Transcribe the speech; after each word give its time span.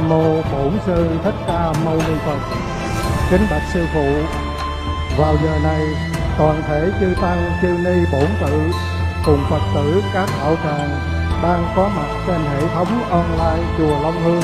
Nam 0.00 0.08
mô 0.08 0.42
Bổn 0.52 0.72
sư 0.86 1.08
Thích 1.24 1.34
Ca 1.46 1.72
Mâu 1.84 1.96
Ni 1.96 2.14
Phật. 2.26 2.38
Kính 3.30 3.40
bạch 3.50 3.62
sư 3.72 3.86
phụ, 3.94 4.06
vào 5.18 5.34
giờ 5.42 5.58
này 5.62 5.82
toàn 6.38 6.62
thể 6.68 6.90
chư 7.00 7.06
tăng 7.22 7.50
chư 7.62 7.68
ni 7.68 8.04
bổn 8.12 8.26
tự 8.40 8.70
cùng 9.26 9.44
Phật 9.50 9.60
tử 9.74 10.02
các 10.14 10.28
đạo 10.38 10.56
tràng 10.64 10.98
đang 11.42 11.72
có 11.76 11.88
mặt 11.96 12.24
trên 12.26 12.40
hệ 12.40 12.68
thống 12.74 13.02
online 13.10 13.68
chùa 13.78 14.02
Long 14.02 14.24
Hương. 14.24 14.42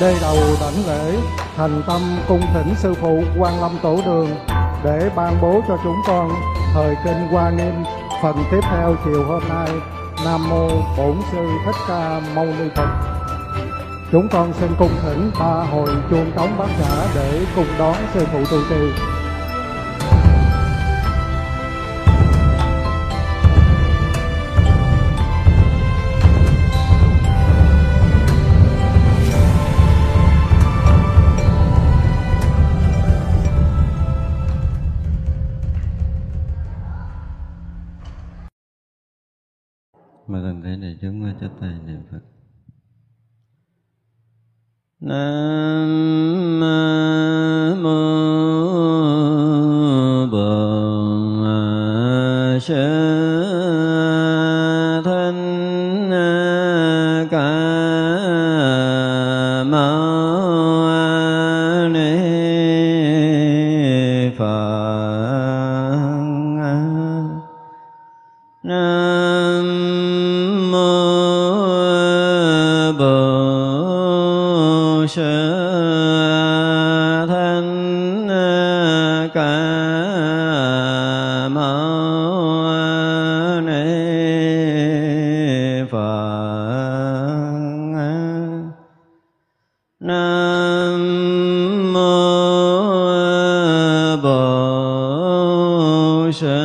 Đê 0.00 0.16
đầu 0.20 0.36
đảnh 0.60 0.86
lễ 0.86 1.16
thành 1.56 1.82
tâm 1.86 2.00
cung 2.28 2.42
thỉnh 2.54 2.74
sư 2.76 2.94
phụ 3.00 3.22
quan 3.38 3.60
lâm 3.60 3.78
tổ 3.82 4.00
đường 4.06 4.36
để 4.84 5.10
ban 5.16 5.40
bố 5.42 5.60
cho 5.68 5.76
chúng 5.84 5.96
con 6.06 6.30
thời 6.74 6.96
kinh 7.04 7.28
hoa 7.30 7.50
nghiêm. 7.50 7.84
Phần 8.22 8.44
tiếp 8.50 8.60
theo 8.62 8.96
chiều 9.04 9.24
hôm 9.28 9.42
nay 9.48 9.68
nam 10.24 10.48
mô 10.50 10.68
bổn 10.96 11.16
sư 11.32 11.48
thích 11.66 11.76
ca 11.88 12.20
mâu 12.34 12.44
ni 12.44 12.68
phật 12.76 12.99
chúng 14.12 14.28
con 14.28 14.52
xin 14.52 14.70
cung 14.78 14.90
thỉnh 15.02 15.30
ba 15.40 15.64
hồi 15.72 15.88
chuông 16.10 16.30
trống 16.36 16.50
bát 16.58 16.68
nhã 16.80 17.06
để 17.14 17.40
cùng 17.56 17.66
đón 17.78 17.96
sư 18.14 18.26
phụ 18.32 18.38
tu 18.50 18.58
trì. 18.70 19.09
Sư 96.40 96.56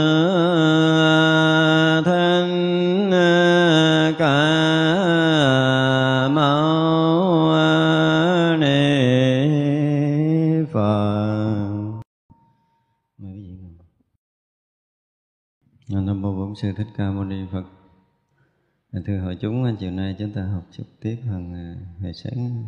thích 15.87 15.87
ca 15.87 15.91
mâu 16.11 16.33
ni 16.33 16.55
phật 16.61 16.65
nam 16.65 16.75
thích 16.77 16.87
ca 16.97 17.11
mâu 17.11 17.23
ni 17.23 17.45
phật. 17.51 17.63
Thưa 19.05 19.19
hội 19.19 19.37
chúng, 19.41 19.75
chiều 19.79 19.91
nay 19.91 20.15
chúng 20.19 20.31
ta 20.31 20.41
học 20.45 20.63
trực 20.71 20.99
tiếp 21.01 21.17
hàng 21.29 21.53
à, 21.53 21.75
ngày 21.99 22.13
sáng 22.13 22.63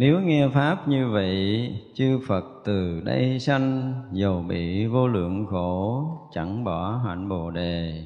nếu 0.00 0.20
nghe 0.20 0.48
Pháp 0.48 0.88
như 0.88 1.08
vậy, 1.08 1.70
chư 1.94 2.20
Phật 2.28 2.44
từ 2.64 3.00
đây 3.00 3.38
sanh, 3.38 3.94
dầu 4.12 4.42
bị 4.48 4.86
vô 4.86 5.08
lượng 5.08 5.46
khổ, 5.46 6.04
chẳng 6.32 6.64
bỏ 6.64 7.00
hạnh 7.06 7.28
Bồ 7.28 7.50
Đề. 7.50 8.04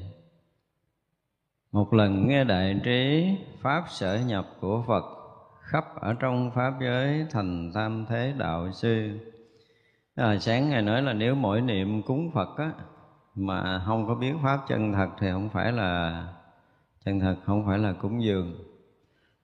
Một 1.71 1.93
lần 1.93 2.27
nghe 2.27 2.43
đại 2.43 2.79
trí, 2.83 3.29
Pháp 3.61 3.83
sở 3.89 4.19
nhập 4.27 4.47
của 4.61 4.83
Phật, 4.87 5.03
khắp 5.61 5.85
ở 6.01 6.13
trong 6.13 6.51
Pháp 6.55 6.73
giới 6.81 7.25
thành 7.31 7.71
tam 7.73 8.05
thế 8.09 8.33
đạo 8.37 8.71
sư. 8.71 9.19
À, 10.15 10.37
sáng 10.39 10.69
ngày 10.69 10.81
nói 10.81 11.01
là 11.01 11.13
nếu 11.13 11.35
mỗi 11.35 11.61
niệm 11.61 12.01
cúng 12.01 12.31
Phật 12.33 12.57
á, 12.57 12.71
mà 13.35 13.83
không 13.85 14.07
có 14.07 14.15
biết 14.15 14.33
Pháp 14.43 14.59
chân 14.67 14.93
thật 14.93 15.09
thì 15.19 15.27
không 15.31 15.49
phải 15.49 15.71
là 15.71 16.23
chân 17.05 17.19
thật, 17.19 17.35
không 17.45 17.65
phải 17.65 17.77
là 17.77 17.93
cúng 17.93 18.23
dường. 18.23 18.55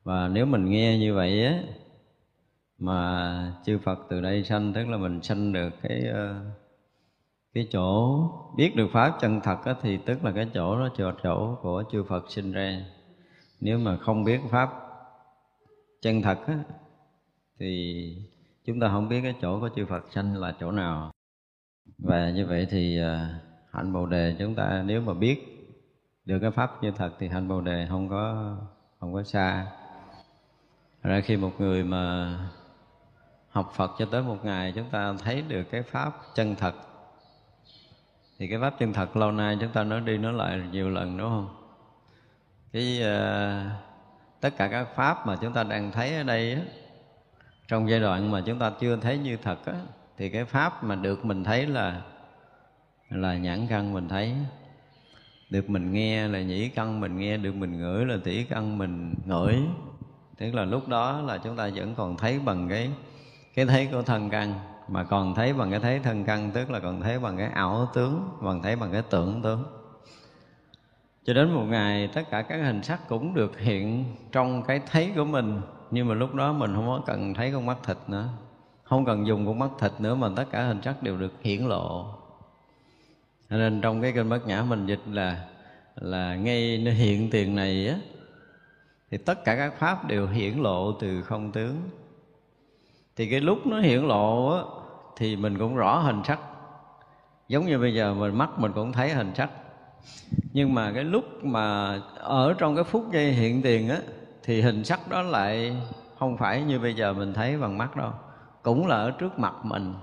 Và 0.04 0.28
nếu 0.28 0.46
mình 0.46 0.66
nghe 0.66 0.98
như 0.98 1.16
vậy 1.16 1.46
á, 1.46 1.54
mà 2.82 3.54
chư 3.66 3.80
Phật 3.84 4.00
từ 4.10 4.22
đây 4.22 4.44
sanh 4.44 4.74
tức 4.74 4.88
là 4.88 4.98
mình 4.98 5.22
sanh 5.22 5.54
được 5.54 5.70
cái 5.82 6.04
ờ, 6.14 6.36
cái 7.54 7.68
chỗ 7.72 8.20
biết 8.58 8.76
được 8.76 8.88
pháp 8.94 9.18
chân 9.22 9.42
thật 9.44 9.58
á, 9.66 9.76
thì 9.82 9.98
tức 10.06 10.24
là 10.24 10.32
cái 10.32 10.50
chỗ 10.54 10.80
đó 10.80 10.90
chỗ 10.98 11.12
chỗ 11.24 11.58
của 11.62 11.84
chư 11.92 12.04
Phật 12.04 12.32
sinh 12.32 12.52
ra. 12.52 12.82
Nếu 13.60 13.80
mà 13.80 13.98
không 13.98 14.24
biết 14.24 14.40
pháp 14.50 14.70
chân 16.02 16.22
thật 16.22 16.40
á, 16.48 16.58
thì 17.60 18.16
chúng 18.66 18.80
ta 18.80 18.90
không 18.90 19.10
biết 19.10 19.22
cái 19.24 19.36
chỗ 19.42 19.60
của 19.60 19.70
chư 19.76 19.86
Phật 19.86 20.06
sanh 20.12 20.38
là 20.38 20.56
chỗ 20.60 20.72
nào. 20.72 21.12
Và 21.98 22.30
như 22.30 22.46
vậy 22.46 22.68
thì 22.70 22.98
ờ, 22.98 23.28
hạnh 23.72 23.94
bồ 23.94 24.06
đề 24.06 24.36
chúng 24.40 24.56
ta 24.56 24.84
nếu 24.86 25.02
mà 25.02 25.14
biết 25.14 25.68
được 26.26 26.40
cái 26.42 26.52
pháp 26.52 26.84
như 26.84 26.92
thật 26.92 27.12
thì 27.20 27.28
hạnh 27.28 27.48
bồ 27.48 27.62
đề 27.62 27.88
không 27.90 28.10
có 28.10 28.56
không 29.00 29.14
có 29.14 29.24
xa. 29.24 29.68
Ra 31.04 31.22
khi 31.22 31.38
một 31.38 31.52
người 31.60 31.84
mà 31.84 32.36
học 33.52 33.74
Phật 33.76 33.92
cho 34.00 34.06
tới 34.06 34.22
một 34.22 34.46
ngày 34.46 34.74
chúng 34.76 34.90
ta 34.90 35.14
thấy 35.24 35.42
được 35.42 35.64
cái 35.64 35.84
pháp 35.84 36.14
chân 36.36 36.56
thật. 36.56 36.76
Thì 38.40 38.48
cái 38.48 38.60
pháp 38.60 38.74
chân 38.80 38.94
thật 38.94 39.18
lâu 39.18 39.32
nay 39.32 39.58
chúng 39.62 39.72
ta 39.72 39.84
nói 39.84 40.02
đi 40.02 40.18
nói 40.18 40.34
lại 40.34 40.62
nhiều 40.72 40.90
lần 40.90 41.18
đúng 41.18 41.30
không? 41.30 41.56
Cái 42.74 43.02
uh, 43.02 43.72
tất 44.40 44.58
cả 44.58 44.68
các 44.68 44.88
pháp 44.96 45.28
mà 45.28 45.36
chúng 45.42 45.54
ta 45.54 45.64
đang 45.64 45.92
thấy 45.92 46.16
ở 46.16 46.24
đây 46.24 46.54
á, 46.54 46.62
trong 47.68 47.90
giai 47.90 48.00
đoạn 48.00 48.32
mà 48.32 48.42
chúng 48.46 48.60
ta 48.60 48.72
chưa 48.80 48.98
thấy 48.98 49.18
như 49.18 49.38
thật 49.38 49.66
á, 49.66 49.74
thì 50.18 50.30
cái 50.30 50.46
pháp 50.46 50.84
mà 50.84 50.96
được 50.96 51.26
mình 51.26 51.44
thấy 51.44 51.66
là 51.66 52.02
là 53.10 53.38
nhãn 53.38 53.68
căn 53.68 53.94
mình 53.94 54.08
thấy. 54.08 54.36
Được 55.50 55.70
mình 55.70 55.94
nghe 55.94 56.28
là 56.28 56.42
nhĩ 56.42 56.70
căn 56.70 57.00
mình 57.00 57.18
nghe 57.18 57.38
được 57.38 57.56
mình 57.56 57.80
ngửi 57.80 58.06
là 58.06 58.18
tỷ 58.24 58.44
căn 58.44 58.78
mình 58.78 59.14
ngửi. 59.26 59.58
Tức 60.38 60.56
là 60.56 60.66
lúc 60.66 60.88
đó 60.88 61.22
là 61.22 61.38
chúng 61.38 61.58
ta 61.58 61.70
vẫn 61.76 61.96
còn 61.96 62.18
thấy 62.18 62.40
bằng 62.40 62.70
cái 62.70 62.90
cái 63.56 63.66
thấy 63.66 63.90
của 63.92 64.02
thân 64.02 64.30
căn, 64.30 64.54
mà 64.88 65.04
còn 65.04 65.36
thấy 65.36 65.54
bằng 65.54 65.72
cái 65.72 65.80
thấy 65.80 66.00
thân 66.00 66.26
căn, 66.26 66.52
tức 66.52 66.72
là 66.72 66.80
còn 66.80 67.02
thấy 67.02 67.20
bằng 67.20 67.38
cái 67.38 67.48
ảo 67.48 67.88
tướng, 67.94 68.30
bằng 68.42 68.62
thấy 68.62 68.76
bằng 68.76 68.92
cái 68.92 69.02
tưởng 69.10 69.42
tướng. 69.42 69.64
Cho 71.26 71.34
đến 71.34 71.52
một 71.52 71.64
ngày, 71.64 72.10
tất 72.14 72.22
cả 72.30 72.42
các 72.42 72.58
hình 72.58 72.84
sắc 72.84 73.08
cũng 73.08 73.34
được 73.34 73.60
hiện 73.60 74.06
trong 74.32 74.64
cái 74.64 74.82
thấy 74.92 75.12
của 75.16 75.26
mình, 75.26 75.62
nhưng 75.92 76.08
mà 76.08 76.16
lúc 76.16 76.36
đó 76.36 76.54
mình 76.54 76.76
không 76.76 76.88
có 76.88 77.02
cần 77.06 77.34
thấy 77.34 77.52
con 77.52 77.66
mắt 77.66 77.78
thịt 77.84 77.98
nữa. 78.08 78.30
Không 78.84 79.06
cần 79.06 79.28
dùng 79.28 79.46
con 79.46 79.60
mắt 79.60 79.70
thịt 79.80 79.92
nữa 80.00 80.16
mà 80.16 80.30
tất 80.36 80.46
cả 80.52 80.64
hình 80.64 80.82
sắc 80.82 81.04
đều 81.04 81.18
được 81.18 81.34
hiển 81.42 81.62
lộ. 81.62 82.06
Nên 83.50 83.82
trong 83.82 84.02
cái 84.02 84.12
kinh 84.12 84.30
bát 84.30 84.48
nhã 84.48 84.64
mình 84.64 84.86
dịch 84.86 85.02
là 85.12 85.48
là 85.96 86.36
ngay 86.36 86.78
hiện 86.78 87.30
tiền 87.30 87.56
này 87.56 87.88
á, 87.88 87.96
thì 89.12 89.18
tất 89.18 89.46
cả 89.46 89.56
các 89.56 89.74
pháp 89.80 90.08
đều 90.08 90.28
hiển 90.28 90.58
lộ 90.58 90.92
từ 90.92 91.22
không 91.22 91.52
tướng 91.52 91.76
thì 93.22 93.28
cái 93.28 93.40
lúc 93.40 93.68
nó 93.68 93.80
hiển 93.80 94.02
lộ 94.02 94.52
á, 94.52 94.64
thì 95.16 95.36
mình 95.36 95.58
cũng 95.58 95.76
rõ 95.76 95.98
hình 95.98 96.22
sắc. 96.24 96.40
Giống 97.48 97.66
như 97.66 97.80
bây 97.80 97.94
giờ 97.94 98.14
mình 98.14 98.38
mắt 98.38 98.50
mình 98.58 98.72
cũng 98.74 98.92
thấy 98.92 99.10
hình 99.10 99.32
sắc. 99.36 99.50
Nhưng 100.54 100.74
mà 100.74 100.92
cái 100.96 101.04
lúc 101.04 101.44
mà 101.44 101.96
ở 102.16 102.54
trong 102.58 102.76
cái 102.76 102.84
phút 102.84 103.12
giây 103.12 103.32
hiện 103.32 103.62
tiền 103.62 103.90
á 103.90 103.98
thì 104.44 104.62
hình 104.62 104.84
sắc 104.84 105.10
đó 105.10 105.22
lại 105.22 105.78
không 106.20 106.38
phải 106.38 106.62
như 106.62 106.80
bây 106.80 106.94
giờ 106.94 107.14
mình 107.14 107.34
thấy 107.34 107.58
bằng 107.58 107.78
mắt 107.78 107.96
đâu. 107.96 108.12
Cũng 108.62 108.88
là 108.88 108.96
ở 108.96 109.12
trước 109.12 109.40
mặt 109.40 109.54
mình. 109.64 109.94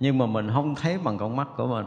Nhưng 0.00 0.18
mà 0.18 0.26
mình 0.26 0.50
không 0.52 0.74
thấy 0.74 0.98
bằng 1.04 1.18
con 1.18 1.36
mắt 1.36 1.48
của 1.56 1.66
mình. 1.66 1.86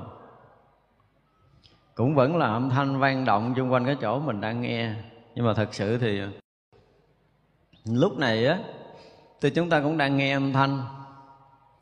Cũng 1.96 2.16
vẫn 2.16 2.38
là 2.38 2.46
âm 2.46 2.70
thanh 2.70 3.00
vang 3.00 3.26
động 3.26 3.54
xung 3.58 3.72
quanh 3.72 3.86
cái 3.86 3.96
chỗ 4.02 4.20
mình 4.20 4.42
đang 4.42 4.62
nghe. 4.62 4.94
Nhưng 5.36 5.46
mà 5.46 5.54
thật 5.54 5.74
sự 5.74 5.98
thì 5.98 6.22
lúc 7.86 8.18
này 8.18 8.46
á 8.46 8.60
thì 9.46 9.52
chúng 9.56 9.70
ta 9.70 9.82
cũng 9.82 9.98
đang 9.98 10.18
nghe 10.18 10.34
âm 10.34 10.54
thanh. 10.54 10.82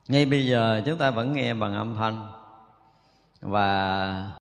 Ngay 0.08 0.26
bây 0.26 0.48
giờ 0.48 0.82
chúng 0.86 0.98
ta 0.98 1.12
vẫn 1.12 1.34
nghe 1.34 1.54
bằng 1.54 1.74
âm 1.74 1.96
thanh. 1.96 2.28
Và 3.42 4.32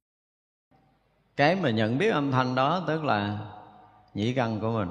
cái 1.37 1.57
mà 1.57 1.71
nhận 1.71 1.99
biết 1.99 2.11
âm 2.11 2.31
thanh 2.31 2.55
đó 2.55 2.83
tức 2.87 3.05
là 3.05 3.39
nhĩ 4.15 4.35
căn 4.35 4.61
của 4.61 4.71
mình. 4.71 4.91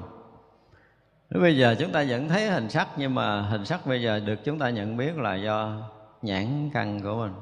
Lúc 1.30 1.42
bây 1.42 1.56
giờ 1.56 1.76
chúng 1.78 1.92
ta 1.92 2.04
vẫn 2.08 2.28
thấy 2.28 2.50
hình 2.50 2.70
sắc 2.70 2.88
nhưng 2.96 3.14
mà 3.14 3.42
hình 3.42 3.64
sắc 3.64 3.86
bây 3.86 4.02
giờ 4.02 4.20
được 4.20 4.44
chúng 4.44 4.58
ta 4.58 4.70
nhận 4.70 4.96
biết 4.96 5.16
là 5.16 5.34
do 5.34 5.76
nhãn 6.22 6.70
căn 6.72 7.00
của 7.02 7.14
mình. 7.14 7.32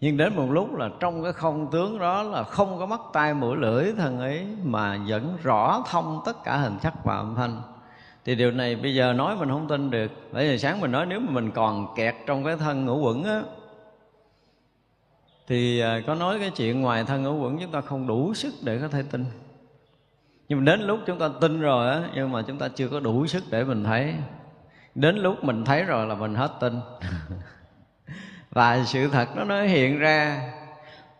Nhưng 0.00 0.16
đến 0.16 0.36
một 0.36 0.50
lúc 0.50 0.74
là 0.74 0.88
trong 1.00 1.22
cái 1.22 1.32
không 1.32 1.70
tướng 1.70 1.98
đó 1.98 2.22
là 2.22 2.42
không 2.42 2.78
có 2.78 2.86
mắt 2.86 3.00
tai 3.12 3.34
mũi 3.34 3.56
lưỡi 3.56 3.92
thân 3.96 4.18
ấy 4.18 4.46
mà 4.62 4.98
vẫn 5.06 5.36
rõ 5.42 5.82
thông 5.90 6.22
tất 6.24 6.44
cả 6.44 6.56
hình 6.56 6.78
sắc 6.82 7.04
và 7.04 7.16
âm 7.16 7.34
thanh 7.34 7.62
thì 8.28 8.34
điều 8.34 8.50
này 8.50 8.76
bây 8.76 8.94
giờ 8.94 9.12
nói 9.12 9.36
mình 9.36 9.48
không 9.48 9.68
tin 9.68 9.90
được. 9.90 10.12
Bởi 10.32 10.48
vì 10.48 10.58
sáng 10.58 10.80
mình 10.80 10.92
nói 10.92 11.06
nếu 11.06 11.20
mà 11.20 11.30
mình 11.30 11.50
còn 11.50 11.94
kẹt 11.96 12.14
trong 12.26 12.44
cái 12.44 12.56
thân 12.56 12.86
ngũ 12.86 12.98
quẩn 12.98 13.24
á, 13.24 13.42
thì 15.46 15.80
à, 15.80 16.00
có 16.06 16.14
nói 16.14 16.38
cái 16.40 16.50
chuyện 16.50 16.80
ngoài 16.80 17.04
thân 17.04 17.22
ngũ 17.22 17.42
quẩn 17.42 17.58
chúng 17.58 17.70
ta 17.70 17.80
không 17.80 18.06
đủ 18.06 18.34
sức 18.34 18.54
để 18.62 18.78
có 18.78 18.88
thể 18.88 19.02
tin. 19.10 19.24
Nhưng 20.48 20.64
đến 20.64 20.80
lúc 20.80 20.98
chúng 21.06 21.18
ta 21.18 21.28
tin 21.40 21.60
rồi 21.60 21.90
á, 21.90 22.02
nhưng 22.14 22.32
mà 22.32 22.42
chúng 22.42 22.58
ta 22.58 22.68
chưa 22.68 22.88
có 22.88 23.00
đủ 23.00 23.26
sức 23.26 23.44
để 23.50 23.64
mình 23.64 23.84
thấy. 23.84 24.14
Đến 24.94 25.16
lúc 25.16 25.44
mình 25.44 25.64
thấy 25.64 25.84
rồi 25.84 26.06
là 26.06 26.14
mình 26.14 26.34
hết 26.34 26.50
tin. 26.60 26.80
Và 28.50 28.84
sự 28.84 29.08
thật 29.08 29.28
nó 29.36 29.44
nó 29.44 29.62
hiện 29.62 29.98
ra. 29.98 30.52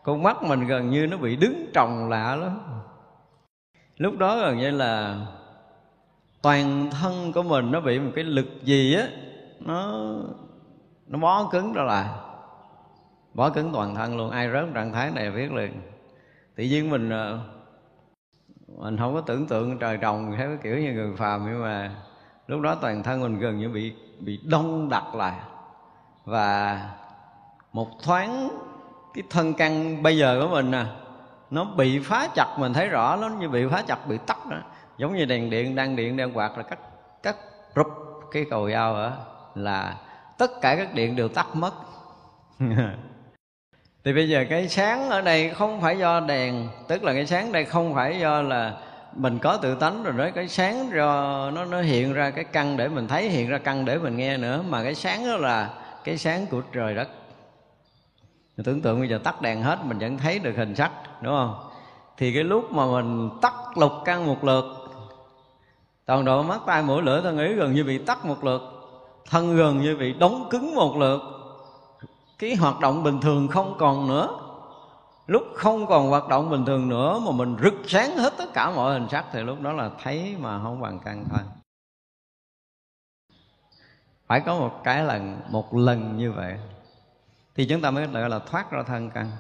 Con 0.02 0.22
mắt 0.22 0.42
mình 0.42 0.66
gần 0.66 0.90
như 0.90 1.06
nó 1.06 1.16
bị 1.16 1.36
đứng 1.36 1.70
trồng 1.74 2.08
lạ 2.08 2.36
lắm. 2.36 2.60
Lúc 3.96 4.18
đó 4.18 4.40
gần 4.40 4.58
như 4.58 4.70
là 4.70 5.16
toàn 6.42 6.90
thân 6.90 7.32
của 7.32 7.42
mình 7.42 7.70
nó 7.70 7.80
bị 7.80 7.98
một 7.98 8.10
cái 8.14 8.24
lực 8.24 8.46
gì 8.62 8.94
á, 8.94 9.06
nó 9.60 10.04
nó 11.06 11.18
bó 11.18 11.48
cứng 11.50 11.74
đó 11.74 11.82
là 11.82 12.20
bó 13.34 13.50
cứng 13.50 13.70
toàn 13.72 13.94
thân 13.94 14.16
luôn, 14.16 14.30
ai 14.30 14.50
rớt 14.52 14.64
trạng 14.74 14.92
thái 14.92 15.10
này 15.10 15.30
biết 15.30 15.52
liền. 15.52 15.72
Tự 16.56 16.64
nhiên 16.64 16.90
mình 16.90 17.10
ờ, 17.10 17.38
mình 18.68 18.96
không 18.96 19.14
có 19.14 19.20
tưởng 19.20 19.46
tượng 19.46 19.78
trời 19.78 19.96
trồng 19.96 20.34
theo 20.38 20.48
cái 20.48 20.58
kiểu 20.62 20.78
như 20.78 20.92
người 20.92 21.16
phàm, 21.16 21.46
nhưng 21.46 21.62
mà 21.62 21.90
lúc 22.46 22.60
đó 22.60 22.74
toàn 22.74 23.02
thân 23.02 23.20
mình 23.20 23.38
gần 23.38 23.58
như 23.58 23.68
bị 23.68 23.94
bị 24.20 24.40
đông 24.44 24.88
đặc 24.88 25.14
lại. 25.14 25.34
Và 26.24 26.80
một 27.72 27.88
thoáng 28.02 28.48
cái 29.14 29.24
thân 29.30 29.54
căn 29.54 30.02
bây 30.02 30.18
giờ 30.18 30.40
của 30.42 30.48
mình 30.48 30.70
nè, 30.70 30.84
nó 31.50 31.64
bị 31.64 31.98
phá 31.98 32.28
chặt, 32.34 32.56
mình 32.58 32.72
thấy 32.72 32.88
rõ 32.88 33.16
nó 33.16 33.28
như 33.28 33.48
bị 33.48 33.66
phá 33.70 33.82
chặt, 33.86 34.08
bị 34.08 34.18
tắt 34.26 34.38
đó 34.50 34.56
giống 34.98 35.16
như 35.16 35.24
đèn 35.24 35.50
điện 35.50 35.74
đang 35.74 35.96
điện 35.96 36.16
đang 36.16 36.32
quạt 36.32 36.58
là 36.58 36.62
cắt 36.62 36.78
cắt 37.22 37.36
rụp 37.76 37.86
cái 38.32 38.44
cầu 38.50 38.70
dao 38.70 38.94
ở 38.94 39.12
là 39.54 39.96
tất 40.38 40.60
cả 40.60 40.76
các 40.76 40.94
điện 40.94 41.16
đều 41.16 41.28
tắt 41.28 41.46
mất. 41.54 41.72
Thì 44.04 44.12
bây 44.12 44.28
giờ 44.28 44.44
cái 44.50 44.68
sáng 44.68 45.10
ở 45.10 45.20
đây 45.20 45.50
không 45.50 45.80
phải 45.80 45.98
do 45.98 46.20
đèn, 46.20 46.68
tức 46.88 47.04
là 47.04 47.12
cái 47.12 47.26
sáng 47.26 47.52
đây 47.52 47.64
không 47.64 47.94
phải 47.94 48.20
do 48.20 48.42
là 48.42 48.72
mình 49.12 49.38
có 49.38 49.56
tự 49.56 49.74
tánh 49.74 50.02
rồi 50.02 50.14
đấy 50.16 50.32
cái 50.34 50.48
sáng 50.48 50.90
do 50.94 51.50
nó 51.50 51.64
nó 51.64 51.80
hiện 51.80 52.12
ra 52.12 52.30
cái 52.30 52.44
căn 52.44 52.76
để 52.76 52.88
mình 52.88 53.08
thấy, 53.08 53.28
hiện 53.28 53.48
ra 53.48 53.58
căn 53.58 53.84
để 53.84 53.98
mình 53.98 54.16
nghe 54.16 54.36
nữa. 54.36 54.64
Mà 54.68 54.82
cái 54.82 54.94
sáng 54.94 55.26
đó 55.26 55.36
là 55.36 55.70
cái 56.04 56.18
sáng 56.18 56.46
của 56.46 56.60
trời 56.72 56.94
đất. 56.94 57.08
Mình 58.56 58.64
tưởng 58.64 58.82
tượng 58.82 58.98
bây 58.98 59.08
giờ 59.08 59.18
tắt 59.24 59.42
đèn 59.42 59.62
hết, 59.62 59.78
mình 59.84 59.98
vẫn 59.98 60.18
thấy 60.18 60.38
được 60.38 60.56
hình 60.56 60.74
sắc, 60.74 60.90
đúng 61.22 61.32
không? 61.32 61.70
Thì 62.16 62.34
cái 62.34 62.44
lúc 62.44 62.72
mà 62.72 62.86
mình 62.86 63.30
tắt 63.42 63.54
lục 63.76 63.92
căn 64.04 64.26
một 64.26 64.44
lượt 64.44 64.64
toàn 66.08 66.24
độ 66.24 66.42
mắt 66.42 66.60
tay 66.66 66.82
mũi 66.82 67.02
lưỡi 67.02 67.22
thân 67.22 67.38
ý 67.38 67.54
gần 67.54 67.74
như 67.74 67.84
bị 67.84 67.98
tắt 67.98 68.24
một 68.24 68.44
lượt, 68.44 68.62
thân 69.30 69.56
gần 69.56 69.80
như 69.80 69.96
bị 69.96 70.12
đóng 70.12 70.48
cứng 70.50 70.74
một 70.74 70.96
lượt. 70.96 71.20
Cái 72.38 72.56
hoạt 72.56 72.80
động 72.80 73.02
bình 73.02 73.20
thường 73.20 73.48
không 73.48 73.74
còn 73.78 74.08
nữa. 74.08 74.28
Lúc 75.26 75.42
không 75.54 75.86
còn 75.86 76.08
hoạt 76.08 76.28
động 76.28 76.50
bình 76.50 76.64
thường 76.64 76.88
nữa 76.88 77.20
mà 77.26 77.30
mình 77.32 77.56
rực 77.62 77.74
sáng 77.86 78.16
hết 78.16 78.32
tất 78.38 78.52
cả 78.54 78.70
mọi 78.70 78.92
hình 78.92 79.08
sắc 79.08 79.24
thì 79.32 79.42
lúc 79.42 79.60
đó 79.60 79.72
là 79.72 79.90
thấy 80.02 80.36
mà 80.40 80.62
không 80.62 80.80
bằng 80.80 80.98
căn 81.04 81.24
thôi. 81.30 81.40
Phải 84.26 84.40
có 84.40 84.58
một 84.58 84.80
cái 84.84 85.04
lần, 85.04 85.40
một 85.50 85.74
lần 85.74 86.16
như 86.16 86.32
vậy 86.32 86.58
thì 87.54 87.66
chúng 87.66 87.80
ta 87.80 87.90
mới 87.90 88.06
gọi 88.06 88.30
là 88.30 88.38
thoát 88.38 88.70
ra 88.70 88.82
thân 88.82 89.10
căn 89.10 89.30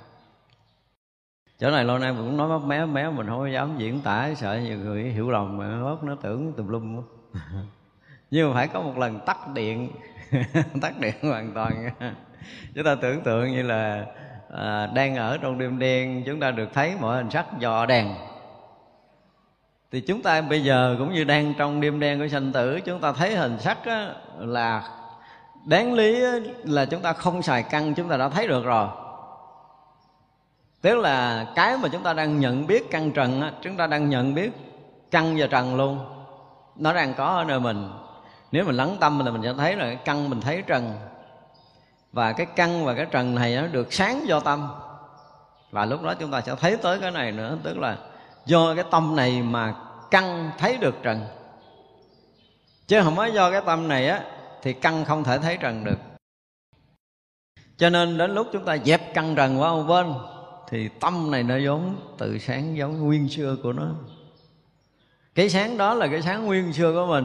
chỗ 1.60 1.70
này 1.70 1.84
lâu 1.84 1.98
nay 1.98 2.12
mình 2.12 2.22
cũng 2.24 2.36
nói 2.36 2.48
mấp 2.48 2.66
mé 2.66 2.86
mé 2.86 3.10
mình 3.10 3.26
không 3.26 3.52
dám 3.52 3.78
diễn 3.78 4.00
tả 4.00 4.34
sợ 4.36 4.60
nhiều 4.64 4.78
người 4.78 5.02
hiểu 5.02 5.30
lầm 5.30 5.58
mà 5.58 5.78
hốt 5.78 6.04
nó 6.04 6.14
tưởng 6.14 6.52
tùm 6.52 6.68
lum 6.68 7.02
nhưng 8.30 8.48
mà 8.48 8.54
phải 8.54 8.68
có 8.68 8.80
một 8.80 8.98
lần 8.98 9.20
tắt 9.20 9.38
điện. 9.54 9.90
Tắt 10.82 11.00
điện 11.00 11.14
hoàn 11.22 11.52
toàn. 11.54 11.90
Chúng 12.74 12.84
ta 12.84 12.94
tưởng 12.94 13.20
tượng 13.20 13.52
như 13.52 13.62
là 13.62 14.06
à, 14.56 14.86
đang 14.86 15.16
ở 15.16 15.38
trong 15.38 15.58
đêm 15.58 15.78
đen 15.78 16.22
chúng 16.26 16.40
ta 16.40 16.50
được 16.50 16.68
thấy 16.74 16.94
mọi 17.00 17.16
hình 17.16 17.30
sắc 17.30 17.46
dò 17.58 17.86
đèn. 17.86 18.14
Thì 19.92 20.00
chúng 20.00 20.22
ta 20.22 20.40
bây 20.40 20.64
giờ 20.64 20.96
cũng 20.98 21.12
như 21.12 21.24
đang 21.24 21.54
trong 21.58 21.80
đêm 21.80 22.00
đen 22.00 22.18
của 22.18 22.28
sanh 22.28 22.52
tử 22.52 22.80
chúng 22.80 23.00
ta 23.00 23.12
thấy 23.12 23.36
hình 23.36 23.58
sắc 23.58 23.84
á, 23.84 24.12
là 24.38 24.88
đáng 25.66 25.94
lý 25.94 26.20
là 26.64 26.84
chúng 26.84 27.02
ta 27.02 27.12
không 27.12 27.42
xài 27.42 27.62
căng 27.62 27.94
chúng 27.94 28.08
ta 28.08 28.16
đã 28.16 28.28
thấy 28.28 28.48
được 28.48 28.64
rồi 28.64 28.88
tức 30.80 30.94
là 30.94 31.46
cái 31.54 31.76
mà 31.78 31.88
chúng 31.88 32.02
ta 32.02 32.12
đang 32.12 32.40
nhận 32.40 32.66
biết 32.66 32.90
căn 32.90 33.12
trần 33.12 33.40
á, 33.40 33.52
chúng 33.62 33.76
ta 33.76 33.86
đang 33.86 34.08
nhận 34.08 34.34
biết 34.34 34.50
căn 35.10 35.36
và 35.38 35.46
trần 35.46 35.76
luôn. 35.76 35.98
Nó 36.76 36.92
đang 36.92 37.14
có 37.14 37.24
ở 37.24 37.44
nơi 37.44 37.60
mình. 37.60 37.90
Nếu 38.52 38.64
mình 38.64 38.76
lắng 38.76 38.96
tâm 39.00 39.24
là 39.24 39.30
mình 39.30 39.42
sẽ 39.42 39.54
thấy 39.58 39.76
là 39.76 39.84
cái 39.84 39.96
căn 39.96 40.30
mình 40.30 40.40
thấy 40.40 40.62
trần. 40.66 40.94
Và 42.12 42.32
cái 42.32 42.46
căn 42.46 42.84
và 42.84 42.94
cái 42.94 43.06
trần 43.10 43.34
này 43.34 43.56
nó 43.56 43.66
được 43.66 43.92
sáng 43.92 44.28
do 44.28 44.40
tâm. 44.40 44.68
Và 45.70 45.84
lúc 45.84 46.02
đó 46.02 46.14
chúng 46.14 46.30
ta 46.30 46.40
sẽ 46.40 46.54
thấy 46.60 46.76
tới 46.76 46.98
cái 47.00 47.10
này 47.10 47.32
nữa 47.32 47.58
tức 47.62 47.78
là 47.78 47.96
do 48.46 48.74
cái 48.74 48.84
tâm 48.90 49.16
này 49.16 49.42
mà 49.42 49.74
căn 50.10 50.50
thấy 50.58 50.76
được 50.76 50.94
trần. 51.02 51.20
Chứ 52.86 53.02
không 53.02 53.16
phải 53.16 53.32
do 53.32 53.50
cái 53.50 53.60
tâm 53.66 53.88
này 53.88 54.08
á 54.08 54.20
thì 54.62 54.72
căn 54.72 55.04
không 55.04 55.24
thể 55.24 55.38
thấy 55.38 55.56
trần 55.56 55.84
được. 55.84 55.98
Cho 57.76 57.90
nên 57.90 58.18
đến 58.18 58.34
lúc 58.34 58.46
chúng 58.52 58.64
ta 58.64 58.76
dẹp 58.76 59.14
căn 59.14 59.34
trần 59.34 59.60
qua 59.60 59.70
một 59.72 59.82
bên 59.82 60.14
thì 60.70 60.88
tâm 60.88 61.30
này 61.30 61.42
nó 61.42 61.56
giống 61.56 61.96
từ 62.18 62.38
sáng 62.38 62.76
giống 62.76 63.00
nguyên 63.00 63.28
xưa 63.28 63.56
của 63.62 63.72
nó. 63.72 63.86
Cái 65.34 65.48
sáng 65.48 65.78
đó 65.78 65.94
là 65.94 66.06
cái 66.06 66.22
sáng 66.22 66.46
nguyên 66.46 66.72
xưa 66.72 66.92
của 66.92 67.06
mình. 67.06 67.24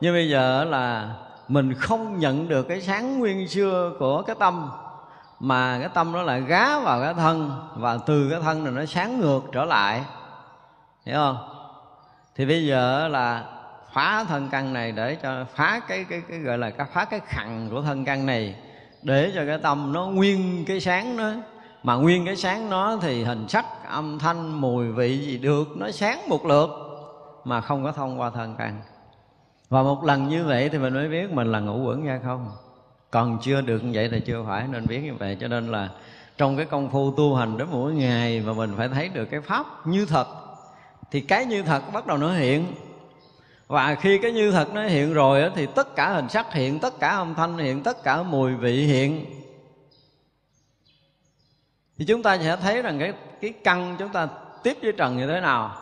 Nhưng 0.00 0.14
bây 0.14 0.28
giờ 0.28 0.64
là 0.64 1.14
mình 1.48 1.74
không 1.74 2.18
nhận 2.18 2.48
được 2.48 2.68
cái 2.68 2.80
sáng 2.80 3.18
nguyên 3.18 3.48
xưa 3.48 3.92
của 3.98 4.22
cái 4.22 4.36
tâm, 4.38 4.70
mà 5.40 5.78
cái 5.80 5.88
tâm 5.94 6.12
nó 6.12 6.22
lại 6.22 6.40
gá 6.40 6.78
vào 6.78 7.00
cái 7.00 7.14
thân, 7.14 7.50
và 7.76 7.98
từ 8.06 8.30
cái 8.30 8.40
thân 8.40 8.64
này 8.64 8.72
nó 8.72 8.84
sáng 8.84 9.20
ngược 9.20 9.40
trở 9.52 9.64
lại. 9.64 10.04
Hiểu 11.06 11.16
không? 11.16 11.36
Thì 12.36 12.46
bây 12.46 12.66
giờ 12.66 13.08
là 13.08 13.44
phá 13.92 14.24
thân 14.24 14.48
căn 14.50 14.72
này 14.72 14.92
để 14.92 15.16
cho 15.22 15.44
phá 15.54 15.80
cái 15.88 16.04
cái 16.04 16.22
cái 16.28 16.38
gọi 16.38 16.58
là 16.58 16.70
cái 16.70 16.86
phá 16.92 17.04
cái 17.04 17.20
khằng 17.26 17.68
của 17.70 17.82
thân 17.82 18.04
căn 18.04 18.26
này, 18.26 18.54
để 19.02 19.32
cho 19.34 19.42
cái 19.46 19.58
tâm 19.58 19.92
nó 19.92 20.06
nguyên, 20.06 20.64
cái 20.66 20.80
sáng 20.80 21.16
nó 21.16 21.32
mà 21.82 21.94
nguyên 21.94 22.26
cái 22.26 22.36
sáng 22.36 22.70
nó 22.70 22.98
thì 23.02 23.24
hình 23.24 23.48
sắc, 23.48 23.66
âm 23.88 24.18
thanh, 24.18 24.60
mùi 24.60 24.92
vị 24.92 25.18
gì 25.18 25.38
được, 25.38 25.68
nó 25.76 25.90
sáng 25.90 26.28
một 26.28 26.46
lượt, 26.46 26.70
mà 27.44 27.60
không 27.60 27.84
có 27.84 27.92
thông 27.92 28.20
qua 28.20 28.30
thân 28.30 28.54
căn 28.58 28.80
và 29.72 29.82
một 29.82 30.04
lần 30.04 30.28
như 30.28 30.44
vậy 30.44 30.68
thì 30.68 30.78
mình 30.78 30.94
mới 30.94 31.08
biết 31.08 31.30
mình 31.30 31.52
là 31.52 31.60
ngũ 31.60 31.86
quẩn 31.86 32.04
ra 32.04 32.20
không. 32.24 32.50
Còn 33.10 33.38
chưa 33.42 33.60
được 33.60 33.84
như 33.84 33.90
vậy 33.94 34.08
thì 34.12 34.20
chưa 34.20 34.44
phải 34.46 34.68
nên 34.68 34.86
biết 34.86 35.00
như 35.00 35.14
vậy. 35.14 35.36
Cho 35.40 35.48
nên 35.48 35.72
là 35.72 35.88
trong 36.38 36.56
cái 36.56 36.66
công 36.66 36.90
phu 36.90 37.12
tu 37.16 37.34
hành 37.34 37.58
đó 37.58 37.66
mỗi 37.70 37.92
ngày 37.92 38.42
mà 38.46 38.52
mình 38.52 38.74
phải 38.76 38.88
thấy 38.88 39.08
được 39.08 39.24
cái 39.24 39.40
pháp 39.40 39.86
như 39.86 40.06
thật, 40.06 40.26
thì 41.10 41.20
cái 41.20 41.46
như 41.46 41.62
thật 41.62 41.82
bắt 41.92 42.06
đầu 42.06 42.18
nó 42.18 42.32
hiện. 42.32 42.66
Và 43.66 43.94
khi 43.94 44.18
cái 44.18 44.32
như 44.32 44.50
thật 44.50 44.74
nó 44.74 44.82
hiện 44.82 45.14
rồi 45.14 45.50
thì 45.54 45.66
tất 45.66 45.96
cả 45.96 46.08
hình 46.08 46.28
sắc 46.28 46.52
hiện, 46.52 46.78
tất 46.78 47.00
cả 47.00 47.08
âm 47.08 47.34
thanh 47.34 47.58
hiện, 47.58 47.82
tất 47.82 48.02
cả 48.02 48.22
mùi 48.22 48.54
vị 48.54 48.86
hiện 48.86 49.24
thì 52.02 52.06
chúng 52.06 52.22
ta 52.22 52.38
sẽ 52.38 52.56
thấy 52.56 52.82
rằng 52.82 52.98
cái 52.98 53.12
cái 53.40 53.52
căn 53.64 53.96
chúng 53.98 54.08
ta 54.08 54.28
tiếp 54.62 54.78
với 54.82 54.92
trần 54.92 55.16
như 55.16 55.26
thế 55.26 55.40
nào. 55.40 55.76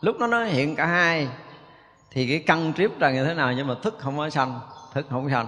Lúc 0.00 0.18
đó 0.18 0.26
nó 0.26 0.44
hiện 0.44 0.76
cả 0.76 0.86
hai 0.86 1.28
thì 2.10 2.28
cái 2.28 2.44
căn 2.46 2.72
tiếp 2.76 2.90
trần 2.98 3.14
như 3.14 3.24
thế 3.24 3.34
nào 3.34 3.52
nhưng 3.52 3.66
mà 3.66 3.74
thức 3.82 3.96
không 3.98 4.18
có 4.18 4.30
sanh 4.30 4.60
thức 4.94 5.06
không 5.10 5.30
sanh. 5.30 5.46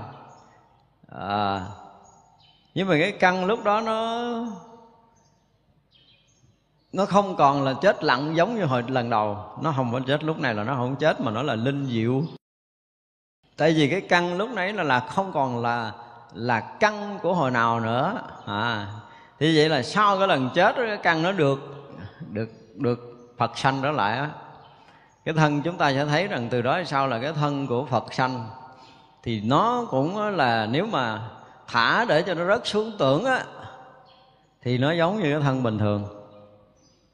À, 1.19 1.61
nhưng 2.75 2.89
mà 2.89 2.97
cái 3.01 3.13
căn 3.13 3.45
lúc 3.45 3.65
đó 3.65 3.81
nó 3.81 4.25
nó 6.93 7.05
không 7.07 7.37
còn 7.37 7.63
là 7.63 7.75
chết 7.83 8.05
lặng 8.05 8.37
giống 8.37 8.57
như 8.57 8.65
hồi 8.65 8.85
lần 8.89 9.11
đầu. 9.11 9.39
Nó 9.63 9.73
không 9.77 9.93
có 9.93 10.01
chết 10.07 10.25
lúc 10.25 10.39
này 10.39 10.55
là 10.55 10.65
nó 10.65 10.75
không 10.75 10.97
chết 10.97 11.21
mà 11.21 11.31
nó 11.31 11.43
là 11.43 11.55
linh 11.55 11.87
diệu. 11.87 12.23
Tại 13.57 13.73
vì 13.73 13.89
cái 13.91 14.01
căn 14.01 14.37
lúc 14.37 14.51
nãy 14.51 14.73
là 14.73 14.83
là 14.83 15.01
không 15.01 15.33
còn 15.33 15.63
là 15.63 15.93
là 16.35 16.61
căn 16.61 17.19
của 17.23 17.35
hồi 17.35 17.51
nào 17.51 17.81
nữa. 17.81 18.23
À 18.47 18.87
thì 19.39 19.57
vậy 19.57 19.69
là 19.69 19.83
sau 19.83 20.19
cái 20.19 20.29
lần 20.29 20.51
chết 20.55 20.77
cái 20.77 20.99
căn 21.03 21.23
nó 21.23 21.33
được 21.33 21.59
được 22.31 22.49
được 22.75 22.99
phật 23.39 23.59
sanh 23.59 23.81
trở 23.83 23.91
lại 23.91 24.19
á. 24.19 24.31
Cái 25.25 25.35
thân 25.35 25.63
chúng 25.63 25.79
ta 25.79 25.93
sẽ 25.93 26.05
thấy 26.05 26.29
rằng 26.29 26.49
từ 26.51 26.63
đó 26.63 26.83
sau 26.87 27.09
là 27.09 27.19
cái 27.19 27.33
thân 27.33 27.67
của 27.67 27.85
phật 27.85 28.15
sanh. 28.15 28.49
Thì 29.23 29.41
nó 29.41 29.87
cũng 29.91 30.29
là 30.37 30.67
nếu 30.67 30.87
mà 30.87 31.21
thả 31.67 32.05
để 32.09 32.23
cho 32.23 32.35
nó 32.35 32.47
rớt 32.47 32.67
xuống 32.67 32.93
tưởng 32.99 33.25
á, 33.25 33.45
thì 34.63 34.79
nó 34.79 34.93
giống 34.93 35.23
như 35.23 35.33
cái 35.33 35.41
thân 35.41 35.63
bình 35.63 35.79
thường. 35.79 36.05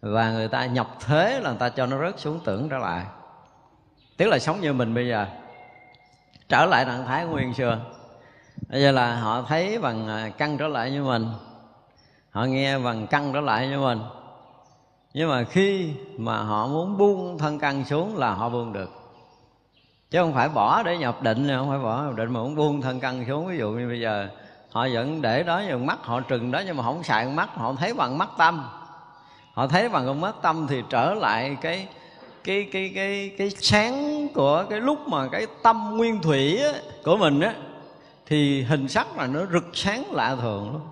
Và 0.00 0.30
người 0.30 0.48
ta 0.48 0.66
nhập 0.66 0.88
thế 1.00 1.40
là 1.40 1.50
người 1.50 1.58
ta 1.58 1.68
cho 1.68 1.86
nó 1.86 1.98
rớt 2.06 2.20
xuống 2.20 2.40
tưởng 2.44 2.68
trở 2.68 2.78
lại. 2.78 3.04
Tức 4.16 4.26
là 4.26 4.38
sống 4.38 4.60
như 4.60 4.72
mình 4.72 4.94
bây 4.94 5.08
giờ. 5.08 5.26
Trở 6.48 6.66
lại 6.66 6.84
trạng 6.84 7.06
thái 7.06 7.26
nguyên 7.26 7.54
xưa. 7.54 7.78
Bây 8.68 8.82
giờ 8.82 8.92
là 8.92 9.16
họ 9.16 9.42
thấy 9.42 9.78
bằng 9.78 10.08
à, 10.08 10.22
căn 10.22 10.32
căng 10.38 10.58
trở 10.58 10.68
lại 10.68 10.90
như 10.90 11.04
mình 11.04 11.26
họ 12.32 12.44
nghe 12.44 12.78
bằng 12.78 13.06
căng 13.06 13.32
trở 13.32 13.40
lại 13.40 13.68
cho 13.72 13.80
mình. 13.80 13.98
Nhưng 15.14 15.30
mà 15.30 15.44
khi 15.44 15.92
mà 16.16 16.42
họ 16.42 16.66
muốn 16.66 16.98
buông 16.98 17.38
thân 17.38 17.58
căng 17.58 17.84
xuống 17.84 18.16
là 18.16 18.34
họ 18.34 18.48
buông 18.48 18.72
được. 18.72 18.90
Chứ 20.10 20.18
không 20.18 20.34
phải 20.34 20.48
bỏ 20.48 20.82
để 20.82 20.98
nhập 20.98 21.22
định 21.22 21.48
không 21.48 21.68
phải 21.68 21.78
bỏ 21.78 22.02
nhập 22.02 22.16
định 22.16 22.32
mà 22.32 22.40
muốn 22.40 22.56
buông 22.56 22.80
thân 22.80 23.00
căng 23.00 23.24
xuống. 23.28 23.46
Ví 23.46 23.58
dụ 23.58 23.70
như 23.70 23.88
bây 23.88 24.00
giờ 24.00 24.28
họ 24.70 24.88
vẫn 24.92 25.22
để 25.22 25.42
đó 25.42 25.62
nhưng 25.68 25.86
mắt 25.86 25.98
họ 26.02 26.20
trừng 26.20 26.50
đó 26.50 26.62
nhưng 26.66 26.76
mà 26.76 26.82
không 26.82 27.02
xài 27.02 27.26
mắt 27.26 27.50
họ 27.54 27.74
thấy 27.78 27.94
bằng 27.94 28.18
mắt 28.18 28.28
tâm. 28.38 28.68
Họ 29.54 29.66
thấy 29.66 29.88
bằng 29.88 30.06
con 30.06 30.20
mắt 30.20 30.34
tâm 30.42 30.66
thì 30.68 30.82
trở 30.90 31.14
lại 31.14 31.56
cái 31.60 31.88
cái 32.44 32.68
cái 32.72 32.92
cái 32.94 33.30
cái 33.38 33.50
sáng 33.50 34.28
của 34.34 34.64
cái 34.70 34.80
lúc 34.80 35.08
mà 35.08 35.28
cái 35.28 35.46
tâm 35.62 35.96
nguyên 35.96 36.22
thủy 36.22 36.58
á, 36.58 36.72
của 37.04 37.16
mình 37.16 37.40
á 37.40 37.54
thì 38.26 38.62
hình 38.62 38.88
sắc 38.88 39.16
là 39.16 39.26
nó 39.26 39.40
rực 39.52 39.70
sáng 39.72 40.04
lạ 40.12 40.36
thường 40.40 40.72
luôn 40.72 40.91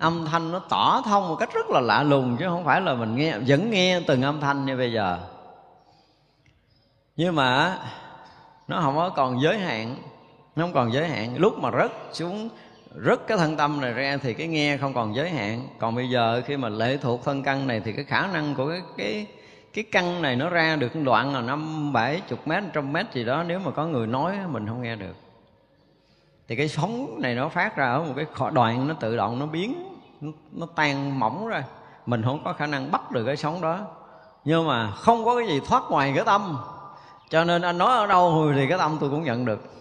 âm 0.00 0.24
thanh 0.24 0.52
nó 0.52 0.58
tỏ 0.58 1.02
thông 1.04 1.28
một 1.28 1.36
cách 1.36 1.54
rất 1.54 1.70
là 1.70 1.80
lạ 1.80 2.02
lùng, 2.02 2.36
chứ 2.38 2.44
không 2.48 2.64
phải 2.64 2.80
là 2.80 2.94
mình 2.94 3.16
nghe, 3.16 3.38
vẫn 3.46 3.70
nghe 3.70 4.00
từng 4.06 4.22
âm 4.22 4.40
thanh 4.40 4.66
như 4.66 4.76
bây 4.76 4.92
giờ. 4.92 5.18
Nhưng 7.16 7.34
mà, 7.34 7.78
nó 8.68 8.80
không 8.80 8.96
có 8.96 9.08
còn 9.08 9.42
giới 9.42 9.58
hạn, 9.58 9.96
nó 10.56 10.64
không 10.64 10.72
còn 10.72 10.92
giới 10.92 11.08
hạn. 11.08 11.36
Lúc 11.36 11.58
mà 11.58 11.70
rớt 11.70 11.90
xuống, 12.12 12.48
rớt 13.06 13.26
cái 13.26 13.38
thân 13.38 13.56
tâm 13.56 13.80
này 13.80 13.92
ra 13.92 14.16
thì 14.22 14.34
cái 14.34 14.46
nghe 14.46 14.76
không 14.76 14.94
còn 14.94 15.14
giới 15.14 15.30
hạn. 15.30 15.68
Còn 15.78 15.94
bây 15.94 16.10
giờ 16.10 16.42
khi 16.46 16.56
mà 16.56 16.68
lệ 16.68 16.96
thuộc 16.96 17.24
thân 17.24 17.42
căn 17.42 17.66
này 17.66 17.80
thì 17.84 17.92
cái 17.92 18.04
khả 18.04 18.26
năng 18.26 18.54
của 18.54 18.68
cái 18.68 18.82
cái 18.96 19.26
cái 19.72 19.84
căn 19.92 20.22
này 20.22 20.36
nó 20.36 20.50
ra 20.50 20.76
được 20.76 20.92
đoạn 21.04 21.34
là 21.34 21.40
năm, 21.40 21.92
bảy, 21.92 22.20
chục 22.28 22.48
mét, 22.48 22.62
trăm 22.72 22.92
mét 22.92 23.12
gì 23.12 23.24
đó. 23.24 23.42
Nếu 23.42 23.58
mà 23.58 23.70
có 23.70 23.86
người 23.86 24.06
nói, 24.06 24.36
mình 24.48 24.66
không 24.66 24.82
nghe 24.82 24.96
được. 24.96 25.16
Thì 26.48 26.56
cái 26.56 26.68
sóng 26.68 27.20
này 27.22 27.34
nó 27.34 27.48
phát 27.48 27.76
ra 27.76 27.92
ở 27.92 28.02
một 28.02 28.12
cái 28.16 28.26
đoạn 28.52 28.88
nó 28.88 28.94
tự 28.94 29.16
động 29.16 29.38
nó 29.38 29.46
biến 29.46 29.89
nó, 30.20 30.32
nó 30.52 30.66
tan 30.76 31.18
mỏng 31.18 31.46
ra. 31.46 31.64
Mình 32.06 32.22
không 32.22 32.44
có 32.44 32.52
khả 32.52 32.66
năng 32.66 32.90
bắt 32.90 33.10
được 33.10 33.24
cái 33.24 33.36
sóng 33.36 33.60
đó. 33.60 33.78
Nhưng 34.44 34.66
mà 34.66 34.90
không 34.90 35.24
có 35.24 35.36
cái 35.36 35.46
gì 35.46 35.60
thoát 35.66 35.82
ngoài 35.90 36.12
cái 36.14 36.24
tâm. 36.24 36.58
Cho 37.30 37.44
nên 37.44 37.62
anh 37.62 37.78
nói 37.78 37.96
ở 37.96 38.06
đâu 38.06 38.52
thì 38.54 38.66
cái 38.68 38.78
tâm 38.78 38.96
tôi 39.00 39.10
cũng 39.10 39.24
nhận 39.24 39.44
được. 39.44 39.72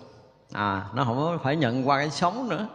À 0.53 0.85
nó 0.93 1.03
không 1.03 1.37
phải 1.43 1.55
nhận 1.55 1.87
qua 1.87 1.97
cái 1.97 2.09
sóng 2.09 2.49
nữa. 2.49 2.67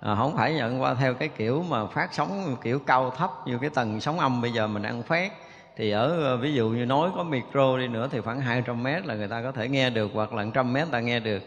À, 0.00 0.14
không 0.14 0.36
phải 0.36 0.54
nhận 0.54 0.82
qua 0.82 0.94
theo 0.94 1.14
cái 1.14 1.28
kiểu 1.28 1.64
mà 1.68 1.86
phát 1.86 2.14
sóng 2.14 2.56
kiểu 2.62 2.78
cao 2.78 3.10
thấp 3.10 3.30
như 3.46 3.58
cái 3.58 3.70
tầng 3.70 4.00
sóng 4.00 4.18
âm 4.18 4.42
bây 4.42 4.52
giờ 4.52 4.66
mình 4.66 4.82
ăn 4.82 5.02
phát. 5.02 5.32
Thì 5.76 5.90
ở 5.90 6.36
ví 6.36 6.54
dụ 6.54 6.68
như 6.68 6.86
nói 6.86 7.10
có 7.16 7.22
micro 7.22 7.78
đi 7.78 7.88
nữa 7.88 8.08
thì 8.12 8.20
khoảng 8.20 8.40
200 8.40 8.82
mét 8.82 9.06
là 9.06 9.14
người 9.14 9.28
ta 9.28 9.42
có 9.42 9.52
thể 9.52 9.68
nghe 9.68 9.90
được 9.90 10.10
hoặc 10.14 10.32
là 10.32 10.46
trăm 10.54 10.72
mét 10.72 10.88
ta 10.90 11.00
nghe 11.00 11.20
được. 11.20 11.42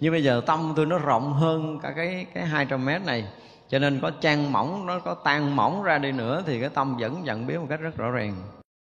Nhưng 0.00 0.12
bây 0.12 0.24
giờ 0.24 0.42
tâm 0.46 0.72
tôi 0.76 0.86
nó 0.86 0.98
rộng 0.98 1.32
hơn 1.32 1.78
cả 1.82 1.92
cái 1.96 2.26
cái 2.34 2.46
200 2.46 2.84
mét 2.84 3.02
này 3.06 3.24
cho 3.72 3.78
nên 3.78 4.00
có 4.00 4.10
trang 4.10 4.52
mỏng 4.52 4.86
nó 4.86 4.98
có 4.98 5.14
tan 5.14 5.56
mỏng 5.56 5.82
ra 5.82 5.98
đi 5.98 6.12
nữa 6.12 6.42
thì 6.46 6.60
cái 6.60 6.68
tâm 6.68 6.96
vẫn 6.96 7.24
nhận 7.24 7.46
biết 7.46 7.58
một 7.58 7.66
cách 7.68 7.80
rất 7.80 7.96
rõ 7.96 8.10
ràng. 8.10 8.34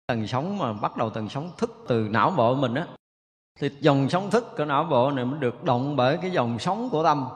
Tầng 0.08 0.28
sống 0.28 0.58
mà 0.58 0.74
bắt 0.74 0.98
đầu 0.98 1.10
tầng 1.10 1.30
sống 1.30 1.52
thức 1.58 1.86
từ 1.88 2.08
não 2.12 2.34
bộ 2.38 2.56
mình 2.56 2.74
á 2.74 2.88
thì 3.60 3.70
dòng 3.80 4.10
sống 4.10 4.30
thức 4.30 4.58
của 4.58 4.66
não 4.66 4.84
bộ 4.84 5.12
này 5.12 5.26
mới 5.26 5.40
được 5.40 5.64
động 5.64 5.96
bởi 5.96 6.18
cái 6.18 6.32
dòng 6.32 6.60
sống 6.60 6.90
của 6.90 7.04
tâm. 7.04 7.28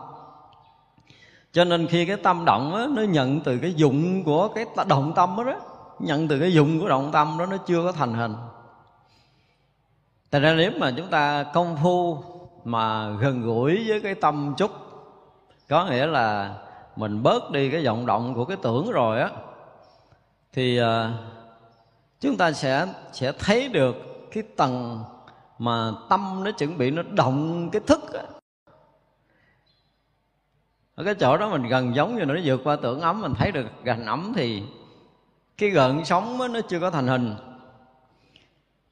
Cho 1.51 1.63
nên 1.63 1.88
khi 1.88 2.06
cái 2.06 2.17
tâm 2.17 2.46
động 2.46 2.75
á, 2.75 2.88
nó 2.89 3.01
nhận 3.01 3.39
từ 3.39 3.58
cái 3.58 3.74
dụng 3.74 4.24
của 4.24 4.48
cái 4.48 4.65
động 4.88 5.13
tâm 5.15 5.36
đó, 5.38 5.44
đó 5.44 5.60
nhận 6.00 6.27
từ 6.27 6.39
cái 6.39 6.53
dụng 6.53 6.79
của 6.79 6.89
động 6.89 7.10
tâm 7.13 7.36
đó 7.39 7.46
nó 7.46 7.58
chưa 7.58 7.84
có 7.84 7.91
thành 7.91 8.13
hình. 8.13 8.36
Tại 10.29 10.41
ra 10.41 10.53
nếu 10.53 10.72
mà 10.79 10.94
chúng 10.98 11.08
ta 11.08 11.44
công 11.44 11.77
phu 11.84 12.17
mà 12.63 13.10
gần 13.10 13.41
gũi 13.41 13.86
với 13.88 14.01
cái 14.01 14.15
tâm 14.15 14.53
chút 14.58 14.72
Có 15.70 15.86
nghĩa 15.86 16.06
là 16.06 16.56
mình 16.97 17.23
bớt 17.23 17.51
đi 17.51 17.69
cái 17.71 17.85
vọng 17.85 18.05
động 18.05 18.33
của 18.35 18.45
cái 18.45 18.57
tưởng 18.61 18.91
rồi 18.91 19.21
á, 19.21 19.29
Thì 20.53 20.77
à, 20.77 21.13
chúng 22.19 22.37
ta 22.37 22.51
sẽ 22.51 22.87
sẽ 23.11 23.31
thấy 23.31 23.69
được 23.69 23.95
cái 24.31 24.43
tầng 24.43 25.03
mà 25.59 25.91
tâm 26.09 26.43
nó 26.43 26.51
chuẩn 26.51 26.77
bị 26.77 26.91
nó 26.91 27.01
động 27.01 27.69
cái 27.71 27.81
thức 27.87 28.13
á. 28.13 28.23
Ở 30.95 31.03
cái 31.03 31.15
chỗ 31.15 31.37
đó 31.37 31.49
mình 31.49 31.67
gần 31.67 31.95
giống 31.95 32.15
như 32.15 32.25
nó 32.25 32.35
vượt 32.43 32.61
qua 32.63 32.75
tưởng 32.75 33.01
ấm, 33.01 33.21
mình 33.21 33.33
thấy 33.37 33.51
được 33.51 33.65
gần 33.83 34.05
ấm 34.05 34.33
thì 34.35 34.63
cái 35.57 35.69
gợn 35.69 36.05
sóng 36.05 36.53
nó 36.53 36.59
chưa 36.69 36.79
có 36.79 36.91
thành 36.91 37.07
hình. 37.07 37.35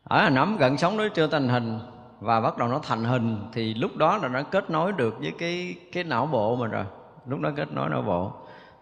Ở 0.03 0.23
hình 0.23 0.35
ấm 0.35 0.57
gợn 0.57 0.77
sóng 0.77 0.97
nó 0.97 1.03
chưa 1.15 1.27
thành 1.27 1.49
hình 1.49 1.79
và 2.19 2.41
bắt 2.41 2.57
đầu 2.57 2.67
nó 2.67 2.79
thành 2.79 3.03
hình 3.03 3.37
thì 3.53 3.73
lúc 3.73 3.97
đó 3.97 4.17
là 4.17 4.27
nó 4.27 4.43
kết 4.43 4.69
nối 4.69 4.91
được 4.91 5.19
với 5.19 5.33
cái 5.39 5.75
cái 5.91 6.03
não 6.03 6.25
bộ 6.25 6.55
mình 6.55 6.71
rồi 6.71 6.85
lúc 7.27 7.39
đó 7.39 7.49
kết 7.55 7.71
nối 7.71 7.89
não 7.89 8.01
bộ. 8.01 8.31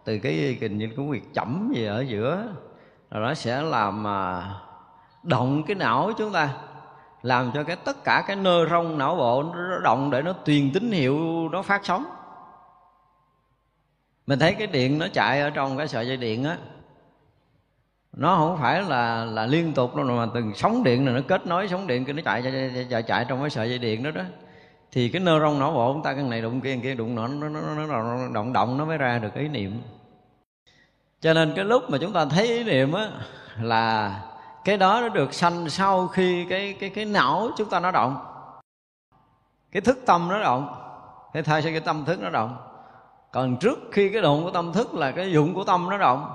Từ 0.04 0.20
cái 0.20 0.58
kinh 0.62 0.78
nhìn 0.78 0.94
cái 0.98 1.06
việc 1.10 1.34
chẩm 1.34 1.72
gì 1.76 1.86
ở 1.86 2.02
giữa 2.02 2.48
rồi 3.12 3.24
nó 3.24 3.34
sẽ 3.34 3.62
làm 3.62 4.04
mà 4.04 4.44
động 5.24 5.64
cái 5.64 5.76
não 5.76 6.04
của 6.06 6.14
chúng 6.18 6.34
ta 6.34 6.50
làm 7.22 7.52
cho 7.54 7.64
cái 7.64 7.76
tất 7.76 8.04
cả 8.04 8.24
cái 8.28 8.36
nơ 8.36 8.66
rong 8.70 8.98
não 8.98 9.16
bộ 9.16 9.44
nó 9.44 9.80
động 9.84 10.12
để 10.12 10.22
nó 10.22 10.34
truyền 10.46 10.72
tín 10.74 10.92
hiệu 10.92 11.50
nó 11.52 11.62
phát 11.62 11.86
sóng. 11.86 12.06
Mình 14.28 14.40
thấy 14.40 14.54
cái 14.54 14.68
điện 14.68 15.00
nó 15.00 15.08
chạy 15.14 15.42
ở 15.42 15.50
trong 15.50 15.78
cái 15.78 15.88
sợi 15.88 16.08
dây 16.08 16.18
điện 16.18 16.44
á 16.44 16.58
nó 18.14 18.36
không 18.36 18.58
phải 18.62 18.82
là 18.82 19.26
là 19.26 19.46
liên 19.46 19.74
tục 19.74 19.96
đâu 19.96 20.06
mà 20.06 20.28
từng 20.34 20.54
sóng 20.56 20.84
điện 20.84 21.06
này 21.06 21.14
nó 21.14 21.22
kết 21.28 21.48
nối 21.48 21.68
sóng 21.68 21.88
điện 21.88 22.06
kia 22.06 22.14
nó 22.14 22.22
chạy 22.26 22.42
chạy, 22.42 22.52
chạy 22.52 22.88
chạy 22.90 23.04
chạy 23.04 23.26
trong 23.30 23.42
cái 23.42 23.50
sợi 23.50 23.70
dây 23.70 23.80
điện 23.80 24.04
đó 24.04 24.12
đó 24.12 24.22
thì 24.94 25.10
cái 25.10 25.22
nơ 25.22 25.40
rong 25.40 25.60
não 25.60 25.72
bộ 25.72 25.94
chúng 25.94 26.04
ta 26.04 26.14
cái 26.14 26.24
này 26.24 26.42
đụng 26.42 26.62
kia 26.62 26.80
kia 26.84 26.96
đụng 26.96 27.16
nọ 27.16 27.28
nó, 27.28 27.50
nó, 27.50 27.62
nó, 27.62 27.86
nó 27.86 28.28
động 28.34 28.54
động 28.54 28.78
nó 28.78 28.86
mới 28.86 28.98
ra 28.98 29.20
được 29.20 29.34
ý 29.36 29.48
niệm. 29.48 29.82
Cho 31.22 31.34
nên 31.34 31.54
cái 31.56 31.66
lúc 31.66 31.90
mà 31.90 31.98
chúng 32.02 32.14
ta 32.14 32.26
thấy 32.26 32.48
ý 32.48 32.64
niệm 32.64 32.94
á 32.94 33.10
là 33.62 34.22
cái 34.64 34.78
đó 34.78 35.02
nó 35.02 35.10
được 35.10 35.34
sanh 35.34 35.70
sau 35.70 36.08
khi 36.08 36.46
cái 36.50 36.76
cái 36.80 36.90
cái 36.90 37.06
não 37.06 37.50
chúng 37.58 37.70
ta 37.70 37.80
nó 37.80 37.92
động. 37.92 38.18
Cái 39.72 39.82
thức 39.82 40.00
tâm 40.06 40.28
nó 40.30 40.42
động. 40.42 40.76
Thế 41.34 41.42
thay 41.42 41.62
cho 41.62 41.70
cái 41.70 41.80
tâm 41.80 42.06
thức 42.06 42.20
nó 42.22 42.30
động. 42.30 42.58
Còn 43.32 43.58
trước 43.58 43.80
khi 43.92 44.10
cái 44.10 44.22
động 44.22 44.44
của 44.44 44.52
tâm 44.52 44.74
thức 44.74 44.94
là 44.94 45.12
cái 45.12 45.32
dụng 45.32 45.54
của 45.54 45.64
tâm 45.64 45.90
nó 45.90 45.98
động. 45.98 46.32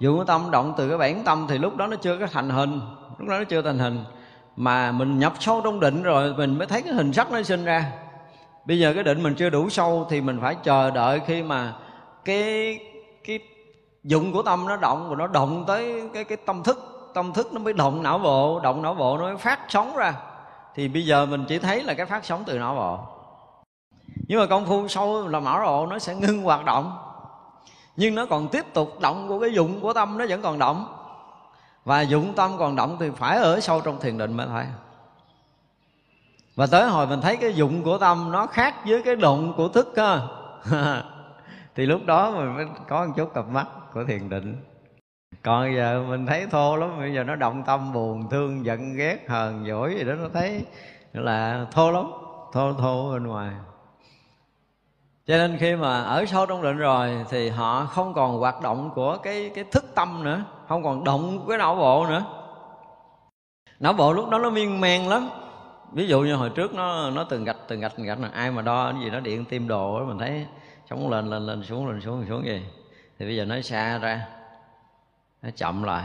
Dụng 0.00 0.18
của 0.18 0.24
tâm 0.24 0.50
động 0.50 0.74
từ 0.76 0.88
cái 0.88 0.98
bản 0.98 1.24
tâm 1.24 1.46
thì 1.48 1.58
lúc 1.58 1.76
đó 1.76 1.86
nó 1.86 1.96
chưa 1.96 2.18
có 2.18 2.26
thành 2.32 2.50
hình. 2.50 2.80
Lúc 3.18 3.28
đó 3.28 3.38
nó 3.38 3.44
chưa 3.44 3.62
thành 3.62 3.78
hình 3.78 4.04
mà 4.56 4.92
mình 4.92 5.18
nhập 5.18 5.32
sâu 5.40 5.60
trong 5.60 5.80
định 5.80 6.02
rồi, 6.02 6.34
mình 6.34 6.58
mới 6.58 6.66
thấy 6.66 6.82
cái 6.82 6.94
hình 6.94 7.12
sắc 7.12 7.32
nó 7.32 7.42
sinh 7.42 7.64
ra. 7.64 7.92
Bây 8.64 8.78
giờ 8.78 8.92
cái 8.94 9.02
định 9.02 9.22
mình 9.22 9.34
chưa 9.34 9.50
đủ 9.50 9.68
sâu 9.68 10.06
thì 10.10 10.20
mình 10.20 10.38
phải 10.40 10.54
chờ 10.54 10.90
đợi 10.90 11.20
khi 11.26 11.42
mà 11.42 11.72
cái 12.24 12.78
cái 13.24 13.38
dụng 14.04 14.32
của 14.32 14.42
tâm 14.42 14.66
nó 14.68 14.76
động 14.76 15.06
và 15.10 15.16
nó 15.16 15.26
động 15.26 15.64
tới 15.66 16.02
cái 16.14 16.24
cái 16.24 16.38
tâm 16.46 16.62
thức. 16.62 16.88
Tâm 17.14 17.32
thức 17.32 17.52
nó 17.52 17.60
mới 17.60 17.72
động 17.72 18.02
não 18.02 18.18
bộ, 18.18 18.60
động 18.60 18.82
não 18.82 18.94
bộ 18.94 19.18
nó 19.18 19.24
mới 19.24 19.36
phát 19.36 19.60
sóng 19.68 19.96
ra. 19.96 20.14
Thì 20.74 20.88
bây 20.88 21.06
giờ 21.06 21.26
mình 21.26 21.44
chỉ 21.48 21.58
thấy 21.58 21.82
là 21.82 21.94
cái 21.94 22.06
phát 22.06 22.24
sóng 22.24 22.42
từ 22.46 22.58
não 22.58 22.74
bộ. 22.74 22.98
Nhưng 24.28 24.40
mà 24.40 24.46
công 24.46 24.66
phu 24.66 24.88
sâu 24.88 25.28
là 25.28 25.40
não 25.40 25.66
bộ 25.66 25.86
nó 25.86 25.98
sẽ 25.98 26.14
ngưng 26.14 26.42
hoạt 26.42 26.64
động. 26.64 26.98
Nhưng 27.96 28.14
nó 28.14 28.26
còn 28.26 28.48
tiếp 28.48 28.64
tục 28.74 29.00
động 29.00 29.28
của 29.28 29.40
cái 29.40 29.52
dụng 29.52 29.80
của 29.80 29.92
tâm 29.92 30.18
nó 30.18 30.24
vẫn 30.28 30.42
còn 30.42 30.58
động 30.58 30.86
và 31.84 32.00
dụng 32.00 32.32
tâm 32.36 32.50
còn 32.58 32.76
động 32.76 32.96
thì 33.00 33.10
phải 33.16 33.36
ở 33.36 33.60
sâu 33.60 33.80
trong 33.80 34.00
thiền 34.00 34.18
định 34.18 34.36
mới 34.36 34.46
thôi. 34.46 34.64
Và 36.54 36.66
tới 36.66 36.88
hồi 36.88 37.06
mình 37.06 37.20
thấy 37.20 37.36
cái 37.36 37.54
dụng 37.54 37.82
của 37.82 37.98
tâm 37.98 38.32
nó 38.32 38.46
khác 38.46 38.74
với 38.86 39.02
cái 39.02 39.16
động 39.16 39.54
của 39.56 39.68
thức 39.68 39.94
ha. 39.96 40.20
Thì 41.74 41.86
lúc 41.86 42.00
đó 42.06 42.30
mình 42.30 42.54
mới 42.54 42.66
có 42.88 43.06
một 43.06 43.12
chút 43.16 43.34
cặp 43.34 43.48
mắt 43.48 43.66
của 43.92 44.04
thiền 44.04 44.28
định. 44.28 44.56
Còn 45.42 45.74
giờ 45.76 46.04
mình 46.08 46.26
thấy 46.26 46.46
thô 46.46 46.76
lắm, 46.76 46.98
bây 46.98 47.14
giờ 47.14 47.24
nó 47.24 47.36
động 47.36 47.62
tâm 47.66 47.92
buồn, 47.92 48.30
thương, 48.30 48.64
giận, 48.64 48.96
ghét, 48.96 49.18
hờn, 49.28 49.64
dỗi 49.68 49.94
gì 49.98 50.04
đó, 50.04 50.12
nó 50.14 50.28
thấy 50.34 50.64
là 51.12 51.66
thô 51.72 51.90
lắm, 51.90 52.10
thô 52.52 52.72
thô 52.72 53.12
bên 53.12 53.26
ngoài. 53.26 53.50
Cho 55.26 55.36
nên 55.36 55.56
khi 55.58 55.76
mà 55.76 56.02
ở 56.02 56.26
sâu 56.26 56.46
trong 56.46 56.62
định 56.62 56.76
rồi 56.76 57.24
thì 57.30 57.48
họ 57.48 57.84
không 57.84 58.14
còn 58.14 58.38
hoạt 58.38 58.62
động 58.62 58.90
của 58.94 59.16
cái 59.22 59.50
cái 59.54 59.64
thức 59.64 59.84
tâm 59.94 60.24
nữa 60.24 60.44
không 60.72 60.82
còn 60.82 61.04
động 61.04 61.44
cái 61.48 61.58
não 61.58 61.76
bộ 61.76 62.06
nữa. 62.08 62.24
Não 63.80 63.92
bộ 63.92 64.12
lúc 64.12 64.30
đó 64.30 64.38
nó 64.38 64.50
miên 64.50 64.80
man 64.80 65.08
lắm. 65.08 65.28
Ví 65.92 66.06
dụ 66.06 66.20
như 66.20 66.34
hồi 66.34 66.50
trước 66.50 66.74
nó 66.74 67.10
nó 67.10 67.24
từng 67.24 67.44
gạch 67.44 67.56
từng 67.68 67.80
gạch 67.80 67.92
từng 67.96 68.06
gạch 68.06 68.20
là 68.20 68.28
ai 68.28 68.50
mà 68.50 68.62
đo 68.62 68.92
cái 68.92 69.00
gì 69.04 69.10
nó 69.10 69.20
điện 69.20 69.44
tim 69.44 69.68
đồ 69.68 70.00
đó 70.00 70.06
mình 70.06 70.18
thấy 70.18 70.46
sống 70.90 71.10
lên 71.10 71.30
lên 71.30 71.46
lên, 71.46 71.62
xuống 71.62 71.88
lên 71.88 72.00
xuống 72.00 72.18
lên, 72.20 72.28
xuống 72.28 72.44
gì 72.46 72.62
thì 73.18 73.26
bây 73.26 73.36
giờ 73.36 73.44
nó 73.44 73.60
xa 73.60 73.98
ra, 73.98 74.26
nó 75.42 75.50
chậm 75.56 75.82
lại, 75.82 76.04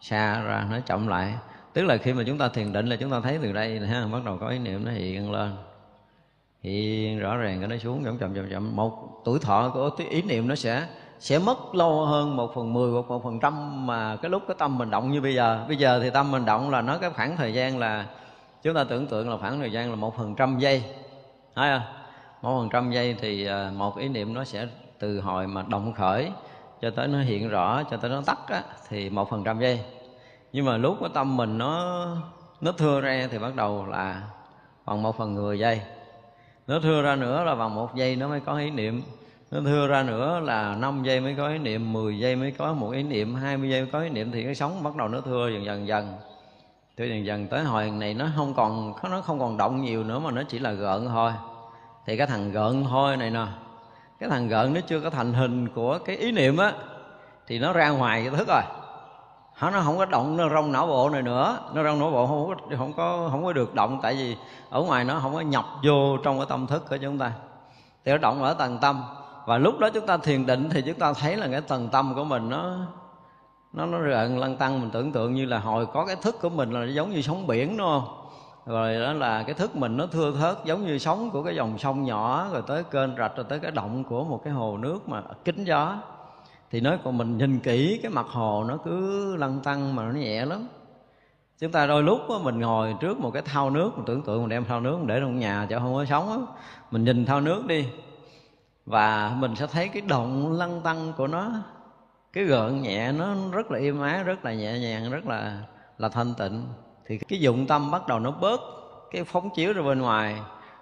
xa 0.00 0.40
ra, 0.40 0.66
nó 0.70 0.78
chậm 0.86 1.08
lại. 1.08 1.34
Tức 1.72 1.82
là 1.82 1.96
khi 1.96 2.12
mà 2.12 2.22
chúng 2.26 2.38
ta 2.38 2.48
thiền 2.48 2.72
định 2.72 2.86
là 2.86 2.96
chúng 2.96 3.10
ta 3.10 3.20
thấy 3.20 3.38
từ 3.42 3.52
đây 3.52 3.80
ha, 3.80 4.06
bắt 4.12 4.24
đầu 4.24 4.38
có 4.40 4.48
ý 4.48 4.58
niệm 4.58 4.84
nó 4.84 4.90
hiện 4.90 5.32
lên. 5.32 5.56
Hiện 6.62 7.18
rõ 7.18 7.36
ràng 7.36 7.58
cái 7.58 7.68
nó 7.68 7.76
xuống, 7.76 8.04
chậm 8.04 8.18
chậm 8.18 8.34
chậm 8.34 8.50
chậm. 8.50 8.76
Một 8.76 9.22
tuổi 9.24 9.38
thọ 9.38 9.70
của 9.74 9.90
ý 10.10 10.22
niệm 10.22 10.48
nó 10.48 10.54
sẽ 10.54 10.86
sẽ 11.20 11.38
mất 11.38 11.74
lâu 11.74 12.06
hơn 12.06 12.36
một 12.36 12.54
phần 12.54 12.72
mười 12.72 12.92
hoặc 12.92 13.04
một 13.08 13.24
phần 13.24 13.40
trăm 13.40 13.86
mà 13.86 14.16
cái 14.16 14.30
lúc 14.30 14.42
cái 14.48 14.56
tâm 14.58 14.78
mình 14.78 14.90
động 14.90 15.12
như 15.12 15.20
bây 15.20 15.34
giờ. 15.34 15.64
Bây 15.68 15.76
giờ 15.76 16.00
thì 16.02 16.10
tâm 16.10 16.30
mình 16.30 16.44
động 16.44 16.70
là 16.70 16.80
nó 16.80 16.98
cái 16.98 17.10
khoảng 17.10 17.36
thời 17.36 17.54
gian 17.54 17.78
là 17.78 18.06
chúng 18.62 18.74
ta 18.74 18.84
tưởng 18.84 19.06
tượng 19.06 19.30
là 19.30 19.36
khoảng 19.36 19.60
thời 19.60 19.72
gian 19.72 19.90
là 19.90 19.96
một 19.96 20.16
phần 20.16 20.34
trăm 20.34 20.58
giây 20.58 20.84
thấy 21.54 21.70
không? 21.70 21.82
Một 22.42 22.60
phần 22.60 22.68
trăm 22.72 22.90
giây 22.90 23.16
thì 23.20 23.44
ờ, 23.44 23.70
một 23.76 23.98
ý 23.98 24.08
niệm 24.08 24.34
nó 24.34 24.44
sẽ 24.44 24.66
từ 24.98 25.20
hồi 25.20 25.46
mà 25.46 25.64
động 25.68 25.92
khởi 25.92 26.30
cho 26.80 26.90
tới 26.90 27.08
nó 27.08 27.20
hiện 27.20 27.48
rõ 27.48 27.82
cho 27.90 27.96
tới 27.96 28.10
nó 28.10 28.22
tắt 28.26 28.38
á, 28.46 28.62
thì 28.88 29.10
một 29.10 29.30
phần 29.30 29.44
trăm 29.44 29.60
giây. 29.60 29.80
Nhưng 30.52 30.64
mà 30.64 30.76
lúc 30.76 30.96
cái 31.00 31.08
tâm 31.14 31.36
mình 31.36 31.58
nó 31.58 32.06
nó 32.60 32.72
thưa 32.72 33.00
ra 33.00 33.28
thì 33.30 33.38
bắt 33.38 33.56
đầu 33.56 33.86
là 33.86 34.22
bằng 34.86 35.02
một 35.02 35.18
phần 35.18 35.34
mười 35.34 35.58
giây. 35.58 35.80
Nó 36.66 36.80
thưa 36.80 37.02
ra 37.02 37.16
nữa 37.16 37.44
là 37.44 37.54
bằng 37.54 37.74
một 37.74 37.94
giây 37.94 38.16
nó 38.16 38.28
mới 38.28 38.40
có 38.40 38.58
ý 38.58 38.70
niệm 38.70 39.02
nó 39.50 39.60
thưa 39.64 39.86
ra 39.86 40.02
nữa 40.02 40.40
là 40.40 40.74
5 40.74 41.02
giây 41.02 41.20
mới 41.20 41.34
có 41.34 41.48
ý 41.48 41.58
niệm 41.58 41.92
10 41.92 42.18
giây 42.18 42.36
mới 42.36 42.50
có 42.50 42.72
một 42.72 42.90
ý 42.90 43.02
niệm 43.02 43.34
20 43.34 43.70
giây 43.70 43.80
mới 43.80 43.90
có 43.92 44.00
ý 44.00 44.08
niệm 44.08 44.32
thì 44.32 44.44
cái 44.44 44.54
sống 44.54 44.82
bắt 44.82 44.96
đầu 44.96 45.08
nó 45.08 45.20
thưa 45.20 45.48
dần 45.48 45.64
dần 45.64 45.86
dần. 45.86 46.14
Thưa 46.96 47.04
dần 47.04 47.26
dần 47.26 47.46
tới 47.46 47.64
hồi 47.64 47.90
này 47.90 48.14
nó 48.14 48.26
không 48.36 48.54
còn, 48.54 48.92
nó 49.10 49.20
không 49.20 49.38
còn 49.40 49.56
động 49.56 49.82
nhiều 49.82 50.04
nữa 50.04 50.18
mà 50.18 50.30
nó 50.30 50.42
chỉ 50.48 50.58
là 50.58 50.72
gợn 50.72 51.06
thôi. 51.08 51.32
Thì 52.06 52.16
cái 52.16 52.26
thằng 52.26 52.52
gợn 52.52 52.84
thôi 52.90 53.16
này 53.16 53.30
nè, 53.30 53.46
cái 54.20 54.28
thằng 54.28 54.48
gợn 54.48 54.74
nó 54.74 54.80
chưa 54.80 55.00
có 55.00 55.10
thành 55.10 55.32
hình 55.32 55.68
của 55.68 55.98
cái 56.04 56.16
ý 56.16 56.32
niệm 56.32 56.56
á, 56.56 56.72
thì 57.46 57.58
nó 57.58 57.72
ra 57.72 57.88
ngoài 57.88 58.22
cái 58.22 58.36
thức 58.36 58.48
rồi. 58.48 58.62
Nó 59.60 59.80
không 59.80 59.98
có 59.98 60.04
động, 60.04 60.36
nó 60.36 60.48
rong 60.48 60.72
não 60.72 60.86
bộ 60.86 61.10
này 61.10 61.22
nữa. 61.22 61.58
Nó 61.74 61.84
rong 61.84 61.98
não 61.98 62.10
bộ 62.10 62.26
không 62.26 62.48
có 62.48 62.76
không 62.76 62.92
có 62.92 63.28
không 63.30 63.44
có 63.44 63.52
được 63.52 63.74
động, 63.74 64.00
tại 64.02 64.14
vì 64.14 64.36
ở 64.70 64.82
ngoài 64.82 65.04
nó 65.04 65.18
không 65.22 65.34
có 65.34 65.40
nhập 65.40 65.64
vô 65.84 66.16
trong 66.24 66.38
cái 66.38 66.46
tâm 66.48 66.66
thức 66.66 66.88
của 66.90 66.96
chúng 66.96 67.18
ta. 67.18 67.32
Thì 68.04 68.12
nó 68.12 68.18
động 68.18 68.42
ở 68.42 68.54
tầng 68.54 68.78
tâm 68.80 69.02
và 69.48 69.58
lúc 69.58 69.78
đó 69.78 69.90
chúng 69.94 70.06
ta 70.06 70.16
thiền 70.16 70.46
định 70.46 70.68
thì 70.70 70.82
chúng 70.82 70.98
ta 70.98 71.12
thấy 71.12 71.36
là 71.36 71.48
cái 71.50 71.60
tầng 71.60 71.88
tâm 71.92 72.12
của 72.14 72.24
mình 72.24 72.48
nó 72.48 72.76
nó 73.72 73.86
nó 73.86 73.98
rợn 73.98 74.38
lăn 74.38 74.56
tăng 74.56 74.80
mình 74.80 74.90
tưởng 74.90 75.12
tượng 75.12 75.34
như 75.34 75.44
là 75.44 75.58
hồi 75.58 75.86
có 75.86 76.06
cái 76.06 76.16
thức 76.22 76.36
của 76.40 76.48
mình 76.48 76.70
là 76.70 76.84
giống 76.84 77.10
như 77.10 77.22
sóng 77.22 77.46
biển 77.46 77.76
đúng 77.76 77.86
không? 77.86 78.04
Rồi 78.66 79.00
đó 79.00 79.12
là 79.12 79.42
cái 79.42 79.54
thức 79.54 79.76
mình 79.76 79.96
nó 79.96 80.06
thưa 80.06 80.32
thớt 80.32 80.64
giống 80.64 80.86
như 80.86 80.98
sóng 80.98 81.30
của 81.30 81.42
cái 81.42 81.54
dòng 81.56 81.78
sông 81.78 82.04
nhỏ 82.04 82.48
rồi 82.52 82.62
tới 82.66 82.84
kênh 82.84 83.16
rạch 83.18 83.36
rồi 83.36 83.46
tới 83.48 83.58
cái 83.58 83.70
động 83.70 84.04
của 84.04 84.24
một 84.24 84.40
cái 84.44 84.52
hồ 84.52 84.76
nước 84.76 85.08
mà 85.08 85.22
kính 85.44 85.64
gió. 85.64 85.96
Thì 86.70 86.80
nói 86.80 86.98
còn 87.04 87.18
mình 87.18 87.38
nhìn 87.38 87.60
kỹ 87.60 88.00
cái 88.02 88.12
mặt 88.12 88.26
hồ 88.26 88.64
nó 88.68 88.76
cứ 88.84 89.36
lăn 89.36 89.60
tăng 89.60 89.96
mà 89.96 90.04
nó 90.04 90.12
nhẹ 90.12 90.44
lắm. 90.44 90.68
Chúng 91.60 91.72
ta 91.72 91.86
đôi 91.86 92.02
lúc 92.02 92.20
đó, 92.28 92.40
mình 92.42 92.60
ngồi 92.60 92.94
trước 93.00 93.20
một 93.20 93.30
cái 93.30 93.42
thao 93.42 93.70
nước 93.70 93.90
mình 93.96 94.04
tưởng 94.06 94.22
tượng 94.22 94.40
mình 94.40 94.48
đem 94.48 94.64
thao 94.64 94.80
nước 94.80 94.96
mình 94.98 95.06
để 95.06 95.20
trong 95.20 95.38
nhà 95.38 95.66
chợ 95.70 95.78
không 95.78 95.94
có 95.94 96.04
sống 96.04 96.26
đó. 96.26 96.46
mình 96.90 97.04
nhìn 97.04 97.26
thao 97.26 97.40
nước 97.40 97.66
đi 97.66 97.86
và 98.88 99.36
mình 99.38 99.56
sẽ 99.56 99.66
thấy 99.66 99.88
cái 99.88 100.02
động 100.02 100.52
lăn 100.52 100.80
tăng 100.84 101.12
của 101.16 101.26
nó, 101.26 101.52
cái 102.32 102.44
gợn 102.44 102.82
nhẹ 102.82 103.12
nó 103.12 103.34
rất 103.52 103.70
là 103.70 103.78
êm 103.78 104.00
ái, 104.00 104.24
rất 104.24 104.44
là 104.44 104.54
nhẹ 104.54 104.78
nhàng, 104.78 105.10
rất 105.10 105.26
là 105.26 105.62
là 105.98 106.08
thanh 106.08 106.34
tịnh. 106.38 106.64
Thì 107.06 107.18
cái 107.18 107.40
dụng 107.40 107.66
tâm 107.66 107.90
bắt 107.90 108.06
đầu 108.06 108.18
nó 108.18 108.30
bớt 108.30 108.60
cái 109.10 109.24
phóng 109.24 109.50
chiếu 109.54 109.72
ra 109.72 109.82
bên 109.82 109.98
ngoài. 109.98 110.40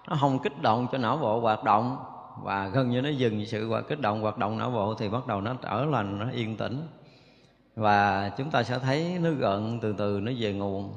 Nó 0.08 0.16
không 0.20 0.38
kích 0.38 0.62
động 0.62 0.86
cho 0.92 0.98
não 0.98 1.16
bộ 1.16 1.40
hoạt 1.40 1.64
động, 1.64 1.96
và 2.42 2.68
gần 2.68 2.90
như 2.90 3.00
nó 3.02 3.08
dừng 3.08 3.46
sự 3.46 3.68
hoạt, 3.68 3.84
kích 3.88 4.00
động 4.00 4.22
hoạt 4.22 4.38
động 4.38 4.58
não 4.58 4.70
bộ 4.70 4.94
thì 4.94 5.08
bắt 5.08 5.26
đầu 5.26 5.40
nó 5.40 5.54
trở 5.62 5.84
lành, 5.84 6.18
nó 6.18 6.30
yên 6.30 6.56
tĩnh. 6.56 6.88
Và 7.76 8.28
chúng 8.38 8.50
ta 8.50 8.62
sẽ 8.62 8.78
thấy 8.78 9.18
nó 9.22 9.30
gợn 9.30 9.78
từ 9.82 9.94
từ 9.98 10.20
nó 10.20 10.32
về 10.38 10.52
nguồn. 10.52 10.94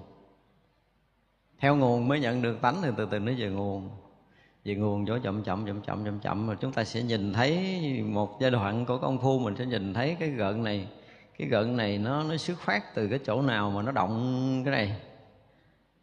Theo 1.60 1.76
nguồn 1.76 2.08
mới 2.08 2.20
nhận 2.20 2.42
được 2.42 2.62
tánh 2.62 2.76
thì 2.82 2.90
từ 2.98 3.06
từ 3.06 3.20
nó 3.20 3.32
về 3.38 3.50
nguồn 3.50 3.90
về 4.70 4.76
nguồn 4.76 5.06
chỗ 5.06 5.20
chậm 5.20 5.44
chậm 5.44 5.66
chậm 5.66 5.82
chậm 5.82 6.06
chậm 6.06 6.20
chậm 6.20 6.48
mà 6.48 6.56
chúng 6.56 6.72
ta 6.72 6.84
sẽ 6.84 7.04
nhìn 7.04 7.34
thấy 7.34 7.82
một 8.06 8.38
giai 8.42 8.52
đoạn 8.52 8.86
của 8.86 8.98
công 8.98 9.20
phu 9.22 9.40
mình 9.40 9.56
sẽ 9.58 9.66
nhìn 9.66 9.94
thấy 9.94 10.18
cái 10.20 10.30
gợn 10.30 10.64
này. 10.64 10.88
Cái 11.38 11.48
gợn 11.48 11.78
này 11.78 11.98
nó 11.98 12.24
nó 12.24 12.38
xuất 12.38 12.60
phát 12.60 12.96
từ 12.96 13.08
cái 13.08 13.20
chỗ 13.26 13.42
nào 13.42 13.70
mà 13.70 13.82
nó 13.82 13.92
động 13.92 14.62
cái 14.66 14.72
này? 14.72 15.02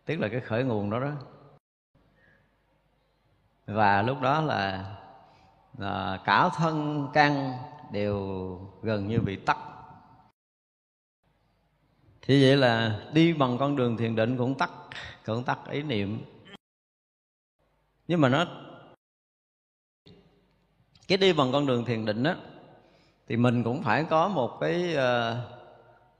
Tức 0.04 0.20
là 0.20 0.28
cái 0.28 0.40
khởi 0.40 0.64
nguồn 0.64 0.90
đó 0.90 1.00
đó. 1.00 1.12
Và 3.66 4.02
lúc 4.02 4.20
đó 4.20 4.40
là, 4.40 4.94
là 5.78 6.20
cả 6.24 6.48
thân 6.56 7.08
căn 7.12 7.52
đều 7.92 8.58
gần 8.82 9.08
như 9.08 9.20
bị 9.20 9.36
tắt. 9.36 9.58
Thì 12.22 12.42
vậy 12.42 12.56
là 12.56 13.00
đi 13.12 13.32
bằng 13.32 13.58
con 13.58 13.76
đường 13.76 13.96
thiền 13.96 14.16
định 14.16 14.36
cũng 14.38 14.54
tắt 14.54 14.70
cũng 15.26 15.44
tắt 15.44 15.58
ý 15.70 15.82
niệm 15.82 16.35
nhưng 18.08 18.20
mà 18.20 18.28
nó 18.28 18.46
cái 21.08 21.18
đi 21.18 21.32
bằng 21.32 21.52
con 21.52 21.66
đường 21.66 21.84
thiền 21.84 22.04
định 22.04 22.24
á 22.24 22.36
thì 23.28 23.36
mình 23.36 23.62
cũng 23.62 23.82
phải 23.82 24.04
có 24.04 24.28
một 24.28 24.60
cái 24.60 24.94
ờ, 24.94 25.36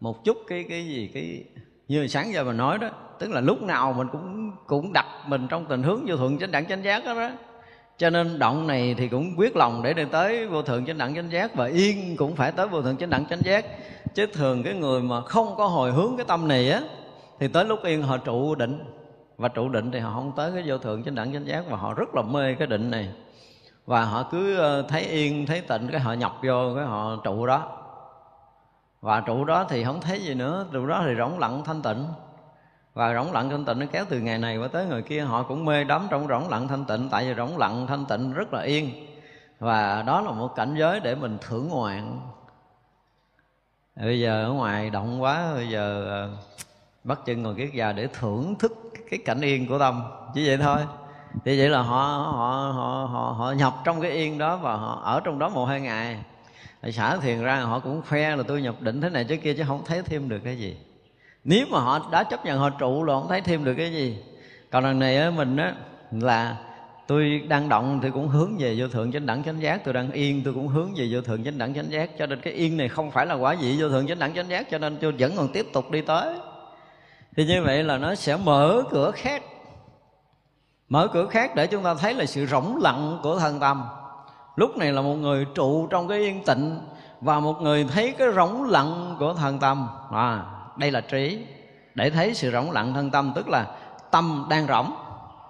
một 0.01 0.25
chút 0.25 0.37
cái 0.49 0.65
cái 0.69 0.87
gì 0.87 1.11
cái 1.15 1.45
như 1.89 2.07
sáng 2.07 2.33
giờ 2.33 2.45
mình 2.45 2.57
nói 2.57 2.79
đó 2.79 2.91
tức 3.19 3.31
là 3.31 3.41
lúc 3.41 3.63
nào 3.63 3.93
mình 3.93 4.09
cũng 4.13 4.53
cũng 4.67 4.93
đặt 4.93 5.07
mình 5.27 5.47
trong 5.49 5.67
tình 5.67 5.83
hướng 5.83 6.05
vô 6.07 6.17
thượng 6.17 6.39
chánh 6.39 6.51
đẳng 6.51 6.67
chánh 6.67 6.85
giác 6.85 7.05
đó, 7.05 7.15
đó. 7.15 7.31
Cho 7.99 8.11
nên 8.11 8.39
động 8.39 8.67
này 8.67 8.95
thì 8.99 9.09
cũng 9.09 9.35
quyết 9.37 9.57
lòng 9.57 9.83
để 9.83 9.95
đi 9.95 10.05
tới 10.13 10.47
vô 10.47 10.63
thượng 10.63 10.87
chánh 10.87 10.99
đẳng 10.99 11.15
chánh 11.15 11.31
giác 11.31 11.55
và 11.55 11.67
yên 11.67 12.17
cũng 12.17 12.37
phải 12.37 12.53
tới 12.53 12.69
vô 12.69 12.83
thượng 12.83 12.97
chánh 12.97 13.11
đẳng 13.11 13.27
chánh 13.27 13.43
giác. 13.45 13.65
Chứ 14.15 14.27
thường 14.27 14.63
cái 14.63 14.75
người 14.75 15.03
mà 15.03 15.21
không 15.21 15.55
có 15.57 15.67
hồi 15.67 15.93
hướng 15.93 16.17
cái 16.17 16.27
tâm 16.29 16.49
này 16.49 16.71
á 16.71 16.83
thì 17.41 17.49
tới 17.49 17.65
lúc 17.65 17.85
yên 17.85 18.03
họ 18.03 18.17
trụ 18.17 18.55
định 18.55 18.79
và 19.39 19.49
trụ 19.49 19.69
định 19.69 19.91
thì 19.91 19.99
họ 19.99 20.13
không 20.15 20.33
tới 20.37 20.53
cái 20.53 20.63
vô 20.67 20.79
thượng 20.79 21.03
chánh 21.05 21.15
đẳng 21.15 21.33
chánh 21.33 21.47
giác 21.47 21.65
và 21.69 21.77
họ 21.77 21.95
rất 21.95 22.15
là 22.15 22.23
mê 22.23 22.55
cái 22.55 22.67
định 22.67 22.91
này. 22.91 23.11
Và 23.87 24.05
họ 24.05 24.29
cứ 24.31 24.57
ờ, 24.57 24.83
thấy 24.83 25.03
yên, 25.03 25.47
thấy 25.47 25.61
tịnh, 25.61 25.89
cái 25.93 26.01
họ 26.01 26.13
nhập 26.13 26.33
vô, 26.43 26.75
cái 26.77 26.85
họ 26.85 27.17
trụ 27.25 27.47
đó. 27.47 27.83
Và 29.01 29.21
trụ 29.21 29.45
đó 29.45 29.67
thì 29.69 29.85
không 29.85 30.01
thấy 30.01 30.21
gì 30.21 30.35
nữa, 30.35 30.67
trụ 30.73 30.87
đó 30.87 31.03
thì 31.07 31.15
rỗng 31.19 31.39
lặng 31.39 31.63
thanh 31.65 31.83
tịnh. 31.83 32.05
Và 32.95 33.15
rỗng 33.15 33.33
lặng 33.33 33.51
thanh 33.51 33.65
tịnh 33.65 33.79
nó 33.79 33.87
kéo 33.93 34.05
từ 34.09 34.21
ngày 34.21 34.39
này 34.39 34.59
qua 34.59 34.69
tới 34.69 34.87
người 34.87 35.03
kia, 35.03 35.21
họ 35.21 35.43
cũng 35.43 35.65
mê 35.65 35.85
đắm 35.85 36.07
trong 36.11 36.29
rỗng 36.29 36.49
lặng 36.49 36.69
thanh 36.69 36.85
tịnh, 36.85 37.09
tại 37.11 37.29
vì 37.29 37.35
rỗng 37.35 37.59
lặng 37.59 37.87
thanh 37.87 38.05
tịnh 38.07 38.33
rất 38.33 38.53
là 38.53 38.63
yên. 38.63 38.91
Và 39.59 40.03
đó 40.03 40.21
là 40.21 40.31
một 40.31 40.55
cảnh 40.57 40.75
giới 40.79 41.01
để 41.01 41.15
mình 41.15 41.39
thưởng 41.41 41.69
ngoạn. 41.69 42.21
Bây 43.97 44.21
giờ 44.21 44.45
ở 44.45 44.53
ngoài 44.53 44.91
động 44.91 45.23
quá, 45.23 45.55
bây 45.55 45.69
giờ 45.69 46.05
ờ, 46.09 46.31
bắt 47.05 47.21
chân 47.27 47.43
ngồi 47.43 47.55
kiết 47.55 47.71
già 47.75 47.93
để 47.93 48.09
thưởng 48.13 48.55
thức 48.59 48.73
cái 49.11 49.19
cảnh 49.25 49.41
yên 49.41 49.67
của 49.67 49.79
tâm. 49.79 50.03
Chỉ 50.35 50.47
vậy 50.47 50.57
thôi. 50.57 50.79
Thì 51.45 51.59
vậy 51.59 51.69
là 51.69 51.83
họ 51.83 52.03
họ 52.33 52.73
họ 52.75 53.09
họ, 53.13 53.35
họ 53.39 53.53
nhập 53.53 53.75
trong 53.85 54.01
cái 54.01 54.11
yên 54.11 54.39
đó 54.39 54.57
và 54.57 54.75
họ 54.77 55.01
ở 55.05 55.21
trong 55.25 55.39
đó 55.39 55.49
một 55.49 55.65
hai 55.65 55.81
ngày. 55.81 56.19
Thì 56.83 56.93
xả 56.93 57.17
thiền 57.17 57.43
ra 57.43 57.61
họ 57.61 57.79
cũng 57.79 58.03
khoe 58.09 58.37
là 58.37 58.43
tôi 58.49 58.63
nhập 58.63 58.75
định 58.81 59.01
thế 59.01 59.11
này 59.11 59.25
chứ 59.25 59.37
kia 59.37 59.55
chứ 59.55 59.65
không 59.69 59.83
thấy 59.87 60.03
thêm 60.03 60.29
được 60.29 60.39
cái 60.45 60.57
gì. 60.59 60.77
Nếu 61.45 61.67
mà 61.71 61.79
họ 61.79 62.09
đã 62.13 62.23
chấp 62.23 62.45
nhận 62.45 62.59
họ 62.59 62.71
trụ 62.71 63.05
là 63.05 63.15
không 63.15 63.29
thấy 63.29 63.41
thêm 63.41 63.65
được 63.65 63.75
cái 63.75 63.93
gì. 63.93 64.19
Còn 64.71 64.85
lần 64.85 64.99
này 64.99 65.17
á 65.17 65.31
mình 65.31 65.57
á 65.57 65.75
là 66.11 66.57
tôi 67.07 67.43
đang 67.49 67.69
động 67.69 68.01
thì 68.03 68.11
cũng 68.11 68.29
hướng 68.29 68.57
về 68.59 68.75
vô 68.79 68.89
thượng 68.89 69.13
chánh 69.13 69.27
đẳng 69.27 69.45
chánh 69.45 69.63
giác. 69.63 69.85
Tôi 69.85 69.95
đang 69.95 70.11
yên 70.13 70.43
tôi 70.45 70.55
cũng 70.55 70.69
hướng 70.69 70.95
về 70.97 71.09
vô 71.13 71.21
thượng 71.21 71.45
chánh 71.45 71.59
đẳng 71.59 71.75
chánh 71.75 71.91
giác. 71.91 72.11
Cho 72.19 72.27
nên 72.27 72.41
cái 72.41 72.53
yên 72.53 72.77
này 72.77 72.89
không 72.89 73.11
phải 73.11 73.27
là 73.27 73.35
quả 73.35 73.57
vị 73.61 73.77
vô 73.79 73.89
thượng 73.89 74.07
chánh 74.07 74.19
đẳng 74.19 74.35
chánh 74.35 74.49
giác 74.49 74.71
cho 74.71 74.79
nên 74.79 74.97
tôi 74.97 75.13
vẫn 75.19 75.33
còn 75.37 75.49
tiếp 75.53 75.67
tục 75.73 75.91
đi 75.91 76.01
tới 76.01 76.35
thì 77.37 77.45
như 77.45 77.63
vậy 77.63 77.85
là 77.85 77.99
nó 77.99 78.15
sẽ 78.15 78.37
mở 78.37 78.83
cửa 78.91 79.11
khác. 79.11 79.43
Mở 80.89 81.09
cửa 81.13 81.27
khác 81.27 81.55
để 81.55 81.67
chúng 81.67 81.83
ta 81.83 81.95
thấy 81.95 82.15
là 82.15 82.27
sự 82.27 82.47
rỗng 82.47 82.79
lặng 82.83 83.19
của 83.23 83.39
thân 83.39 83.61
tâm. 83.61 83.85
Lúc 84.57 84.77
này 84.77 84.93
là 84.93 85.03
một 85.03 85.15
người 85.15 85.47
trụ 85.55 85.87
trong 85.87 86.09
cái 86.09 86.19
yên 86.19 86.45
tịnh 86.45 86.81
và 87.21 87.41
một 87.41 87.63
người 87.63 87.85
thấy 87.85 88.13
cái 88.19 88.29
rỗng 88.37 88.65
lặng 88.65 89.17
của 89.19 89.35
thân 89.35 89.59
tâm. 89.59 89.89
À, 90.13 90.45
đây 90.77 90.91
là 90.91 91.01
trí. 91.01 91.47
Để 91.95 92.11
thấy 92.11 92.35
sự 92.35 92.51
rỗng 92.51 92.71
lặng 92.71 92.95
thân 92.95 93.11
tâm 93.11 93.33
tức 93.35 93.49
là 93.49 93.67
tâm 94.11 94.47
đang 94.51 94.67
rỗng 94.67 94.93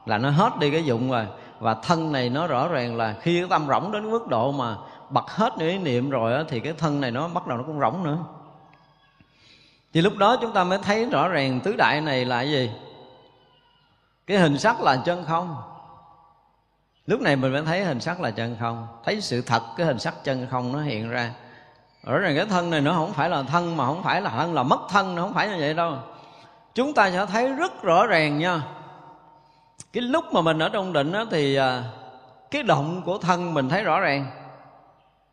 là 0.07 0.19
nó 0.19 0.31
hết 0.31 0.59
đi 0.59 0.71
cái 0.71 0.85
dụng 0.85 1.11
rồi. 1.11 1.27
Và 1.59 1.75
thân 1.75 2.13
này 2.13 2.29
nó 2.29 2.47
rõ 2.47 2.69
ràng 2.69 2.97
là 2.97 3.15
khi 3.21 3.41
cái 3.41 3.49
tâm 3.51 3.67
rỗng 3.69 3.93
đến 3.93 4.11
mức 4.11 4.29
độ 4.29 4.53
mà 4.53 4.77
bật 5.11 5.31
hết 5.31 5.53
những 5.59 5.69
ý 5.69 5.79
niệm 5.79 6.11
rồi 6.11 6.33
đó, 6.33 6.43
thì 6.49 6.61
cái 6.61 6.73
thân 6.73 7.01
này 7.01 7.11
nó 7.11 7.29
bắt 7.29 7.47
đầu 7.47 7.59
nó 7.59 7.65
cũng 7.67 7.81
rỗng 7.81 8.05
nữa 8.05 8.19
thì 9.97 10.03
lúc 10.03 10.17
đó 10.17 10.37
chúng 10.41 10.53
ta 10.53 10.65
mới 10.65 10.79
thấy 10.79 11.05
rõ 11.05 11.29
ràng 11.29 11.61
tứ 11.61 11.77
đại 11.77 12.01
này 12.01 12.25
là 12.25 12.43
gì? 12.43 12.71
Cái 14.27 14.39
hình 14.39 14.59
sắc 14.59 14.81
là 14.81 14.97
chân 14.97 15.25
không. 15.25 15.57
Lúc 17.07 17.21
này 17.21 17.37
mình 17.37 17.53
mới 17.53 17.63
thấy 17.63 17.85
hình 17.85 18.01
sắc 18.01 18.21
là 18.21 18.31
chân 18.31 18.57
không. 18.61 18.87
Thấy 19.05 19.21
sự 19.21 19.43
thật, 19.43 19.63
cái 19.77 19.87
hình 19.87 19.99
sắc 19.99 20.15
chân 20.25 20.47
không 20.51 20.73
nó 20.73 20.81
hiện 20.81 21.11
ra. 21.11 21.31
Rõ 22.05 22.19
ràng 22.19 22.37
cái 22.37 22.47
thân 22.47 22.71
này 22.71 22.81
nó 22.81 22.93
không 22.93 23.13
phải 23.13 23.31
là 23.31 23.43
thân, 23.43 23.77
mà 23.77 23.87
không 23.87 24.03
phải 24.03 24.21
là 24.21 24.31
thân, 24.31 24.55
là 24.55 24.63
mất 24.63 24.81
thân, 24.89 25.15
nó 25.15 25.23
không 25.23 25.35
phải 25.35 25.49
như 25.49 25.57
vậy 25.59 25.75
đâu. 25.75 25.95
Chúng 26.75 26.95
ta 26.95 27.11
sẽ 27.11 27.27
thấy 27.27 27.49
rất 27.49 27.83
rõ 27.83 28.07
ràng 28.07 28.39
nha. 28.39 28.63
Cái 29.93 30.03
lúc 30.03 30.25
mà 30.33 30.41
mình 30.41 30.59
ở 30.59 30.69
trong 30.69 30.93
định 30.93 31.13
đó 31.13 31.25
thì 31.31 31.57
à, 31.57 31.83
cái 32.51 32.63
động 32.63 33.03
của 33.05 33.19
thân 33.19 33.55
mình 33.55 33.69
thấy 33.69 33.85
rõ 33.85 34.01
ràng. 34.01 34.27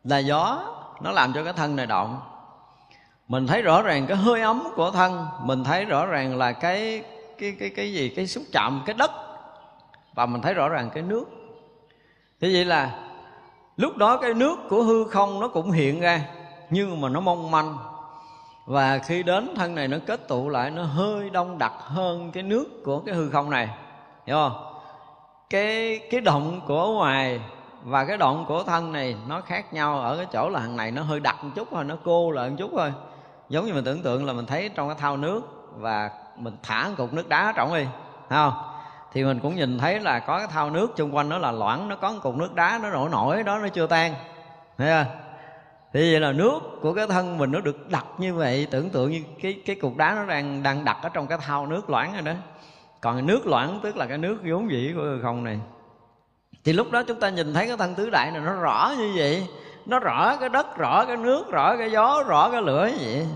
Là 0.04 0.18
gió, 0.18 0.62
nó 1.00 1.10
làm 1.10 1.32
cho 1.32 1.44
cái 1.44 1.52
thân 1.52 1.76
này 1.76 1.86
động 1.86 2.20
mình 3.28 3.46
thấy 3.46 3.62
rõ 3.62 3.82
ràng 3.82 4.06
cái 4.06 4.16
hơi 4.16 4.40
ấm 4.40 4.62
của 4.76 4.90
thân, 4.90 5.26
mình 5.40 5.64
thấy 5.64 5.84
rõ 5.84 6.06
ràng 6.06 6.38
là 6.38 6.52
cái 6.52 7.04
cái 7.38 7.56
cái 7.60 7.70
cái 7.70 7.92
gì, 7.92 8.08
cái 8.08 8.26
xúc 8.26 8.44
chạm, 8.52 8.82
cái 8.86 8.94
đất. 8.94 9.10
Và 10.14 10.26
mình 10.26 10.42
thấy 10.42 10.54
rõ 10.54 10.68
ràng 10.68 10.90
cái 10.94 11.02
nước. 11.02 11.24
Thế 12.40 12.50
vậy 12.52 12.64
là 12.64 12.98
lúc 13.76 13.96
đó 13.96 14.16
cái 14.16 14.34
nước 14.34 14.56
của 14.68 14.82
hư 14.82 15.04
không 15.04 15.40
nó 15.40 15.48
cũng 15.48 15.70
hiện 15.70 16.00
ra, 16.00 16.20
nhưng 16.70 17.00
mà 17.00 17.08
nó 17.08 17.20
mong 17.20 17.50
manh. 17.50 17.76
Và 18.66 18.98
khi 18.98 19.22
đến 19.22 19.54
thân 19.56 19.74
này 19.74 19.88
nó 19.88 19.96
kết 20.06 20.28
tụ 20.28 20.48
lại, 20.48 20.70
nó 20.70 20.82
hơi 20.82 21.30
đông 21.30 21.58
đặc 21.58 21.72
hơn 21.78 22.30
cái 22.32 22.42
nước 22.42 22.84
của 22.84 22.98
cái 22.98 23.14
hư 23.14 23.30
không 23.30 23.50
này. 23.50 23.68
Hiểu 24.26 24.36
không? 24.36 24.80
Cái 25.50 26.00
cái 26.10 26.20
động 26.20 26.60
của 26.66 26.88
ngoài 26.92 27.40
và 27.84 28.04
cái 28.04 28.16
động 28.16 28.44
của 28.48 28.62
thân 28.62 28.92
này 28.92 29.16
nó 29.28 29.40
khác 29.40 29.74
nhau. 29.74 30.00
Ở 30.00 30.16
cái 30.16 30.26
chỗ 30.32 30.48
là 30.48 30.60
thằng 30.60 30.76
này 30.76 30.90
nó 30.90 31.02
hơi 31.02 31.20
đặc 31.20 31.44
một 31.44 31.50
chút 31.54 31.68
thôi, 31.70 31.84
nó 31.84 31.96
cô 32.04 32.30
lại 32.30 32.50
một 32.50 32.56
chút 32.58 32.70
thôi 32.72 32.92
giống 33.48 33.66
như 33.66 33.74
mình 33.74 33.84
tưởng 33.84 34.02
tượng 34.02 34.26
là 34.26 34.32
mình 34.32 34.46
thấy 34.46 34.70
trong 34.74 34.88
cái 34.88 34.96
thao 35.00 35.16
nước 35.16 35.40
và 35.76 36.10
mình 36.36 36.56
thả 36.62 36.88
một 36.88 36.94
cục 36.96 37.12
nước 37.12 37.28
đá 37.28 37.52
trọng 37.56 37.74
đi 37.74 37.86
không? 38.28 38.52
Thì 39.12 39.24
mình 39.24 39.38
cũng 39.40 39.56
nhìn 39.56 39.78
thấy 39.78 40.00
là 40.00 40.18
có 40.18 40.38
cái 40.38 40.46
thao 40.46 40.70
nước 40.70 40.92
xung 40.96 41.16
quanh 41.16 41.28
nó 41.28 41.38
là 41.38 41.52
loãng, 41.52 41.88
nó 41.88 41.96
có 41.96 42.12
một 42.12 42.18
cục 42.22 42.36
nước 42.36 42.54
đá, 42.54 42.80
nó 42.82 42.90
nổi 42.90 43.08
nổi, 43.10 43.42
đó 43.42 43.58
nó 43.58 43.68
chưa 43.68 43.86
tan, 43.86 44.14
thấy 44.78 45.04
không? 45.04 45.16
Thì 45.92 46.12
vậy 46.12 46.20
là 46.20 46.32
nước 46.32 46.60
của 46.80 46.94
cái 46.94 47.06
thân 47.06 47.38
mình 47.38 47.52
nó 47.52 47.60
được 47.60 47.90
đặt 47.90 48.06
như 48.18 48.34
vậy, 48.34 48.66
tưởng 48.70 48.90
tượng 48.90 49.10
như 49.10 49.22
cái 49.42 49.62
cái 49.66 49.76
cục 49.76 49.96
đá 49.96 50.14
nó 50.14 50.24
đang 50.24 50.62
đang 50.62 50.84
đặt 50.84 50.96
ở 51.02 51.08
trong 51.08 51.26
cái 51.26 51.38
thao 51.38 51.66
nước 51.66 51.90
loãng 51.90 52.12
rồi 52.12 52.22
đó. 52.22 52.32
Còn 53.00 53.26
nước 53.26 53.46
loãng 53.46 53.80
tức 53.82 53.96
là 53.96 54.06
cái 54.06 54.18
nước 54.18 54.38
vốn 54.44 54.70
dĩ 54.70 54.92
của 54.96 55.04
không 55.22 55.44
này. 55.44 55.58
Thì 56.64 56.72
lúc 56.72 56.90
đó 56.90 57.02
chúng 57.02 57.20
ta 57.20 57.28
nhìn 57.28 57.54
thấy 57.54 57.66
cái 57.68 57.76
thân 57.76 57.94
tứ 57.94 58.10
đại 58.10 58.30
này 58.30 58.40
nó 58.40 58.52
rõ 58.52 58.92
như 58.98 59.12
vậy 59.16 59.46
nó 59.86 59.98
rõ 59.98 60.36
cái 60.36 60.48
đất 60.48 60.76
rõ 60.76 61.04
cái 61.04 61.16
nước 61.16 61.50
rõ 61.50 61.76
cái 61.76 61.90
gió 61.90 62.22
rõ 62.26 62.50
cái 62.50 62.62
lửa 62.62 62.90
như 62.92 62.98
vậy 63.00 63.26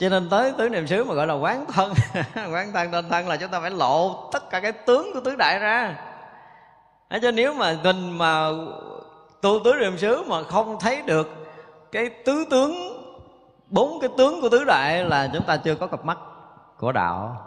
cho 0.00 0.08
nên 0.08 0.28
tới 0.30 0.52
tứ 0.58 0.68
niệm 0.68 0.86
xứ 0.86 1.04
mà 1.04 1.14
gọi 1.14 1.26
là 1.26 1.34
quán 1.34 1.64
thân. 1.72 1.92
Quán 2.52 2.72
thân 2.72 2.90
tên 2.90 3.08
thân 3.08 3.28
là 3.28 3.36
chúng 3.36 3.50
ta 3.50 3.60
phải 3.60 3.70
lộ 3.70 4.28
tất 4.32 4.50
cả 4.50 4.60
cái 4.60 4.72
tướng 4.72 5.10
của 5.14 5.20
tứ 5.20 5.36
đại 5.36 5.58
ra. 5.58 5.96
À, 7.08 7.18
cho 7.22 7.30
nếu 7.30 7.54
mà 7.54 7.76
mình 7.84 8.18
mà 8.18 8.48
tu 9.40 9.58
tứ 9.64 9.74
niệm 9.80 9.98
xứ 9.98 10.22
mà 10.26 10.42
không 10.42 10.76
thấy 10.80 11.02
được 11.02 11.28
cái 11.92 12.08
tứ 12.08 12.44
tướng 12.50 12.72
bốn 13.66 14.00
cái 14.00 14.10
tướng 14.18 14.40
của 14.40 14.48
tứ 14.48 14.64
đại 14.64 15.04
là 15.04 15.28
chúng 15.32 15.42
ta 15.42 15.56
chưa 15.56 15.74
có 15.74 15.86
cặp 15.86 16.04
mắt 16.04 16.18
của 16.78 16.92
đạo. 16.92 17.46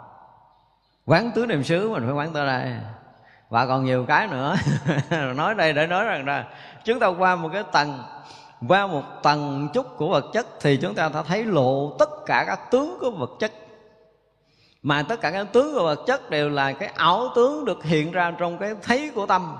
Quán 1.06 1.30
tứ 1.34 1.46
niệm 1.46 1.64
xứ 1.64 1.90
mình 1.90 2.02
phải 2.06 2.14
quán 2.14 2.32
tới 2.32 2.46
đây. 2.46 2.74
Và 3.48 3.66
còn 3.66 3.84
nhiều 3.84 4.04
cái 4.08 4.26
nữa. 4.26 4.56
Nói 5.36 5.54
đây 5.54 5.72
để 5.72 5.86
nói 5.86 6.04
rằng 6.04 6.26
là 6.26 6.44
chúng 6.84 6.98
ta 6.98 7.06
qua 7.06 7.36
một 7.36 7.50
cái 7.52 7.62
tầng, 7.72 8.02
qua 8.68 8.86
một 8.86 9.02
tầng 9.22 9.68
chút 9.72 9.86
của 9.96 10.08
vật 10.08 10.24
chất 10.32 10.46
thì 10.60 10.76
chúng 10.76 10.94
ta 10.94 11.08
đã 11.14 11.22
thấy 11.22 11.44
lộ 11.44 11.96
tất 11.98 12.10
cả 12.26 12.44
các 12.46 12.70
tướng 12.70 12.98
của 13.00 13.10
vật 13.10 13.30
chất. 13.38 13.52
Mà 14.82 15.02
tất 15.02 15.20
cả 15.20 15.30
các 15.30 15.46
tướng 15.52 15.74
của 15.74 15.82
vật 15.82 16.00
chất 16.06 16.30
đều 16.30 16.50
là 16.50 16.72
cái 16.72 16.88
ảo 16.94 17.28
tướng 17.34 17.64
được 17.64 17.84
hiện 17.84 18.12
ra 18.12 18.32
trong 18.38 18.58
cái 18.58 18.74
thấy 18.82 19.10
của 19.14 19.26
tâm. 19.26 19.56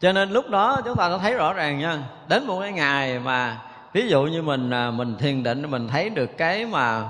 Cho 0.00 0.12
nên 0.12 0.30
lúc 0.30 0.48
đó 0.48 0.80
chúng 0.84 0.96
ta 0.96 1.08
đã 1.08 1.18
thấy 1.18 1.34
rõ 1.34 1.52
ràng 1.52 1.78
nha, 1.78 2.02
đến 2.28 2.46
một 2.46 2.60
cái 2.60 2.72
ngày 2.72 3.18
mà 3.18 3.62
ví 3.92 4.08
dụ 4.08 4.22
như 4.22 4.42
mình 4.42 4.70
à, 4.70 4.90
mình 4.90 5.16
thiền 5.18 5.42
định 5.42 5.70
mình 5.70 5.88
thấy 5.88 6.10
được 6.10 6.30
cái 6.36 6.66
mà 6.66 7.08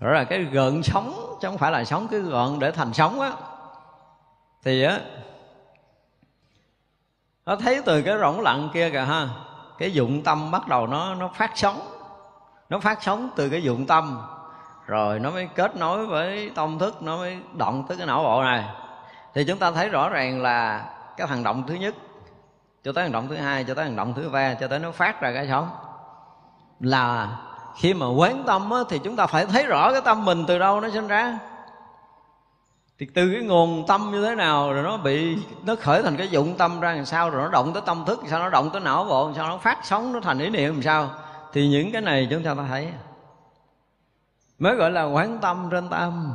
rõ 0.00 0.12
là 0.12 0.24
cái 0.24 0.38
gợn 0.38 0.82
sóng, 0.82 1.36
chứ 1.40 1.48
không 1.48 1.58
phải 1.58 1.72
là 1.72 1.84
sống 1.84 2.08
cái 2.10 2.20
gợn 2.20 2.58
để 2.58 2.70
thành 2.70 2.92
sống 2.92 3.20
á, 3.20 3.32
thì 4.64 4.82
á 4.82 5.00
nó 7.50 7.56
thấy 7.56 7.82
từ 7.84 8.02
cái 8.02 8.18
rỗng 8.18 8.40
lặng 8.40 8.68
kia 8.74 8.90
kìa 8.90 9.04
ha. 9.08 9.28
Cái 9.78 9.92
dụng 9.92 10.22
tâm 10.22 10.50
bắt 10.50 10.68
đầu 10.68 10.86
nó 10.86 11.14
nó 11.14 11.30
phát 11.34 11.50
sóng. 11.54 11.80
Nó 12.68 12.78
phát 12.78 13.02
sóng 13.02 13.30
từ 13.36 13.48
cái 13.48 13.62
dụng 13.62 13.86
tâm. 13.86 14.22
Rồi 14.86 15.18
nó 15.18 15.30
mới 15.30 15.48
kết 15.54 15.76
nối 15.76 16.06
với 16.06 16.50
tâm 16.54 16.78
thức 16.78 17.02
nó 17.02 17.16
mới 17.16 17.38
động 17.52 17.84
tới 17.88 17.96
cái 17.96 18.06
não 18.06 18.22
bộ 18.22 18.42
này. 18.42 18.64
Thì 19.34 19.44
chúng 19.44 19.58
ta 19.58 19.70
thấy 19.70 19.88
rõ 19.88 20.08
ràng 20.08 20.42
là 20.42 20.84
cái 21.16 21.26
thằng 21.26 21.42
động 21.42 21.62
thứ 21.66 21.74
nhất 21.74 21.94
cho 22.84 22.92
tới 22.92 23.04
hành 23.04 23.12
động 23.12 23.28
thứ 23.28 23.36
hai 23.36 23.64
cho 23.64 23.74
tới 23.74 23.84
hành 23.84 23.96
động 23.96 24.14
thứ 24.16 24.28
ba 24.28 24.54
cho 24.54 24.68
tới 24.68 24.78
nó 24.78 24.90
phát 24.90 25.20
ra 25.20 25.32
cái 25.34 25.48
sống 25.48 25.68
là 26.80 27.36
khi 27.76 27.94
mà 27.94 28.06
quán 28.06 28.42
tâm 28.46 28.70
á, 28.70 28.78
thì 28.88 28.98
chúng 28.98 29.16
ta 29.16 29.26
phải 29.26 29.46
thấy 29.46 29.66
rõ 29.66 29.92
cái 29.92 30.00
tâm 30.00 30.24
mình 30.24 30.44
từ 30.46 30.58
đâu 30.58 30.80
nó 30.80 30.88
sinh 30.90 31.08
ra 31.08 31.38
thì 33.00 33.06
từ 33.14 33.30
cái 33.32 33.42
nguồn 33.42 33.84
tâm 33.86 34.10
như 34.12 34.22
thế 34.22 34.34
nào 34.34 34.72
rồi 34.72 34.82
nó 34.82 34.96
bị, 34.96 35.36
nó 35.66 35.74
khởi 35.76 36.02
thành 36.02 36.16
cái 36.16 36.28
dụng 36.28 36.54
tâm 36.58 36.80
ra 36.80 36.92
làm 36.92 37.04
sao, 37.04 37.30
rồi 37.30 37.42
nó 37.42 37.48
động 37.48 37.72
tới 37.72 37.82
tâm 37.86 38.04
thức 38.06 38.20
sao 38.26 38.38
nó 38.38 38.48
động 38.48 38.70
tới 38.72 38.80
não 38.80 39.04
bộ, 39.04 39.26
làm 39.26 39.34
sao 39.34 39.48
nó 39.48 39.58
phát 39.58 39.78
sóng, 39.82 40.12
nó 40.12 40.20
thành 40.20 40.38
ý 40.38 40.50
niệm 40.50 40.72
làm 40.72 40.82
sao? 40.82 41.10
Thì 41.52 41.68
những 41.68 41.92
cái 41.92 42.02
này 42.02 42.28
chúng 42.30 42.42
ta 42.42 42.54
thấy. 42.68 42.88
Mới 44.58 44.74
gọi 44.74 44.90
là 44.90 45.04
quán 45.04 45.38
tâm 45.42 45.68
trên 45.70 45.88
tâm. 45.88 46.32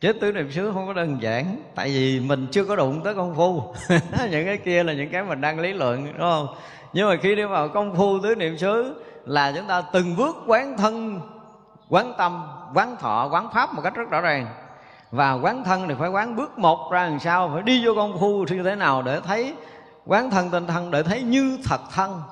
Chứ 0.00 0.12
tứ 0.12 0.32
niệm 0.32 0.52
xứ 0.52 0.70
không 0.74 0.86
có 0.86 0.92
đơn 0.92 1.22
giản, 1.22 1.56
tại 1.74 1.88
vì 1.88 2.20
mình 2.20 2.46
chưa 2.52 2.64
có 2.64 2.76
đụng 2.76 3.00
tới 3.04 3.14
công 3.14 3.34
phu. 3.34 3.74
Những 4.30 4.46
cái 4.46 4.56
kia 4.56 4.84
là 4.84 4.92
những 4.92 5.10
cái 5.10 5.22
mình 5.22 5.40
đang 5.40 5.60
lý 5.60 5.72
luận, 5.72 6.06
đúng 6.06 6.30
không? 6.30 6.46
Nhưng 6.92 7.08
mà 7.08 7.16
khi 7.16 7.34
đi 7.34 7.44
vào 7.44 7.68
công 7.68 7.96
phu 7.96 8.18
tứ 8.22 8.34
niệm 8.34 8.58
xứ 8.58 9.02
là 9.24 9.52
chúng 9.56 9.66
ta 9.66 9.80
từng 9.92 10.16
bước 10.16 10.36
quán 10.46 10.76
thân, 10.76 11.20
quán 11.88 12.14
tâm, 12.18 12.46
quán 12.74 12.96
thọ, 13.00 13.28
quán 13.32 13.48
pháp 13.54 13.74
một 13.74 13.82
cách 13.82 13.94
rất 13.94 14.10
rõ 14.10 14.20
ràng 14.20 14.65
và 15.10 15.32
quán 15.32 15.64
thân 15.64 15.88
thì 15.88 15.94
phải 15.98 16.08
quán 16.08 16.36
bước 16.36 16.58
một 16.58 16.92
ra 16.92 17.06
làm 17.06 17.18
sao, 17.18 17.50
phải 17.54 17.62
đi 17.62 17.86
vô 17.86 17.94
công 17.94 18.18
phu 18.18 18.44
như 18.50 18.62
thế 18.62 18.74
nào 18.74 19.02
để 19.02 19.20
thấy 19.20 19.54
quán 20.06 20.30
thân 20.30 20.50
tinh 20.50 20.66
thân 20.66 20.90
để 20.90 21.02
thấy 21.02 21.22
như 21.22 21.58
thật 21.64 21.80
thân. 21.94 22.22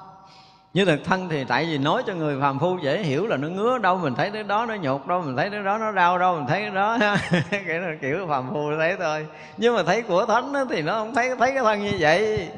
Như 0.74 0.84
thực 0.84 1.04
thân 1.04 1.28
thì 1.28 1.44
tại 1.44 1.64
vì 1.64 1.78
nói 1.78 2.02
cho 2.06 2.14
người 2.14 2.40
phàm 2.40 2.58
phu 2.58 2.78
dễ 2.82 3.02
hiểu 3.02 3.26
là 3.26 3.36
nó 3.36 3.48
ngứa, 3.48 3.78
đâu 3.78 3.96
mình 3.96 4.14
thấy 4.14 4.30
cái 4.30 4.42
đó 4.42 4.66
nó 4.66 4.74
nhột, 4.74 5.06
đâu 5.06 5.22
mình 5.22 5.36
thấy 5.36 5.50
cái 5.50 5.62
đó 5.62 5.78
nó 5.78 5.92
đau, 5.92 6.18
đâu 6.18 6.36
mình 6.36 6.46
thấy 6.46 6.60
cái 6.60 6.70
đó 6.70 6.98
kiểu 7.50 7.80
là 7.80 7.94
kiểu 8.02 8.26
phàm 8.28 8.50
phu 8.50 8.70
thấy 8.78 8.96
thôi. 8.96 9.26
Nhưng 9.56 9.76
mà 9.76 9.82
thấy 9.82 10.02
của 10.02 10.26
thánh 10.26 10.52
thì 10.70 10.82
nó 10.82 10.92
không 10.92 11.14
thấy 11.14 11.36
thấy 11.38 11.52
cái 11.54 11.64
thân 11.64 11.82
như 11.82 11.92
vậy. 11.98 12.48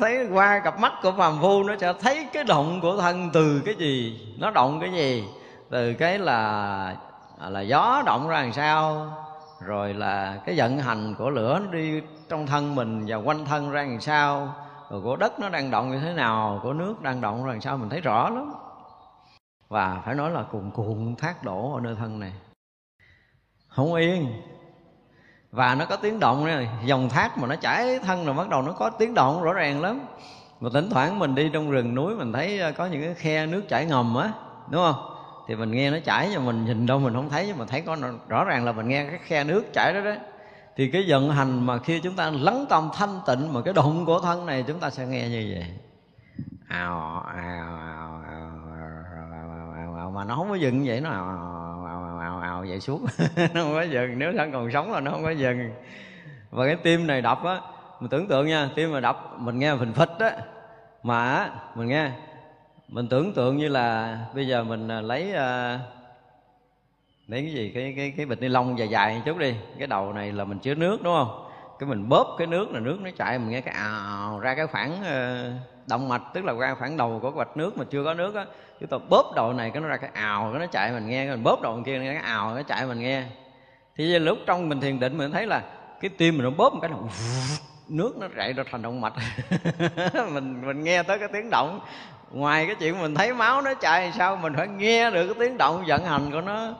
Thấy 0.00 0.26
qua 0.32 0.58
cặp 0.58 0.80
mắt 0.80 0.92
của 1.02 1.12
phàm 1.18 1.40
phu 1.40 1.62
nó 1.62 1.74
sẽ 1.80 1.92
thấy 2.02 2.26
cái 2.32 2.44
động 2.44 2.80
của 2.82 2.96
thân 2.96 3.30
từ 3.32 3.62
cái 3.64 3.74
gì, 3.74 4.20
nó 4.38 4.50
động 4.50 4.80
cái 4.80 4.92
gì? 4.92 5.24
Từ 5.70 5.92
cái 5.92 6.18
là 6.18 6.96
à, 7.40 7.50
là 7.50 7.60
gió 7.60 8.02
động 8.06 8.28
ra 8.28 8.42
làm 8.42 8.52
sao? 8.52 9.06
Rồi 9.66 9.94
là 9.94 10.40
cái 10.46 10.54
vận 10.58 10.78
hành 10.78 11.14
của 11.18 11.30
lửa 11.30 11.60
nó 11.64 11.72
đi 11.72 12.02
trong 12.28 12.46
thân 12.46 12.74
mình 12.74 13.04
và 13.08 13.16
quanh 13.16 13.44
thân 13.44 13.70
ra 13.70 13.82
làm 13.82 14.00
sao, 14.00 14.54
rồi 14.90 15.00
của 15.02 15.16
đất 15.16 15.40
nó 15.40 15.48
đang 15.48 15.70
động 15.70 15.90
như 15.90 16.00
thế 16.00 16.12
nào, 16.12 16.60
của 16.62 16.72
nước 16.72 17.02
đang 17.02 17.20
động 17.20 17.44
ra 17.44 17.52
làm 17.52 17.60
sao 17.60 17.76
mình 17.76 17.88
thấy 17.88 18.00
rõ 18.00 18.30
lắm. 18.30 18.52
Và 19.68 20.02
phải 20.04 20.14
nói 20.14 20.30
là 20.30 20.42
cuồn 20.42 20.70
cuộn 20.70 21.14
thác 21.18 21.44
đổ 21.44 21.74
ở 21.74 21.80
nơi 21.80 21.94
thân 21.98 22.20
này. 22.20 22.32
Không 23.68 23.94
yên. 23.94 24.42
Và 25.50 25.74
nó 25.74 25.84
có 25.84 25.96
tiếng 25.96 26.20
động 26.20 26.44
này 26.44 26.68
dòng 26.84 27.08
thác 27.08 27.38
mà 27.38 27.46
nó 27.46 27.56
chảy 27.56 27.98
thân 27.98 28.26
rồi 28.26 28.34
bắt 28.34 28.48
đầu 28.48 28.62
nó 28.62 28.72
có 28.72 28.90
tiếng 28.90 29.14
động 29.14 29.42
rõ 29.42 29.52
ràng 29.52 29.82
lắm. 29.82 30.00
Mà 30.60 30.70
thỉnh 30.72 30.90
thoảng 30.90 31.18
mình 31.18 31.34
đi 31.34 31.50
trong 31.52 31.70
rừng 31.70 31.94
núi 31.94 32.14
mình 32.14 32.32
thấy 32.32 32.72
có 32.76 32.86
những 32.86 33.02
cái 33.02 33.14
khe 33.14 33.46
nước 33.46 33.62
chảy 33.68 33.86
ngầm 33.86 34.16
á, 34.16 34.32
đúng 34.70 34.82
không? 34.82 35.13
Thì 35.48 35.54
mình 35.54 35.70
nghe 35.70 35.90
nó 35.90 35.98
chảy 36.04 36.28
nhưng 36.32 36.46
mình 36.46 36.64
nhìn 36.64 36.86
đâu 36.86 36.98
mình 36.98 37.14
không 37.14 37.30
thấy 37.30 37.44
nhưng 37.46 37.58
mà 37.58 37.64
thấy 37.64 37.80
có 37.80 37.96
rõ 38.28 38.44
ràng 38.44 38.64
là 38.64 38.72
mình 38.72 38.88
nghe 38.88 39.04
cái 39.04 39.18
khe 39.24 39.44
nước 39.44 39.72
chảy 39.72 39.92
đó 39.94 40.00
đấy 40.00 40.18
thì 40.76 40.90
cái 40.90 41.04
vận 41.08 41.30
hành 41.30 41.66
mà 41.66 41.78
khi 41.78 42.00
chúng 42.00 42.16
ta 42.16 42.30
lắng 42.30 42.66
tâm 42.68 42.90
thanh 42.94 43.20
tịnh 43.26 43.52
mà 43.52 43.60
cái 43.64 43.74
động 43.74 44.06
của 44.06 44.20
thân 44.20 44.46
này 44.46 44.64
chúng 44.66 44.80
ta 44.80 44.90
sẽ 44.90 45.06
nghe 45.06 45.28
như 45.28 45.46
vậy 45.52 45.66
ào 46.68 47.24
ào 47.36 47.78
ào 47.86 48.22
ào 49.96 50.10
mà 50.14 50.24
nó 50.24 50.34
không 50.34 50.48
có 50.48 50.54
dừng 50.54 50.82
vậy 50.86 51.00
nó 51.00 51.10
ào 51.10 51.24
ào 51.86 52.18
ào 52.20 52.38
ào 52.38 52.64
vậy 52.68 52.80
suốt 52.80 53.00
nó 53.36 53.62
không 53.62 53.74
có 53.74 53.82
dừng 53.82 54.18
nếu 54.18 54.32
thân 54.36 54.52
còn 54.52 54.72
sống 54.72 54.92
là 54.92 55.00
nó 55.00 55.10
không 55.10 55.22
có 55.22 55.30
dừng 55.30 55.70
và 56.50 56.66
cái 56.66 56.76
tim 56.76 57.06
này 57.06 57.22
đập 57.22 57.44
á 57.44 57.60
mình 58.00 58.10
tưởng 58.10 58.28
tượng 58.28 58.46
nha 58.46 58.70
tim 58.74 58.92
mà 58.92 59.00
đập 59.00 59.32
mình 59.38 59.58
nghe 59.58 59.76
phình 59.76 59.92
phịch 59.92 60.18
á 60.18 60.30
mà 61.02 61.50
mình 61.74 61.88
nghe 61.88 62.10
mình 62.88 63.08
tưởng 63.08 63.32
tượng 63.32 63.56
như 63.56 63.68
là 63.68 64.18
bây 64.34 64.46
giờ 64.46 64.64
mình 64.64 64.88
à, 64.88 65.00
lấy 65.00 65.32
à, 65.32 65.80
lấy 67.26 67.42
cái 67.42 67.52
gì? 67.52 67.72
Cái 67.74 67.94
cái 67.96 68.12
cái 68.16 68.26
bịch 68.26 68.40
ni 68.40 68.48
lông 68.48 68.78
dài 68.78 68.88
dài 68.88 69.14
một 69.14 69.22
chút 69.24 69.38
đi. 69.38 69.54
Cái 69.78 69.86
đầu 69.86 70.12
này 70.12 70.32
là 70.32 70.44
mình 70.44 70.58
chứa 70.58 70.74
nước, 70.74 71.02
đúng 71.02 71.14
không? 71.14 71.48
Cái 71.78 71.88
mình 71.88 72.08
bóp 72.08 72.34
cái 72.38 72.46
nước 72.46 72.70
là 72.70 72.80
nước 72.80 72.98
nó 73.00 73.10
chảy, 73.16 73.38
mình 73.38 73.50
nghe 73.50 73.60
cái 73.60 73.74
ào, 73.74 74.40
ra 74.40 74.54
cái 74.54 74.66
khoảng 74.66 75.02
à, 75.04 75.44
động 75.86 76.08
mạch, 76.08 76.22
tức 76.34 76.44
là 76.44 76.52
ra 76.52 76.74
khoảng 76.74 76.96
đầu 76.96 77.18
của 77.22 77.30
cái 77.30 77.46
nước 77.54 77.78
mà 77.78 77.84
chưa 77.90 78.04
có 78.04 78.14
nước 78.14 78.34
á. 78.34 78.46
Chúng 78.80 78.88
ta 78.88 78.96
bóp 79.10 79.32
đầu 79.36 79.52
này, 79.52 79.70
cái 79.70 79.82
nó 79.82 79.88
ra 79.88 79.96
cái 79.96 80.10
ào, 80.14 80.50
cái 80.52 80.60
nó 80.60 80.66
chạy 80.66 80.92
mình 80.92 81.08
nghe 81.08 81.30
mình 81.30 81.42
bóp 81.42 81.62
đầu 81.62 81.82
kia 81.86 81.98
cái 81.98 82.16
ào 82.16 82.54
nó 82.54 82.62
chạy 82.62 82.86
mình 82.86 83.00
nghe. 83.00 83.24
Thì 83.96 84.18
lúc 84.18 84.38
trong 84.46 84.68
mình 84.68 84.80
thiền 84.80 85.00
định 85.00 85.18
mình 85.18 85.32
thấy 85.32 85.46
là 85.46 85.62
cái 86.00 86.10
tim 86.18 86.34
mình 86.34 86.44
nó 86.44 86.50
bóp 86.50 86.74
một 86.74 86.80
cái 86.82 86.90
là 86.90 86.96
nước 87.88 88.16
nó 88.16 88.28
chạy 88.36 88.52
ra 88.52 88.64
thành 88.70 88.82
động 88.82 89.00
mạch. 89.00 89.12
Mình 90.32 90.66
mình 90.66 90.84
nghe 90.84 91.02
tới 91.02 91.18
cái 91.18 91.28
tiếng 91.32 91.50
động 91.50 91.80
ngoài 92.34 92.66
cái 92.66 92.74
chuyện 92.74 93.00
mình 93.00 93.14
thấy 93.14 93.34
máu 93.34 93.62
nó 93.62 93.74
chạy 93.74 94.12
sao, 94.18 94.36
mình 94.36 94.52
phải 94.56 94.68
nghe 94.68 95.10
được 95.10 95.26
cái 95.26 95.34
tiếng 95.40 95.58
động 95.58 95.84
vận 95.86 96.04
hành 96.04 96.30
của 96.32 96.40
nó. 96.40 96.74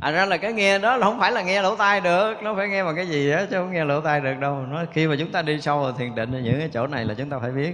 À 0.00 0.10
ra 0.10 0.26
là 0.26 0.36
cái 0.36 0.52
nghe 0.52 0.78
đó 0.78 0.96
là 0.96 1.06
không 1.06 1.20
phải 1.20 1.32
là 1.32 1.42
nghe 1.42 1.62
lỗ 1.62 1.76
tai 1.76 2.00
được, 2.00 2.42
nó 2.42 2.54
phải 2.54 2.68
nghe 2.68 2.84
bằng 2.84 2.96
cái 2.96 3.06
gì 3.06 3.30
á, 3.30 3.46
chứ 3.50 3.56
không 3.56 3.72
nghe 3.72 3.84
lỗ 3.84 4.00
tai 4.00 4.20
được 4.20 4.34
đâu. 4.40 4.54
Nó 4.54 4.84
khi 4.92 5.06
mà 5.06 5.16
chúng 5.18 5.32
ta 5.32 5.42
đi 5.42 5.60
sâu 5.60 5.80
vào 5.80 5.92
thiền 5.92 6.14
định 6.14 6.34
ở 6.34 6.38
những 6.38 6.58
cái 6.58 6.68
chỗ 6.72 6.86
này 6.86 7.04
là 7.04 7.14
chúng 7.14 7.30
ta 7.30 7.38
phải 7.38 7.50
biết. 7.50 7.72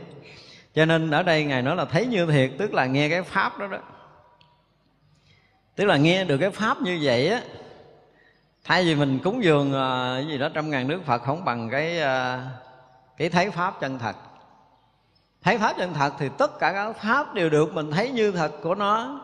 Cho 0.74 0.84
nên 0.84 1.10
ở 1.10 1.22
đây 1.22 1.44
ngài 1.44 1.62
nói 1.62 1.76
là 1.76 1.84
thấy 1.84 2.06
như 2.06 2.26
thiệt, 2.26 2.50
tức 2.58 2.74
là 2.74 2.86
nghe 2.86 3.08
cái 3.08 3.22
pháp 3.22 3.58
đó 3.58 3.66
đó. 3.66 3.78
Tức 5.76 5.84
là 5.84 5.96
nghe 5.96 6.24
được 6.24 6.38
cái 6.38 6.50
pháp 6.50 6.82
như 6.82 6.98
vậy 7.02 7.28
á, 7.28 7.40
thay 8.64 8.84
vì 8.84 8.94
mình 8.94 9.18
cúng 9.24 9.44
dường 9.44 9.74
à, 9.74 10.12
cái 10.14 10.26
gì 10.26 10.38
đó 10.38 10.48
trăm 10.54 10.70
ngàn 10.70 10.88
nước 10.88 11.00
phật 11.06 11.22
không 11.22 11.44
bằng 11.44 11.70
cái 11.70 12.00
à, 12.00 12.42
cái 13.16 13.28
thấy 13.28 13.50
pháp 13.50 13.80
chân 13.80 13.98
thật 13.98 14.16
thấy 15.46 15.58
pháp 15.58 15.76
chân 15.78 15.94
thật 15.94 16.12
thì 16.18 16.28
tất 16.38 16.58
cả 16.58 16.72
các 16.72 16.96
pháp 16.96 17.34
đều 17.34 17.50
được 17.50 17.74
mình 17.74 17.90
thấy 17.90 18.10
như 18.10 18.32
thật 18.32 18.52
của 18.62 18.74
nó. 18.74 19.20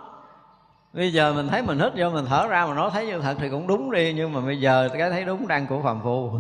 Bây 0.93 1.13
giờ 1.13 1.33
mình 1.33 1.49
thấy 1.49 1.63
mình 1.63 1.79
hít 1.79 1.93
vô, 1.97 2.11
mình 2.11 2.27
thở 2.29 2.49
ra 2.49 2.67
mà 2.67 2.75
nó 2.75 2.91
thấy 2.91 3.07
như 3.07 3.21
thật 3.21 3.37
thì 3.41 3.49
cũng 3.51 3.67
đúng 3.67 3.91
đi, 3.91 4.13
nhưng 4.17 4.33
mà 4.33 4.41
bây 4.41 4.61
giờ 4.61 4.89
cái 4.99 5.11
thấy 5.11 5.25
đúng 5.25 5.49
đang 5.49 5.67
của 5.67 5.83
phàm 5.83 6.01
phu. 6.03 6.31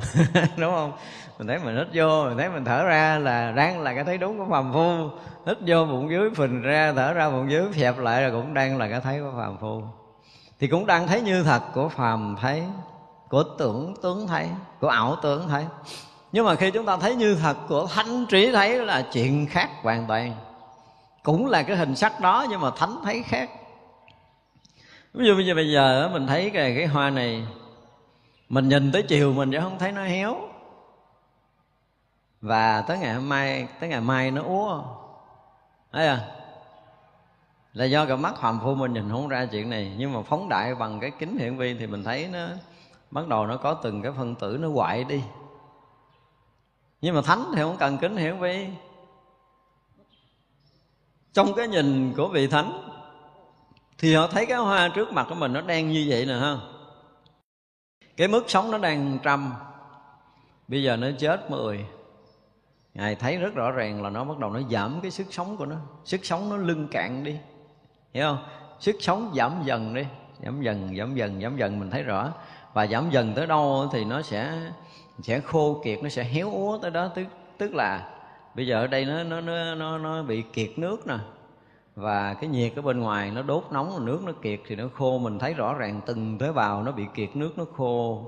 Đúng 0.56 0.74
không? 0.74 0.92
Mình 1.38 1.48
thấy 1.48 1.58
mình 1.64 1.76
hít 1.76 1.86
vô, 1.94 2.24
mình 2.24 2.38
thấy 2.38 2.48
mình 2.48 2.64
thở 2.64 2.84
ra 2.84 3.18
là 3.18 3.52
đang 3.52 3.80
là 3.80 3.94
cái 3.94 4.04
thấy 4.04 4.18
đúng 4.18 4.38
của 4.38 4.46
phàm 4.50 4.72
phu. 4.72 5.08
Hít 5.46 5.58
vô 5.66 5.84
bụng 5.84 6.10
dưới 6.10 6.30
phình 6.36 6.62
ra, 6.62 6.92
thở 6.96 7.12
ra 7.12 7.30
bụng 7.30 7.50
dưới 7.50 7.72
phẹp 7.72 7.98
lại 7.98 8.22
là 8.22 8.30
cũng 8.30 8.54
đang 8.54 8.78
là 8.78 8.88
cái 8.88 9.00
thấy 9.00 9.20
của 9.20 9.32
phàm 9.36 9.56
phu. 9.58 9.82
Thì 10.60 10.66
cũng 10.66 10.86
đang 10.86 11.06
thấy 11.06 11.20
như 11.20 11.42
thật 11.42 11.62
của 11.74 11.88
phàm 11.88 12.36
thấy, 12.40 12.62
của 13.28 13.44
tưởng 13.58 13.94
tướng 14.02 14.26
thấy, 14.26 14.48
của 14.80 14.88
ảo 14.88 15.16
tưởng 15.22 15.48
thấy 15.48 15.64
nhưng 16.32 16.46
mà 16.46 16.54
khi 16.54 16.70
chúng 16.70 16.86
ta 16.86 16.96
thấy 16.96 17.14
như 17.14 17.34
thật 17.34 17.56
của 17.68 17.86
thánh 17.86 18.26
trí 18.26 18.52
thấy 18.52 18.78
là 18.78 19.02
chuyện 19.12 19.46
khác 19.46 19.70
hoàn 19.82 20.06
toàn. 20.06 20.34
Cũng 21.22 21.46
là 21.46 21.62
cái 21.62 21.76
hình 21.76 21.96
sắc 21.96 22.20
đó 22.20 22.46
nhưng 22.50 22.60
mà 22.60 22.70
thánh 22.76 22.96
thấy 23.04 23.22
khác. 23.22 23.50
Ví 25.14 25.26
dụ 25.26 25.34
bây 25.34 25.46
giờ 25.46 25.54
bây 25.54 25.72
giờ 25.72 26.10
mình 26.12 26.26
thấy 26.26 26.50
cái 26.50 26.74
cái 26.76 26.86
hoa 26.86 27.10
này, 27.10 27.46
mình 28.48 28.68
nhìn 28.68 28.92
tới 28.92 29.02
chiều 29.02 29.32
mình 29.32 29.52
sẽ 29.52 29.60
không 29.60 29.78
thấy 29.78 29.92
nó 29.92 30.04
héo. 30.04 30.36
Và 32.40 32.80
tới 32.80 32.98
ngày 32.98 33.14
hôm 33.14 33.28
mai, 33.28 33.68
tới 33.80 33.88
ngày 33.88 34.00
mai 34.00 34.30
nó 34.30 34.42
úa. 34.42 34.82
Thấy 35.92 36.06
à 36.06 36.20
là 37.72 37.84
do 37.84 38.06
cái 38.06 38.16
mắt 38.16 38.34
phàm 38.40 38.60
phu 38.60 38.74
mình 38.74 38.92
nhìn 38.92 39.10
không 39.10 39.28
ra 39.28 39.46
chuyện 39.46 39.70
này. 39.70 39.92
Nhưng 39.98 40.12
mà 40.12 40.22
phóng 40.22 40.48
đại 40.48 40.74
bằng 40.74 41.00
cái 41.00 41.10
kính 41.18 41.38
hiển 41.38 41.56
vi 41.56 41.74
thì 41.74 41.86
mình 41.86 42.04
thấy 42.04 42.28
nó, 42.32 42.46
bắt 43.10 43.28
đầu 43.28 43.46
nó 43.46 43.56
có 43.56 43.74
từng 43.74 44.02
cái 44.02 44.12
phân 44.16 44.34
tử 44.34 44.56
nó 44.60 44.68
hoại 44.68 45.04
đi 45.04 45.22
nhưng 47.02 47.14
mà 47.14 47.22
thánh 47.22 47.44
thì 47.54 47.62
không 47.62 47.76
cần 47.76 47.98
kính 47.98 48.16
hiển 48.16 48.38
vi 48.38 48.68
trong 51.32 51.54
cái 51.54 51.68
nhìn 51.68 52.14
của 52.16 52.28
vị 52.28 52.46
thánh, 52.46 52.88
thì 53.98 54.14
họ 54.14 54.26
thấy 54.26 54.46
cái 54.46 54.58
hoa 54.58 54.88
trước 54.88 55.12
mặt 55.12 55.26
của 55.28 55.34
mình 55.34 55.52
nó 55.52 55.60
đang 55.60 55.92
như 55.92 56.06
vậy 56.08 56.26
nè, 56.26 56.34
ha. 56.34 56.56
Cái 58.16 58.28
mức 58.28 58.44
sống 58.48 58.70
nó 58.70 58.78
đang 58.78 59.18
trăm 59.22 59.52
bây 60.68 60.82
giờ 60.82 60.96
nó 60.96 61.08
chết 61.18 61.50
mười. 61.50 61.86
Ngài 62.94 63.14
thấy 63.14 63.36
rất 63.36 63.54
rõ 63.54 63.70
ràng 63.70 64.02
là 64.02 64.10
nó 64.10 64.24
bắt 64.24 64.38
đầu 64.38 64.50
nó 64.50 64.60
giảm 64.70 65.00
cái 65.02 65.10
sức 65.10 65.26
sống 65.30 65.56
của 65.56 65.66
nó. 65.66 65.76
Sức 66.04 66.24
sống 66.24 66.50
nó 66.50 66.56
lưng 66.56 66.88
cạn 66.90 67.24
đi. 67.24 67.36
Hiểu 68.12 68.24
không? 68.26 68.44
Sức 68.80 68.96
sống 69.00 69.32
giảm 69.36 69.62
dần 69.64 69.94
đi. 69.94 70.06
Giảm 70.44 70.62
dần 70.62 70.96
giảm 70.98 71.14
dần 71.14 71.40
giảm 71.40 71.56
dần, 71.56 71.80
mình 71.80 71.90
thấy 71.90 72.02
rõ. 72.02 72.32
Và 72.72 72.86
giảm 72.86 73.10
dần 73.10 73.32
tới 73.34 73.46
đâu 73.46 73.88
thì 73.92 74.04
nó 74.04 74.22
sẽ 74.22 74.70
sẽ 75.20 75.40
khô 75.40 75.80
kiệt 75.84 76.02
nó 76.02 76.08
sẽ 76.08 76.24
héo 76.24 76.50
úa 76.50 76.78
tới 76.78 76.90
đó. 76.90 77.08
Tức 77.14 77.26
tức 77.58 77.74
là 77.74 78.08
bây 78.54 78.66
giờ 78.66 78.80
ở 78.80 78.86
đây 78.86 79.04
nó 79.04 79.22
nó 79.22 79.40
nó 79.40 79.74
nó, 79.74 79.98
nó 79.98 80.22
bị 80.22 80.42
kiệt 80.42 80.70
nước 80.76 81.06
nè. 81.06 81.16
Và 81.94 82.34
cái 82.34 82.50
nhiệt 82.50 82.72
ở 82.76 82.82
bên 82.82 83.00
ngoài 83.00 83.30
nó 83.30 83.42
đốt 83.42 83.64
nóng 83.70 84.04
nước 84.04 84.22
nó 84.24 84.32
kiệt 84.42 84.60
thì 84.66 84.76
nó 84.76 84.84
khô. 84.94 85.18
Mình 85.18 85.38
thấy 85.38 85.54
rõ 85.54 85.74
ràng 85.74 86.00
từng 86.06 86.38
tế 86.38 86.52
bào 86.52 86.82
nó 86.82 86.92
bị 86.92 87.06
kiệt 87.14 87.36
nước 87.36 87.58
nó 87.58 87.64
khô. 87.76 88.24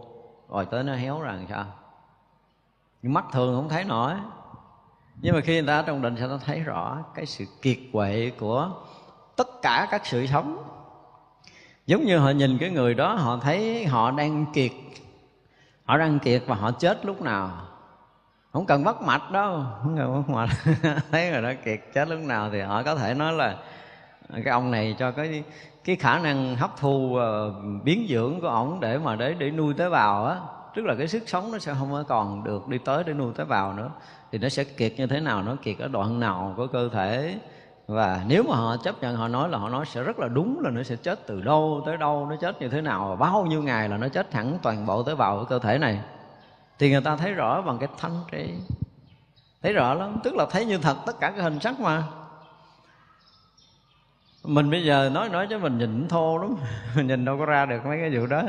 Rồi 0.50 0.66
tới 0.66 0.84
nó 0.84 0.94
héo 0.94 1.20
rằng 1.20 1.46
sao? 1.48 1.64
Nhưng 3.02 3.12
mắt 3.12 3.24
thường 3.32 3.56
không 3.56 3.68
thấy 3.68 3.84
nổi. 3.84 4.12
Nhưng 5.22 5.34
mà 5.34 5.40
khi 5.40 5.54
người 5.54 5.66
ta 5.66 5.82
trong 5.82 6.02
định 6.02 6.16
sẽ 6.16 6.28
ta 6.28 6.38
thấy 6.44 6.60
rõ 6.60 6.98
cái 7.14 7.26
sự 7.26 7.44
kiệt 7.62 7.78
quệ 7.92 8.32
của 8.38 8.70
tất 9.36 9.62
cả 9.62 9.88
các 9.90 10.06
sự 10.06 10.26
sống? 10.26 10.56
Giống 11.86 12.04
như 12.04 12.18
họ 12.18 12.30
nhìn 12.30 12.58
cái 12.58 12.70
người 12.70 12.94
đó 12.94 13.14
họ 13.14 13.38
thấy 13.42 13.86
họ 13.86 14.10
đang 14.10 14.46
kiệt 14.52 14.72
họ 15.84 15.98
đang 15.98 16.18
kiệt 16.18 16.42
và 16.46 16.54
họ 16.54 16.70
chết 16.70 17.06
lúc 17.06 17.22
nào. 17.22 17.50
Không 18.52 18.66
cần 18.66 18.84
mất 18.84 19.02
mạch 19.02 19.30
đâu. 19.30 19.64
Không 19.82 19.96
cần 19.96 20.12
mất 20.12 20.28
mạch. 20.28 20.48
Thấy 21.10 21.30
rồi 21.30 21.42
đó 21.42 21.52
kiệt 21.64 21.80
chết 21.94 22.08
lúc 22.08 22.20
nào 22.20 22.50
thì 22.52 22.60
họ 22.60 22.82
có 22.82 22.96
thể 22.96 23.14
nói 23.14 23.32
là 23.32 23.56
cái 24.28 24.52
ông 24.52 24.70
này 24.70 24.96
cho 24.98 25.10
cái 25.10 25.44
cái 25.84 25.96
khả 25.96 26.18
năng 26.18 26.56
hấp 26.56 26.70
thu 26.76 27.18
uh, 27.18 27.84
biến 27.84 28.06
dưỡng 28.08 28.40
của 28.40 28.48
ổng 28.48 28.80
để 28.80 28.98
mà 28.98 29.16
để 29.16 29.34
để 29.38 29.50
nuôi 29.50 29.74
tế 29.74 29.90
bào 29.90 30.26
á. 30.26 30.36
Tức 30.74 30.84
là 30.84 30.94
cái 30.94 31.08
sức 31.08 31.22
sống 31.26 31.52
nó 31.52 31.58
sẽ 31.58 31.74
không 31.78 32.04
còn 32.08 32.44
được 32.44 32.68
đi 32.68 32.78
tới 32.78 33.04
để 33.04 33.12
nuôi 33.12 33.32
tế 33.36 33.44
bào 33.44 33.72
nữa. 33.72 33.90
Thì 34.32 34.38
nó 34.38 34.48
sẽ 34.48 34.64
kiệt 34.64 34.92
như 34.96 35.06
thế 35.06 35.20
nào 35.20 35.42
nó 35.42 35.56
kiệt 35.62 35.78
ở 35.78 35.88
đoạn 35.88 36.20
nào 36.20 36.54
của 36.56 36.66
cơ 36.66 36.88
thể? 36.88 37.38
Và 37.86 38.24
nếu 38.26 38.42
mà 38.42 38.56
họ 38.56 38.76
chấp 38.76 39.02
nhận, 39.02 39.16
họ 39.16 39.28
nói 39.28 39.48
là 39.48 39.58
họ 39.58 39.68
nói 39.68 39.86
sẽ 39.86 40.02
rất 40.02 40.18
là 40.18 40.28
đúng 40.28 40.60
là 40.60 40.70
nó 40.70 40.82
sẽ 40.82 40.96
chết 40.96 41.26
từ 41.26 41.40
đâu 41.42 41.82
tới 41.86 41.96
đâu, 41.96 42.26
nó 42.30 42.36
chết 42.36 42.60
như 42.60 42.68
thế 42.68 42.80
nào 42.80 43.08
và 43.08 43.16
bao 43.16 43.46
nhiêu 43.46 43.62
ngày 43.62 43.88
là 43.88 43.96
nó 43.96 44.08
chết 44.08 44.30
thẳng 44.30 44.58
toàn 44.62 44.86
bộ 44.86 45.02
tế 45.02 45.14
bào 45.14 45.38
của 45.38 45.44
cơ 45.44 45.58
thể 45.58 45.78
này. 45.78 46.00
Thì 46.78 46.90
người 46.90 47.00
ta 47.00 47.16
thấy 47.16 47.32
rõ 47.32 47.62
bằng 47.62 47.78
cái 47.78 47.88
thanh 47.98 48.20
trí. 48.32 48.54
Thấy 49.62 49.72
rõ 49.72 49.94
lắm, 49.94 50.16
tức 50.24 50.34
là 50.34 50.46
thấy 50.50 50.64
như 50.64 50.78
thật 50.78 50.96
tất 51.06 51.20
cả 51.20 51.30
cái 51.30 51.42
hình 51.42 51.60
sắc 51.60 51.80
mà. 51.80 52.02
Mình 54.44 54.70
bây 54.70 54.84
giờ 54.84 55.10
nói 55.14 55.28
nói 55.28 55.46
cho 55.50 55.58
mình 55.58 55.78
nhìn 55.78 56.08
thô 56.08 56.38
lắm. 56.38 56.56
Mình 56.96 57.06
nhìn 57.06 57.24
đâu 57.24 57.38
có 57.38 57.44
ra 57.46 57.66
được 57.66 57.86
mấy 57.86 57.98
cái 57.98 58.18
vụ 58.18 58.26
đó. 58.26 58.42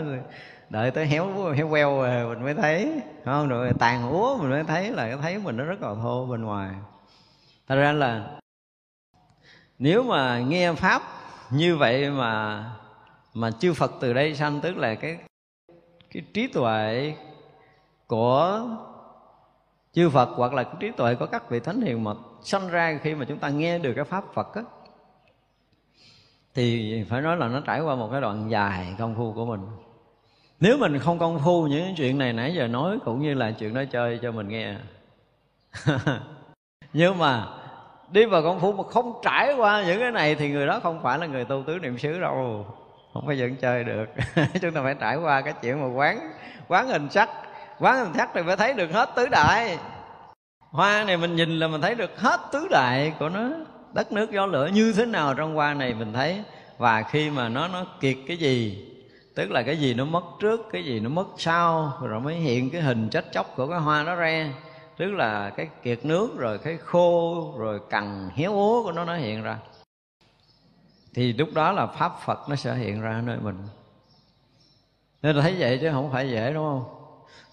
Đợi 0.69 0.91
tới 0.91 1.05
héo 1.05 1.53
héo 1.53 1.69
queo 1.69 2.01
rồi 2.01 2.35
mình 2.35 2.43
mới 2.43 2.53
thấy. 2.53 3.01
Không, 3.25 3.47
rồi 3.47 3.71
tàn 3.79 4.11
úa 4.11 4.37
mình 4.37 4.49
mới 4.49 4.63
thấy 4.63 4.91
là 4.91 5.17
thấy 5.21 5.37
mình 5.37 5.57
nó 5.57 5.63
rất 5.63 5.81
là 5.81 5.89
thô 6.01 6.25
bên 6.25 6.41
ngoài. 6.43 6.69
Thật 7.67 7.75
ra 7.75 7.91
là 7.91 8.27
nếu 9.79 10.03
mà 10.03 10.39
nghe 10.39 10.73
pháp 10.73 11.01
như 11.49 11.77
vậy 11.77 12.09
mà 12.09 12.63
mà 13.33 13.51
chư 13.51 13.73
Phật 13.73 13.91
từ 13.99 14.13
đây 14.13 14.35
sanh, 14.35 14.61
tức 14.61 14.77
là 14.77 14.95
cái 14.95 15.17
cái 16.13 16.23
trí 16.33 16.47
tuệ 16.47 17.15
của 18.07 18.67
chư 19.93 20.09
Phật 20.09 20.29
hoặc 20.35 20.53
là 20.53 20.63
cái 20.63 20.75
trí 20.79 20.91
tuệ 20.91 21.15
của 21.15 21.25
các 21.25 21.49
vị 21.49 21.59
thánh 21.59 21.81
hiền 21.81 22.03
mà 22.03 22.11
sanh 22.43 22.69
ra 22.69 22.99
khi 23.03 23.15
mà 23.15 23.25
chúng 23.25 23.37
ta 23.37 23.49
nghe 23.49 23.79
được 23.79 23.93
cái 23.95 24.05
pháp 24.05 24.23
Phật 24.33 24.55
á, 24.55 24.61
thì 26.53 27.03
phải 27.09 27.21
nói 27.21 27.37
là 27.37 27.47
nó 27.47 27.59
trải 27.59 27.81
qua 27.81 27.95
một 27.95 28.09
cái 28.11 28.21
đoạn 28.21 28.49
dài 28.49 28.95
công 28.97 29.15
phu 29.15 29.33
của 29.33 29.45
mình. 29.45 29.61
Nếu 30.59 30.77
mình 30.77 30.99
không 30.99 31.19
công 31.19 31.39
phu 31.39 31.67
những 31.67 31.95
chuyện 31.97 32.17
này 32.17 32.33
nãy 32.33 32.53
giờ 32.55 32.67
nói, 32.67 32.97
cũng 33.05 33.21
như 33.21 33.33
là 33.33 33.51
chuyện 33.51 33.73
nói 33.73 33.85
chơi 33.85 34.19
cho 34.21 34.31
mình 34.31 34.47
nghe. 34.47 34.75
Nhưng 36.93 37.17
mà 37.17 37.47
đi 38.11 38.25
vào 38.25 38.43
công 38.43 38.59
phu 38.59 38.73
mà 38.73 38.83
không 38.83 39.19
trải 39.23 39.53
qua 39.53 39.83
những 39.83 39.99
cái 39.99 40.11
này 40.11 40.35
thì 40.35 40.49
người 40.49 40.67
đó 40.67 40.79
không 40.83 41.03
phải 41.03 41.19
là 41.19 41.25
người 41.25 41.45
tu 41.45 41.63
tứ 41.67 41.79
niệm 41.79 41.97
xứ 41.97 42.19
đâu. 42.19 42.65
Không 43.13 43.27
phải 43.27 43.37
dẫn 43.37 43.55
chơi 43.55 43.83
được. 43.83 44.05
Chúng 44.61 44.71
ta 44.71 44.81
phải 44.83 44.95
trải 44.99 45.15
qua 45.15 45.41
cái 45.41 45.53
chuyện 45.61 45.81
mà 45.81 45.87
quán 45.87 46.31
quán 46.67 46.87
hình 46.87 47.09
sắc. 47.09 47.29
Quán 47.79 47.99
hình 47.99 48.13
sắc 48.13 48.29
thì 48.33 48.41
phải 48.45 48.57
thấy 48.57 48.73
được 48.73 48.91
hết 48.91 49.09
tứ 49.15 49.27
đại. 49.27 49.77
Hoa 50.59 51.03
này 51.03 51.17
mình 51.17 51.35
nhìn 51.35 51.59
là 51.59 51.67
mình 51.67 51.81
thấy 51.81 51.95
được 51.95 52.19
hết 52.19 52.39
tứ 52.51 52.67
đại 52.71 53.13
của 53.19 53.29
nó. 53.29 53.49
Đất 53.93 54.11
nước 54.11 54.31
gió 54.31 54.45
lửa 54.45 54.69
như 54.73 54.93
thế 54.93 55.05
nào 55.05 55.33
trong 55.33 55.55
hoa 55.55 55.73
này 55.73 55.93
mình 55.93 56.13
thấy. 56.13 56.43
Và 56.77 57.01
khi 57.01 57.29
mà 57.29 57.49
nó 57.49 57.67
nó 57.67 57.85
kiệt 58.01 58.17
cái 58.27 58.37
gì, 58.37 58.85
tức 59.35 59.51
là 59.51 59.63
cái 59.63 59.77
gì 59.77 59.93
nó 59.93 60.05
mất 60.05 60.23
trước, 60.39 60.61
cái 60.71 60.83
gì 60.83 60.99
nó 60.99 61.09
mất 61.09 61.27
sau, 61.37 61.93
rồi 62.01 62.19
mới 62.19 62.35
hiện 62.35 62.69
cái 62.69 62.81
hình 62.81 63.09
chết 63.09 63.31
chóc 63.31 63.55
của 63.55 63.67
cái 63.67 63.79
hoa 63.79 64.03
đó 64.03 64.15
ra 64.15 64.49
tức 64.97 65.11
là 65.11 65.49
cái 65.49 65.69
kiệt 65.83 66.05
nước 66.05 66.37
rồi 66.37 66.57
cái 66.57 66.77
khô 66.77 67.53
rồi 67.57 67.79
cằn 67.89 68.29
héo 68.35 68.53
úa 68.53 68.83
của 68.83 68.91
nó 68.91 69.05
nó 69.05 69.15
hiện 69.15 69.43
ra. 69.43 69.57
Thì 71.13 71.33
lúc 71.33 71.49
đó 71.53 71.71
là 71.71 71.87
pháp 71.87 72.11
phật 72.25 72.39
nó 72.49 72.55
sẽ 72.55 72.75
hiện 72.75 73.01
ra 73.01 73.21
nơi 73.25 73.37
mình. 73.41 73.57
Nên 75.21 75.35
là 75.35 75.41
thấy 75.41 75.55
vậy 75.59 75.77
chứ 75.81 75.89
không 75.91 76.11
phải 76.11 76.29
dễ 76.29 76.53
đúng 76.53 76.63
không? 76.63 76.85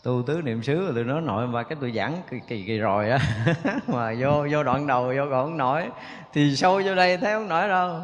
Tu 0.03 0.23
tứ 0.27 0.43
niệm 0.45 0.63
xứ 0.63 0.85
rồi 0.85 0.93
tôi 0.95 1.05
nói 1.05 1.21
nội 1.21 1.47
mà 1.47 1.63
cái 1.63 1.79
tôi 1.81 1.93
giảng 1.93 2.23
kỳ 2.31 2.41
kỳ, 2.49 2.65
kỳ 2.67 2.79
rồi 2.79 3.11
á 3.11 3.19
mà 3.87 4.15
vô 4.21 4.47
vô 4.51 4.63
đoạn 4.63 4.87
đầu 4.87 5.05
vô 5.05 5.23
còn 5.31 5.47
không 5.47 5.57
nổi 5.57 5.89
thì 6.33 6.57
sâu 6.57 6.83
vô 6.85 6.95
đây 6.95 7.17
thấy 7.17 7.35
không 7.35 7.49
nổi 7.49 7.69
đâu. 7.69 8.01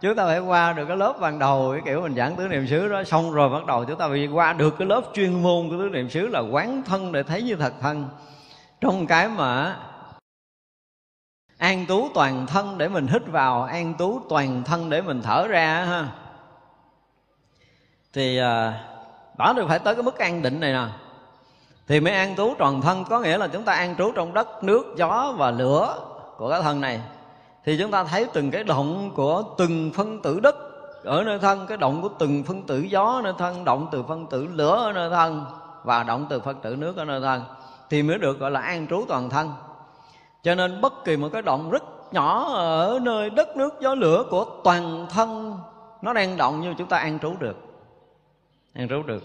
Chúng 0.00 0.14
ta 0.14 0.26
phải 0.26 0.38
qua 0.38 0.72
được 0.72 0.84
cái 0.88 0.96
lớp 0.96 1.14
ban 1.20 1.38
đầu 1.38 1.70
cái 1.72 1.82
kiểu 1.84 2.00
mình 2.00 2.14
giảng 2.14 2.36
tứ 2.36 2.48
niệm 2.48 2.66
xứ 2.66 2.88
đó. 2.88 3.04
Xong 3.04 3.32
rồi 3.32 3.48
bắt 3.48 3.66
đầu 3.66 3.84
chúng 3.84 3.98
ta 3.98 4.08
phải 4.08 4.26
qua 4.26 4.52
được 4.52 4.74
cái 4.78 4.88
lớp 4.88 5.02
chuyên 5.14 5.42
môn 5.42 5.68
của 5.68 5.76
tứ 5.78 5.88
niệm 5.92 6.10
xứ 6.10 6.26
là 6.26 6.40
quán 6.40 6.82
thân 6.86 7.12
để 7.12 7.22
thấy 7.22 7.42
như 7.42 7.56
thật 7.56 7.72
thân 7.80 8.08
trong 8.80 9.06
cái 9.06 9.28
mà 9.28 9.76
an 11.58 11.86
tú 11.86 12.08
toàn 12.14 12.46
thân 12.46 12.78
để 12.78 12.88
mình 12.88 13.06
hít 13.06 13.26
vào, 13.26 13.62
an 13.62 13.94
tú 13.94 14.20
toàn 14.28 14.62
thân 14.64 14.90
để 14.90 15.02
mình 15.02 15.22
thở 15.22 15.46
ra 15.46 15.84
ha. 15.84 16.08
Thì 18.12 18.38
à, 18.38 18.84
đó 19.38 19.52
được 19.52 19.68
phải 19.68 19.78
tới 19.78 19.94
cái 19.94 20.02
mức 20.02 20.18
an 20.18 20.42
định 20.42 20.60
này 20.60 20.72
nè. 20.72 20.86
Thì 21.88 22.00
mới 22.00 22.12
an 22.12 22.36
trú 22.36 22.54
toàn 22.58 22.80
thân, 22.80 23.04
có 23.04 23.20
nghĩa 23.20 23.38
là 23.38 23.48
chúng 23.48 23.62
ta 23.62 23.72
an 23.72 23.94
trú 23.98 24.12
trong 24.12 24.34
đất, 24.34 24.64
nước, 24.64 24.94
gió 24.96 25.34
và 25.36 25.50
lửa 25.50 25.98
của 26.36 26.50
cái 26.50 26.62
thân 26.62 26.80
này. 26.80 27.00
Thì 27.64 27.78
chúng 27.80 27.90
ta 27.90 28.04
thấy 28.04 28.26
từng 28.32 28.50
cái 28.50 28.64
động 28.64 29.10
của 29.14 29.42
từng 29.58 29.92
phân 29.94 30.22
tử 30.22 30.40
đất 30.40 30.56
ở 31.04 31.24
nơi 31.24 31.38
thân, 31.38 31.66
cái 31.66 31.76
động 31.76 32.02
của 32.02 32.08
từng 32.18 32.44
phân 32.44 32.62
tử 32.62 32.80
gió 32.80 33.04
ở 33.04 33.22
nơi 33.22 33.32
thân, 33.38 33.64
động 33.64 33.88
từ 33.92 34.02
phân 34.02 34.26
tử 34.26 34.46
lửa 34.52 34.84
ở 34.84 34.92
nơi 34.92 35.10
thân 35.10 35.44
và 35.84 36.02
động 36.02 36.26
từ 36.30 36.40
phân 36.40 36.60
tử 36.60 36.76
nước 36.76 36.96
ở 36.96 37.04
nơi 37.04 37.20
thân 37.20 37.42
thì 37.90 38.02
mới 38.02 38.18
được, 38.18 38.38
gọi 38.38 38.50
là, 38.50 38.60
an 38.60 38.86
trú 38.86 39.04
toàn 39.08 39.30
thân. 39.30 39.52
Cho 40.42 40.54
nên 40.54 40.80
bất 40.80 41.04
kỳ 41.04 41.16
một 41.16 41.28
cái 41.32 41.42
động 41.42 41.70
rất 41.70 41.82
nhỏ 42.12 42.52
ở 42.54 42.98
nơi 43.02 43.30
đất 43.30 43.56
nước, 43.56 43.74
gió 43.80 43.94
lửa 43.94 44.24
của 44.30 44.46
toàn 44.64 45.06
thân, 45.10 45.58
nó 46.02 46.12
đang 46.12 46.36
động 46.36 46.60
như 46.60 46.74
chúng 46.78 46.88
ta 46.88 46.98
an 46.98 47.18
trú 47.18 47.36
được. 47.38 47.56
An 48.74 48.88
trú 48.88 49.02
được. 49.02 49.22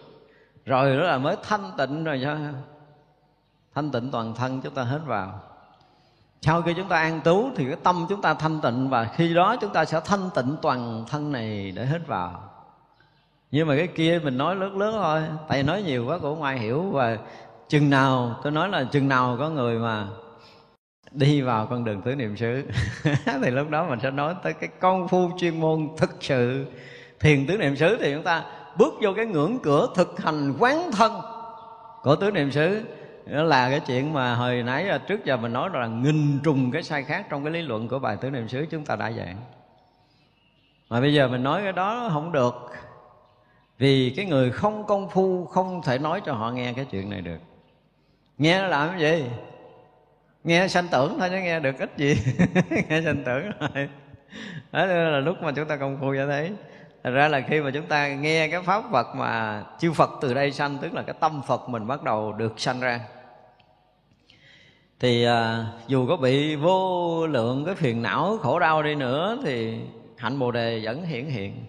Rồi 0.65 0.97
đó 0.97 1.03
là 1.03 1.17
mới 1.17 1.35
thanh 1.43 1.71
tịnh 1.77 2.03
rồi 2.03 2.21
cho, 2.23 2.37
thanh 3.75 3.91
tịnh 3.91 4.11
toàn 4.11 4.35
thân 4.35 4.61
chúng 4.61 4.73
ta 4.73 4.83
hết 4.83 4.99
vào. 5.05 5.39
Sau 6.41 6.61
khi 6.61 6.73
chúng 6.77 6.87
ta 6.87 6.97
an 6.97 7.21
trú 7.25 7.49
thì 7.55 7.65
cái 7.65 7.77
tâm 7.83 8.05
chúng 8.09 8.21
ta 8.21 8.33
thanh 8.33 8.61
tịnh 8.61 8.89
và 8.89 9.03
khi 9.03 9.33
đó 9.33 9.55
chúng 9.55 9.73
ta 9.73 9.85
sẽ 9.85 9.99
thanh 10.05 10.29
tịnh 10.35 10.55
toàn 10.61 11.05
thân 11.09 11.31
này 11.31 11.71
để 11.71 11.85
hít 11.85 12.07
vào. 12.07 12.49
Nhưng 13.51 13.67
mà 13.67 13.75
cái 13.77 13.87
kia 13.87 14.21
mình 14.23 14.37
nói 14.37 14.55
lớn 14.55 14.77
lớn 14.77 14.95
thôi, 15.01 15.21
tại 15.47 15.57
vì 15.57 15.67
nói 15.67 15.83
nhiều 15.83 16.05
quá 16.07 16.17
cũng 16.17 16.35
không 16.35 16.43
ai 16.43 16.59
hiểu 16.59 16.81
và 16.81 17.17
chừng 17.73 17.89
nào, 17.89 18.39
tôi 18.43 18.51
nói 18.51 18.69
là 18.69 18.83
chừng 18.83 19.07
nào 19.07 19.35
có 19.39 19.49
người 19.49 19.79
mà 19.79 20.07
đi 21.11 21.41
vào 21.41 21.67
con 21.67 21.83
đường 21.83 22.01
tứ 22.01 22.15
niệm 22.15 22.37
xứ. 22.37 22.63
Thì 23.43 23.51
lúc 23.51 23.69
đó 23.69 23.85
mình 23.89 23.99
sẽ 23.99 24.11
nói 24.11 24.35
tới 24.43 24.53
cái 24.53 24.69
công 24.79 25.07
phu 25.07 25.31
chuyên 25.37 25.59
môn 25.59 25.87
thực 25.97 26.09
sự. 26.19 26.65
Thiền 27.19 27.47
tứ 27.47 27.57
niệm 27.57 27.75
xứ 27.75 27.97
thì 28.01 28.13
chúng 28.13 28.23
ta 28.23 28.43
bước 28.77 28.93
vô 29.01 29.13
cái 29.15 29.25
ngưỡng 29.25 29.59
cửa 29.63 29.89
thực 29.95 30.19
hành 30.19 30.53
quán 30.59 30.91
thân 30.91 31.11
của 32.01 32.15
tứ 32.15 32.31
niệm 32.31 32.51
xứ. 32.51 32.81
Đó 33.25 33.43
là 33.43 33.69
cái 33.69 33.79
chuyện 33.79 34.13
mà 34.13 34.35
hồi 34.35 34.63
nãy 34.63 34.89
à, 34.89 34.97
trước 34.97 35.25
giờ 35.25 35.37
mình 35.37 35.53
nói 35.53 35.69
là 35.73 35.87
nghìn 35.87 36.39
trùng 36.43 36.71
cái 36.71 36.83
sai 36.83 37.03
khác 37.03 37.25
trong 37.29 37.43
cái 37.43 37.53
lý 37.53 37.61
luận 37.61 37.87
của 37.87 37.99
bài 37.99 38.17
tứ 38.21 38.29
niệm 38.29 38.47
xứ 38.47 38.65
chúng 38.71 38.85
ta 38.85 38.95
đã 38.95 39.11
giảng. 39.11 39.37
Mà 40.89 41.01
bây 41.01 41.13
giờ 41.13 41.27
mình 41.27 41.43
nói 41.43 41.61
cái 41.63 41.71
đó 41.71 42.09
không 42.13 42.31
được, 42.31 42.71
vì 43.77 44.13
cái 44.17 44.25
người 44.25 44.51
không 44.51 44.85
công 44.87 45.09
phu 45.09 45.45
không 45.45 45.81
thể 45.85 45.97
nói 45.97 46.21
cho 46.25 46.33
họ 46.33 46.51
nghe 46.51 46.73
cái 46.73 46.85
chuyện 46.85 47.09
này 47.09 47.21
được 47.21 47.39
nghe 48.37 48.61
nó 48.61 48.67
làm 48.67 48.89
cái 48.89 48.99
gì? 48.99 49.25
Nghe 50.43 50.67
sanh 50.67 50.87
tưởng 50.91 51.15
thôi 51.19 51.29
chứ 51.29 51.35
nghe 51.35 51.59
được 51.59 51.79
ít 51.79 51.91
gì. 51.97 52.17
Nghe 52.89 53.01
sanh 53.01 53.23
tưởng 53.25 53.51
thôi. 53.59 53.89
Đó 54.71 54.85
là 54.85 55.19
lúc 55.19 55.37
mà 55.41 55.51
chúng 55.51 55.67
ta 55.67 55.77
công 55.77 55.97
phu 56.01 56.13
cho 56.15 56.27
thấy. 56.27 56.51
Thật 57.03 57.11
ra 57.11 57.27
là 57.27 57.41
khi 57.41 57.61
mà 57.61 57.71
chúng 57.73 57.85
ta 57.85 58.07
nghe 58.07 58.47
cái 58.47 58.61
pháp 58.61 58.83
Phật 58.91 59.15
mà 59.15 59.63
chư 59.79 59.91
Phật 59.91 60.09
từ 60.21 60.33
đây 60.33 60.51
sanh 60.51 60.77
Tức 60.81 60.93
là 60.93 61.01
cái 61.01 61.15
tâm 61.19 61.41
Phật 61.47 61.69
mình 61.69 61.87
bắt 61.87 62.03
đầu 62.03 62.33
được 62.33 62.59
sanh 62.59 62.79
ra. 62.79 62.99
Thì 64.99 65.23
à, 65.23 65.65
dù 65.87 66.07
có 66.07 66.17
bị 66.17 66.55
vô 66.55 67.27
lượng 67.27 67.65
cái 67.65 67.75
phiền 67.75 68.01
não 68.01 68.37
khổ 68.41 68.59
đau 68.59 68.83
đi 68.83 68.95
nữa 68.95 69.37
Thì 69.43 69.79
hạnh 70.17 70.39
Bồ 70.39 70.51
Đề 70.51 70.81
vẫn 70.83 71.05
hiển 71.05 71.25
hiện 71.25 71.65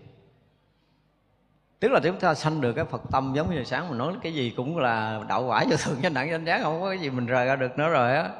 tức 1.84 1.92
là 1.92 2.00
chúng 2.00 2.16
ta 2.16 2.34
sanh 2.34 2.60
được 2.60 2.72
cái 2.72 2.84
phật 2.84 3.02
tâm 3.10 3.32
giống 3.34 3.54
như 3.54 3.64
sáng 3.64 3.88
mình 3.88 3.98
nói 3.98 4.12
cái 4.22 4.34
gì 4.34 4.54
cũng 4.56 4.78
là 4.78 5.20
đạo 5.28 5.44
quả 5.46 5.64
cho 5.70 5.76
thường 5.76 5.96
chánh 6.02 6.14
đẳng 6.14 6.30
chánh 6.30 6.46
giác 6.46 6.62
không 6.62 6.80
có 6.80 6.88
cái 6.88 6.98
gì 6.98 7.10
mình 7.10 7.26
rời 7.26 7.46
ra 7.46 7.56
được 7.56 7.78
nữa 7.78 7.88
rồi 7.88 8.16
á. 8.16 8.30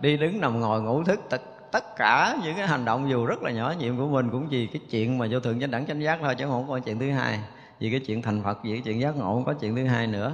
Đi 0.00 0.16
đứng 0.16 0.40
nằm 0.40 0.60
ngồi 0.60 0.82
ngủ 0.82 1.04
thức 1.04 1.20
tất, 1.30 1.40
tất 1.70 1.96
cả 1.96 2.36
những 2.44 2.56
cái 2.56 2.66
hành 2.66 2.84
động 2.84 3.10
dù 3.10 3.26
rất 3.26 3.42
là 3.42 3.50
nhỏ 3.50 3.74
nhiệm 3.78 3.96
của 3.96 4.06
mình 4.06 4.30
cũng 4.30 4.46
vì 4.50 4.66
cái 4.66 4.82
chuyện 4.90 5.18
mà 5.18 5.26
vô 5.30 5.40
thượng 5.40 5.60
chánh 5.60 5.70
đẳng 5.70 5.86
chánh 5.86 6.02
giác 6.02 6.18
thôi 6.22 6.34
chứ 6.34 6.46
không 6.46 6.68
có 6.68 6.78
chuyện 6.78 6.98
thứ 6.98 7.10
hai. 7.10 7.40
Vì 7.78 7.90
cái 7.90 8.00
chuyện 8.00 8.22
thành 8.22 8.42
phật 8.42 8.58
vì 8.62 8.72
cái 8.72 8.82
chuyện 8.84 9.00
giác 9.00 9.16
ngộ 9.16 9.34
không 9.34 9.44
có 9.44 9.52
chuyện 9.52 9.76
thứ 9.76 9.86
hai 9.86 10.06
nữa. 10.06 10.32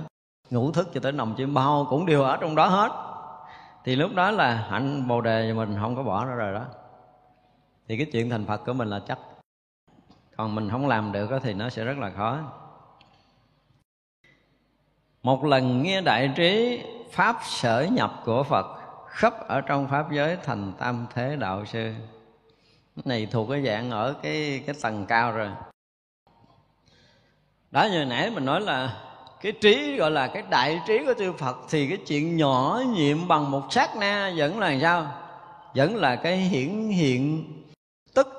Ngủ 0.50 0.72
thức 0.72 0.90
cho 0.94 1.00
tới 1.00 1.12
nằm 1.12 1.34
chim 1.34 1.54
bao 1.54 1.86
cũng 1.90 2.06
đều 2.06 2.22
ở 2.22 2.36
trong 2.36 2.54
đó 2.54 2.66
hết. 2.66 2.92
Thì 3.84 3.96
lúc 3.96 4.14
đó 4.14 4.30
là 4.30 4.66
hạnh 4.70 5.08
bồ 5.08 5.20
đề 5.20 5.52
mình 5.52 5.76
không 5.80 5.96
có 5.96 6.02
bỏ 6.02 6.24
nó 6.24 6.34
rồi 6.34 6.52
đó. 6.52 6.64
Thì 7.88 7.96
cái 7.96 8.06
chuyện 8.12 8.30
thành 8.30 8.46
phật 8.46 8.64
của 8.66 8.72
mình 8.72 8.88
là 8.88 9.00
chắc 9.08 9.18
còn 10.38 10.54
mình 10.54 10.70
không 10.70 10.88
làm 10.88 11.12
được 11.12 11.30
thì 11.42 11.54
nó 11.54 11.70
sẽ 11.70 11.84
rất 11.84 11.98
là 11.98 12.10
khó. 12.16 12.38
Một 15.22 15.44
lần 15.44 15.82
nghe 15.82 16.00
đại 16.00 16.30
trí 16.36 16.82
pháp 17.10 17.36
sở 17.44 17.86
nhập 17.92 18.22
của 18.24 18.42
phật, 18.42 18.66
khắp 19.08 19.48
ở 19.48 19.60
trong 19.60 19.88
pháp 19.88 20.12
giới 20.12 20.36
thành 20.44 20.72
tam 20.78 21.06
thế 21.14 21.36
đạo 21.36 21.64
sư. 21.64 21.92
Cái 22.96 23.02
này 23.04 23.26
thuộc 23.26 23.48
cái 23.50 23.62
dạng 23.66 23.90
ở 23.90 24.14
cái 24.22 24.62
cái 24.66 24.74
tầng 24.82 25.06
cao 25.08 25.32
rồi. 25.32 25.48
Đó, 27.70 27.88
như 27.92 28.04
nãy 28.04 28.30
mình 28.30 28.44
nói 28.44 28.60
là 28.60 28.96
cái 29.40 29.52
trí, 29.52 29.96
gọi 29.96 30.10
là 30.10 30.26
cái 30.26 30.42
đại 30.50 30.80
trí 30.86 31.04
của 31.06 31.14
chư 31.18 31.32
Phật 31.32 31.56
thì 31.70 31.88
cái 31.88 31.98
chuyện 32.06 32.36
nhỏ 32.36 32.82
nhiệm 32.94 33.28
bằng 33.28 33.50
một 33.50 33.62
sát 33.70 33.96
na 33.96 34.32
vẫn 34.36 34.58
là 34.58 34.78
sao? 34.80 35.12
Vẫn 35.74 35.96
là 35.96 36.16
cái 36.16 36.36
hiển 36.36 36.88
hiện 36.88 37.44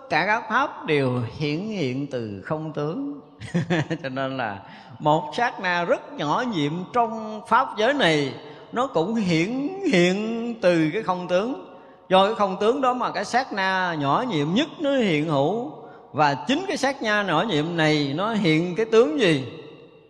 tất 0.09 0.15
cả 0.15 0.25
các 0.25 0.49
pháp 0.49 0.85
đều 0.85 1.21
hiển 1.37 1.59
hiện 1.59 2.07
từ 2.07 2.41
không 2.45 2.73
tướng. 2.73 3.19
Cho 4.03 4.09
nên 4.09 4.37
là 4.37 4.59
một 4.99 5.31
sát 5.37 5.59
na 5.59 5.83
rất 5.83 6.13
nhỏ 6.13 6.43
nhiệm 6.53 6.71
trong 6.93 7.41
pháp 7.47 7.67
giới 7.77 7.93
này, 7.93 8.33
nó 8.71 8.87
cũng 8.87 9.15
hiển 9.15 9.69
hiện 9.91 10.55
từ 10.61 10.89
cái 10.93 11.03
không 11.03 11.27
tướng. 11.27 11.75
Do 12.09 12.25
cái 12.25 12.35
không 12.35 12.57
tướng 12.59 12.81
đó 12.81 12.93
mà 12.93 13.11
cái 13.11 13.25
sát 13.25 13.53
na 13.53 13.95
nhỏ 13.99 14.25
nhiệm 14.29 14.53
nhất 14.53 14.67
nó 14.79 14.91
hiện 14.91 15.29
hữu. 15.29 15.71
Và 16.11 16.33
chính 16.47 16.65
cái 16.67 16.77
sát 16.77 17.01
na 17.01 17.23
nhỏ 17.23 17.45
nhiệm 17.47 17.77
này 17.77 18.13
nó 18.15 18.33
hiện 18.33 18.75
cái 18.75 18.85
tướng 18.85 19.19
gì? 19.19 19.45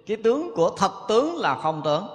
Cái 0.08 0.18
tướng 0.24 0.56
của 0.56 0.70
thật 0.78 0.91
tướng 1.08 1.38
là 1.38 1.56
không 1.56 1.82
tướng. 1.86 2.08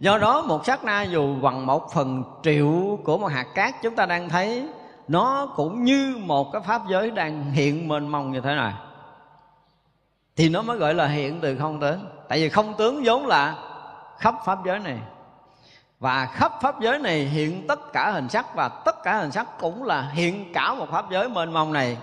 Do 0.00 0.18
đó 0.18 0.42
một 0.42 0.66
sát 0.66 0.84
na 0.84 1.02
dù 1.02 1.34
bằng 1.42 1.66
một 1.66 1.92
phần 1.94 2.22
triệu 2.42 2.98
của 3.04 3.18
một 3.18 3.26
hạt 3.26 3.46
cát 3.54 3.74
chúng 3.82 3.96
ta 3.96 4.06
đang 4.06 4.28
thấy 4.28 4.68
nó 5.10 5.46
cũng 5.56 5.84
như 5.84 6.16
một 6.20 6.52
cái 6.52 6.62
pháp 6.62 6.82
giới 6.88 7.10
đang 7.10 7.50
hiện 7.52 7.88
mênh 7.88 8.08
mông 8.08 8.32
như 8.32 8.40
thế 8.40 8.54
này. 8.54 8.72
Thì 10.36 10.48
nó 10.48 10.62
mới 10.62 10.76
gọi 10.76 10.94
là 10.94 11.06
hiện 11.06 11.38
từ 11.40 11.56
không 11.58 11.80
tướng 11.80 12.06
tại 12.28 12.38
vì 12.38 12.48
không 12.48 12.74
tướng 12.78 13.02
vốn 13.04 13.26
là 13.26 13.56
khắp 14.18 14.34
pháp 14.44 14.58
giới 14.66 14.78
này. 14.78 14.98
Và 15.98 16.26
khắp 16.26 16.52
pháp 16.62 16.80
giới 16.80 16.98
này 16.98 17.24
hiện 17.24 17.66
tất 17.66 17.92
cả 17.92 18.10
hình 18.10 18.28
sắc 18.28 18.54
và 18.54 18.68
tất 18.68 19.02
cả 19.02 19.16
hình 19.16 19.30
sắc 19.30 19.58
cũng 19.60 19.84
là 19.84 20.10
hiện 20.12 20.52
cả 20.52 20.74
một 20.74 20.86
pháp 20.90 21.10
giới 21.10 21.28
mênh 21.28 21.52
mông 21.52 21.72
này. 21.72 21.96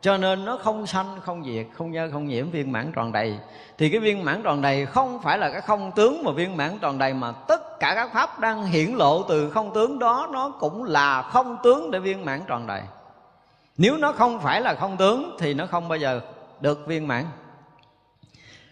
Cho 0.00 0.16
nên 0.16 0.44
nó 0.44 0.58
không 0.62 0.86
sanh, 0.86 1.20
không 1.20 1.44
diệt, 1.44 1.66
không 1.72 1.90
nhơ, 1.90 2.08
không 2.12 2.26
nhiễm, 2.26 2.50
viên 2.50 2.72
mãn 2.72 2.92
tròn 2.92 3.12
đầy 3.12 3.38
thì 3.78 3.90
cái 3.90 4.00
viên 4.00 4.24
mãn 4.24 4.42
tròn 4.42 4.62
đầy 4.62 4.86
không 4.86 5.22
phải 5.22 5.38
là 5.38 5.50
cái 5.50 5.60
không 5.60 5.92
tướng 5.92 6.24
mà 6.24 6.32
viên 6.32 6.56
mãn 6.56 6.78
tròn 6.78 6.98
đầy 6.98 7.14
mà 7.14 7.32
tất 7.32 7.80
cả 7.80 7.94
các 7.94 8.12
pháp 8.12 8.40
đang 8.40 8.64
hiển 8.64 8.90
lộ 8.94 9.22
từ 9.22 9.50
không 9.50 9.74
tướng 9.74 9.98
đó, 9.98 10.28
nó 10.32 10.50
cũng 10.50 10.84
là 10.84 11.22
không 11.22 11.56
tướng 11.62 11.90
để 11.90 11.98
viên 11.98 12.24
mãn 12.24 12.42
tròn 12.46 12.66
đầy. 12.66 12.82
Nếu 13.76 13.96
nó 13.96 14.12
không 14.12 14.40
phải 14.40 14.60
là 14.60 14.74
không 14.74 14.96
tướng 14.96 15.36
thì 15.38 15.54
nó 15.54 15.66
không 15.66 15.88
bao 15.88 15.98
giờ 15.98 16.20
được 16.60 16.86
viên 16.86 17.08
mãn. 17.08 17.24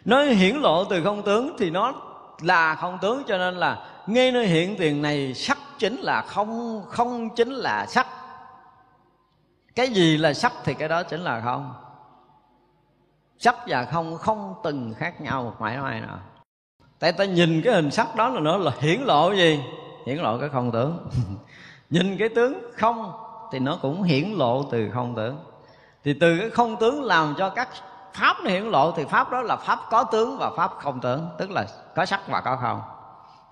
Nó 0.04 0.22
hiển 0.22 0.56
lộ 0.56 0.84
từ 0.84 1.04
không 1.04 1.22
tướng 1.22 1.56
thì 1.58 1.70
nó 1.70 1.92
là 2.40 2.74
không 2.74 2.98
tướng, 3.02 3.22
cho 3.26 3.38
nên 3.38 3.56
là 3.56 3.86
ngay 4.06 4.32
nơi 4.32 4.46
hiện 4.46 4.76
tiền 4.76 5.02
này 5.02 5.34
sắc 5.34 5.58
chính 5.78 5.96
là 5.96 6.22
không 6.22 6.82
không 6.88 7.34
chính 7.36 7.50
là 7.50 7.86
sắc. 7.86 8.06
Cái 9.74 9.88
gì 9.88 10.16
là 10.16 10.34
sắc 10.34 10.52
thì 10.64 10.74
cái 10.74 10.88
đó 10.88 11.02
chính 11.02 11.20
là 11.20 11.40
không 11.44 11.74
sắc 13.42 13.56
và 13.66 13.84
không 13.84 14.18
không 14.18 14.54
từng 14.64 14.94
khác 14.94 15.20
nhau 15.20 15.42
một 15.42 15.54
mãi 15.58 15.76
nào 15.76 16.18
tại 16.98 17.12
ta 17.12 17.24
nhìn 17.24 17.62
cái 17.64 17.74
hình 17.74 17.90
sắc 17.90 18.16
đó 18.16 18.28
là 18.28 18.40
nó 18.40 18.56
là 18.56 18.72
hiển 18.80 19.00
lộ 19.00 19.32
gì? 19.32 19.60
Hiển 20.06 20.16
lộ 20.16 20.38
cái 20.38 20.48
không 20.48 20.72
tướng 20.72 21.08
nhìn 21.90 22.16
cái 22.18 22.28
tướng 22.28 22.70
không 22.76 23.12
thì 23.52 23.58
nó 23.58 23.78
cũng 23.82 24.02
hiển 24.02 24.30
lộ 24.30 24.62
từ 24.62 24.90
không 24.94 25.14
tướng 25.14 25.38
thì 26.04 26.14
từ 26.20 26.38
cái 26.38 26.50
không 26.50 26.76
tướng 26.80 27.02
làm 27.02 27.34
cho 27.38 27.48
các 27.48 27.68
pháp 28.14 28.36
nó 28.44 28.50
hiển 28.50 28.64
lộ 28.64 28.92
thì 28.92 29.04
pháp 29.04 29.30
đó 29.30 29.42
là 29.42 29.56
pháp 29.56 29.78
có 29.90 30.04
tướng 30.04 30.38
và 30.38 30.50
pháp 30.56 30.70
không 30.78 31.00
tướng 31.00 31.28
tức 31.38 31.50
là 31.50 31.66
có 31.94 32.06
sắc 32.06 32.20
và 32.28 32.40
có 32.40 32.56
không. 32.56 32.80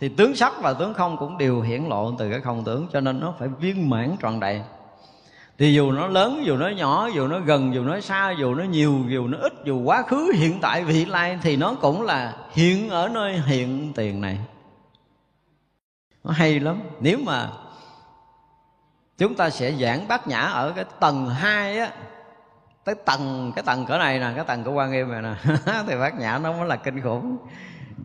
Thì 0.00 0.08
tướng 0.08 0.34
sắc 0.34 0.52
và 0.62 0.72
tướng 0.72 0.94
không 0.94 1.16
cũng 1.16 1.38
đều 1.38 1.60
hiển 1.60 1.84
lộ 1.84 2.12
từ 2.18 2.30
cái 2.30 2.40
không 2.40 2.64
tướng 2.64 2.86
cho 2.92 3.00
nên 3.00 3.20
nó 3.20 3.34
phải 3.38 3.48
viên 3.48 3.90
mãn 3.90 4.16
tròn 4.20 4.40
đầy 4.40 4.62
thì 5.60 5.72
dù 5.72 5.92
nó 5.92 6.06
lớn, 6.06 6.42
dù 6.44 6.56
nó 6.56 6.68
nhỏ, 6.68 7.08
dù 7.14 7.26
nó 7.26 7.38
gần, 7.38 7.74
dù 7.74 7.84
nó 7.84 8.00
xa, 8.00 8.30
dù 8.38 8.54
nó 8.54 8.64
nhiều, 8.64 9.04
dù 9.08 9.26
nó 9.26 9.38
ít, 9.38 9.52
dù 9.64 9.82
quá 9.82 10.02
khứ, 10.02 10.32
hiện 10.34 10.60
tại, 10.60 10.84
vị 10.84 11.04
lai, 11.04 11.38
thì 11.42 11.56
nó 11.56 11.74
cũng 11.80 12.02
là 12.02 12.36
hiện 12.52 12.90
ở 12.90 13.08
nơi 13.08 13.42
hiện 13.46 13.92
tiền 13.96 14.20
này. 14.20 14.38
Nó 16.24 16.32
hay 16.32 16.60
lắm. 16.60 16.80
Nếu 17.00 17.18
mà 17.24 17.48
chúng 19.18 19.34
ta 19.34 19.50
sẽ 19.50 19.72
giảng 19.72 20.08
bát 20.08 20.28
nhã 20.28 20.40
ở 20.40 20.72
cái 20.76 20.84
tầng 21.00 21.28
2 21.28 21.78
á, 21.78 21.90
tới 22.84 22.94
tầng, 22.94 23.52
cái 23.56 23.64
tầng 23.64 23.86
cỡ 23.86 23.98
này 23.98 24.18
nè, 24.18 24.32
cái 24.36 24.44
tầng 24.44 24.64
của 24.64 24.72
quan 24.72 24.90
nghiêm 24.90 25.10
này 25.10 25.22
nè, 25.22 25.52
thì 25.86 25.96
bát 25.96 26.18
nhã 26.18 26.38
nó 26.38 26.52
mới 26.52 26.66
là 26.66 26.76
kinh 26.76 27.00
khủng. 27.02 27.36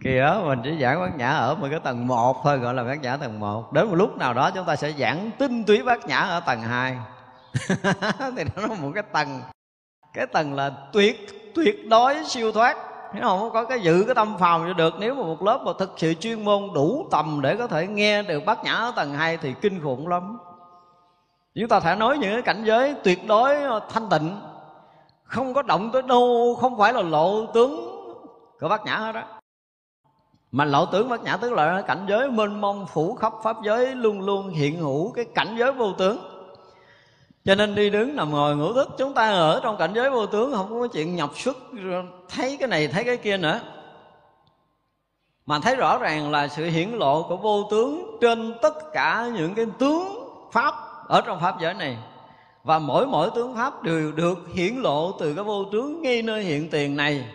Kìa 0.04 0.36
mình 0.46 0.60
chỉ 0.64 0.78
giảng 0.82 1.00
bát 1.00 1.18
nhã 1.18 1.30
ở 1.30 1.56
một 1.56 1.68
cái 1.72 1.80
tầng 1.80 2.08
một 2.08 2.42
thôi, 2.44 2.58
gọi 2.58 2.74
là 2.74 2.84
bát 2.84 3.02
nhã 3.02 3.18
tầng 3.18 3.40
một. 3.40 3.74
Đến 3.74 3.88
một 3.88 3.96
lúc 3.96 4.18
nào 4.18 4.34
đó, 4.34 4.52
chúng 4.52 4.66
ta 4.66 4.76
sẽ 4.76 4.92
giảng 4.92 5.32
tinh 5.38 5.64
túy 5.64 5.84
bát 5.84 6.08
nhã 6.08 6.18
ở 6.18 6.40
tầng 6.40 6.62
2 6.62 6.98
thì 8.36 8.44
nó 8.56 8.68
là 8.68 8.76
một 8.82 8.92
cái 8.96 9.04
tầng. 9.04 9.42
Cái 10.14 10.26
tầng 10.26 10.54
là 10.54 10.72
tuyệt 10.94 11.16
tuyệt 11.56 11.88
đối 11.90 12.24
siêu 12.26 12.52
thoát. 12.52 12.78
Nếu 13.14 13.24
không 13.24 13.52
có 13.54 13.64
cái 13.64 13.80
dự 13.80 14.04
cái 14.06 14.16
tâm 14.16 14.36
phòng 14.40 14.64
cho 14.68 14.74
được. 14.74 14.94
Nếu 15.00 15.16
mà 15.16 15.24
một 15.24 15.44
lớp 15.44 15.62
mà 15.66 15.72
thực 15.80 15.94
sự 15.98 16.14
chuyên 16.14 16.46
môn 16.46 16.70
đủ 16.74 17.08
tầm 17.12 17.40
để 17.44 17.56
có 17.56 17.68
thể 17.68 17.88
nghe 17.88 18.24
được 18.24 18.46
bát 18.46 18.64
nhã 18.64 18.74
ở 18.74 18.94
tầng 18.96 19.14
2 19.14 19.38
thì 19.38 19.54
kinh 19.62 19.82
khủng 19.84 20.08
lắm. 20.08 20.38
Chúng 21.56 21.68
ta 21.68 21.80
thể 21.80 21.96
nói 21.96 22.18
những 22.18 22.34
cái 22.34 22.42
cảnh 22.42 22.64
giới 22.66 22.96
tuyệt 23.04 23.28
đối 23.28 23.56
thanh 23.90 24.10
tịnh. 24.10 24.42
Không 25.24 25.54
có 25.54 25.62
động 25.62 25.90
tới 25.94 26.02
đâu, 26.02 26.58
không 26.62 26.78
phải 26.78 26.94
là 26.94 27.02
lộ 27.02 27.46
tướng 27.46 27.76
của 28.60 28.70
bát 28.70 28.86
nhã 28.86 28.98
hết 28.98 29.12
đó 29.12 29.24
mà 30.56 30.66
lộ 30.66 30.86
tướng 30.86 31.10
bát 31.10 31.24
nhã 31.24 31.38
tức 31.38 31.54
là 31.54 31.82
cảnh 31.82 32.06
giới 32.10 32.32
mênh 32.32 32.62
mông, 32.62 32.86
phủ 32.88 33.16
khắp 33.16 33.34
pháp 33.44 33.58
giới 33.64 33.96
luôn 33.96 34.22
luôn 34.22 34.50
hiện 34.50 34.80
hữu 34.80 35.12
cái 35.12 35.26
cảnh 35.26 35.56
giới 35.60 35.72
vô 35.72 35.94
tướng 35.94 36.35
cho 37.46 37.56
nên 37.56 37.76
đi 37.76 37.90
đứng 37.90 38.16
nằm 38.16 38.32
ngồi 38.32 38.56
ngủ 38.56 38.74
thức. 38.74 38.90
Chúng 38.98 39.14
ta 39.14 39.32
ở 39.32 39.60
trong 39.64 39.78
cảnh 39.78 39.92
giới 39.94 40.10
vô 40.10 40.26
tướng, 40.26 40.54
không 40.54 40.80
có 40.82 40.88
chuyện 40.88 41.16
nhập 41.16 41.32
xuất 41.36 41.58
thấy 42.30 42.58
cái 42.60 42.68
này, 42.68 42.88
thấy 42.88 43.04
cái 43.04 43.18
kia 43.18 43.38
nữa. 43.38 43.60
Mà 45.46 45.60
thấy 45.60 45.76
rõ 45.76 45.98
ràng 45.98 46.32
là 46.32 46.48
sự 46.48 46.66
hiển 46.66 46.90
lộ 46.90 47.24
của 47.24 47.38
vô 47.38 47.68
tướng 47.72 48.18
trên 48.22 48.54
tất 48.62 48.94
cả 48.94 49.30
những 49.34 49.56
cái 49.56 49.66
tướng 49.80 50.04
pháp 50.52 50.74
ở 51.08 51.22
trong 51.22 51.40
pháp 51.40 51.56
giới 51.62 51.74
này. 51.74 51.98
Và 52.64 52.80
mỗi 52.80 53.08
mỗi 53.08 53.30
tướng 53.36 53.56
pháp 53.56 53.84
đều 53.84 54.12
được 54.12 54.38
hiển 54.54 54.76
lộ 54.76 55.12
từ 55.12 55.34
cái 55.34 55.44
vô 55.44 55.66
tướng 55.72 56.02
ngay 56.02 56.22
nơi 56.22 56.44
hiện 56.44 56.70
tiền 56.70 56.96
này. 56.96 57.26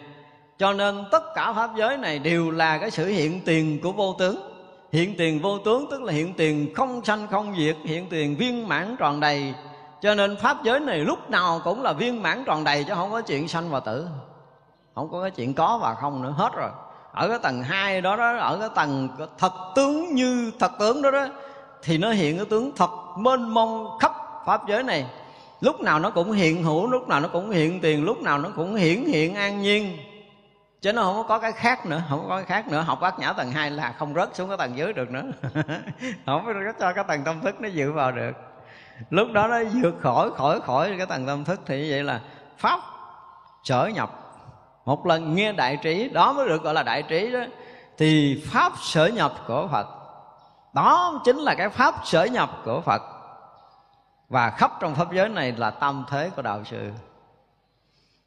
Cho 0.59 0.73
nên 0.73 1.05
tất 1.11 1.35
cả 1.35 1.53
pháp 1.53 1.71
giới 1.77 1.97
này 1.97 2.19
đều 2.19 2.51
là 2.51 2.79
cái 2.79 2.91
sự 2.91 3.07
hiện 3.07 3.41
tiền 3.45 3.81
của 3.83 3.93
vô 3.93 4.17
tướng. 4.19 4.37
Hiện 4.93 5.15
tiền 5.19 5.41
vô 5.41 5.59
tướng 5.59 5.87
tức 5.91 6.03
là 6.03 6.13
hiện 6.13 6.35
tiền 6.35 6.75
không 6.75 7.05
sanh 7.05 7.27
không 7.31 7.55
diệt, 7.59 7.77
hiện 7.85 8.07
tiền 8.11 8.37
viên 8.37 8.69
mãn 8.69 8.97
tròn 8.99 9.21
đầy 9.21 9.55
cho 10.03 10.15
nên 10.15 10.37
pháp 10.37 10.57
giới 10.63 10.81
này 10.81 10.99
lúc 10.99 11.31
nào 11.31 11.61
cũng 11.65 11.83
là 11.83 11.93
viên 11.93 12.23
mãn 12.23 12.45
tròn 12.45 12.65
đầy, 12.65 12.85
chứ 12.85 12.95
không 12.95 13.11
có 13.11 13.21
chuyện 13.21 13.49
sanh 13.49 13.71
và 13.71 13.81
tử. 13.81 14.09
Không 14.95 15.09
có 15.13 15.23
cái 15.23 15.31
chuyện 15.31 15.55
có 15.55 15.79
và 15.83 15.95
không 15.95 16.23
nữa, 16.23 16.35
hết 16.37 16.51
rồi. 16.57 16.71
Ở 17.13 17.29
cái 17.29 17.39
tầng 17.43 17.63
hai 17.63 18.01
đó 18.01 18.17
đó, 18.17 18.37
ở 18.37 18.59
cái 18.61 18.69
tầng 18.75 19.09
thật 19.39 19.53
tướng 19.75 20.15
như 20.15 20.53
thật 20.59 20.73
tướng 20.79 21.03
đó 21.03 21.11
đó, 21.11 21.27
thì 21.83 21.99
nó 21.99 22.11
hiện 22.11 22.37
cái 22.37 22.47
tướng 22.47 22.77
thật 22.77 22.91
mênh 23.19 23.55
mông 23.55 23.99
khắp 24.01 24.13
pháp 24.47 24.69
giới 24.69 24.83
này. 24.83 25.07
Lúc 25.61 25.81
nào 25.81 25.99
nó 25.99 26.11
cũng 26.11 26.33
hiện 26.33 26.63
hữu, 26.63 26.87
lúc 26.87 27.09
nào 27.09 27.21
nó 27.21 27.29
cũng 27.29 27.51
hiện 27.51 27.81
tiền, 27.81 28.05
lúc 28.05 28.23
nào 28.23 28.39
nó 28.39 28.49
cũng 28.57 28.75
hiển 28.75 29.05
hiện 29.05 29.35
an 29.35 29.63
nhiên. 29.63 29.97
Chứ 30.81 30.93
nó 30.93 31.03
không 31.03 31.25
có 31.29 31.39
cái 31.39 31.53
khác 31.53 31.87
nữa, 31.87 32.03
không 32.09 32.27
có 32.29 32.37
cái 32.37 32.45
khác 32.45 32.69
nữa. 32.69 32.81
Học 32.81 32.99
bát 33.01 33.19
nhã 33.19 33.33
tầng 33.33 33.53
hai 33.53 33.71
là 33.71 33.95
không 33.99 34.15
rớt 34.15 34.37
xuống 34.37 34.49
cái 34.49 34.59
tầng 34.59 34.77
dưới 34.77 34.93
được 34.93 35.11
nữa. 35.11 35.23
Không 36.27 36.45
có 36.47 36.53
cho 36.81 36.93
cái 36.93 37.05
tầng 37.09 37.23
tâm 37.25 37.41
thức 37.41 37.61
nó 37.61 37.69
dự 37.69 37.93
vào 37.93 38.13
được 38.13 38.33
lúc 39.11 39.29
đó 39.33 39.47
nó 39.47 39.59
vượt 39.83 39.95
khỏi 40.01 40.31
khỏi 40.31 40.61
khỏi 40.61 40.95
cái 40.99 41.07
tầng 41.07 41.27
tâm 41.27 41.45
thức 41.45 41.61
thì 41.67 41.91
vậy 41.91 42.03
là 42.03 42.21
pháp 42.59 42.81
sở 43.65 43.91
nhập. 43.95 44.11
Một 44.85 45.07
lần 45.07 45.35
nghe 45.35 45.53
đại 45.53 45.77
trí, 45.77 46.09
đó 46.09 46.33
mới 46.33 46.49
được 46.49 46.63
gọi 46.63 46.75
là 46.75 46.83
đại 46.83 47.03
trí 47.03 47.33
đó. 47.33 47.41
Thì 47.99 48.43
pháp 48.51 48.73
sở 48.81 49.07
nhập 49.07 49.33
của 49.47 49.69
phật, 49.73 49.87
đó 50.75 51.21
chính 51.25 51.37
là 51.37 51.55
cái 51.55 51.69
pháp 51.69 51.95
sở 52.05 52.25
nhập 52.25 52.51
của 52.65 52.81
phật. 52.81 53.03
Và 54.29 54.51
khắp 54.51 54.73
trong 54.81 54.95
pháp 54.95 55.13
giới 55.13 55.29
này 55.29 55.53
là 55.53 55.71
tâm 55.71 56.05
thế 56.11 56.31
của 56.37 56.43
đạo 56.43 56.65
sư 56.65 56.91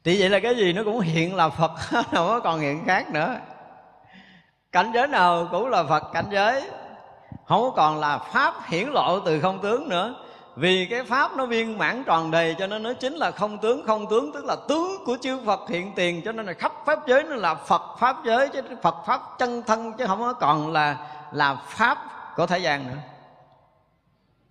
thì 0.04 0.20
vậy 0.20 0.30
là 0.30 0.40
cái 0.40 0.56
gì 0.56 0.72
nó 0.72 0.82
cũng 0.84 1.00
hiện 1.00 1.36
là 1.36 1.48
phật 1.48 1.72
không 1.90 2.04
có 2.12 2.40
còn 2.40 2.60
hiện 2.60 2.84
khác 2.86 3.10
nữa. 3.10 3.36
Cảnh 4.72 4.90
giới 4.94 5.08
nào 5.08 5.48
cũng 5.50 5.68
là 5.68 5.84
phật 5.84 6.02
cảnh 6.12 6.26
giới, 6.30 6.70
không 7.44 7.70
còn 7.76 8.00
là 8.00 8.18
pháp 8.18 8.54
hiển 8.66 8.88
lộ 8.88 9.20
từ 9.20 9.40
không 9.40 9.58
tướng 9.62 9.88
nữa 9.88 10.14
vì 10.56 10.86
cái 10.90 11.04
pháp 11.04 11.36
nó 11.36 11.46
viên 11.46 11.78
mãn 11.78 12.04
tròn 12.04 12.30
đầy 12.30 12.56
cho 12.58 12.66
nên 12.66 12.82
nó 12.82 12.92
chính 12.92 13.14
là 13.14 13.30
không 13.30 13.58
tướng 13.58 13.86
không 13.86 14.06
tướng, 14.10 14.32
tức 14.32 14.44
là 14.44 14.56
tướng 14.68 15.04
của 15.06 15.16
chư 15.20 15.38
phật 15.46 15.60
hiện 15.68 15.92
tiền. 15.96 16.22
Cho 16.24 16.32
nên 16.32 16.46
là 16.46 16.52
khắp 16.52 16.72
pháp 16.86 17.06
giới 17.06 17.22
nó 17.22 17.36
là 17.36 17.54
phật 17.54 17.82
pháp 17.98 18.16
giới, 18.24 18.48
chứ 18.48 18.62
phật 18.82 18.94
pháp 19.06 19.20
chân 19.38 19.62
thân, 19.62 19.92
chứ 19.92 20.06
không 20.06 20.20
có 20.20 20.32
còn 20.32 20.72
là 20.72 20.96
là 21.32 21.54
pháp 21.54 21.98
của 22.36 22.46
thế 22.46 22.58
gian 22.58 22.86
nữa. 22.86 22.98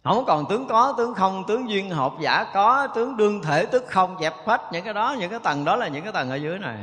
Không 0.04 0.26
còn 0.26 0.46
tướng 0.50 0.68
có, 0.68 0.94
tướng 0.98 1.14
không, 1.14 1.44
tướng 1.48 1.70
duyên 1.70 1.90
hợp 1.90 2.14
giả 2.20 2.46
có, 2.54 2.88
tướng 2.88 3.18
đương 3.18 3.42
thể 3.42 3.66
tức 3.66 3.84
không, 3.88 4.18
dẹp 4.22 4.34
hết 4.46 4.62
những 4.72 4.84
cái 4.84 4.94
đó, 4.94 5.16
những 5.20 5.30
cái 5.30 5.40
tầng 5.40 5.66
đó 5.66 5.76
là 5.76 5.88
những 5.88 6.04
cái 6.04 6.12
tầng 6.12 6.30
ở 6.30 6.36
dưới 6.36 6.60
này. 6.60 6.78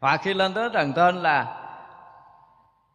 Và 0.00 0.16
khi 0.16 0.34
lên 0.34 0.54
tới 0.54 0.70
tầng 0.70 0.92
tên 0.92 1.22
là 1.22 1.62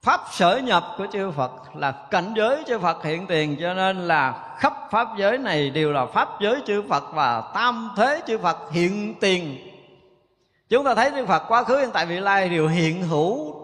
pháp 0.02 0.22
sở 0.32 0.58
nhập 0.58 0.84
của 0.98 1.08
chư 1.14 1.32
Phật 1.32 1.76
là 1.76 1.92
cảnh 1.92 2.34
giới 2.36 2.64
chư 2.68 2.80
Phật 2.80 3.04
hiện 3.04 3.28
tiền 3.28 3.58
cho 3.62 3.74
nên 3.74 4.08
là 4.08 4.56
khắp 4.58 4.74
pháp 4.92 5.08
giới 5.18 5.38
này 5.38 5.70
đều 5.70 5.92
là 5.92 6.06
pháp 6.06 6.30
giới 6.42 6.62
chư 6.68 6.82
Phật 6.90 7.04
và 7.14 7.52
tam 7.54 7.92
thế 7.98 8.22
chư 8.28 8.38
Phật 8.38 8.58
hiện 8.72 9.16
tiền. 9.20 9.58
Chúng 10.70 10.86
ta 10.86 10.96
thấy 10.96 11.12
chư 11.12 11.26
Phật 11.26 11.44
quá 11.48 11.64
khứ 11.64 11.78
hiện 11.78 11.90
tại 11.94 12.06
vị 12.06 12.20
lai 12.20 12.50
đều 12.50 12.68
hiện 12.68 13.04
hữu 13.04 13.56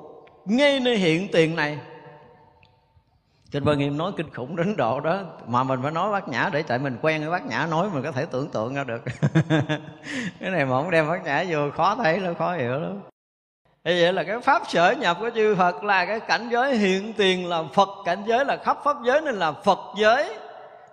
ngay 0.46 0.80
nơi 0.80 0.98
hiện 0.98 1.28
tiền 1.32 1.56
này. 1.56 1.80
Kinh 3.52 3.64
Vân 3.64 3.80
Nghiêm 3.80 3.98
nói 3.98 4.12
kinh 4.18 4.34
khủng 4.34 4.56
đến 4.56 4.76
độ 4.78 5.00
đó 5.00 5.20
Mà 5.48 5.64
mình 5.64 5.80
phải 5.84 5.92
nói 5.92 6.12
bát 6.12 6.28
nhã 6.28 6.50
để 6.54 6.64
tại 6.64 6.80
mình 6.80 6.98
quen 7.02 7.22
với 7.22 7.32
bát 7.32 7.46
nhã 7.46 7.68
nói 7.72 7.90
Mình 7.94 8.04
có 8.04 8.12
thể 8.12 8.26
tưởng 8.26 8.50
tượng 8.50 8.76
ra 8.76 8.84
được. 8.84 9.04
Cái 10.40 10.52
này 10.52 10.66
mà 10.66 10.72
không 10.72 10.92
đem 10.92 11.10
bát 11.10 11.24
nhã 11.24 11.44
vô 11.50 11.72
khó 11.78 11.96
thấy 11.96 12.20
lắm, 12.20 12.36
khó 12.36 12.54
hiểu 12.54 12.80
lắm. 12.80 13.00
Thế 13.88 14.02
vậy 14.02 14.14
là 14.14 14.24
cái 14.24 14.40
pháp 14.40 14.62
sở 14.68 14.92
nhập 14.92 15.18
của 15.20 15.30
chư 15.36 15.56
Phật 15.56 15.84
là 15.84 16.06
cái 16.06 16.20
cảnh 16.20 16.50
giới 16.52 16.76
hiện 16.76 17.14
tiền 17.14 17.50
là 17.50 17.64
Phật, 17.74 17.90
Cảnh 18.06 18.24
giới 18.28 18.46
là 18.46 18.58
khắp 18.58 18.78
pháp 18.84 18.98
giới 19.04 19.22
nên 19.22 19.36
là 19.36 19.52
Phật 19.52 19.80
giới. 19.98 20.38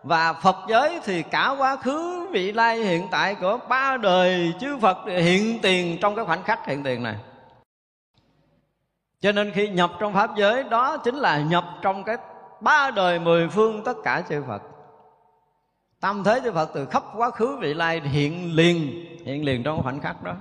Và 0.03 0.33
Phật 0.33 0.57
giới 0.69 1.01
thì 1.05 1.23
cả 1.23 1.55
quá 1.59 1.77
khứ, 1.77 2.27
vị 2.31 2.53
lai, 2.53 2.79
hiện 2.79 3.09
tại 3.11 3.35
của 3.35 3.59
ba 3.69 3.97
đời 3.97 4.53
chư 4.61 4.79
Phật 4.79 4.99
hiện 5.07 5.59
tiền 5.63 5.99
trong 6.01 6.17
cái 6.17 6.25
khoảnh 6.25 6.43
khắc 6.43 6.67
hiện 6.67 6.83
tiền 6.83 7.03
này. 7.03 7.15
Cho 9.21 9.33
nên 9.33 9.53
khi 9.55 9.69
nhập 9.69 9.91
trong 10.01 10.15
pháp 10.15 10.31
giới, 10.37 10.65
đó 10.65 10.97
chính 10.97 11.15
là 11.15 11.39
nhập 11.39 11.65
trong 11.83 12.05
cái 12.05 12.17
ba 12.61 12.91
đời 12.91 13.19
mười 13.19 13.49
phương 13.49 13.85
tất 13.85 13.97
cả 14.05 14.23
chư 14.29 14.43
Phật. 14.49 14.63
Tâm 16.01 16.25
thế 16.25 16.41
chư 16.45 16.53
Phật 16.53 16.71
từ 16.75 16.87
khắp 16.87 17.03
quá 17.17 17.31
khứ, 17.31 17.57
vị 17.61 17.75
lai 17.75 18.01
hiện 18.01 18.57
liền 18.57 19.05
Hiện 19.25 19.45
liền 19.45 19.63
trong 19.63 19.83
khoảnh 19.83 20.01
khắc 20.01 20.23
đó. 20.23 20.35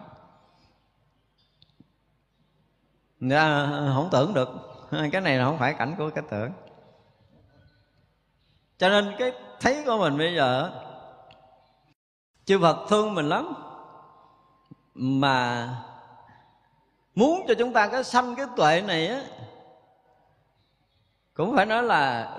Ra 3.29 3.69
không 3.95 4.09
tưởng 4.11 4.33
được. 4.33 4.49
Cái 5.11 5.21
này 5.21 5.37
là 5.37 5.45
không 5.45 5.57
phải 5.57 5.73
cảnh 5.73 5.95
của 5.97 6.09
cái 6.09 6.23
tưởng. 6.29 6.51
Cho 8.77 8.89
nên 8.89 9.15
cái 9.19 9.31
thấy 9.59 9.83
của 9.85 9.97
mình 9.97 10.17
bây 10.17 10.35
giờ, 10.35 10.71
Chư 12.45 12.59
Phật 12.61 12.77
thương 12.89 13.15
mình 13.15 13.29
lắm. 13.29 13.53
Mà 14.93 15.67
Muốn 17.15 17.45
cho 17.47 17.53
chúng 17.59 17.73
ta 17.73 17.87
cái 17.87 18.03
sanh 18.03 18.35
cái 18.35 18.45
tuệ 18.57 18.81
này 18.81 19.07
á, 19.07 19.21
cũng 21.33 21.55
phải 21.55 21.65
nói 21.65 21.83
là 21.83 22.33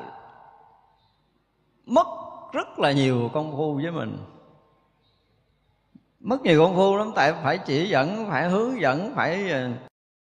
mất 1.87 2.07
rất 2.53 2.78
là 2.78 2.93
nhiều 2.93 3.30
công 3.32 3.57
phu 3.57 3.74
với 3.74 3.91
mình. 3.91 4.18
Mất 6.20 6.43
nhiều 6.43 6.64
công 6.64 6.76
phu 6.76 6.97
lắm, 6.97 7.12
tại 7.14 7.32
phải 7.32 7.59
chỉ 7.59 7.89
dẫn, 7.89 8.26
phải 8.30 8.49
hướng 8.49 8.80
dẫn, 8.80 9.12
phải 9.16 9.53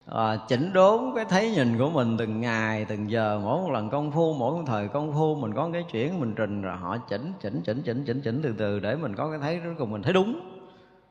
à, 0.06 0.38
chỉnh 0.48 0.74
đốn 0.74 1.00
cái 1.16 1.26
thấy 1.26 1.52
nhìn 1.52 1.78
của 1.78 1.90
mình 1.90 2.18
từng 2.18 2.42
ngày 2.42 2.86
từng 2.86 3.12
giờ 3.12 3.40
mỗi 3.44 3.62
một 3.62 3.72
lần 3.72 3.90
công 3.90 4.12
phu 4.12 4.34
mỗi 4.34 4.52
một 4.52 4.64
thời 4.68 4.88
công 4.88 5.14
phu 5.14 5.36
mình 5.36 5.54
có 5.54 5.70
cái 5.74 5.84
chuyển 5.92 6.20
mình 6.20 6.34
trình 6.38 6.62
rồi 6.62 6.78
họ 6.78 6.98
chỉnh 6.98 7.34
chỉnh 7.42 7.62
chỉnh 7.66 7.82
chỉnh 7.86 8.04
chỉnh 8.06 8.22
chỉnh 8.22 8.42
từ 8.44 8.54
từ 8.58 8.80
để 8.80 8.96
mình 8.96 9.16
có 9.16 9.30
cái 9.30 9.40
thấy 9.40 9.62
cuối 9.64 9.76
cùng 9.78 9.92
mình 9.92 10.02
thấy 10.02 10.14
đúng. 10.14 10.40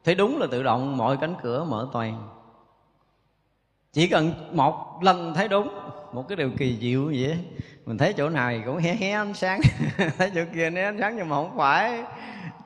Thấy 0.05 0.15
đúng 0.15 0.39
là 0.39 0.47
tự 0.51 0.63
động 0.63 0.97
mọi 0.97 1.17
cánh 1.17 1.35
cửa 1.43 1.65
mở 1.65 1.89
toàn. 1.93 2.29
Chỉ 3.93 4.07
cần 4.07 4.31
một 4.53 4.99
lần 5.03 5.35
thấy 5.35 5.49
đúng 5.49 5.69
một 6.13 6.29
cái 6.29 6.37
điều 6.37 6.51
kỳ 6.59 6.79
diệu 6.81 7.05
vậy. 7.07 7.39
Mình 7.87 7.99
thấy 7.99 8.13
chỗ 8.13 8.29
này 8.29 8.63
cũng 8.67 8.77
hé 8.77 8.95
hé 8.95 9.11
ánh 9.11 9.35
sáng. 9.35 9.61
Thấy 10.19 10.31
chỗ 10.35 10.41
kia 10.55 10.71
né 10.71 10.83
ánh 10.83 10.97
sáng 11.01 11.17
nhưng 11.17 11.29
mà 11.29 11.37
không 11.37 11.57
phải. 11.57 12.03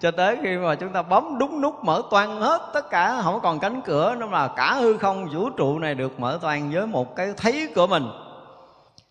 Cho 0.01 0.11
tới 0.11 0.36
khi 0.42 0.57
mà 0.57 0.74
chúng 0.74 0.92
ta 0.92 1.03
bấm 1.03 1.38
đúng 1.38 1.61
nút 1.61 1.74
mở 1.84 2.03
toan 2.11 2.28
hết 2.28 2.70
tất 2.74 2.90
cả, 2.90 3.20
không 3.22 3.40
còn 3.42 3.61
cánh 3.61 3.80
cửa 3.84 4.14
nó 4.18 4.26
là 4.26 4.49
cả 4.57 4.74
hư 4.74 4.97
không, 4.97 5.28
vũ 5.28 5.51
trụ 5.51 5.78
này 5.78 5.95
được 5.95 6.20
mở 6.20 6.38
toan 6.42 6.70
với 6.70 6.86
một 6.86 7.16
cái 7.16 7.32
thấy 7.36 7.72
của 7.74 7.86
mình. 7.86 8.05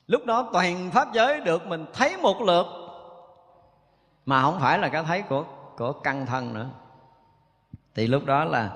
Lúc 0.08 0.26
đó 0.26 0.50
toàn 0.54 0.92
pháp 0.92 1.14
giới 1.14 1.40
được 1.40 1.68
mình 1.68 1.86
thấy 1.94 2.18
một 2.18 2.42
lượt, 2.42 2.66
mà 4.26 4.42
không 4.42 4.60
phải 4.60 4.80
là 4.80 4.88
cái 4.90 5.04
thấy 5.04 5.22
của 5.22 5.44
của 5.78 5.92
căn 5.94 6.26
thân 6.26 6.54
nữa. 6.54 6.70
Thì 7.96 8.08
lúc 8.08 8.26
đó 8.26 8.46
là 8.46 8.70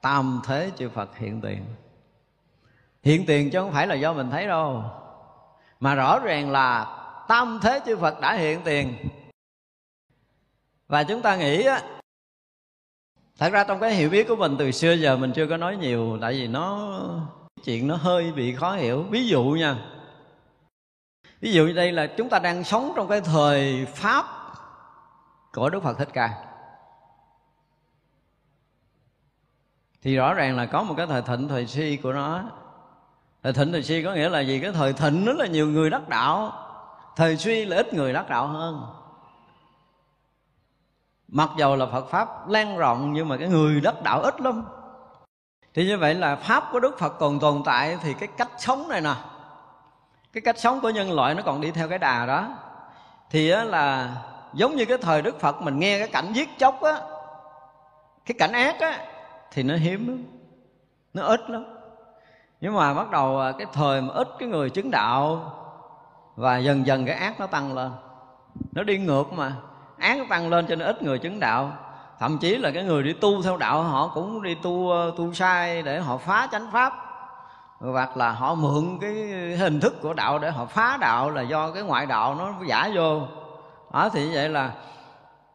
tam 0.00 0.40
thế 0.46 0.70
chư 0.76 0.88
Phật 0.88 1.16
hiện 1.18 1.40
tiền 1.40 1.64
hiện 3.04 3.26
tiền 3.26 3.50
chứ 3.50 3.60
không 3.60 3.72
phải 3.72 3.86
là 3.86 3.94
do 3.94 4.12
mình 4.12 4.30
thấy 4.30 4.46
đâu. 4.46 4.84
Mà 5.80 5.94
rõ 5.94 6.18
ràng 6.18 6.50
là 6.50 6.84
tam 7.28 7.58
thế 7.62 7.80
chư 7.86 7.96
phật 7.96 8.20
đã 8.20 8.32
hiện 8.32 8.60
tiền. 8.64 8.96
Và 10.88 11.04
chúng 11.04 11.22
ta 11.22 11.36
nghĩ 11.36 11.62
á, 11.62 11.82
thật 13.38 13.52
ra 13.52 13.64
trong 13.64 13.80
cái 13.80 13.94
hiểu 13.94 14.10
biết 14.10 14.28
của 14.28 14.36
mình 14.36 14.56
từ 14.58 14.70
xưa 14.70 14.92
giờ 14.92 15.16
mình 15.16 15.32
chưa 15.32 15.46
có 15.46 15.56
nói 15.56 15.76
nhiều, 15.76 16.18
tại 16.20 16.32
vì 16.32 16.46
nó 16.46 16.98
chuyện 17.64 17.88
nó 17.88 17.96
hơi 17.96 18.32
bị 18.32 18.54
khó 18.54 18.72
hiểu. 18.72 19.02
Ví 19.02 19.28
dụ 19.28 19.44
nha, 19.44 19.76
ví 21.40 21.52
dụ 21.52 21.66
như 21.66 21.72
đây 21.72 21.92
là 21.92 22.06
chúng 22.06 22.28
ta 22.28 22.38
đang 22.38 22.64
sống 22.64 22.92
trong 22.96 23.08
cái 23.08 23.20
thời 23.20 23.86
pháp 23.86 24.26
của 25.52 25.70
đức 25.70 25.82
phật 25.82 25.98
thích 25.98 26.08
ca. 26.12 26.44
Thì 30.02 30.16
rõ 30.16 30.34
ràng 30.34 30.56
là 30.56 30.66
có 30.66 30.82
một 30.82 30.94
cái 30.96 31.06
thời 31.06 31.22
thịnh 31.22 31.48
thời 31.48 31.66
suy 31.66 31.96
của 31.96 32.12
nó 32.12 32.50
thời 33.44 33.52
thịnh 33.52 33.72
thời 33.72 33.82
suy 33.82 34.02
có 34.02 34.12
nghĩa 34.12 34.28
là 34.28 34.40
gì? 34.40 34.60
Cái 34.60 34.72
thời 34.72 34.92
thịnh 34.92 35.24
rất 35.24 35.36
là 35.36 35.46
nhiều 35.46 35.66
người 35.66 35.90
đắc 35.90 36.08
đạo. 36.08 36.52
Thời 37.16 37.36
suy 37.36 37.64
là 37.64 37.76
ít 37.76 37.94
người 37.94 38.12
đắc 38.12 38.28
đạo 38.28 38.46
hơn. 38.46 38.82
Mặc 41.28 41.50
dầu 41.58 41.76
là 41.76 41.86
phật 41.86 42.08
pháp 42.10 42.48
lan 42.48 42.76
rộng, 42.76 43.12
nhưng 43.12 43.28
mà 43.28 43.36
cái 43.36 43.48
người 43.48 43.80
đắc 43.80 44.02
đạo 44.02 44.22
ít 44.22 44.40
lắm. 44.40 44.64
Thì 45.74 45.86
như 45.86 45.98
vậy 45.98 46.14
là 46.14 46.36
pháp 46.36 46.64
của 46.72 46.80
đức 46.80 46.98
phật 46.98 47.18
còn 47.18 47.40
tồn 47.40 47.62
tại 47.64 47.98
thì 48.02 48.14
cái 48.14 48.28
cách 48.36 48.50
sống 48.58 48.88
này 48.88 49.00
nè, 49.00 49.14
cái 50.32 50.40
cách 50.40 50.58
sống 50.58 50.80
của 50.80 50.90
nhân 50.90 51.12
loại 51.12 51.34
nó 51.34 51.42
còn 51.42 51.60
đi 51.60 51.70
theo 51.70 51.88
cái 51.88 51.98
đà 51.98 52.26
đó. 52.26 52.48
Thì 53.30 53.50
á 53.50 53.64
là 53.64 54.16
giống 54.54 54.76
như 54.76 54.84
cái 54.84 54.98
thời 54.98 55.22
đức 55.22 55.40
phật 55.40 55.62
mình 55.62 55.78
nghe 55.78 55.98
cái 55.98 56.08
cảnh 56.08 56.32
giết 56.32 56.48
chóc 56.58 56.82
á, 56.82 57.00
cái 58.26 58.34
cảnh 58.38 58.52
ác 58.52 58.80
á, 58.80 59.06
thì 59.50 59.62
nó 59.62 59.76
hiếm 59.76 60.08
lắm, 60.08 60.24
nó 61.14 61.22
ít 61.22 61.50
lắm 61.50 61.64
nhưng 62.64 62.74
mà 62.74 62.94
bắt 62.94 63.10
đầu 63.10 63.40
à, 63.40 63.52
cái 63.52 63.66
thời 63.72 64.00
mà 64.00 64.14
ít 64.14 64.28
cái 64.38 64.48
người 64.48 64.70
chứng 64.70 64.90
đạo 64.90 65.52
và 66.36 66.58
dần 66.58 66.86
dần 66.86 67.06
cái 67.06 67.14
ác 67.16 67.40
nó 67.40 67.46
tăng 67.46 67.74
lên. 67.74 67.90
Nó 68.72 68.82
đi 68.82 68.98
ngược 68.98 69.32
mà, 69.32 69.52
ác 69.98 70.18
nó 70.18 70.24
tăng 70.28 70.48
lên 70.48 70.66
cho 70.66 70.76
nên 70.76 70.86
ít 70.88 71.02
người 71.02 71.18
chứng 71.18 71.40
đạo. 71.40 71.72
Thậm 72.18 72.38
chí 72.38 72.56
là 72.56 72.70
cái 72.70 72.82
người 72.82 73.02
đi 73.02 73.12
tu 73.12 73.42
theo 73.42 73.56
đạo 73.56 73.82
họ 73.82 74.10
cũng 74.14 74.42
đi 74.42 74.54
tu 74.54 74.92
à, 74.92 75.00
tu 75.16 75.34
sai 75.34 75.82
để 75.82 76.00
họ 76.00 76.16
phá 76.16 76.48
chánh 76.52 76.70
pháp. 76.72 76.92
Hoặc 77.80 78.16
là 78.16 78.30
họ 78.32 78.54
mượn 78.54 78.98
cái 79.00 79.14
hình 79.58 79.80
thức 79.80 80.02
của 80.02 80.14
đạo 80.14 80.38
để 80.38 80.50
họ 80.50 80.66
phá 80.66 80.98
đạo 81.00 81.30
là 81.30 81.42
do 81.42 81.70
cái 81.70 81.82
ngoại 81.82 82.06
đạo 82.06 82.34
nó 82.34 82.52
giả 82.66 82.90
vô. 82.94 83.20
Đó, 83.92 84.08
thì 84.12 84.34
vậy 84.34 84.48
là 84.48 84.70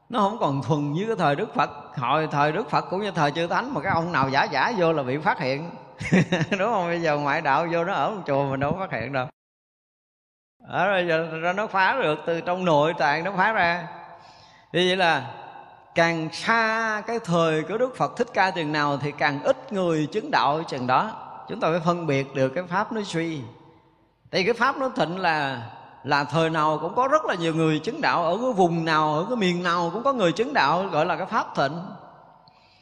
nó 0.09 0.19
không 0.19 0.37
còn 0.39 0.61
thuần 0.61 0.91
như 0.91 1.05
cái 1.07 1.15
thời 1.15 1.35
đức 1.35 1.55
phật. 1.55 1.69
Hồi 1.97 2.27
thời 2.31 2.51
đức 2.51 2.69
phật 2.69 2.85
cũng 2.89 3.01
như 3.01 3.11
thời 3.11 3.31
chư 3.31 3.47
thánh 3.47 3.73
mà 3.73 3.81
cái 3.81 3.93
ông 3.93 4.11
nào 4.11 4.29
giả 4.29 4.43
giả 4.43 4.73
vô 4.77 4.93
là 4.93 5.03
bị 5.03 5.17
phát 5.17 5.39
hiện. 5.39 5.69
đúng 6.59 6.71
không? 6.71 6.87
Bây 6.87 7.01
giờ 7.01 7.17
ngoại 7.17 7.41
đạo 7.41 7.67
vô 7.71 7.83
nó 7.83 7.93
ở 7.93 8.11
một 8.11 8.21
chùa 8.27 8.49
mình 8.49 8.59
đâu 8.59 8.71
có 8.71 8.79
phát 8.79 8.99
hiện 8.99 9.13
đâu. 9.13 9.27
Ở 10.67 10.87
rồi 10.87 11.07
giờ 11.07 11.53
nó 11.55 11.67
phá 11.67 11.97
được, 12.01 12.19
từ 12.25 12.41
trong 12.41 12.65
nội 12.65 12.93
tạng 12.97 13.23
nó 13.23 13.31
phá 13.37 13.51
ra. 13.51 13.87
Như 14.73 14.85
vậy 14.87 14.95
là 14.95 15.31
càng 15.95 16.29
xa 16.31 17.01
cái 17.07 17.19
thời 17.19 17.63
của 17.63 17.77
đức 17.77 17.97
phật 17.97 18.17
thích 18.17 18.27
ca 18.33 18.51
chừng 18.51 18.71
nào 18.71 18.97
thì 18.97 19.11
càng 19.11 19.43
ít 19.43 19.73
người 19.73 20.07
chứng 20.11 20.31
đạo 20.31 20.63
chừng 20.67 20.87
đó. 20.87 21.11
Chúng 21.49 21.59
ta 21.59 21.67
phải 21.71 21.79
phân 21.85 22.07
biệt 22.07 22.35
được 22.35 22.49
cái 22.49 22.63
pháp 22.63 22.91
nó 22.91 23.01
suy. 23.05 23.41
Thì 24.31 24.43
cái 24.43 24.53
pháp 24.53 24.77
nó 24.77 24.89
thịnh 24.89 25.19
là 25.19 25.61
là 26.03 26.23
thời 26.23 26.49
nào 26.49 26.77
cũng 26.81 26.95
có 26.95 27.07
rất 27.07 27.25
là 27.25 27.35
nhiều 27.35 27.55
người 27.55 27.79
chứng 27.79 28.01
đạo, 28.01 28.25
ở 28.25 28.37
cái 28.41 28.53
vùng 28.53 28.85
nào, 28.85 29.15
ở 29.15 29.25
cái 29.29 29.35
miền 29.35 29.63
nào 29.63 29.89
cũng 29.93 30.03
có 30.03 30.13
người 30.13 30.31
chứng 30.31 30.53
đạo, 30.53 30.85
gọi 30.91 31.05
là 31.05 31.15
cái 31.15 31.25
pháp 31.25 31.55
thịnh 31.55 31.77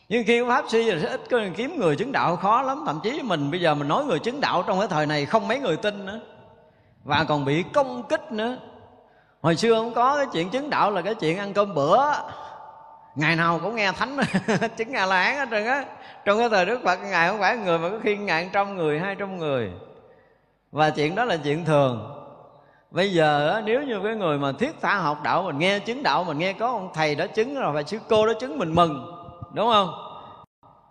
nhưng 0.09 0.23
khi 0.27 0.41
pháp 0.47 0.65
sư 0.67 0.83
thì 0.85 1.01
sẽ 1.01 1.09
ít 1.09 1.21
có 1.29 1.39
kiếm 1.55 1.79
người 1.79 1.95
chứng 1.95 2.11
đạo 2.11 2.35
khó 2.35 2.61
lắm, 2.61 2.83
thậm 2.85 2.99
chí 3.03 3.21
mình 3.23 3.51
bây 3.51 3.61
giờ 3.61 3.75
mình 3.75 3.87
nói 3.87 4.05
người 4.05 4.19
chứng 4.19 4.41
đạo 4.41 4.63
trong 4.67 4.79
cái 4.79 4.87
thời 4.87 5.05
này 5.05 5.25
không 5.25 5.47
mấy 5.47 5.59
người 5.59 5.77
tin 5.77 6.05
nữa, 6.05 6.19
và 7.03 7.25
còn 7.27 7.45
bị 7.45 7.63
công 7.73 8.03
kích 8.09 8.31
nữa. 8.31 8.57
Hồi 9.41 9.55
xưa 9.55 9.75
không 9.75 9.93
có 9.93 10.15
cái 10.17 10.25
chuyện 10.33 10.49
chứng 10.49 10.69
đạo 10.69 10.91
là 10.91 11.01
cái 11.01 11.15
chuyện 11.15 11.37
ăn 11.37 11.53
cơm 11.53 11.73
bữa, 11.73 11.97
ngày 13.15 13.35
nào 13.35 13.59
cũng 13.63 13.75
nghe 13.75 13.91
thánh 13.91 14.17
chứng 14.77 14.93
a 14.93 15.05
la 15.05 15.23
hán 15.23 15.35
hết 15.35 15.47
trơn 15.51 15.65
á. 15.65 15.85
Trong 16.25 16.37
cái 16.37 16.49
thời 16.49 16.65
đức 16.65 16.79
phật 16.83 16.95
ngài 16.95 17.29
không 17.29 17.39
phải 17.39 17.57
người 17.57 17.77
mà 17.79 17.89
có 17.89 17.99
khi 18.03 18.17
ngàn 18.17 18.49
trăm 18.53 18.75
người, 18.75 18.99
hai 18.99 19.15
trăm 19.15 19.37
người. 19.37 19.71
Và 20.71 20.89
chuyện 20.89 21.15
đó 21.15 21.25
là 21.25 21.37
chuyện 21.37 21.65
thường. 21.65 22.13
Bây 22.91 23.13
giờ 23.13 23.61
nếu 23.65 23.83
như 23.83 23.99
cái 24.03 24.15
người 24.15 24.37
mà 24.37 24.51
thiết 24.51 24.81
tha 24.81 24.95
học 24.95 25.23
đạo, 25.23 25.43
mình 25.43 25.59
nghe 25.59 25.79
chứng 25.79 26.03
đạo, 26.03 26.23
mình 26.23 26.37
nghe 26.37 26.53
có 26.53 26.67
ông 26.67 26.89
thầy 26.93 27.15
đó 27.15 27.27
chứng 27.27 27.55
rồi, 27.55 27.73
và 27.73 27.83
sư 27.83 27.97
cô 28.09 28.25
đó 28.27 28.33
chứng, 28.39 28.57
mình 28.57 28.75
mừng 28.75 29.16
đúng 29.53 29.69
không? 29.71 29.93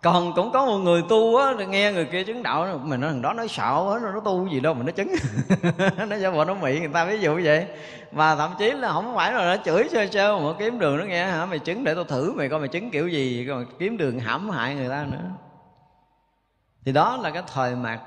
Còn 0.01 0.33
cũng 0.33 0.51
có 0.51 0.65
một 0.65 0.77
người 0.77 1.03
tu 1.09 1.35
á, 1.35 1.53
nghe 1.67 1.91
người 1.91 2.05
kia 2.05 2.23
chứng 2.23 2.43
đạo, 2.43 2.79
mình 2.83 3.01
nói 3.01 3.11
thằng 3.11 3.21
đó 3.21 3.33
nói 3.33 3.47
xạo 3.47 3.89
á 3.89 3.99
nó 4.13 4.19
tu 4.19 4.47
gì 4.47 4.59
đâu 4.59 4.73
mà 4.73 4.83
nó 4.83 4.91
chứng. 4.91 5.11
Nó 6.09 6.15
giả 6.15 6.31
bộ 6.31 6.45
nó 6.45 6.53
mị, 6.53 6.79
người 6.79 6.89
ta 6.93 7.05
ví 7.05 7.19
dụ 7.19 7.39
vậy. 7.43 7.67
Mà 8.11 8.35
thậm 8.35 8.51
chí 8.59 8.71
là 8.71 8.93
không 8.93 9.15
phải 9.15 9.33
là 9.33 9.55
nó 9.55 9.63
chửi 9.65 9.89
sơ 9.91 10.07
sơ, 10.11 10.39
mà 10.39 10.53
kiếm 10.59 10.79
đường 10.79 10.97
nó 10.97 11.03
nghe, 11.05 11.25
hả, 11.25 11.45
mày 11.45 11.59
chứng 11.59 11.83
để 11.83 11.95
tôi 11.95 12.03
thử 12.03 12.33
mày 12.33 12.49
coi 12.49 12.59
mày 12.59 12.67
chứng 12.67 12.91
kiểu 12.91 13.07
gì 13.07 13.45
còn 13.49 13.65
kiếm 13.79 13.97
đường 13.97 14.19
hãm 14.19 14.49
hại 14.49 14.75
người 14.75 14.89
ta 14.89 15.05
nữa. 15.11 15.29
Thì 16.85 16.91
đó 16.91 17.17
là 17.21 17.29
cái 17.29 17.43
thời 17.53 17.75
mạt. 17.75 17.99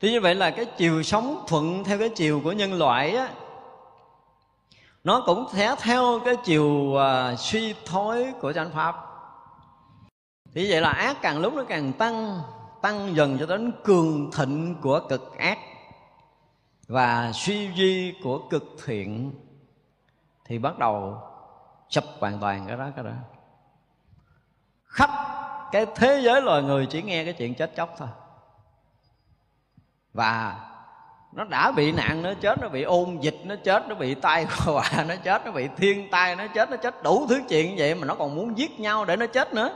Thì 0.00 0.10
như 0.10 0.20
vậy 0.20 0.34
là 0.34 0.50
cái 0.50 0.64
chiều 0.64 1.02
sống 1.02 1.44
thuận 1.48 1.84
theo 1.84 1.98
cái 1.98 2.08
chiều 2.08 2.40
của 2.44 2.52
nhân 2.52 2.78
loại 2.78 3.16
á 3.16 3.28
nó 5.06 5.22
cũng 5.26 5.46
theo 5.52 5.76
theo 5.76 6.20
cái 6.24 6.36
chiều 6.44 6.64
uh, 6.64 7.38
suy 7.38 7.74
thoái 7.84 8.32
của 8.40 8.52
chánh 8.52 8.70
pháp. 8.70 8.96
Thì 10.54 10.70
vậy 10.70 10.80
là 10.80 10.90
ác 10.90 11.16
càng 11.22 11.38
lúc 11.38 11.54
nó 11.54 11.64
càng 11.68 11.92
tăng 11.92 12.40
tăng 12.82 13.16
dần 13.16 13.38
cho 13.38 13.46
đến 13.46 13.72
cường 13.84 14.30
thịnh 14.32 14.76
của 14.80 15.00
cực 15.08 15.38
ác 15.38 15.58
và 16.88 17.32
suy 17.32 17.70
duy 17.74 18.14
của 18.22 18.38
cực 18.50 18.64
thiện. 18.84 19.32
Thì 20.44 20.58
bắt 20.58 20.78
đầu 20.78 21.22
sập 21.88 22.04
hoàn 22.20 22.38
toàn 22.38 22.66
cái 22.66 22.76
đó 22.76 22.88
cái 22.96 23.04
đó. 23.04 23.10
Khắp 24.84 25.10
cái 25.72 25.86
thế 25.96 26.20
giới 26.24 26.42
loài 26.42 26.62
người 26.62 26.86
chỉ 26.86 27.02
nghe 27.02 27.24
cái 27.24 27.32
chuyện 27.32 27.54
chết 27.54 27.76
chóc 27.76 27.94
thôi. 27.98 28.08
Và 30.12 30.60
nó 31.36 31.44
đã 31.44 31.72
bị 31.72 31.92
nạn 31.92 32.22
nó 32.22 32.34
chết 32.40 32.62
nó 32.62 32.68
bị 32.68 32.82
ôn 32.82 33.18
dịch 33.20 33.36
nó 33.44 33.54
chết 33.64 33.88
nó 33.88 33.94
bị 33.94 34.14
tai 34.14 34.44
họa 34.50 35.04
nó 35.08 35.14
chết 35.24 35.46
nó 35.46 35.52
bị 35.52 35.68
thiên 35.76 36.10
tai 36.10 36.36
nó 36.36 36.46
chết 36.54 36.70
nó 36.70 36.76
chết. 36.76 37.02
Đủ 37.02 37.26
thứ 37.28 37.40
chuyện 37.48 37.70
như 37.70 37.74
vậy 37.78 37.94
mà 37.94 38.06
nó 38.06 38.14
còn 38.14 38.34
muốn 38.34 38.58
giết 38.58 38.80
nhau 38.80 39.04
để 39.04 39.16
nó 39.16 39.26
chết 39.26 39.54
nữa. 39.54 39.70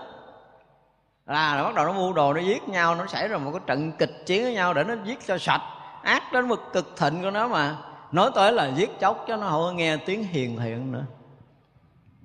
Là, 1.26 1.54
là 1.54 1.62
bắt 1.62 1.74
đầu 1.74 1.84
nó 1.84 1.92
mua 1.92 2.12
đồ 2.12 2.34
nó 2.34 2.40
giết 2.40 2.68
nhau 2.68 2.94
nó 2.94 3.06
xảy 3.06 3.28
ra 3.28 3.38
một 3.38 3.50
cái 3.52 3.60
trận 3.66 3.92
kịch 3.92 4.26
chiến 4.26 4.42
với 4.42 4.54
nhau 4.54 4.74
để 4.74 4.84
nó 4.84 4.94
giết 5.04 5.26
cho 5.26 5.38
sạch. 5.38 5.62
Ác 6.02 6.32
đến 6.32 6.48
mức 6.48 6.60
cực 6.72 6.96
thịnh 6.96 7.22
của 7.22 7.30
nó 7.30 7.48
mà. 7.48 7.76
Nói 8.12 8.30
tới 8.34 8.52
là 8.52 8.70
giết 8.76 9.00
chóc 9.00 9.24
cho 9.28 9.36
nó 9.36 9.48
không 9.48 9.76
nghe 9.76 9.96
tiếng 9.96 10.24
hiền 10.24 10.58
thiện 10.58 10.92
nữa. 10.92 11.04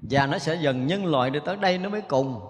Và 0.01 0.25
nó 0.25 0.37
sẽ 0.37 0.55
dần 0.55 0.87
nhân 0.87 1.05
loại 1.05 1.29
đi 1.29 1.39
tới 1.45 1.55
đây 1.55 1.77
nó 1.77 1.89
mới 1.89 2.01
cùng 2.01 2.41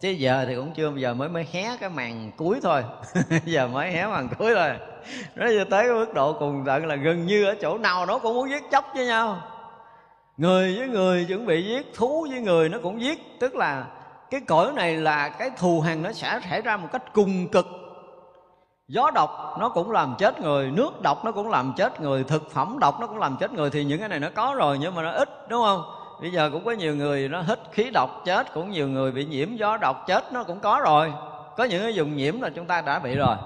chứ 0.00 0.10
giờ 0.10 0.44
thì 0.48 0.54
cũng 0.54 0.72
chưa, 0.74 0.90
bây 0.90 1.00
giờ 1.00 1.14
mới 1.14 1.28
mới 1.28 1.46
hé 1.52 1.76
cái 1.80 1.90
màn 1.90 2.30
cuối 2.36 2.60
thôi. 2.62 2.82
Giờ 3.44 3.68
mới 3.68 3.90
hé 3.90 4.06
màn 4.06 4.28
cuối 4.38 4.54
thôi. 4.54 4.70
Nó 5.34 5.48
giờ 5.48 5.64
tới 5.70 5.84
cái 5.84 5.92
mức 5.92 6.14
độ 6.14 6.32
cùng 6.32 6.62
tận 6.66 6.86
là 6.86 6.96
gần 6.96 7.26
như 7.26 7.44
ở 7.44 7.54
chỗ 7.60 7.78
nào 7.78 8.06
nó 8.06 8.18
cũng 8.18 8.34
muốn 8.34 8.50
giết 8.50 8.62
chóc 8.70 8.84
với 8.94 9.06
nhau. 9.06 9.40
Người 10.36 10.78
với 10.78 10.88
người 10.88 11.24
chuẩn 11.28 11.46
bị 11.46 11.62
giết, 11.62 11.94
thú 11.94 12.26
với 12.30 12.40
người 12.40 12.68
nó 12.68 12.78
cũng 12.82 13.00
giết. 13.00 13.40
Tức 13.40 13.54
là 13.54 13.86
cái 14.30 14.40
cõi 14.40 14.72
này 14.72 14.96
là 14.96 15.28
cái 15.28 15.50
thù 15.58 15.80
hằn 15.80 16.02
nó 16.02 16.12
sẽ 16.12 16.40
xảy 16.50 16.62
ra 16.62 16.76
một 16.76 16.88
cách 16.92 17.02
cùng 17.12 17.48
cực. 17.48 17.66
Gió 18.88 19.10
độc 19.14 19.56
nó 19.60 19.68
cũng 19.68 19.90
làm 19.90 20.14
chết 20.18 20.40
người, 20.40 20.70
nước 20.70 21.02
độc 21.02 21.24
nó 21.24 21.32
cũng 21.32 21.50
làm 21.50 21.72
chết 21.76 22.00
người, 22.00 22.24
thực 22.24 22.50
phẩm 22.50 22.78
độc 22.80 23.00
nó 23.00 23.06
cũng 23.06 23.18
làm 23.18 23.36
chết 23.40 23.52
người. 23.52 23.70
Thì 23.70 23.84
những 23.84 24.00
cái 24.00 24.08
này 24.08 24.20
nó 24.20 24.28
có 24.34 24.54
rồi 24.56 24.78
nhưng 24.80 24.94
mà 24.94 25.02
nó 25.02 25.10
ít, 25.10 25.48
đúng 25.48 25.62
không? 25.62 25.82
Bây 26.24 26.30
giờ 26.30 26.50
cũng 26.52 26.64
có 26.64 26.72
nhiều 26.72 26.96
người 26.96 27.28
nó 27.28 27.42
hít 27.42 27.58
khí 27.72 27.90
độc 27.90 28.22
chết, 28.24 28.54
cũng 28.54 28.70
nhiều 28.70 28.88
người 28.88 29.12
bị 29.12 29.24
nhiễm 29.24 29.56
gió 29.56 29.76
độc 29.76 30.06
chết, 30.06 30.32
nó 30.32 30.44
cũng 30.44 30.60
có 30.60 30.80
rồi. 30.84 31.12
Có 31.56 31.64
những 31.64 31.82
cái 31.82 31.94
dùng 31.94 32.16
nhiễm 32.16 32.40
là 32.40 32.48
chúng 32.48 32.66
ta 32.66 32.80
đã 32.80 32.98
bị 32.98 33.14
rồi. 33.14 33.36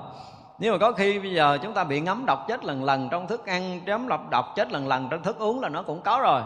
Nhưng 0.59 0.73
mà 0.73 0.79
có 0.79 0.93
khi 0.93 1.19
bây 1.19 1.35
giờ 1.35 1.59
chúng 1.63 1.73
ta 1.73 1.85
bị 1.85 2.01
ngấm 2.01 2.27
độc 2.27 2.49
chết 2.49 2.65
lần 2.65 2.85
lần 2.85 3.09
trong 3.11 3.27
thức 3.27 3.47
ăn 3.47 3.81
chấm 3.87 4.09
lọc 4.09 4.31
độc 4.31 4.53
chết 4.57 4.73
lần 4.73 4.89
lần 4.89 5.09
trong 5.11 5.23
thức 5.23 5.39
uống 5.39 5.61
là 5.61 5.69
nó 5.69 5.83
cũng 5.83 6.01
có 6.01 6.21
rồi. 6.23 6.41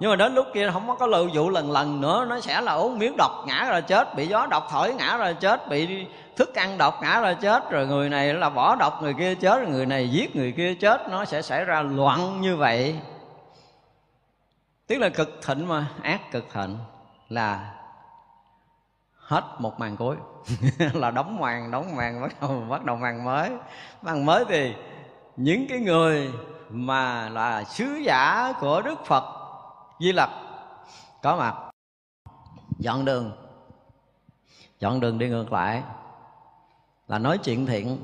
Nhưng 0.00 0.10
mà 0.10 0.16
đến 0.16 0.34
lúc 0.34 0.46
kia 0.54 0.70
không 0.72 0.96
có 0.98 1.06
lưu 1.06 1.28
vụ 1.34 1.50
lần 1.50 1.70
lần 1.70 2.00
nữa, 2.00 2.26
nó 2.28 2.40
sẽ 2.40 2.60
là 2.60 2.72
uống 2.72 2.98
miếng 2.98 3.16
độc 3.18 3.32
ngã 3.46 3.66
ra 3.70 3.80
chết, 3.80 4.14
bị 4.16 4.26
gió 4.26 4.46
độc 4.46 4.68
thổi 4.70 4.94
ngã 4.94 5.16
ra 5.16 5.32
chết, 5.32 5.68
bị 5.68 6.06
thức 6.36 6.54
ăn 6.54 6.78
độc 6.78 6.98
ngã 7.02 7.20
ra 7.20 7.34
chết, 7.34 7.70
rồi 7.70 7.86
người 7.86 8.08
này 8.08 8.34
là 8.34 8.50
bỏ 8.50 8.76
độc 8.76 9.02
người 9.02 9.14
kia 9.14 9.34
chết, 9.34 9.58
rồi 9.60 9.70
người 9.70 9.86
này 9.86 10.08
giết 10.08 10.36
người 10.36 10.52
kia 10.52 10.74
chết, 10.74 11.10
nó 11.10 11.24
sẽ 11.24 11.42
xảy 11.42 11.64
ra 11.64 11.82
loạn 11.82 12.40
như 12.40 12.56
vậy 12.56 12.94
tức 14.86 14.98
là 14.98 15.08
cực 15.08 15.40
thịnh 15.46 15.68
mà, 15.68 15.90
ác 16.02 16.20
cực 16.32 16.44
thịnh 16.52 16.78
là 17.28 17.74
hết 19.16 19.44
một 19.58 19.80
màn 19.80 19.96
cuối. 19.96 20.16
Là 20.94 21.10
đóng 21.10 21.40
màn 21.40 21.70
đóng 21.70 21.96
màn, 21.96 22.22
bắt 22.22 22.40
đầu 22.40 22.64
bắt 22.68 22.84
đầu 22.84 22.96
màn 22.96 23.24
mới. 23.24 23.50
Màn 24.02 24.26
mới 24.26 24.44
thì 24.48 24.74
những 25.36 25.66
cái 25.68 25.78
người 25.78 26.32
mà 26.70 27.28
là 27.28 27.64
sứ 27.64 27.84
giả 28.04 28.52
của 28.60 28.82
đức 28.82 29.06
phật 29.06 29.24
di 30.00 30.12
lặc 30.12 30.30
có 31.22 31.36
mặt. 31.36 31.54
Dọn 32.78 33.04
đường. 33.04 33.32
Dọn 34.78 35.00
đường 35.00 35.18
đi 35.18 35.28
ngược 35.28 35.52
lại. 35.52 35.82
Là 37.08 37.18
nói 37.18 37.38
chuyện 37.38 37.66
thiện. 37.66 37.98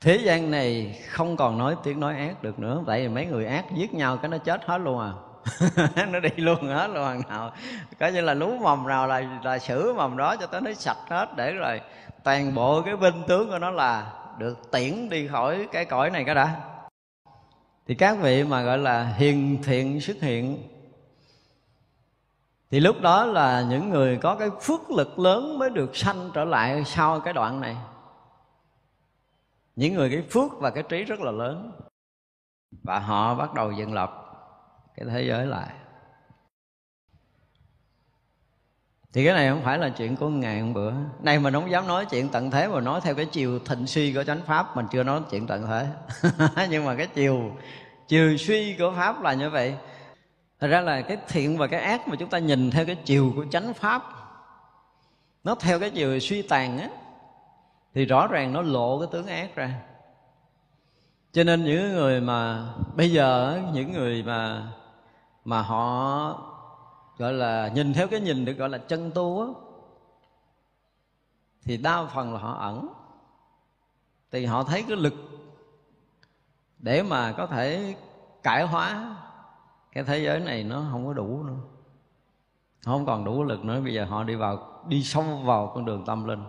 Thế 0.00 0.16
gian 0.16 0.50
này 0.50 1.00
không 1.08 1.36
còn 1.36 1.58
nói 1.58 1.76
tiếng 1.82 2.00
nói 2.00 2.16
ác 2.16 2.42
được 2.42 2.58
nữa. 2.58 2.82
Tại 2.86 3.00
vì 3.00 3.08
mấy 3.08 3.26
người 3.26 3.46
ác 3.46 3.64
giết 3.74 3.94
nhau 3.94 4.16
cái 4.16 4.28
nó 4.28 4.38
chết 4.38 4.64
hết 4.64 4.78
luôn 4.78 5.00
à. 5.00 5.12
nó 6.12 6.20
đi 6.20 6.30
luôn 6.36 6.68
hết 6.68 6.86
luôn 6.86 7.04
hoàn 7.04 7.22
nào. 7.28 7.52
Có 8.00 8.06
như 8.06 8.20
là 8.20 8.34
lú 8.34 8.58
mầm 8.58 8.88
nào 8.88 9.06
là 9.06 9.22
là 9.44 9.58
xử 9.58 9.92
mầm 9.92 10.16
đó 10.16 10.36
cho 10.36 10.46
tới 10.46 10.60
nó 10.60 10.72
sạch 10.72 11.08
hết, 11.08 11.36
để 11.36 11.52
rồi 11.52 11.80
toàn 12.24 12.54
bộ 12.54 12.82
cái 12.82 12.96
binh 12.96 13.22
tướng 13.28 13.50
của 13.50 13.58
nó 13.58 13.70
là 13.70 14.12
được 14.38 14.70
tiễn 14.70 15.08
đi 15.08 15.28
khỏi 15.28 15.68
cái 15.72 15.84
cõi 15.84 16.10
này 16.10 16.24
cái 16.24 16.34
đã. 16.34 16.60
Thì 17.86 17.94
các 17.94 18.18
vị 18.20 18.44
mà 18.44 18.62
gọi 18.62 18.78
là 18.78 19.04
hiền 19.04 19.62
thiện 19.62 20.00
xuất 20.00 20.16
hiện, 20.20 20.68
thì 22.70 22.80
lúc 22.80 23.00
đó 23.00 23.24
là 23.24 23.64
những 23.68 23.90
người 23.90 24.16
có 24.16 24.34
cái 24.34 24.48
phước 24.62 24.90
lực 24.90 25.18
lớn 25.18 25.58
mới 25.58 25.70
được 25.70 25.96
sanh 25.96 26.30
trở 26.34 26.44
lại 26.44 26.84
sau 26.84 27.20
cái 27.20 27.34
đoạn 27.34 27.60
này. 27.60 27.76
Những 29.76 29.94
người 29.94 30.10
cái 30.10 30.22
phước 30.30 30.60
và 30.60 30.70
cái 30.70 30.82
trí 30.88 31.04
rất 31.04 31.20
là 31.20 31.30
lớn. 31.30 31.72
Và 32.82 32.98
họ 32.98 33.34
bắt 33.34 33.54
đầu 33.54 33.72
dựng 33.72 33.94
lập 33.94 34.23
cái 34.96 35.06
thế 35.10 35.22
giới 35.22 35.46
lại. 35.46 35.68
Thì 39.12 39.24
cái 39.24 39.34
này 39.34 39.48
không 39.48 39.62
phải 39.62 39.78
là 39.78 39.88
chuyện 39.88 40.16
của 40.16 40.28
ngày 40.28 40.60
hôm 40.60 40.74
bữa. 40.74 40.92
Nay 41.22 41.38
mình 41.38 41.54
không 41.54 41.70
dám 41.70 41.86
nói 41.86 42.06
chuyện 42.06 42.28
tận 42.28 42.50
thế 42.50 42.68
mà 42.68 42.80
nói 42.80 43.00
theo 43.00 43.14
cái 43.14 43.26
chiều 43.26 43.58
thịnh 43.58 43.86
suy 43.86 44.14
của 44.14 44.24
chánh 44.24 44.42
pháp, 44.46 44.76
mình 44.76 44.86
chưa 44.92 45.02
nói 45.02 45.20
chuyện 45.30 45.46
tận 45.46 45.66
thế. 45.66 45.86
Nhưng 46.70 46.84
mà 46.84 46.94
cái 46.94 47.06
chiều 47.06 47.52
chiều 48.08 48.36
suy 48.36 48.76
của 48.78 48.92
pháp 48.96 49.22
là 49.22 49.34
như 49.34 49.50
vậy. 49.50 49.74
Thật 50.60 50.68
ra 50.68 50.80
là 50.80 51.02
cái 51.02 51.16
thiện 51.28 51.58
và 51.58 51.66
cái 51.66 51.80
ác 51.80 52.08
mà 52.08 52.16
chúng 52.16 52.28
ta 52.28 52.38
nhìn 52.38 52.70
theo 52.70 52.86
cái 52.86 52.96
chiều 53.04 53.32
của 53.36 53.44
chánh 53.50 53.74
pháp, 53.74 54.02
nó 55.44 55.54
theo 55.54 55.80
cái 55.80 55.90
chiều 55.90 56.18
suy 56.18 56.42
tàn 56.42 56.78
á, 56.78 56.88
thì 57.94 58.04
rõ 58.04 58.26
ràng 58.26 58.52
nó 58.52 58.62
lộ 58.62 58.98
cái 58.98 59.08
tướng 59.12 59.26
ác 59.26 59.54
ra. 59.54 59.70
Cho 61.32 61.44
nên 61.44 61.64
những 61.64 61.94
người 61.94 62.20
mà, 62.20 62.66
bây 62.96 63.12
giờ 63.12 63.60
những 63.72 63.92
người 63.92 64.22
mà 64.22 64.68
mà 65.44 65.62
họ, 65.62 66.38
gọi 67.18 67.32
là, 67.32 67.68
nhìn 67.68 67.92
theo 67.92 68.08
cái 68.08 68.20
nhìn 68.20 68.44
được 68.44 68.52
gọi 68.52 68.68
là 68.68 68.78
chân 68.78 69.10
tu 69.14 69.40
á, 69.40 69.46
thì 71.62 71.76
đa 71.76 72.06
phần 72.06 72.32
là 72.34 72.40
họ 72.40 72.52
ẩn. 72.52 72.88
Thì 74.30 74.46
họ 74.46 74.64
thấy 74.64 74.84
cái 74.88 74.96
lực 74.96 75.14
để 76.78 77.02
mà 77.02 77.32
có 77.32 77.46
thể 77.46 77.96
cải 78.42 78.66
hóa 78.66 79.16
cái 79.92 80.04
thế 80.04 80.18
giới 80.18 80.40
này 80.40 80.64
nó 80.64 80.84
không 80.90 81.06
có 81.06 81.12
đủ 81.12 81.42
nữa. 81.42 81.58
Không 82.84 83.06
còn 83.06 83.24
đủ 83.24 83.42
lực 83.42 83.64
nữa, 83.64 83.80
bây 83.80 83.94
giờ 83.94 84.04
họ 84.04 84.24
đi 84.24 84.34
vào, 84.34 84.84
đi 84.88 85.02
sâu 85.02 85.22
vào 85.22 85.72
con 85.74 85.84
đường 85.84 86.04
tâm 86.06 86.24
linh. 86.24 86.44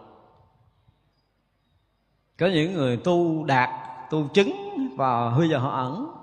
Có 2.38 2.48
những 2.48 2.74
người 2.74 2.98
tu 2.98 3.44
đạt, 3.44 3.70
tu 4.10 4.28
chứng 4.34 4.52
và 4.98 5.30
bây 5.38 5.50
giờ 5.50 5.58
họ 5.58 5.70
ẩn 5.70 6.15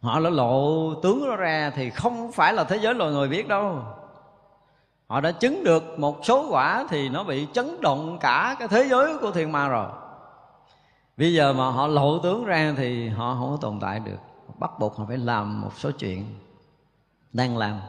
họ 0.00 0.20
đã 0.20 0.30
lộ 0.30 0.94
tướng 1.02 1.28
nó 1.28 1.36
ra 1.36 1.72
thì 1.76 1.90
không 1.90 2.32
phải 2.32 2.52
là 2.52 2.64
thế 2.64 2.76
giới 2.76 2.94
loài 2.94 3.12
người 3.12 3.28
biết 3.28 3.48
đâu. 3.48 3.82
Họ 5.06 5.20
đã 5.20 5.32
chứng 5.32 5.64
được 5.64 5.98
một 5.98 6.20
số 6.24 6.46
quả 6.50 6.84
thì 6.88 7.08
nó 7.08 7.24
bị 7.24 7.46
chấn 7.52 7.80
động 7.80 8.18
cả 8.20 8.56
cái 8.58 8.68
thế 8.68 8.84
giới 8.84 9.18
của 9.18 9.30
thiên 9.30 9.52
ma 9.52 9.68
rồi. 9.68 9.86
Bây 11.16 11.34
giờ 11.34 11.52
mà 11.52 11.70
họ 11.70 11.86
lộ 11.86 12.18
tướng 12.18 12.44
ra 12.44 12.74
thì 12.76 13.08
họ 13.08 13.36
không 13.38 13.50
có 13.50 13.58
tồn 13.60 13.80
tại 13.80 14.00
được. 14.00 14.18
Bắt 14.58 14.70
buộc 14.78 14.96
họ 14.96 15.04
phải 15.08 15.18
làm 15.18 15.60
một 15.60 15.72
số 15.76 15.90
chuyện 15.90 16.24
đang 17.32 17.56
làm. 17.56 17.80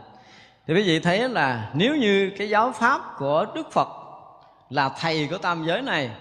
Thì 0.67 0.73
quý 0.73 0.83
vị 0.83 0.99
thấy 0.99 1.29
là 1.29 1.69
nếu 1.73 1.95
như 1.95 2.31
cái 2.37 2.49
giáo 2.49 2.71
pháp 2.71 3.01
của 3.17 3.45
Đức 3.55 3.71
Phật 3.71 3.87
là 4.69 4.89
thầy 4.89 5.27
của 5.27 5.37
tam 5.37 5.65
giới 5.65 5.81
này 5.81 6.11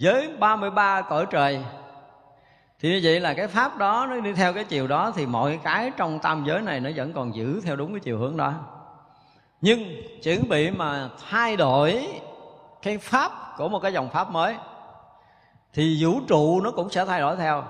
với 0.00 0.36
33 0.38 1.02
cõi 1.02 1.26
trời 1.30 1.64
thì 2.84 2.90
như 2.90 3.00
vậy 3.02 3.20
là 3.20 3.34
cái 3.34 3.46
pháp 3.46 3.76
đó 3.76 4.06
nó 4.10 4.20
đi 4.20 4.32
theo 4.32 4.52
cái 4.52 4.64
chiều 4.64 4.86
đó 4.86 5.12
thì 5.16 5.26
mọi 5.26 5.58
cái 5.64 5.90
trong 5.96 6.18
tam 6.18 6.44
giới 6.46 6.62
này 6.62 6.80
nó 6.80 6.90
vẫn 6.96 7.12
còn 7.12 7.34
giữ 7.34 7.60
theo 7.64 7.76
đúng 7.76 7.92
cái 7.92 8.00
chiều 8.00 8.18
hướng 8.18 8.36
đó. 8.36 8.52
Nhưng 9.60 10.02
chuẩn 10.22 10.48
bị 10.48 10.70
mà 10.70 11.08
thay 11.30 11.56
đổi 11.56 12.08
cái 12.82 12.98
pháp 12.98 13.32
của 13.56 13.68
một 13.68 13.78
cái 13.78 13.92
dòng 13.92 14.08
pháp 14.08 14.30
mới 14.30 14.54
thì 15.72 15.98
vũ 16.00 16.20
trụ 16.28 16.60
nó 16.60 16.70
cũng 16.70 16.90
sẽ 16.90 17.04
thay 17.04 17.20
đổi 17.20 17.36
theo. 17.36 17.64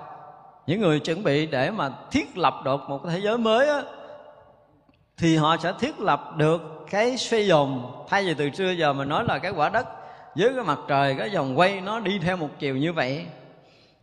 Những 0.67 0.81
người 0.81 0.99
chuẩn 0.99 1.23
bị 1.23 1.45
để 1.45 1.71
mà 1.71 1.91
thiết 2.11 2.37
lập 2.37 2.53
được 2.65 2.81
một 2.89 3.03
cái 3.03 3.13
thế 3.13 3.19
giới 3.19 3.37
mới 3.37 3.69
á, 3.69 3.81
thì 5.17 5.37
họ 5.37 5.57
sẽ 5.57 5.73
thiết 5.79 5.99
lập 5.99 6.33
được 6.37 6.85
cái 6.89 7.17
xoay 7.17 7.47
dồn 7.47 7.91
thay 8.09 8.25
vì 8.25 8.33
từ 8.33 8.49
xưa 8.49 8.71
giờ 8.71 8.93
mình 8.93 9.09
nói 9.09 9.23
là 9.27 9.39
cái 9.39 9.51
quả 9.51 9.69
đất 9.69 9.87
với 10.35 10.53
cái 10.55 10.63
mặt 10.63 10.79
trời 10.87 11.15
cái 11.19 11.29
vòng 11.29 11.59
quay 11.59 11.81
nó 11.81 11.99
đi 11.99 12.19
theo 12.19 12.37
một 12.37 12.49
chiều 12.59 12.77
như 12.77 12.93
vậy 12.93 13.25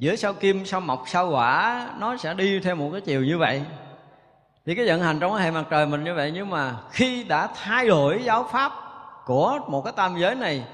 giữa 0.02 0.16
sao 0.16 0.32
kim, 0.32 0.64
sao 0.64 0.80
mộc, 0.80 1.04
sao 1.06 1.30
quả, 1.30 1.86
nó 1.98 2.16
sẽ 2.16 2.34
đi 2.34 2.60
theo 2.60 2.76
một 2.76 2.88
cái 2.92 3.00
chiều 3.00 3.24
như 3.24 3.38
vậy. 3.38 3.62
Thì 4.66 4.74
cái 4.74 4.86
vận 4.86 5.02
hành 5.02 5.20
trong 5.20 5.32
cái 5.32 5.42
hệ 5.42 5.50
mặt 5.50 5.64
trời 5.70 5.86
mình 5.86 6.04
như 6.04 6.14
vậy, 6.14 6.30
nhưng 6.34 6.50
mà 6.50 6.76
khi 6.90 7.24
đã 7.24 7.48
thay 7.54 7.88
đổi 7.88 8.20
giáo 8.24 8.48
pháp 8.52 8.72
của 9.24 9.58
một 9.68 9.82
cái 9.82 9.92
tam 9.96 10.18
giới 10.18 10.34
này, 10.34 10.64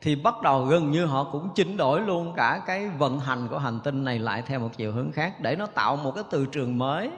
thì 0.00 0.16
bắt 0.16 0.42
đầu 0.42 0.64
gần 0.64 0.90
như 0.90 1.06
họ 1.06 1.24
cũng 1.32 1.48
chỉnh 1.54 1.76
đổi 1.76 2.00
luôn 2.00 2.32
cả 2.36 2.60
cái 2.66 2.88
vận 2.88 3.20
hành 3.20 3.48
của 3.48 3.58
hành 3.58 3.80
tinh 3.84 4.04
này 4.04 4.18
lại 4.18 4.42
theo 4.46 4.60
một 4.60 4.70
chiều 4.76 4.92
hướng 4.92 5.12
khác, 5.12 5.40
để 5.40 5.56
nó 5.56 5.66
tạo 5.66 5.96
một 5.96 6.14
cái 6.14 6.24
từ 6.30 6.46
trường 6.46 6.78
mới. 6.78 7.10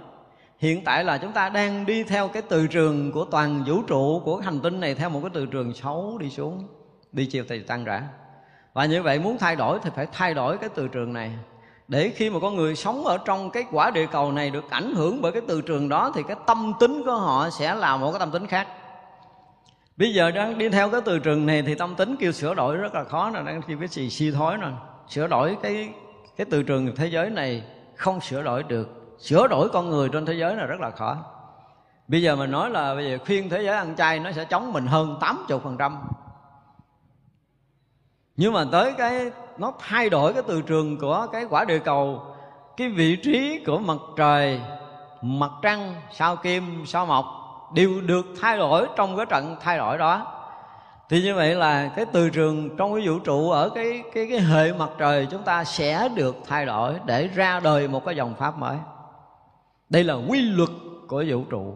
Hiện 0.58 0.84
tại 0.84 1.04
là 1.04 1.18
chúng 1.18 1.32
ta 1.32 1.48
đang 1.48 1.86
đi 1.86 2.04
theo 2.04 2.28
cái 2.28 2.42
từ 2.42 2.66
trường 2.66 3.12
của 3.12 3.24
toàn 3.24 3.64
vũ 3.66 3.82
trụ 3.82 4.22
của 4.24 4.36
hành 4.36 4.61
tinh 4.61 4.80
này 4.80 4.94
theo 4.94 5.11
một 5.11 5.20
cái 5.22 5.30
từ 5.34 5.46
trường 5.46 5.74
xấu 5.74 6.18
đi 6.18 6.30
xuống, 6.30 6.68
đi 7.12 7.26
chiều 7.26 7.44
thì 7.48 7.62
tăng 7.62 7.84
rã. 7.84 8.02
Và 8.72 8.84
như 8.84 9.02
vậy 9.02 9.18
muốn 9.18 9.38
thay 9.38 9.56
đổi 9.56 9.78
thì 9.82 9.90
phải 9.96 10.06
thay 10.12 10.34
đổi 10.34 10.58
cái 10.58 10.68
từ 10.74 10.88
trường 10.88 11.12
này 11.12 11.30
để 11.91 12.12
khi 12.16 12.30
mà 12.30 12.38
con 12.43 12.57
người 12.57 12.76
sống 12.76 13.05
ở 13.05 13.18
trong 13.24 13.51
cái 13.51 13.64
quả 13.72 13.91
địa 13.91 14.07
cầu 14.07 14.32
này 14.32 14.51
được 14.51 14.70
ảnh 14.70 14.95
hưởng 14.95 15.22
bởi 15.22 15.32
cái 15.32 15.43
từ 15.49 15.61
trường 15.61 15.88
đó, 15.88 16.12
thì 16.14 16.22
cái 16.22 16.36
tâm 16.47 16.72
tính 16.80 17.03
của 17.05 17.14
họ 17.14 17.51
sẽ 17.51 17.74
là 17.74 17.97
một 17.97 18.11
cái 18.12 18.18
tâm 18.18 18.30
tính 18.30 18.47
khác. 18.47 18.66
Bây 19.97 20.14
giờ 20.14 20.30
đang 20.30 20.59
đi 20.59 20.68
theo 20.68 20.91
cái 20.91 21.01
từ 21.05 21.18
trường 21.18 21.47
này 21.47 21.62
thì 21.62 21.74
tâm 21.74 21.95
tính 21.95 22.16
kêu 22.20 22.32
sửa 22.32 22.55
đổi 22.55 22.76
rất 22.76 22.95
là 22.95 23.05
khó 23.05 23.30
nè, 23.30 23.43
đang 23.47 23.62
kêu 23.62 23.78
cái 23.78 23.88
gì 23.88 24.11
suy 24.11 24.30
thoái 24.30 24.59
nè. 24.59 24.66
Sửa 25.09 25.26
đổi 25.26 25.57
cái 25.62 25.93
cái 26.36 26.47
từ 26.51 26.62
trường 26.62 26.97
thế 26.97 27.07
giới 27.07 27.30
này 27.30 27.62
không 27.97 28.20
sửa 28.20 28.43
đổi 28.43 28.62
được. 28.62 29.16
Sửa 29.18 29.49
đổi 29.49 29.68
con 29.68 29.91
người 29.91 30.09
trên 30.09 30.26
thế 30.26 30.34
giới 30.34 30.57
là 30.57 30.66
rất 30.66 30.80
là 30.80 30.91
khó. 30.91 31.16
Bây 32.09 32.22
giờ 32.22 32.36
mình 32.36 32.51
nói 32.51 32.70
là 32.70 32.95
bây 32.95 33.11
giờ 33.11 33.18
khuyên 33.26 33.49
thế 33.49 33.62
giới 33.62 33.76
ăn 33.76 33.97
chay 33.97 34.18
nó 34.18 34.32
sẽ 34.32 34.45
chống 34.45 34.72
mình 34.72 34.86
hơn 34.86 35.16
80% 35.49 35.97
nhưng 38.41 38.53
mà 38.53 38.64
tới 38.72 38.93
cái, 38.99 39.30
nó 39.59 39.72
thay 39.78 40.11
đổi 40.11 40.32
cái 40.32 40.43
từ 40.47 40.62
trường 40.62 40.99
của 40.99 41.26
cái 41.32 41.45
quả 41.51 41.64
địa 41.64 41.78
cầu. 41.78 42.22
Cái 42.76 42.88
vị 42.88 43.16
trí 43.16 43.64
của 43.66 43.78
mặt 43.78 43.99
trời, 44.16 44.61
mặt 45.22 45.51
trăng, 45.62 45.95
sao 46.12 46.36
kim, 46.36 46.86
sao 46.86 47.07
mộc 47.07 47.26
đều 47.74 48.01
được 48.01 48.26
thay 48.41 48.57
đổi 48.57 48.86
trong 48.97 49.16
cái 49.16 49.26
trận 49.26 49.57
thay 49.61 49.78
đổi 49.78 49.99
đó. 49.99 50.26
Thì 51.09 51.22
như 51.22 51.34
vậy 51.34 51.55
là 51.55 51.91
cái 51.97 52.05
từ 52.12 52.30
trường 52.30 52.76
trong 52.76 52.95
cái 52.95 53.09
vũ 53.09 53.18
trụ 53.18 53.51
ở 53.51 53.68
cái 53.68 54.03
cái 54.14 54.26
cái 54.30 54.41
hệ 54.41 54.72
mặt 54.72 54.91
trời 54.99 55.26
chúng 55.30 55.43
ta 55.43 55.64
sẽ 55.64 56.09
được 56.14 56.36
thay 56.47 56.66
đổi 56.66 56.95
để 57.05 57.28
ra 57.28 57.61
đời 57.61 57.88
một 57.88 58.05
cái 58.05 58.16
dòng 58.16 58.34
pháp 58.34 58.59
mới. 58.59 58.76
Đây 59.88 60.05
là 60.05 60.14
quy 60.14 60.41
luật 60.41 60.70
của 61.09 61.24
vũ 61.28 61.45
trụ. 61.51 61.74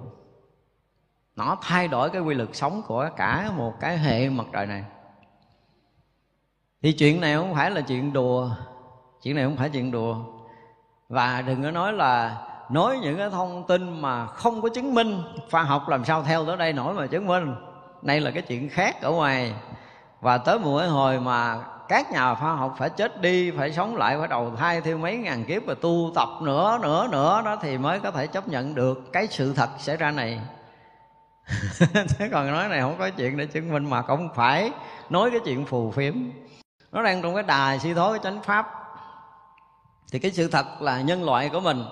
Nó 1.36 1.56
thay 1.62 1.88
đổi 1.88 2.10
cái 2.10 2.22
quy 2.22 2.34
luật 2.34 2.48
sống 2.52 2.82
của 2.86 3.08
cả 3.16 3.50
một 3.56 3.72
cái 3.80 3.98
hệ 3.98 4.28
mặt 4.28 4.46
trời 4.52 4.66
này 4.66 4.84
thì 6.84 6.92
chuyện 6.92 7.20
này 7.20 7.34
không 7.34 7.54
phải 7.54 7.70
là 7.70 7.80
chuyện 7.80 8.12
đùa. 8.12 8.50
Chuyện 9.22 9.34
này 9.34 9.44
không 9.44 9.56
phải 9.56 9.70
chuyện 9.70 9.90
đùa. 9.90 10.16
Và 11.08 11.42
đừng 11.46 11.62
có 11.62 11.70
nói 11.70 11.92
là 11.92 12.36
nói 12.70 12.98
những 13.02 13.16
cái 13.18 13.30
thông 13.30 13.66
tin 13.66 14.00
mà 14.00 14.26
không 14.26 14.62
có 14.62 14.68
chứng 14.68 14.94
minh. 14.94 15.22
Khoa 15.50 15.62
học 15.62 15.88
làm 15.88 16.04
sao 16.04 16.22
theo 16.22 16.46
tới 16.46 16.56
đây 16.56 16.72
nổi 16.72 16.94
mà 16.94 17.06
chứng 17.06 17.26
minh. 17.26 17.54
Đây 18.02 18.20
là 18.20 18.30
cái 18.30 18.42
chuyện 18.42 18.68
khác 18.68 19.02
ở 19.02 19.10
ngoài. 19.10 19.54
Và 20.20 20.38
tới 20.38 20.58
một 20.58 20.78
cái 20.78 20.88
hồi 20.88 21.20
mà 21.20 21.58
các 21.88 22.12
nhà 22.12 22.34
khoa 22.34 22.54
học 22.54 22.74
phải 22.78 22.90
chết 22.90 23.20
đi, 23.20 23.50
phải 23.50 23.72
sống 23.72 23.96
lại, 23.96 24.16
phải 24.18 24.28
đầu 24.28 24.52
thai 24.56 24.80
thêm 24.80 25.00
mấy 25.00 25.16
ngàn 25.16 25.44
kiếp 25.44 25.66
và 25.66 25.74
tu 25.80 26.12
tập 26.14 26.28
nữa 26.42 26.78
nữa 26.82 27.08
nữa, 27.12 27.42
đó 27.44 27.56
thì 27.62 27.78
mới 27.78 28.00
có 28.00 28.10
thể 28.10 28.26
chấp 28.26 28.48
nhận 28.48 28.74
được 28.74 29.12
cái 29.12 29.26
sự 29.26 29.54
thật 29.54 29.68
xảy 29.78 29.96
ra 29.96 30.10
này. 30.10 30.40
Thế 32.18 32.28
còn 32.32 32.52
nói 32.52 32.68
này 32.68 32.80
không 32.80 32.96
có 32.98 33.10
chuyện 33.10 33.36
để 33.36 33.46
chứng 33.46 33.72
minh 33.72 33.90
mà 33.90 34.02
không 34.02 34.28
phải 34.34 34.70
nói 35.10 35.30
cái 35.30 35.40
chuyện 35.44 35.66
phù 35.66 35.90
phiếm 35.90 36.14
nó 36.94 37.02
đang 37.02 37.22
trong 37.22 37.34
cái 37.34 37.42
đà 37.42 37.78
suy 37.78 37.94
thoái 37.94 38.10
cái 38.10 38.20
chánh 38.22 38.42
pháp. 38.42 38.66
Thì 40.12 40.18
cái 40.18 40.30
sự 40.30 40.48
thật 40.48 40.82
là 40.82 41.00
nhân 41.00 41.24
loại 41.24 41.48
của 41.48 41.60
mình 41.60 41.84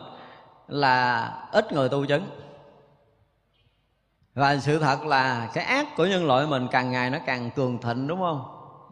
là 0.69 1.29
ít 1.53 1.73
người 1.73 1.89
tu 1.89 2.07
chứng 2.07 2.27
và 4.35 4.57
sự 4.57 4.79
thật 4.79 5.03
là 5.03 5.51
cái 5.55 5.65
ác 5.65 5.97
của 5.97 6.07
nhân 6.07 6.27
loại 6.27 6.47
mình 6.47 6.69
càng 6.71 6.91
ngày 6.91 7.11
nó 7.11 7.19
càng 7.27 7.51
cường 7.51 7.79
thịnh, 7.79 8.07
đúng 8.07 8.21
không? 8.21 8.45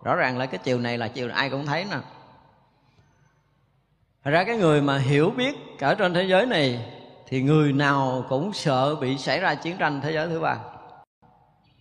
Rõ 0.05 0.15
ràng 0.15 0.39
là 0.39 0.47
cái 0.47 0.59
chiều 0.65 0.79
này 0.79 0.99
là 0.99 1.09
chiều 1.09 1.31
ai 1.35 1.51
cũng 1.51 1.67
thấy 1.67 1.85
nè. 1.91 1.97
Thật 4.25 4.31
ra 4.31 4.45
cái 4.45 4.57
người 4.57 4.83
mà 4.83 4.99
hiểu 4.99 5.31
biết 5.31 5.57
ở 5.81 5.95
trên 5.95 6.15
thế 6.15 6.23
giới 6.23 6.47
này 6.47 6.93
Thì 7.31 7.43
người 7.43 7.73
nào 7.73 8.25
cũng 8.29 8.53
sợ 8.53 8.95
bị 8.95 9.19
xảy 9.19 9.41
ra 9.41 9.55
chiến 9.55 9.77
tranh 9.77 10.01
thế 10.01 10.13
giới 10.13 10.29
thứ 10.29 10.41
ba. 10.41 10.59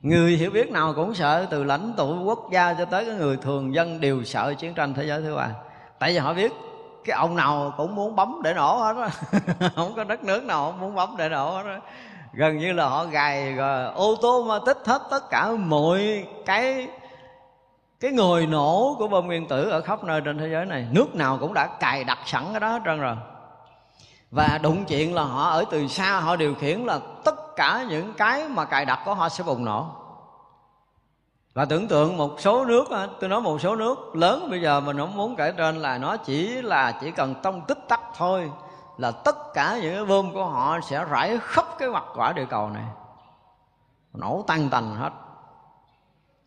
Người 0.01 0.31
hiểu 0.31 0.51
biết 0.51 0.71
nào 0.71 0.93
cũng 0.95 1.15
sợ, 1.15 1.47
Từ 1.49 1.63
lãnh 1.63 1.93
tụ 1.97 2.23
quốc 2.23 2.51
gia 2.51 2.73
cho 2.73 2.85
tới 2.85 3.05
cái 3.05 3.15
người 3.15 3.37
thường 3.37 3.73
dân 3.73 4.01
Đều 4.01 4.23
sợ 4.23 4.53
chiến 4.53 4.73
tranh 4.73 4.93
thế 4.93 5.05
giới 5.07 5.21
thứ 5.21 5.35
ba. 5.35 5.49
Tại 5.99 6.11
vì 6.11 6.17
họ 6.17 6.33
biết 6.33 6.51
cái 7.05 7.17
ông 7.17 7.35
nào 7.35 7.73
cũng 7.77 7.95
muốn 7.95 8.15
bấm 8.15 8.41
để 8.43 8.53
nổ 8.53 8.75
hết 8.75 8.95
á. 8.97 9.09
Không 9.75 9.93
có 9.95 10.03
đất 10.03 10.23
nước 10.23 10.43
nào 10.43 10.75
muốn 10.79 10.95
bấm 10.95 11.15
để 11.17 11.29
nổ 11.29 11.51
hết 11.51 11.63
á. 11.65 11.79
Gần 12.33 12.57
như 12.57 12.73
là 12.73 12.85
họ 12.85 13.05
gài 13.05 13.57
ô 13.95 14.15
tô 14.21 14.43
mà 14.43 14.59
tích 14.65 14.77
hết 14.85 15.01
tất 15.11 15.29
cả 15.29 15.51
mọi 15.51 16.25
cái 16.45 16.87
cái 17.99 18.11
người 18.11 18.47
nổ 18.47 18.95
của 18.99 19.07
bom 19.07 19.27
nguyên 19.27 19.47
tử 19.47 19.69
ở 19.69 19.81
khắp 19.81 20.03
nơi 20.03 20.21
trên 20.21 20.37
thế 20.37 20.49
giới 20.51 20.65
này. 20.65 20.85
Nước 20.91 21.15
nào 21.15 21.37
cũng 21.41 21.53
đã 21.53 21.67
cài 21.79 22.03
đặt 22.03 22.17
sẵn 22.25 22.43
cái 22.51 22.59
đó 22.59 22.69
hết 22.69 22.81
trơn 22.85 22.99
rồi 22.99 23.15
và 24.31 24.59
đụng 24.63 24.85
chuyện 24.85 25.15
là 25.15 25.23
họ 25.23 25.49
ở 25.49 25.65
từ 25.71 25.87
xa 25.87 26.19
họ 26.19 26.35
điều 26.35 26.55
khiển 26.55 26.79
là 26.79 26.99
tất 27.25 27.55
cả 27.55 27.85
những 27.89 28.13
cái 28.13 28.47
mà 28.49 28.65
cài 28.65 28.85
đặt 28.85 28.99
của 29.05 29.13
họ 29.13 29.29
sẽ 29.29 29.43
bùng 29.43 29.65
nổ. 29.65 29.87
Và 31.53 31.65
tưởng 31.65 31.87
tượng 31.87 32.17
một 32.17 32.35
số 32.39 32.65
nước 32.65 32.85
tôi 33.19 33.29
nói 33.29 33.41
một 33.41 33.61
số 33.61 33.75
nước 33.75 34.15
lớn 34.15 34.47
bây 34.49 34.61
giờ 34.61 34.79
mình 34.79 34.97
không 34.97 35.17
muốn 35.17 35.35
kể 35.35 35.53
trên 35.57 35.77
là 35.77 35.97
nó 35.97 36.17
chỉ 36.17 36.61
là 36.61 36.91
chỉ 36.91 37.11
cần 37.11 37.35
tông 37.43 37.65
tích 37.65 37.87
tắc 37.87 38.01
thôi 38.17 38.51
là 38.97 39.11
tất 39.11 39.53
cả 39.53 39.79
những 39.81 39.95
cái 39.95 40.05
bơm 40.05 40.33
của 40.33 40.45
họ 40.45 40.79
sẽ 40.81 41.05
rải 41.05 41.37
khắp 41.41 41.65
cái 41.79 41.89
mặt 41.89 42.03
quả 42.15 42.33
địa 42.33 42.45
cầu 42.45 42.69
này. 42.69 42.85
Nổ 44.13 44.43
tan 44.47 44.69
tành 44.69 44.95
hết. 44.95 45.13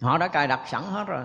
Họ 0.00 0.18
đã 0.18 0.28
cài 0.28 0.46
đặt 0.46 0.60
sẵn 0.66 0.82
hết 0.82 1.04
rồi. 1.06 1.24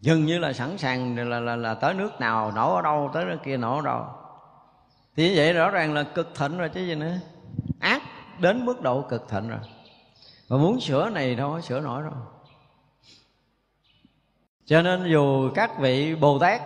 Dường 0.00 0.26
như 0.26 0.38
là 0.38 0.52
sẵn 0.52 0.78
sàng 0.78 1.30
là, 1.30 1.40
là, 1.40 1.56
là 1.56 1.74
tới 1.74 1.94
nước 1.94 2.20
nào 2.20 2.52
nổ 2.52 2.74
ở 2.74 2.82
đâu 2.82 3.10
tới 3.12 3.24
nước 3.24 3.38
kia 3.44 3.56
nổ 3.56 3.76
ở 3.76 3.82
đâu 3.82 4.04
thì 5.16 5.28
như 5.28 5.34
vậy 5.36 5.52
rõ 5.52 5.70
ràng 5.70 5.94
là 5.94 6.02
cực 6.02 6.34
thịnh 6.34 6.58
rồi 6.58 6.68
chứ 6.68 6.80
gì 6.80 6.94
nữa. 6.94 7.14
Ác 7.80 8.02
đến 8.38 8.64
mức 8.64 8.80
độ 8.80 9.02
cực 9.02 9.28
thịnh 9.28 9.48
rồi. 9.48 9.58
Mà 10.48 10.56
muốn 10.56 10.80
sửa 10.80 11.10
này 11.10 11.34
đâu 11.34 11.50
có 11.50 11.60
sửa 11.60 11.80
nổi 11.80 12.02
đâu. 12.02 12.12
Cho 14.66 14.82
nên 14.82 15.12
dù 15.12 15.50
các 15.54 15.78
vị 15.78 16.14
bồ 16.14 16.38
tát 16.38 16.60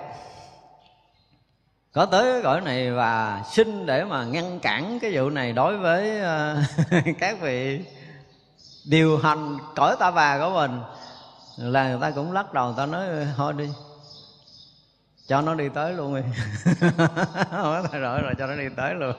có 1.92 2.06
tới 2.06 2.32
cái 2.32 2.42
cõi 2.42 2.60
này 2.60 2.92
và 2.92 3.42
xin 3.52 3.86
để 3.86 4.04
mà 4.04 4.24
ngăn 4.24 4.60
cản 4.60 4.98
cái 5.02 5.10
vụ 5.14 5.30
này 5.30 5.52
đối 5.52 5.78
với 5.78 6.20
ờ, 6.20 6.56
các 7.18 7.40
vị 7.40 7.84
điều 8.90 9.18
hành 9.18 9.58
cõi 9.76 9.96
ta 9.98 10.10
bà 10.10 10.38
của 10.38 10.50
mình, 10.54 10.80
là 11.56 11.88
người 11.88 11.98
ta 12.00 12.10
cũng 12.10 12.32
lắc 12.32 12.52
đầu, 12.52 12.66
người 12.66 12.74
ta 12.76 12.86
nói, 12.86 13.06
thôi 13.36 13.52
đi 13.52 13.68
cho 15.26 15.40
nó 15.40 15.54
đi 15.54 15.68
tới 15.68 15.92
luôn 15.92 16.14
đi. 16.14 16.22
Rồi 17.52 18.22
rồi, 18.22 18.34
cho 18.38 18.46
nó 18.46 18.56
đi 18.56 18.68
tới 18.76 18.94
luôn. 18.94 19.14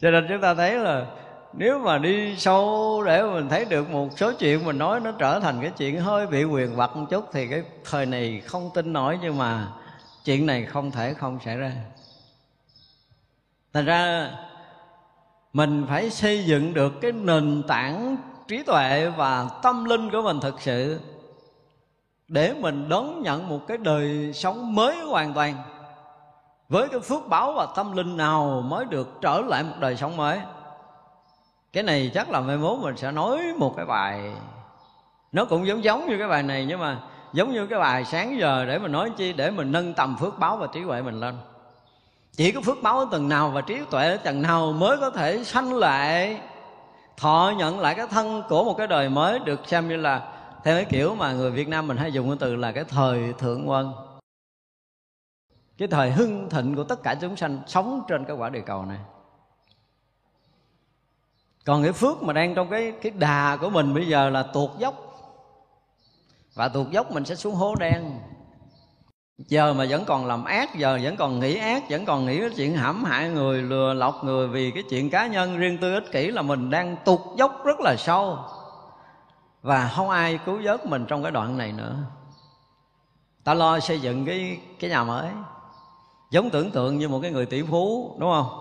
Cho 0.00 0.10
nên 0.10 0.26
chúng 0.28 0.40
ta 0.40 0.54
thấy 0.54 0.74
là 0.74 1.06
nếu 1.52 1.78
mà 1.78 1.98
đi 1.98 2.36
sâu 2.36 3.02
để 3.06 3.22
mình 3.22 3.48
thấy 3.48 3.64
được 3.64 3.90
một 3.90 4.08
số 4.18 4.32
chuyện 4.32 4.64
mình 4.64 4.78
nói 4.78 5.00
nó 5.00 5.12
trở 5.18 5.40
thành 5.40 5.60
cái 5.62 5.70
chuyện 5.70 6.00
hơi 6.00 6.26
bị 6.26 6.44
quyền 6.44 6.76
vặt 6.76 6.96
một 6.96 7.06
chút 7.10 7.28
thì 7.32 7.46
cái 7.48 7.62
thời 7.84 8.06
này 8.06 8.42
không 8.46 8.70
tin 8.74 8.92
nổi 8.92 9.18
nhưng 9.22 9.38
mà 9.38 9.68
chuyện 10.24 10.46
này 10.46 10.66
không 10.66 10.90
thể 10.90 11.14
không 11.14 11.38
xảy 11.44 11.56
ra. 11.56 11.72
Thành 13.72 13.84
ra 13.84 14.30
mình 15.52 15.86
phải 15.88 16.10
xây 16.10 16.44
dựng 16.44 16.74
được 16.74 16.92
cái 17.00 17.12
nền 17.12 17.62
tảng 17.68 18.16
trí 18.48 18.62
tuệ 18.62 19.10
và 19.16 19.48
tâm 19.62 19.84
linh 19.84 20.10
của 20.10 20.22
mình 20.22 20.40
thực 20.40 20.60
sự 20.60 21.00
để 22.28 22.54
mình 22.54 22.88
đón 22.88 23.22
nhận 23.22 23.48
một 23.48 23.60
cái 23.68 23.76
đời 23.76 24.32
sống 24.34 24.74
mới 24.74 24.96
hoàn 24.96 25.32
toàn. 25.32 25.54
Với 26.68 26.88
cái 26.88 27.00
phước 27.00 27.28
báo 27.28 27.52
và 27.52 27.66
tâm 27.76 27.96
linh 27.96 28.16
nào 28.16 28.62
mới 28.66 28.84
được 28.84 29.08
trở 29.20 29.40
lại 29.40 29.62
một 29.62 29.74
đời 29.80 29.96
sống 29.96 30.16
mới. 30.16 30.40
Cái 31.72 31.82
này 31.82 32.10
chắc 32.14 32.30
là 32.30 32.40
mai 32.40 32.56
mốt 32.56 32.78
mình 32.78 32.96
sẽ 32.96 33.12
nói 33.12 33.40
một 33.58 33.74
cái 33.76 33.86
bài. 33.86 34.32
Nó 35.32 35.44
cũng 35.44 35.66
giống 35.66 35.84
giống 35.84 36.06
như 36.06 36.18
cái 36.18 36.28
bài 36.28 36.42
này 36.42 36.66
nhưng 36.68 36.80
mà 36.80 36.98
giống 37.32 37.52
như 37.52 37.66
cái 37.66 37.78
bài 37.78 38.04
sáng 38.04 38.38
giờ 38.38 38.64
để 38.64 38.78
mình 38.78 38.92
nói 38.92 39.10
chi, 39.16 39.32
để 39.32 39.50
mình 39.50 39.72
nâng 39.72 39.94
tầm 39.94 40.16
phước 40.20 40.38
báo 40.38 40.56
và 40.56 40.66
trí 40.66 40.80
huệ 40.80 41.02
mình 41.02 41.20
lên. 41.20 41.38
Chỉ 42.36 42.52
có 42.52 42.60
phước 42.60 42.82
báo 42.82 42.98
ở 42.98 43.06
tầng 43.10 43.28
nào 43.28 43.50
và 43.50 43.60
trí 43.60 43.78
tuệ 43.90 44.08
ở 44.08 44.16
tầng 44.16 44.42
nào 44.42 44.72
mới 44.72 44.96
có 44.96 45.10
thể 45.10 45.44
sanh 45.44 45.74
lại, 45.74 46.40
thọ 47.16 47.52
nhận 47.56 47.80
lại 47.80 47.94
cái 47.94 48.06
thân 48.06 48.42
của 48.48 48.64
một 48.64 48.74
cái 48.78 48.86
đời 48.86 49.08
mới 49.08 49.38
được 49.38 49.60
xem 49.66 49.88
như 49.88 49.96
là 49.96 50.31
theo 50.64 50.76
cái 50.76 50.84
kiểu 50.84 51.14
mà 51.14 51.32
người 51.32 51.50
Việt 51.50 51.68
Nam 51.68 51.86
mình 51.86 51.96
hay 51.96 52.12
dùng 52.12 52.28
cái 52.28 52.36
từ 52.40 52.56
là 52.56 52.72
cái 52.72 52.84
thời 52.84 53.32
thượng 53.32 53.68
quân 53.68 53.92
cái 55.78 55.88
thời 55.88 56.10
hưng 56.10 56.50
thịnh 56.50 56.74
của 56.74 56.84
tất 56.84 57.02
cả 57.02 57.14
chúng 57.14 57.36
sanh 57.36 57.58
sống 57.66 58.02
trên 58.08 58.24
cái 58.24 58.36
quả 58.36 58.50
địa 58.50 58.62
cầu 58.66 58.84
này. 58.84 58.98
Còn 61.64 61.82
cái 61.82 61.92
phước 61.92 62.22
mà 62.22 62.32
đang 62.32 62.54
trong 62.54 62.70
cái 62.70 62.92
cái 63.02 63.12
đà 63.12 63.56
của 63.60 63.70
mình 63.70 63.94
bây 63.94 64.08
giờ 64.08 64.30
là 64.30 64.42
tuột 64.42 64.70
dốc. 64.78 64.94
Và 66.54 66.68
tuột 66.68 66.90
dốc 66.90 67.12
mình 67.12 67.24
sẽ 67.24 67.34
xuống 67.34 67.54
hố 67.54 67.74
đen. 67.74 68.20
Giờ 69.38 69.74
mà 69.74 69.86
vẫn 69.88 70.04
còn 70.04 70.26
làm 70.26 70.44
ác, 70.44 70.74
giờ 70.76 70.98
vẫn 71.02 71.16
còn 71.16 71.40
nghĩ 71.40 71.56
ác, 71.56 71.82
vẫn 71.90 72.04
còn 72.04 72.26
nghĩ 72.26 72.38
cái 72.40 72.50
chuyện 72.56 72.74
hãm 72.74 73.04
hại 73.04 73.28
người, 73.28 73.62
lừa 73.62 73.94
lọc 73.94 74.24
người 74.24 74.48
vì 74.48 74.70
cái 74.70 74.82
chuyện 74.90 75.10
cá 75.10 75.26
nhân 75.26 75.58
riêng 75.58 75.78
tư 75.80 75.94
ích 75.94 76.12
kỷ 76.12 76.30
là 76.30 76.42
mình 76.42 76.70
đang 76.70 76.96
tụt 77.04 77.20
dốc 77.36 77.64
rất 77.64 77.80
là 77.80 77.96
sâu 77.96 78.38
và 79.62 79.88
không 79.88 80.10
ai 80.10 80.38
cứu 80.46 80.60
vớt 80.64 80.86
mình 80.86 81.06
trong 81.08 81.22
cái 81.22 81.32
đoạn 81.32 81.58
này 81.58 81.72
nữa. 81.72 81.96
Ta 83.44 83.54
lo 83.54 83.80
xây 83.80 84.00
dựng 84.00 84.26
cái 84.26 84.60
cái 84.80 84.90
nhà 84.90 85.04
mới. 85.04 85.30
Giống 86.30 86.50
tưởng 86.50 86.70
tượng 86.70 86.98
như 86.98 87.08
một 87.08 87.18
cái 87.22 87.30
người 87.30 87.46
tỷ 87.46 87.62
phú, 87.62 88.16
đúng 88.18 88.32
không? 88.32 88.58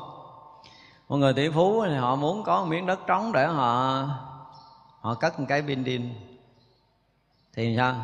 Một 1.10 1.18
người 1.18 1.34
tỷ 1.34 1.50
phú 1.50 1.84
thì 1.86 1.96
họ 1.96 2.16
muốn 2.16 2.44
có 2.44 2.62
một 2.62 2.68
miếng 2.68 2.86
đất 2.86 3.00
trống 3.08 3.32
để 3.32 3.48
họ 3.48 4.04
họ 5.00 5.14
cất 5.14 5.40
một 5.40 5.46
cái 5.50 5.62
building. 5.62 6.14
Thì 7.54 7.76
sao? 7.78 7.96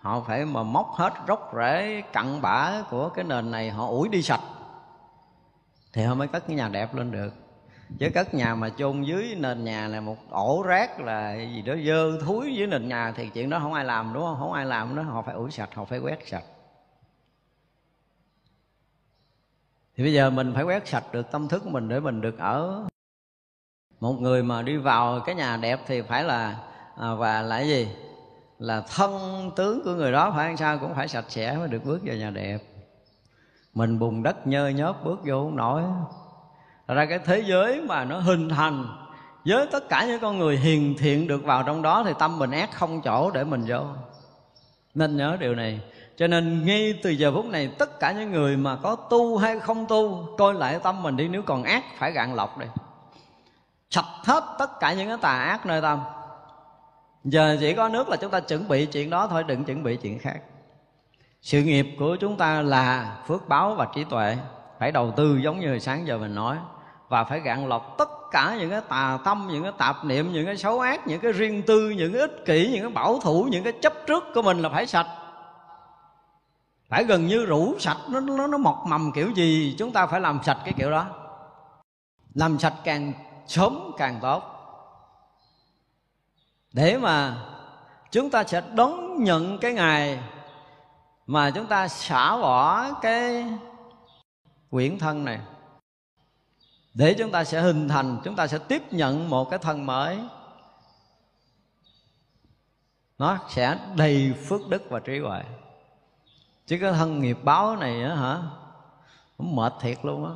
Họ 0.00 0.20
phải 0.20 0.44
mà 0.44 0.62
móc 0.62 0.92
hết 0.94 1.12
rốc 1.28 1.52
rễ 1.56 2.02
cặn 2.12 2.42
bã 2.42 2.82
của 2.90 3.08
cái 3.08 3.24
nền 3.24 3.50
này, 3.50 3.70
họ 3.70 3.86
ủi 3.86 4.08
đi 4.08 4.22
sạch. 4.22 4.40
Thì 5.92 6.04
họ 6.04 6.14
mới 6.14 6.28
cất 6.28 6.46
cái 6.46 6.56
nhà 6.56 6.68
đẹp 6.68 6.94
lên 6.94 7.10
được 7.10 7.30
chứ 7.98 8.10
cất 8.14 8.34
nhà 8.34 8.54
mà 8.54 8.70
chôn 8.70 9.02
dưới 9.02 9.34
nền 9.38 9.64
nhà 9.64 9.88
là 9.88 10.00
một 10.00 10.16
ổ 10.30 10.62
rác 10.62 11.00
là 11.00 11.36
gì 11.36 11.62
đó 11.62 11.74
dơ 11.86 12.18
thúi 12.20 12.54
dưới 12.56 12.66
nền 12.66 12.88
nhà 12.88 13.12
thì 13.16 13.28
chuyện 13.34 13.50
đó 13.50 13.58
không 13.58 13.72
ai 13.72 13.84
làm 13.84 14.12
đúng 14.14 14.22
không? 14.22 14.36
Không 14.38 14.52
ai 14.52 14.66
làm 14.66 14.96
đó 14.96 15.02
họ 15.02 15.22
phải 15.22 15.34
ủi 15.34 15.50
sạch 15.50 15.74
họ 15.74 15.84
phải 15.84 15.98
quét 15.98 16.18
sạch. 16.26 16.44
Thì 19.96 20.04
bây 20.04 20.12
giờ 20.12 20.30
mình 20.30 20.52
phải 20.54 20.64
quét 20.64 20.88
sạch 20.88 21.04
được 21.12 21.30
tâm 21.30 21.48
thức 21.48 21.62
của 21.64 21.70
mình 21.70 21.88
để 21.88 22.00
mình 22.00 22.20
được 22.20 22.38
ở. 22.38 22.84
Một 24.00 24.12
người 24.20 24.42
mà 24.42 24.62
đi 24.62 24.76
vào 24.76 25.20
cái 25.20 25.34
nhà 25.34 25.56
đẹp 25.56 25.80
thì 25.86 26.02
phải 26.02 26.24
là 26.24 26.60
à, 26.96 27.14
và 27.14 27.42
là 27.42 27.56
cái 27.58 27.68
gì? 27.68 27.88
Là 28.58 28.80
thân 28.80 29.50
tướng 29.56 29.84
của 29.84 29.94
người 29.94 30.12
đó 30.12 30.32
phải 30.36 30.48
làm 30.48 30.56
sao 30.56 30.78
cũng 30.78 30.94
phải 30.94 31.08
sạch 31.08 31.24
sẽ 31.28 31.56
mới 31.56 31.68
được 31.68 31.84
bước 31.84 32.00
vào 32.04 32.16
nhà 32.16 32.30
đẹp. 32.30 32.58
Mình 33.74 33.98
bùn 33.98 34.22
đất 34.22 34.46
nhơ 34.46 34.68
nhớp 34.68 35.04
bước 35.04 35.20
vô 35.24 35.44
không 35.44 35.56
nổi 35.56 35.82
ra 36.88 37.06
cái 37.06 37.18
thế 37.18 37.42
giới 37.46 37.80
mà 37.80 38.04
nó 38.04 38.18
hình 38.18 38.48
thành, 38.48 38.86
với 39.44 39.66
tất 39.72 39.88
cả 39.88 40.04
những 40.06 40.20
con 40.20 40.38
người 40.38 40.56
hiền 40.56 40.94
thiện 40.98 41.28
được 41.28 41.44
vào 41.44 41.62
trong 41.62 41.82
đó 41.82 42.02
thì 42.06 42.12
tâm 42.18 42.38
mình 42.38 42.50
ác 42.50 42.72
không 42.72 43.02
chỗ 43.02 43.30
để 43.30 43.44
mình 43.44 43.64
vô. 43.66 43.80
Nên 44.94 45.16
nhớ 45.16 45.36
điều 45.40 45.54
này. 45.54 45.80
Cho 46.16 46.26
nên 46.26 46.66
ngay 46.66 46.98
từ 47.02 47.10
giờ 47.10 47.32
phút 47.34 47.44
này, 47.44 47.70
tất 47.78 48.00
cả 48.00 48.12
những 48.12 48.30
người 48.30 48.56
mà 48.56 48.76
có 48.76 48.96
tu 48.96 49.36
hay 49.36 49.60
không 49.60 49.86
tu, 49.86 50.28
coi 50.38 50.54
lại 50.54 50.78
tâm 50.82 51.02
mình 51.02 51.16
đi, 51.16 51.28
nếu 51.28 51.42
còn 51.42 51.62
ác, 51.62 51.84
phải 51.98 52.12
gạn 52.12 52.34
lọc 52.34 52.58
đi. 52.58 52.66
Sạch 53.90 54.04
hết 54.24 54.44
tất 54.58 54.80
cả 54.80 54.92
những 54.92 55.08
cái 55.08 55.18
tà 55.20 55.38
ác 55.38 55.66
nơi 55.66 55.82
tâm. 55.82 56.00
Giờ 57.24 57.56
chỉ 57.60 57.74
có 57.74 57.88
nước 57.88 58.08
là 58.08 58.16
chúng 58.16 58.30
ta 58.30 58.40
chuẩn 58.40 58.68
bị 58.68 58.86
chuyện 58.86 59.10
đó 59.10 59.26
thôi, 59.26 59.44
đừng 59.44 59.64
chuẩn 59.64 59.82
bị 59.82 59.96
chuyện 59.96 60.18
khác. 60.18 60.40
Sự 61.42 61.62
nghiệp 61.62 61.86
của 61.98 62.16
chúng 62.20 62.36
ta 62.36 62.62
là 62.62 63.16
phước 63.26 63.48
báo 63.48 63.74
và 63.74 63.86
trí 63.94 64.04
tuệ. 64.04 64.36
Phải 64.78 64.92
đầu 64.92 65.12
tư 65.16 65.36
giống 65.36 65.60
như 65.60 65.78
sáng 65.78 66.06
giờ 66.06 66.18
mình 66.18 66.34
nói 66.34 66.56
và 67.14 67.24
phải 67.24 67.40
gạn 67.40 67.68
lọc 67.68 67.94
tất 67.98 68.08
cả 68.30 68.56
những 68.58 68.70
cái 68.70 68.80
tà 68.80 69.18
tâm, 69.24 69.48
những 69.50 69.62
cái 69.62 69.72
tạp 69.78 70.04
niệm, 70.04 70.32
những 70.32 70.46
cái 70.46 70.56
xấu 70.56 70.80
ác, 70.80 71.06
những 71.06 71.20
cái 71.20 71.32
riêng 71.32 71.62
tư, 71.66 71.90
những 71.90 72.12
cái 72.12 72.20
ích 72.20 72.44
kỷ, 72.46 72.70
những 72.72 72.82
cái 72.82 72.90
bảo 72.90 73.18
thủ, 73.20 73.48
những 73.50 73.64
cái 73.64 73.72
chấp 73.82 73.92
trước 74.06 74.24
của 74.34 74.42
mình 74.42 74.62
là 74.62 74.68
phải 74.68 74.86
sạch. 74.86 75.06
Phải 76.88 77.04
gần 77.04 77.26
như 77.26 77.44
rủ 77.44 77.74
sạch, 77.78 77.96
nó 78.08 78.20
nó 78.20 78.46
nó 78.46 78.58
mọc 78.58 78.84
mầm 78.86 79.12
kiểu 79.12 79.30
gì, 79.30 79.74
chúng 79.78 79.92
ta 79.92 80.06
phải 80.06 80.20
làm 80.20 80.40
sạch 80.44 80.58
cái 80.64 80.74
kiểu 80.76 80.90
đó. 80.90 81.06
Làm 82.34 82.58
sạch 82.58 82.74
càng 82.84 83.12
sớm 83.46 83.92
càng 83.96 84.18
tốt. 84.22 84.42
Để 86.72 86.98
mà 86.98 87.36
chúng 88.10 88.30
ta 88.30 88.44
sẽ 88.44 88.62
đón 88.74 89.24
nhận 89.24 89.58
cái 89.58 89.72
ngày 89.72 90.18
mà 91.26 91.50
chúng 91.50 91.66
ta 91.66 91.88
xả 91.88 92.36
bỏ 92.36 92.92
cái 92.92 93.46
quyển 94.70 94.98
thân 94.98 95.24
này 95.24 95.38
để 96.94 97.14
chúng 97.18 97.30
ta 97.30 97.44
sẽ 97.44 97.60
hình 97.60 97.88
thành, 97.88 98.18
chúng 98.24 98.36
ta 98.36 98.46
sẽ 98.46 98.58
tiếp 98.58 98.92
nhận 98.92 99.30
một 99.30 99.50
cái 99.50 99.58
thân 99.58 99.86
mới. 99.86 100.18
Nó 103.18 103.38
sẽ 103.48 103.78
đầy 103.96 104.34
phước 104.46 104.68
đức 104.68 104.82
và 104.90 105.00
trí 105.00 105.18
huệ. 105.18 105.42
Chứ 106.66 106.78
cái 106.80 106.92
thân 106.92 107.20
nghiệp 107.20 107.38
báo 107.42 107.76
này 107.76 108.02
á 108.02 108.14
hả, 108.14 108.42
cũng 109.38 109.56
mệt 109.56 109.74
thiệt 109.80 109.98
luôn 110.02 110.24
á. 110.24 110.32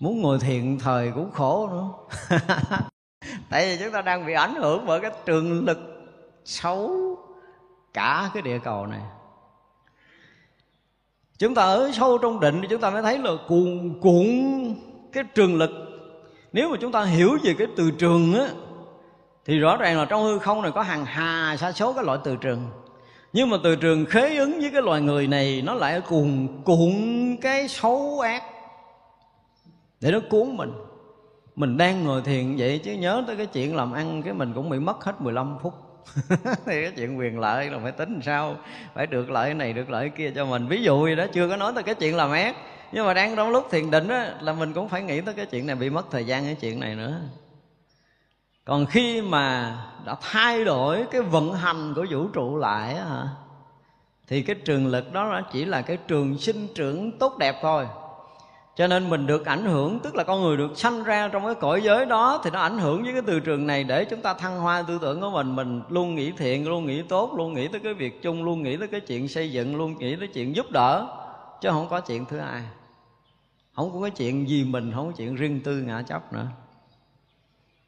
Muốn 0.00 0.22
ngồi 0.22 0.38
thiền 0.38 0.78
thời 0.78 1.12
cũng 1.12 1.30
khổ 1.30 1.68
nữa. 1.68 1.88
Tại 3.50 3.66
vì 3.66 3.84
chúng 3.84 3.92
ta 3.92 4.02
đang 4.02 4.26
bị 4.26 4.32
ảnh 4.32 4.54
hưởng 4.54 4.86
bởi 4.86 5.00
cái 5.00 5.10
trường 5.26 5.64
lực 5.64 5.78
xấu 6.44 6.90
cả 7.94 8.30
cái 8.34 8.42
địa 8.42 8.58
cầu 8.58 8.86
này. 8.86 9.02
Chúng 11.38 11.54
ta 11.54 11.62
ở 11.62 11.90
sâu 11.92 12.18
trong 12.18 12.40
định 12.40 12.58
thì 12.62 12.68
chúng 12.70 12.80
ta 12.80 12.90
mới 12.90 13.02
thấy 13.02 13.18
là 13.18 13.30
cuồn 13.48 13.98
cuộn 14.00 14.26
cái 15.12 15.24
trường 15.34 15.56
lực. 15.56 15.70
Nếu 16.52 16.70
mà 16.70 16.76
chúng 16.80 16.92
ta 16.92 17.04
hiểu 17.04 17.38
về 17.42 17.54
cái 17.58 17.66
từ 17.76 17.90
trường 17.90 18.34
á, 18.34 18.48
thì 19.44 19.58
rõ 19.58 19.76
ràng 19.76 19.98
là 19.98 20.04
trong 20.04 20.22
hư 20.22 20.38
không 20.38 20.62
này 20.62 20.72
có 20.74 20.82
hàng 20.82 21.04
hà 21.04 21.56
sa 21.56 21.72
số 21.72 21.92
cái 21.92 22.04
loại 22.04 22.18
từ 22.24 22.36
trường. 22.36 22.70
Nhưng 23.32 23.50
mà 23.50 23.56
từ 23.64 23.76
trường 23.76 24.04
khế 24.06 24.36
ứng 24.36 24.60
với 24.60 24.70
cái 24.72 24.82
loài 24.82 25.00
người 25.00 25.26
này, 25.26 25.62
nó 25.64 25.74
lại 25.74 26.00
cuồn 26.00 26.48
cuộn 26.64 26.92
cái 27.40 27.68
xấu 27.68 28.20
ác 28.20 28.42
để 30.00 30.10
nó 30.10 30.20
cuốn 30.30 30.56
mình. 30.56 30.72
Mình 31.56 31.76
đang 31.76 32.04
ngồi 32.04 32.22
thiền 32.22 32.56
vậy 32.56 32.78
chứ 32.78 32.92
nhớ 32.92 33.24
tới 33.26 33.36
cái 33.36 33.46
chuyện 33.46 33.76
làm 33.76 33.92
ăn 33.92 34.22
cái 34.22 34.32
mình 34.32 34.52
cũng 34.54 34.70
bị 34.70 34.78
mất 34.78 35.04
hết 35.04 35.20
15 35.20 35.58
phút. 35.62 35.74
Thì 36.66 36.82
cái 36.82 36.92
chuyện 36.96 37.18
quyền 37.18 37.38
lợi 37.38 37.70
là 37.70 37.78
phải 37.82 37.92
tính 37.92 38.20
sao? 38.22 38.56
Phải 38.94 39.06
được 39.06 39.30
lợi 39.30 39.54
này, 39.54 39.72
được 39.72 39.90
lợi 39.90 40.10
kia 40.16 40.32
cho 40.34 40.44
mình. 40.44 40.68
Ví 40.68 40.82
dụ 40.82 41.06
gì 41.06 41.14
đó, 41.14 41.24
chưa 41.32 41.48
có 41.48 41.56
nói 41.56 41.72
tới 41.74 41.82
cái 41.82 41.94
chuyện 41.94 42.16
làm 42.16 42.30
ác 42.30 42.56
nhưng 42.92 43.06
mà 43.06 43.14
đang 43.14 43.36
trong 43.36 43.50
lúc 43.50 43.68
thiền 43.70 43.90
định 43.90 44.08
á, 44.08 44.34
là 44.40 44.52
mình 44.52 44.72
cũng 44.72 44.88
phải 44.88 45.02
nghĩ 45.02 45.20
tới 45.20 45.34
cái 45.34 45.46
chuyện 45.46 45.66
này, 45.66 45.76
bị 45.76 45.90
mất 45.90 46.10
thời 46.10 46.24
gian 46.24 46.44
cái 46.44 46.56
chuyện 46.60 46.80
này 46.80 46.94
nữa. 46.94 47.20
Còn 48.64 48.86
khi 48.86 49.22
mà 49.22 49.76
đã 50.04 50.16
thay 50.20 50.64
đổi 50.64 51.04
cái 51.10 51.22
vận 51.22 51.52
hành 51.52 51.94
của 51.94 52.06
vũ 52.10 52.28
trụ 52.28 52.56
lại 52.56 52.94
á 52.94 53.28
thì 54.26 54.42
cái 54.42 54.56
trường 54.64 54.86
lực 54.86 55.12
đó 55.12 55.24
nó 55.24 55.40
chỉ 55.52 55.64
là 55.64 55.82
cái 55.82 55.96
trường 55.96 56.38
sinh 56.38 56.66
trưởng 56.74 57.18
tốt 57.18 57.38
đẹp 57.38 57.56
thôi. 57.62 57.86
Cho 58.76 58.86
nên 58.86 59.10
mình 59.10 59.26
được 59.26 59.46
ảnh 59.46 59.64
hưởng, 59.64 60.00
tức 60.00 60.14
là 60.14 60.24
con 60.24 60.42
người 60.42 60.56
được 60.56 60.78
sanh 60.78 61.04
ra 61.04 61.28
trong 61.28 61.44
cái 61.44 61.54
cõi 61.54 61.80
giới 61.82 62.06
đó, 62.06 62.40
thì 62.44 62.50
nó 62.50 62.60
ảnh 62.60 62.78
hưởng 62.78 63.02
với 63.02 63.12
cái 63.12 63.22
từ 63.26 63.40
trường 63.40 63.66
này 63.66 63.84
để 63.84 64.04
chúng 64.04 64.20
ta 64.20 64.34
thăng 64.34 64.60
hoa 64.60 64.82
tư 64.82 64.98
tưởng 65.02 65.20
của 65.20 65.30
mình. 65.30 65.56
Mình 65.56 65.82
luôn 65.88 66.14
nghĩ 66.14 66.32
thiện, 66.32 66.68
luôn 66.68 66.86
nghĩ 66.86 67.02
tốt, 67.02 67.32
luôn 67.36 67.54
nghĩ 67.54 67.68
tới 67.68 67.80
cái 67.80 67.94
việc 67.94 68.22
chung, 68.22 68.44
luôn 68.44 68.62
nghĩ 68.62 68.76
tới 68.76 68.88
cái 68.88 69.00
chuyện 69.00 69.28
xây 69.28 69.52
dựng, 69.52 69.76
luôn 69.76 69.98
nghĩ 69.98 70.16
tới 70.16 70.28
chuyện 70.28 70.56
giúp 70.56 70.70
đỡ 70.70 71.06
chứ 71.60 71.68
không 71.70 71.86
có 71.90 72.00
chuyện 72.00 72.24
thứ 72.24 72.38
hai 72.38 72.62
không 73.78 73.92
có 73.92 74.00
cái 74.00 74.10
chuyện 74.10 74.48
gì 74.48 74.64
mình, 74.64 74.92
không 74.94 75.06
có 75.06 75.12
chuyện 75.16 75.34
riêng 75.34 75.60
tư 75.64 75.82
ngã 75.82 76.02
chấp 76.02 76.32
nữa. 76.32 76.46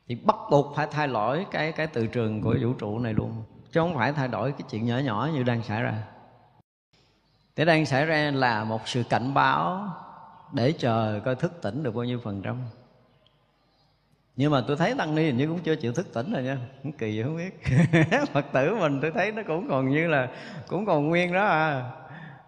Thì 0.08 0.14
bắt 0.14 0.36
buộc 0.50 0.76
phải 0.76 0.86
thay 0.90 1.08
đổi 1.08 1.46
cái 1.50 1.72
cái 1.72 1.86
từ 1.86 2.06
trường 2.06 2.42
của 2.42 2.56
vũ 2.62 2.72
trụ 2.72 2.98
này 2.98 3.14
luôn. 3.14 3.42
Chứ 3.72 3.80
không 3.80 3.94
phải 3.94 4.12
thay 4.12 4.28
đổi 4.28 4.52
cái 4.52 4.62
chuyện 4.70 4.86
nhỏ 4.86 4.98
nhỏ 4.98 5.28
như 5.34 5.42
đang 5.42 5.62
xảy 5.62 5.82
ra. 5.82 5.94
Thế 7.56 7.64
đang 7.64 7.86
xảy 7.86 8.06
ra 8.06 8.30
là 8.34 8.64
một 8.64 8.88
sự 8.88 9.02
cảnh 9.10 9.34
báo 9.34 9.88
để 10.52 10.72
chờ 10.72 11.20
coi 11.24 11.34
thức 11.34 11.52
tỉnh 11.62 11.82
được 11.82 11.94
bao 11.94 12.04
nhiêu 12.04 12.20
phần 12.24 12.42
trăm. 12.42 12.56
Nhưng 14.36 14.52
mà 14.52 14.64
tôi 14.66 14.76
thấy 14.76 14.94
tăng 14.94 15.14
ni 15.14 15.22
hình 15.22 15.36
như 15.36 15.46
cũng 15.46 15.60
chưa 15.60 15.76
chịu 15.76 15.92
thức 15.92 16.14
tỉnh 16.14 16.32
rồi 16.32 16.42
nha. 16.42 16.58
Cũng 16.82 16.92
kỳ, 16.92 17.22
không 17.22 17.36
biết. 17.36 17.62
Phật 18.32 18.46
tử 18.52 18.76
mình 18.80 18.98
tôi 19.02 19.10
thấy 19.10 19.32
nó 19.32 19.42
cũng 19.46 19.68
còn 19.68 19.90
như 19.90 20.08
là, 20.08 20.28
cũng 20.68 20.86
còn 20.86 21.08
nguyên 21.08 21.32
đó 21.32 21.44
à 21.44 21.90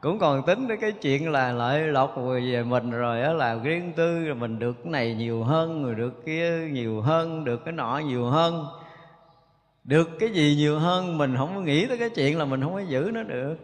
cũng 0.03 0.19
còn 0.19 0.43
tính 0.47 0.69
đến 0.69 0.79
cái 0.81 0.93
chuyện 0.93 1.33
là 1.33 1.53
lợi 1.53 1.81
lộc 1.81 2.15
về 2.17 2.63
mình 2.63 2.91
rồi 2.91 3.23
đó 3.23 3.33
là 3.33 3.59
riêng 3.63 3.93
tư, 3.97 4.19
là 4.19 4.35
mình 4.35 4.59
được 4.59 4.77
cái 4.83 4.93
này 4.93 5.15
nhiều 5.15 5.45
hơn 5.45 5.85
rồi 5.85 5.95
được 5.95 6.25
kia 6.27 6.69
nhiều 6.73 7.01
hơn, 7.01 7.45
được 7.45 7.65
cái 7.65 7.73
nọ 7.73 7.99
nhiều 7.99 8.27
hơn. 8.27 8.67
Được 9.85 10.11
cái 10.21 10.29
gì 10.31 10.55
nhiều 10.57 10.79
hơn, 10.79 11.19
mình 11.19 11.37
không 11.37 11.55
có 11.55 11.61
nghĩ 11.61 11.87
tới 11.87 11.99
cái 11.99 12.11
chuyện 12.11 12.39
là 12.39 12.45
mình 12.45 12.63
không 12.63 12.75
có 12.75 12.81
giữ 12.81 13.11
nó 13.15 13.23
được. 13.23 13.57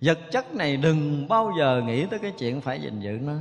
Vật 0.00 0.18
chất 0.32 0.54
này 0.54 0.76
đừng 0.76 1.28
bao 1.28 1.52
giờ 1.58 1.82
nghĩ 1.86 2.06
tới 2.06 2.18
cái 2.18 2.32
chuyện 2.38 2.60
phải 2.60 2.80
gìn 2.80 3.00
giữ 3.00 3.18
nó. 3.22 3.32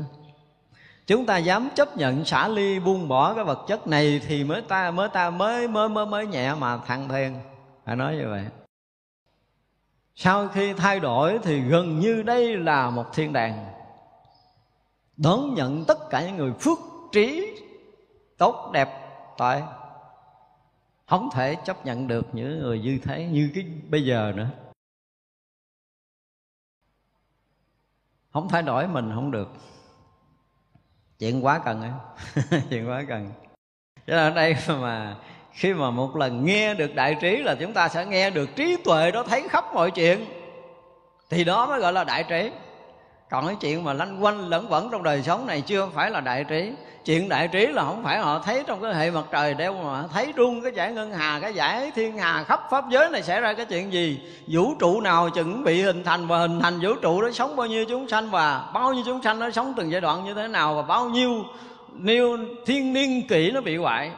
Chúng 1.07 1.25
ta 1.25 1.37
dám 1.37 1.69
chấp 1.75 1.97
nhận 1.97 2.25
xả 2.25 2.47
ly 2.47 2.79
buông 2.79 3.07
bỏ 3.07 3.33
cái 3.33 3.43
vật 3.43 3.59
chất 3.67 3.87
này 3.87 4.21
thì 4.27 4.43
mới 4.43 4.61
ta 4.61 4.91
mới 4.91 5.09
ta, 5.09 5.29
mới 5.29 5.67
mới 5.67 5.89
mới 5.89 6.05
mới 6.05 6.27
nhẹ 6.27 6.53
mà 6.59 6.77
thăng 6.77 7.09
thiên 7.09 7.33
phải 7.85 7.95
nói 7.95 8.15
như 8.15 8.27
vậy 8.29 8.45
sau 10.21 10.47
khi 10.47 10.73
thay 10.73 10.99
đổi 10.99 11.39
thì 11.43 11.61
gần 11.61 11.99
như 11.99 12.23
đây 12.23 12.57
là 12.57 12.89
một 12.89 13.05
thiên 13.13 13.33
đàng. 13.33 13.65
Đón 15.17 15.53
nhận 15.53 15.85
tất 15.85 15.97
cả 16.09 16.25
những 16.25 16.37
người 16.37 16.53
phước 16.59 16.77
trí, 17.11 17.57
tốt, 18.37 18.71
đẹp 18.73 18.89
tại 19.37 19.63
không 21.05 21.29
thể 21.33 21.55
chấp 21.65 21.85
nhận 21.85 22.07
được 22.07 22.27
những 22.33 22.59
người 22.59 22.79
như 22.79 22.99
thế 23.03 23.27
như 23.27 23.51
cái 23.55 23.63
bây 23.89 24.05
giờ 24.05 24.33
nữa. 24.35 24.49
Không 28.33 28.49
thay 28.49 28.61
đổi 28.61 28.87
mình 28.87 29.11
không 29.15 29.31
được. 29.31 29.49
Chuyện 31.19 31.45
quá 31.45 31.61
cần 31.65 31.81
ấy 31.81 31.91
chuyện 32.69 32.89
quá 32.89 33.03
cần. 33.07 33.31
Cho 33.95 34.13
nên 34.13 34.17
ở 34.17 34.29
đây 34.29 34.55
mà 34.67 35.17
khi 35.59 35.73
mà 35.73 35.91
một 35.91 36.15
lần 36.15 36.45
nghe 36.45 36.73
được 36.73 36.95
đại 36.95 37.15
trí 37.21 37.37
là 37.37 37.55
chúng 37.55 37.73
ta 37.73 37.87
sẽ 37.87 38.05
nghe 38.05 38.29
được 38.29 38.55
trí 38.55 38.75
tuệ 38.75 39.11
đó 39.11 39.23
thấy 39.23 39.43
khắp 39.49 39.65
mọi 39.73 39.91
chuyện. 39.91 40.25
Thì 41.29 41.43
đó 41.43 41.65
mới 41.65 41.79
gọi 41.79 41.93
là 41.93 42.03
đại 42.03 42.23
trí. 42.23 42.51
Còn 43.29 43.47
cái 43.47 43.55
chuyện 43.61 43.83
mà 43.83 43.93
lanh 43.93 44.23
quanh 44.23 44.49
lẫn 44.49 44.69
vẫn 44.69 44.89
trong 44.91 45.03
đời 45.03 45.21
sống 45.23 45.47
này 45.47 45.61
chưa 45.61 45.87
phải 45.93 46.11
là 46.11 46.19
đại 46.19 46.43
trí. 46.43 46.71
Chuyện 47.05 47.29
đại 47.29 47.47
trí 47.47 47.67
là 47.67 47.83
không 47.83 48.03
phải 48.03 48.19
họ 48.19 48.39
thấy 48.39 48.63
trong 48.67 48.81
cái 48.81 48.93
hệ 48.93 49.11
mặt 49.11 49.25
trời 49.31 49.53
đeo 49.53 49.73
mà 49.73 50.03
thấy 50.13 50.33
rung 50.37 50.61
cái 50.61 50.71
giải 50.75 50.93
ngân 50.93 51.11
hà, 51.11 51.39
cái 51.41 51.53
giải 51.53 51.91
thiên 51.95 52.17
hà, 52.17 52.43
khắp 52.43 52.61
pháp 52.71 52.85
giới 52.89 53.09
này 53.09 53.23
xảy 53.23 53.41
ra 53.41 53.53
cái 53.53 53.65
chuyện 53.65 53.93
gì. 53.93 54.19
Vũ 54.47 54.73
trụ 54.79 55.01
nào 55.01 55.29
chuẩn 55.29 55.63
bị 55.63 55.81
hình 55.81 56.03
thành 56.03 56.27
và 56.27 56.39
hình 56.39 56.59
thành 56.59 56.79
vũ 56.81 56.93
trụ 57.01 57.21
đó, 57.21 57.31
sống 57.31 57.55
bao 57.55 57.67
nhiêu 57.67 57.85
chúng 57.89 58.09
sanh 58.09 58.29
và 58.29 58.69
bao 58.73 58.93
nhiêu 58.93 59.03
chúng 59.05 59.21
sanh 59.21 59.39
nó 59.39 59.51
sống 59.51 59.73
từng 59.77 59.91
giai 59.91 60.01
đoạn 60.01 60.25
như 60.25 60.33
thế 60.33 60.47
nào 60.47 60.75
và 60.75 60.81
bao 60.81 61.09
nhiêu 61.09 61.43
niêu 61.93 62.37
thiên 62.65 62.93
niên 62.93 63.27
kỷ 63.27 63.51
nó 63.51 63.61
bị 63.61 63.77
hoại 63.77 64.11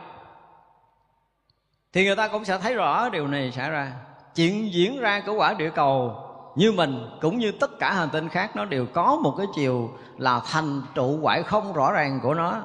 thì 1.93 2.05
người 2.05 2.15
ta 2.15 2.27
cũng 2.27 2.45
sẽ 2.45 2.57
thấy 2.57 2.73
rõ 2.73 3.09
điều 3.09 3.27
này 3.27 3.51
xảy 3.51 3.69
ra. 3.69 3.91
Chuyện 4.35 4.73
diễn 4.73 4.99
ra 4.99 5.21
của 5.25 5.33
quả 5.33 5.53
địa 5.53 5.69
cầu 5.69 6.15
như 6.55 6.71
mình 6.71 7.09
cũng 7.21 7.37
như 7.37 7.51
tất 7.51 7.79
cả 7.79 7.93
hành 7.93 8.09
tinh 8.09 8.29
khác, 8.29 8.55
nó 8.55 8.65
đều 8.65 8.85
có 8.85 9.15
một 9.15 9.35
cái 9.37 9.47
chiều 9.55 9.89
là 10.17 10.41
thành 10.51 10.81
trụ 10.95 11.19
quả 11.21 11.41
không 11.41 11.73
rõ 11.73 11.91
ràng 11.91 12.19
của 12.23 12.33
nó. 12.33 12.63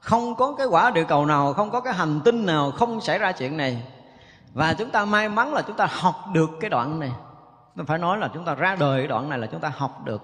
Không 0.00 0.34
có 0.34 0.54
cái 0.58 0.66
quả 0.66 0.90
địa 0.90 1.04
cầu 1.04 1.26
nào, 1.26 1.52
không 1.52 1.70
có 1.70 1.80
cái 1.80 1.94
hành 1.94 2.20
tinh 2.24 2.46
nào 2.46 2.70
không 2.70 3.00
xảy 3.00 3.18
ra 3.18 3.32
chuyện 3.32 3.56
này. 3.56 3.82
Và 4.52 4.74
chúng 4.74 4.90
ta 4.90 5.04
may 5.04 5.28
mắn 5.28 5.54
là 5.54 5.62
chúng 5.62 5.76
ta 5.76 5.86
học 5.90 6.24
được 6.32 6.50
cái 6.60 6.70
đoạn 6.70 7.00
này. 7.00 7.12
Phải 7.86 7.98
nói 7.98 8.18
là 8.18 8.28
chúng 8.34 8.44
ta 8.44 8.54
ra 8.54 8.76
đời 8.80 9.00
cái 9.00 9.08
đoạn 9.08 9.28
này 9.28 9.38
là 9.38 9.46
chúng 9.46 9.60
ta 9.60 9.72
học 9.76 10.04
được. 10.04 10.22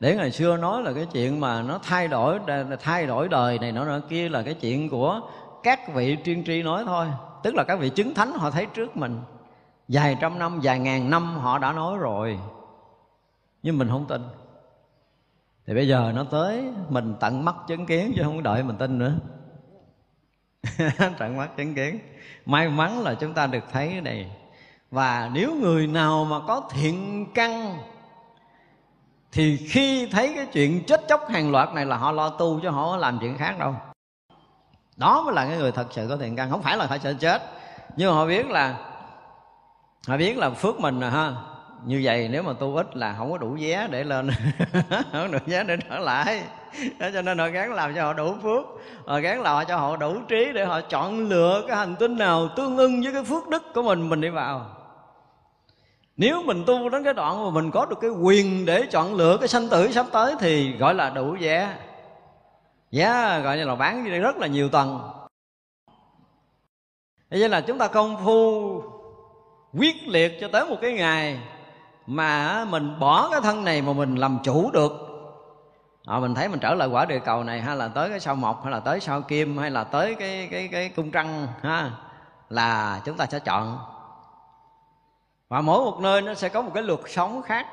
Để 0.00 0.16
ngày 0.16 0.30
xưa 0.30 0.56
nói 0.56 0.82
là 0.82 0.92
cái 0.92 1.06
chuyện 1.12 1.40
mà 1.40 1.62
nó 1.62 1.78
thay 1.82 2.08
đổi 2.08 2.38
thay 2.82 3.06
đổi 3.06 3.28
đời 3.28 3.58
này, 3.58 3.72
nó 3.72 3.84
kia 4.08 4.28
là 4.28 4.42
cái 4.42 4.54
chuyện 4.54 4.90
của 4.90 5.20
các 5.62 5.94
vị 5.94 6.16
tiên 6.24 6.42
tri 6.46 6.62
nói 6.62 6.82
thôi. 6.86 7.06
Tức 7.42 7.54
là 7.54 7.64
các 7.64 7.78
vị 7.78 7.90
chứng 7.90 8.14
thánh 8.14 8.32
họ 8.32 8.50
thấy 8.50 8.66
trước 8.66 8.96
mình. 8.96 9.20
Vài 9.88 10.16
trăm 10.20 10.38
năm, 10.38 10.60
vài 10.62 10.78
ngàn 10.78 11.10
năm 11.10 11.38
họ 11.38 11.58
đã 11.58 11.72
nói 11.72 11.98
rồi. 11.98 12.38
Nhưng 13.62 13.78
mình 13.78 13.88
không 13.88 14.06
tin. 14.06 14.22
Thì 15.66 15.74
bây 15.74 15.88
giờ 15.88 16.12
nó 16.14 16.24
tới, 16.24 16.72
mình 16.88 17.14
tận 17.20 17.44
mắt 17.44 17.54
chứng 17.68 17.86
kiến 17.86 18.12
chứ 18.16 18.22
không 18.24 18.42
đợi 18.42 18.62
mình 18.62 18.76
tin 18.76 18.98
nữa. 18.98 19.14
Tận 21.18 21.36
mắt 21.36 21.56
chứng 21.56 21.74
kiến. 21.74 21.98
May 22.46 22.68
mắn 22.68 23.00
là 23.00 23.14
chúng 23.14 23.34
ta 23.34 23.46
được 23.46 23.64
thấy 23.72 23.88
cái 23.88 24.00
này. 24.00 24.30
Và 24.90 25.30
nếu 25.32 25.54
người 25.54 25.86
nào 25.86 26.24
mà 26.24 26.40
có 26.46 26.68
thiện 26.70 27.26
căn, 27.34 27.78
thì 29.32 29.56
khi 29.56 30.06
thấy 30.06 30.32
cái 30.36 30.46
chuyện 30.52 30.84
chết 30.86 31.00
chóc 31.08 31.28
hàng 31.30 31.50
loạt 31.50 31.74
này 31.74 31.86
là 31.86 31.96
họ 31.96 32.12
lo 32.12 32.28
tu 32.28 32.60
chứ 32.62 32.68
họ 32.68 32.90
không 32.90 32.98
làm 32.98 33.18
chuyện 33.20 33.38
khác 33.38 33.58
đâu 33.58 33.74
đó 34.96 35.22
mới 35.22 35.34
là 35.34 35.46
cái 35.46 35.56
người 35.56 35.72
thật 35.72 35.86
sự 35.90 36.06
có 36.08 36.16
thiện 36.16 36.36
căn. 36.36 36.50
Không 36.50 36.62
phải 36.62 36.76
là 36.76 36.86
phải 36.86 36.98
sợ 36.98 37.14
chết, 37.20 37.42
nhưng 37.96 38.10
mà 38.10 38.16
họ 38.16 38.26
biết 38.26 38.46
là, 38.46 38.74
họ 40.08 40.16
biết 40.16 40.38
là 40.38 40.50
phước 40.50 40.80
mình 40.80 41.00
à 41.00 41.10
ha. 41.10 41.32
Như 41.84 42.00
vậy 42.04 42.28
nếu 42.32 42.42
mà 42.42 42.52
tu 42.52 42.76
ít 42.76 42.96
là 42.96 43.14
không 43.18 43.30
có 43.30 43.38
đủ 43.38 43.56
vé 43.60 43.88
để 43.90 44.04
lên. 44.04 44.30
Không 45.12 45.32
đủ 45.32 45.38
vé 45.46 45.64
để 45.64 45.76
trở 45.90 45.98
lại. 45.98 46.42
Đó, 46.98 47.08
cho 47.14 47.22
nên 47.22 47.38
họ 47.38 47.48
gắng 47.48 47.72
làm 47.74 47.94
cho 47.94 48.04
họ 48.04 48.12
đủ 48.12 48.34
phước. 48.42 48.64
Họ 49.06 49.18
gắng 49.20 49.42
làm 49.42 49.66
cho 49.68 49.76
họ 49.76 49.96
đủ 49.96 50.16
trí 50.28 50.52
để 50.54 50.64
họ 50.64 50.80
chọn 50.80 51.28
lựa 51.28 51.64
cái 51.68 51.76
hành 51.76 51.96
tinh 51.96 52.18
nào 52.18 52.48
tương 52.56 52.76
ưng 52.76 53.02
với 53.02 53.12
cái 53.12 53.24
phước 53.24 53.48
đức 53.48 53.62
của 53.74 53.82
mình 53.82 54.08
mình 54.08 54.20
đi 54.20 54.28
vào. 54.28 54.66
Nếu 56.16 56.42
mình 56.42 56.64
tu 56.66 56.88
đến 56.88 57.04
cái 57.04 57.14
đoạn 57.14 57.44
mà 57.44 57.50
mình 57.50 57.70
có 57.70 57.86
được 57.86 57.98
cái 58.00 58.10
quyền 58.10 58.66
để 58.66 58.82
chọn 58.90 59.14
lựa, 59.14 59.36
cái 59.36 59.48
sanh 59.48 59.68
tử 59.68 59.92
sắp 59.92 60.06
tới 60.12 60.34
thì 60.40 60.76
gọi 60.76 60.94
là 60.94 61.10
đủ 61.10 61.36
vé 61.40 61.68
giá 62.92 63.38
gọi 63.38 63.56
như 63.56 63.64
là 63.64 63.74
bán 63.74 64.04
rất 64.04 64.36
là 64.36 64.46
nhiều 64.46 64.68
tầng. 64.68 65.10
Thế 67.30 67.38
nên 67.38 67.50
là 67.50 67.60
chúng 67.60 67.78
ta 67.78 67.88
công 67.88 68.24
phu 68.24 68.82
quyết 69.72 70.08
liệt 70.08 70.38
cho 70.40 70.48
tới 70.52 70.66
một 70.66 70.76
cái 70.80 70.92
ngày 70.92 71.40
mà 72.06 72.64
mình 72.64 72.98
bỏ 72.98 73.28
cái 73.30 73.40
thân 73.40 73.64
này 73.64 73.82
mà 73.82 73.92
mình 73.92 74.16
làm 74.16 74.38
chủ 74.44 74.70
được. 74.70 74.92
À, 76.06 76.18
mình 76.18 76.34
thấy 76.34 76.48
mình 76.48 76.60
trở 76.60 76.74
lại 76.74 76.88
quả 76.88 77.04
địa 77.04 77.18
cầu 77.18 77.44
này 77.44 77.60
hay 77.60 77.76
là 77.76 77.88
tới 77.88 78.10
cái 78.10 78.20
sao 78.20 78.34
mộc 78.34 78.62
hay 78.64 78.72
là 78.72 78.80
tới 78.80 79.00
sao 79.00 79.22
kim 79.22 79.58
hay 79.58 79.70
là 79.70 79.84
tới 79.84 80.14
cái 80.14 80.48
cái 80.50 80.68
cái 80.72 80.88
cung 80.88 81.10
trăng 81.10 81.46
ha 81.62 81.90
là 82.48 83.00
chúng 83.04 83.16
ta 83.16 83.26
sẽ 83.26 83.38
chọn. 83.38 83.78
Và 85.48 85.60
mỗi 85.60 85.84
một 85.84 85.98
nơi 86.00 86.22
nó 86.22 86.34
sẽ 86.34 86.48
có 86.48 86.62
một 86.62 86.70
cái 86.74 86.82
luật 86.82 87.00
sống 87.06 87.42
khác. 87.42 87.66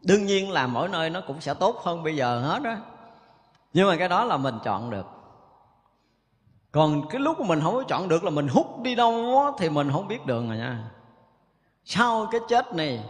Đương 0.00 0.24
nhiên 0.24 0.50
là 0.50 0.66
mỗi 0.66 0.88
nơi 0.88 1.10
nó 1.10 1.20
cũng 1.26 1.40
sẽ 1.40 1.54
tốt 1.54 1.76
hơn 1.84 2.02
bây 2.02 2.16
giờ 2.16 2.40
hết 2.40 2.62
đó 2.62 2.74
nhưng 3.72 3.88
mà 3.88 3.96
cái 3.96 4.08
đó 4.08 4.24
là 4.24 4.36
mình 4.36 4.54
chọn 4.64 4.90
được. 4.90 5.06
Còn 6.72 7.08
cái 7.08 7.20
lúc 7.20 7.40
mà 7.40 7.46
mình 7.46 7.60
không 7.60 7.74
có 7.74 7.82
chọn 7.88 8.08
được 8.08 8.24
là 8.24 8.30
mình 8.30 8.48
hút 8.48 8.66
đi 8.82 8.94
đâu 8.94 9.12
đó, 9.12 9.54
thì 9.58 9.68
mình 9.68 9.90
không 9.92 10.08
biết 10.08 10.26
đường 10.26 10.48
rồi 10.48 10.58
nha. 10.58 10.90
Sau 11.84 12.28
cái 12.32 12.40
chết 12.48 12.74
này 12.74 13.04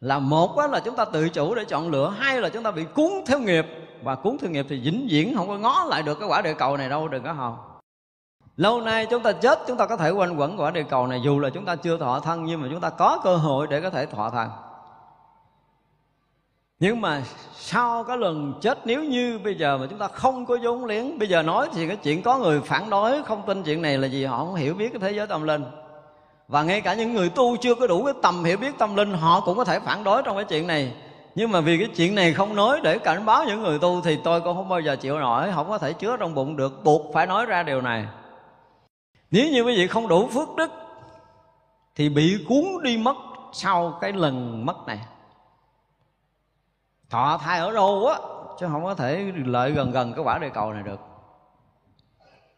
là 0.00 0.18
một 0.18 0.58
là 0.70 0.80
chúng 0.80 0.96
ta 0.96 1.04
tự 1.04 1.28
chủ 1.28 1.54
để 1.54 1.64
chọn 1.64 1.90
lựa 1.90 2.08
hai 2.08 2.40
là 2.40 2.48
chúng 2.48 2.62
ta 2.62 2.70
bị 2.70 2.84
cuốn 2.94 3.10
theo 3.26 3.38
nghiệp. 3.38 3.66
Và 4.02 4.14
cuốn 4.14 4.36
theo 4.40 4.50
nghiệp 4.50 4.66
thì 4.68 4.80
vĩnh 4.80 5.06
viễn 5.10 5.36
không 5.36 5.48
có 5.48 5.58
ngó 5.58 5.84
lại 5.84 6.02
được 6.02 6.18
cái 6.20 6.28
quả 6.28 6.42
địa 6.42 6.54
cầu 6.54 6.76
này 6.76 6.88
đâu 6.88 7.08
đừng 7.08 7.22
có 7.24 7.32
hòng. 7.32 7.58
Lâu 8.56 8.80
nay 8.80 9.06
chúng 9.06 9.22
ta 9.22 9.32
chết 9.32 9.58
chúng 9.66 9.76
ta 9.76 9.86
có 9.86 9.96
thể 9.96 10.10
quanh 10.10 10.36
quẩn 10.36 10.60
quả 10.60 10.70
địa 10.70 10.82
cầu 10.82 11.06
này 11.06 11.20
dù 11.24 11.38
là 11.38 11.50
chúng 11.50 11.64
ta 11.64 11.76
chưa 11.76 11.98
thọ 11.98 12.20
thân 12.20 12.44
nhưng 12.44 12.62
mà 12.62 12.68
chúng 12.70 12.80
ta 12.80 12.90
có 12.90 13.20
cơ 13.24 13.36
hội 13.36 13.66
để 13.66 13.80
có 13.80 13.90
thể 13.90 14.06
thọ 14.06 14.30
thân 14.30 14.48
nhưng 16.80 17.00
mà 17.00 17.22
sau 17.54 18.04
cái 18.04 18.16
lần 18.16 18.54
chết, 18.60 18.86
nếu 18.86 19.04
như 19.04 19.38
bây 19.44 19.54
giờ 19.54 19.78
mà 19.78 19.86
chúng 19.90 19.98
ta 19.98 20.08
không 20.08 20.46
có 20.46 20.58
vốn 20.62 20.84
liếng, 20.84 21.18
bây 21.18 21.28
giờ 21.28 21.42
nói 21.42 21.68
thì 21.74 21.86
cái 21.88 21.96
chuyện 21.96 22.22
có 22.22 22.38
người 22.38 22.60
phản 22.60 22.90
đối, 22.90 23.22
không 23.22 23.42
tin 23.46 23.62
chuyện 23.62 23.82
này 23.82 23.98
là 23.98 24.06
gì, 24.06 24.24
họ 24.24 24.38
không 24.38 24.54
hiểu 24.54 24.74
biết 24.74 24.92
cái 24.92 25.00
thế 25.00 25.12
giới 25.12 25.26
tâm 25.26 25.42
linh. 25.42 25.64
Và 26.48 26.62
ngay 26.62 26.80
cả 26.80 26.94
những 26.94 27.14
người 27.14 27.28
tu 27.28 27.56
chưa 27.56 27.74
có 27.74 27.86
đủ 27.86 28.04
cái 28.04 28.14
tầm 28.22 28.44
hiểu 28.44 28.56
biết 28.56 28.78
tâm 28.78 28.96
linh, 28.96 29.12
họ 29.12 29.40
cũng 29.40 29.56
có 29.56 29.64
thể 29.64 29.80
phản 29.80 30.04
đối 30.04 30.22
trong 30.22 30.36
cái 30.36 30.44
chuyện 30.44 30.66
này. 30.66 30.92
Nhưng 31.34 31.50
mà 31.50 31.60
vì 31.60 31.78
cái 31.78 31.88
chuyện 31.96 32.14
này 32.14 32.32
không 32.32 32.56
nói 32.56 32.80
để 32.82 32.98
cảnh 32.98 33.26
báo 33.26 33.44
những 33.44 33.62
người 33.62 33.78
tu 33.78 34.00
thì 34.04 34.18
tôi 34.24 34.40
cũng 34.40 34.56
không 34.56 34.68
bao 34.68 34.80
giờ 34.80 34.96
chịu 34.96 35.18
nổi, 35.18 35.48
không 35.54 35.68
có 35.68 35.78
thể 35.78 35.92
chứa 35.92 36.16
trong 36.16 36.34
bụng 36.34 36.56
được, 36.56 36.84
buộc 36.84 37.14
phải 37.14 37.26
nói 37.26 37.46
ra 37.46 37.62
điều 37.62 37.80
này. 37.80 38.06
Nếu 39.30 39.50
như 39.50 39.62
quý 39.62 39.76
vị 39.76 39.86
không 39.86 40.08
đủ 40.08 40.28
phước 40.28 40.56
đức 40.56 40.70
thì 41.94 42.08
bị 42.08 42.36
cuốn 42.48 42.64
đi 42.82 42.96
mất 42.96 43.16
sau 43.52 43.98
cái 44.00 44.12
lần 44.12 44.66
mất 44.66 44.86
này 44.86 44.98
thọ 47.16 47.38
thai 47.38 47.58
ở 47.58 47.72
đâu 47.72 48.06
á, 48.06 48.18
chứ 48.58 48.66
không 48.70 48.84
có 48.84 48.94
thể 48.94 49.32
lợi 49.44 49.72
gần 49.72 49.90
gần 49.90 50.12
cái 50.12 50.24
quả 50.24 50.38
địa 50.38 50.48
cầu 50.48 50.72
này 50.72 50.82
được. 50.82 51.00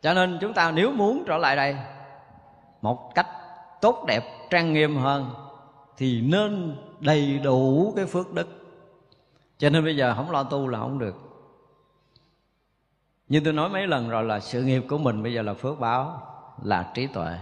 Cho 0.02 0.14
nên 0.14 0.38
chúng 0.40 0.54
ta 0.54 0.70
nếu 0.70 0.92
muốn 0.92 1.24
trở 1.26 1.36
lại 1.36 1.56
đây, 1.56 1.76
một 2.82 3.14
cách 3.14 3.26
tốt 3.80 4.04
đẹp, 4.06 4.24
trang 4.50 4.72
nghiêm 4.72 4.96
hơn, 4.96 5.30
thì 5.96 6.20
nên 6.20 6.76
đầy 7.00 7.38
đủ 7.38 7.92
cái 7.96 8.06
phước 8.06 8.32
đức. 8.32 8.48
Cho 9.58 9.70
nên 9.70 9.84
bây 9.84 9.96
giờ 9.96 10.14
không 10.16 10.30
lo 10.30 10.42
tu 10.42 10.68
là 10.68 10.78
không 10.78 10.98
được. 10.98 11.14
Như 13.28 13.40
tôi 13.44 13.52
nói 13.52 13.68
mấy 13.68 13.86
lần 13.86 14.08
rồi 14.08 14.24
là 14.24 14.40
sự 14.40 14.62
nghiệp 14.62 14.84
của 14.88 14.98
mình 14.98 15.22
bây 15.22 15.34
giờ 15.34 15.42
là 15.42 15.54
phước 15.54 15.80
báo, 15.80 16.22
là 16.62 16.90
trí 16.94 17.06
tuệ. 17.06 17.38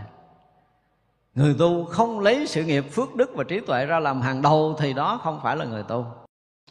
Người 1.34 1.56
tu 1.58 1.84
không 1.84 2.20
lấy 2.20 2.46
sự 2.46 2.64
nghiệp, 2.64 2.84
phước 2.92 3.14
đức 3.14 3.30
và 3.34 3.44
trí 3.44 3.60
tuệ 3.60 3.86
ra 3.86 3.98
làm 3.98 4.20
hàng 4.20 4.42
đầu 4.42 4.76
thì 4.78 4.92
đó 4.92 5.20
không 5.22 5.40
phải 5.42 5.56
là 5.56 5.64
người 5.64 5.82
tu 5.82 6.06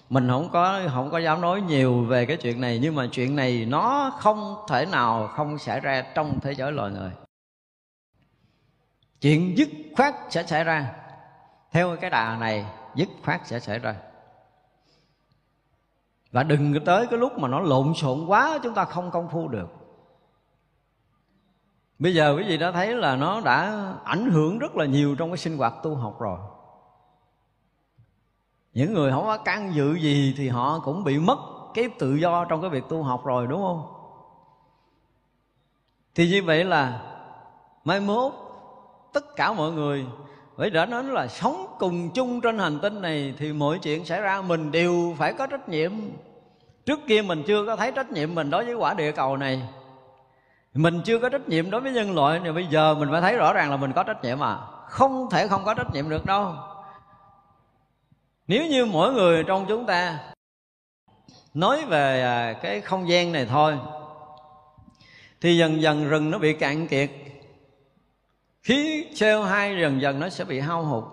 mình 0.09 0.27
không 0.29 0.49
có 0.53 0.81
không 0.93 1.11
có 1.11 1.17
dám 1.17 1.41
nói 1.41 1.61
nhiều 1.61 2.03
về 2.03 2.25
cái 2.25 2.37
chuyện 2.37 2.61
này, 2.61 2.79
nhưng 2.81 2.95
mà 2.95 3.07
chuyện 3.11 3.35
này 3.35 3.65
nó 3.65 4.11
không 4.19 4.55
thể 4.69 4.85
nào 4.85 5.27
không 5.27 5.57
xảy 5.57 5.79
ra 5.79 6.05
trong 6.15 6.39
thế 6.39 6.55
giới 6.55 6.71
loài 6.71 6.91
người. 6.91 7.11
Chuyện 9.21 9.57
dứt 9.57 9.69
khoát 9.95 10.15
sẽ 10.29 10.43
xảy 10.43 10.63
ra. 10.63 10.93
Theo 11.71 11.97
cái 12.01 12.09
đà 12.09 12.37
này, 12.37 12.65
dứt 12.95 13.09
khoát 13.23 13.47
sẽ 13.47 13.59
xảy 13.59 13.79
ra. 13.79 13.95
Và 16.31 16.43
đừng 16.43 16.85
tới 16.85 17.07
cái 17.07 17.19
lúc 17.19 17.39
mà 17.39 17.47
nó 17.47 17.59
lộn 17.59 17.93
xộn 17.93 18.25
quá, 18.25 18.59
chúng 18.63 18.73
ta 18.73 18.85
không 18.85 19.11
công 19.11 19.29
phu 19.29 19.47
được. 19.47 19.67
Bây 21.99 22.13
giờ 22.13 22.35
quý 22.37 22.43
vị 22.43 22.57
đã 22.57 22.71
thấy 22.71 22.95
là 22.95 23.15
nó 23.15 23.41
đã 23.41 23.93
ảnh 24.03 24.31
hưởng 24.31 24.59
rất 24.59 24.75
là 24.75 24.85
nhiều 24.85 25.15
trong 25.15 25.29
cái 25.29 25.37
sinh 25.37 25.57
hoạt 25.57 25.73
tu 25.83 25.95
học 25.95 26.19
rồi 26.19 26.39
những 28.75 28.93
người 28.93 29.11
không 29.11 29.25
có 29.25 29.37
can 29.37 29.75
dự 29.75 29.93
gì 29.93 30.33
thì 30.37 30.49
họ 30.49 30.79
cũng 30.79 31.03
bị 31.03 31.19
mất 31.19 31.37
cái 31.73 31.89
tự 31.99 32.15
do 32.15 32.45
trong 32.45 32.61
cái 32.61 32.69
việc 32.69 32.83
tu 32.89 33.03
học 33.03 33.25
rồi, 33.25 33.47
đúng 33.47 33.61
không? 33.61 33.87
Thì 36.15 36.29
như 36.29 36.43
vậy 36.43 36.63
là 36.63 37.01
mai 37.83 37.99
mốt 37.99 38.33
tất 39.13 39.35
cả 39.35 39.53
mọi 39.53 39.71
người 39.71 40.05
phải 40.57 40.69
đã 40.69 40.85
nói 40.85 41.03
là 41.03 41.27
sống 41.27 41.75
cùng 41.79 42.09
chung 42.09 42.41
trên 42.41 42.59
hành 42.59 42.79
tinh 42.79 43.01
này 43.01 43.33
thì 43.37 43.53
mọi 43.53 43.79
chuyện 43.79 44.05
xảy 44.05 44.21
ra, 44.21 44.41
mình 44.41 44.71
đều 44.71 45.15
phải 45.17 45.33
có 45.33 45.47
trách 45.47 45.69
nhiệm. 45.69 45.91
Trước 46.85 46.99
kia 47.07 47.21
mình 47.21 47.43
chưa 47.47 47.65
có 47.65 47.75
thấy 47.75 47.91
trách 47.91 48.11
nhiệm 48.11 48.35
mình 48.35 48.49
đối 48.49 48.65
với 48.65 48.73
quả 48.73 48.93
địa 48.93 49.11
cầu 49.11 49.37
này. 49.37 49.61
Mình 50.73 51.01
chưa 51.05 51.19
có 51.19 51.29
trách 51.29 51.49
nhiệm 51.49 51.69
đối 51.69 51.81
với 51.81 51.91
nhân 51.91 52.15
loại, 52.15 52.41
thì 52.43 52.51
bây 52.51 52.67
giờ 52.67 52.95
mình 52.95 53.09
phải 53.11 53.21
thấy 53.21 53.37
rõ 53.37 53.53
ràng 53.53 53.71
là 53.71 53.77
mình 53.77 53.93
có 53.93 54.03
trách 54.03 54.23
nhiệm 54.23 54.43
à. 54.43 54.57
Không 54.89 55.29
thể 55.31 55.47
không 55.47 55.65
có 55.65 55.73
trách 55.73 55.93
nhiệm 55.93 56.09
được 56.09 56.25
đâu 56.25 56.53
nếu 58.47 58.67
như 58.67 58.85
mỗi 58.85 59.13
người 59.13 59.43
trong 59.43 59.65
chúng 59.67 59.85
ta 59.85 60.19
nói 61.53 61.85
về 61.85 62.21
à, 62.21 62.53
cái 62.53 62.81
không 62.81 63.09
gian 63.09 63.31
này 63.31 63.45
thôi, 63.45 63.77
thì 65.41 65.57
dần 65.57 65.81
dần 65.81 66.09
rừng 66.09 66.31
nó 66.31 66.37
bị 66.37 66.53
cạn 66.53 66.87
kiệt. 66.87 67.11
Khí 68.63 69.07
CO2 69.13 69.81
dần 69.81 70.01
dần 70.01 70.19
nó 70.19 70.29
sẽ 70.29 70.43
bị 70.43 70.59
hao 70.59 70.83
hụt. 70.83 71.03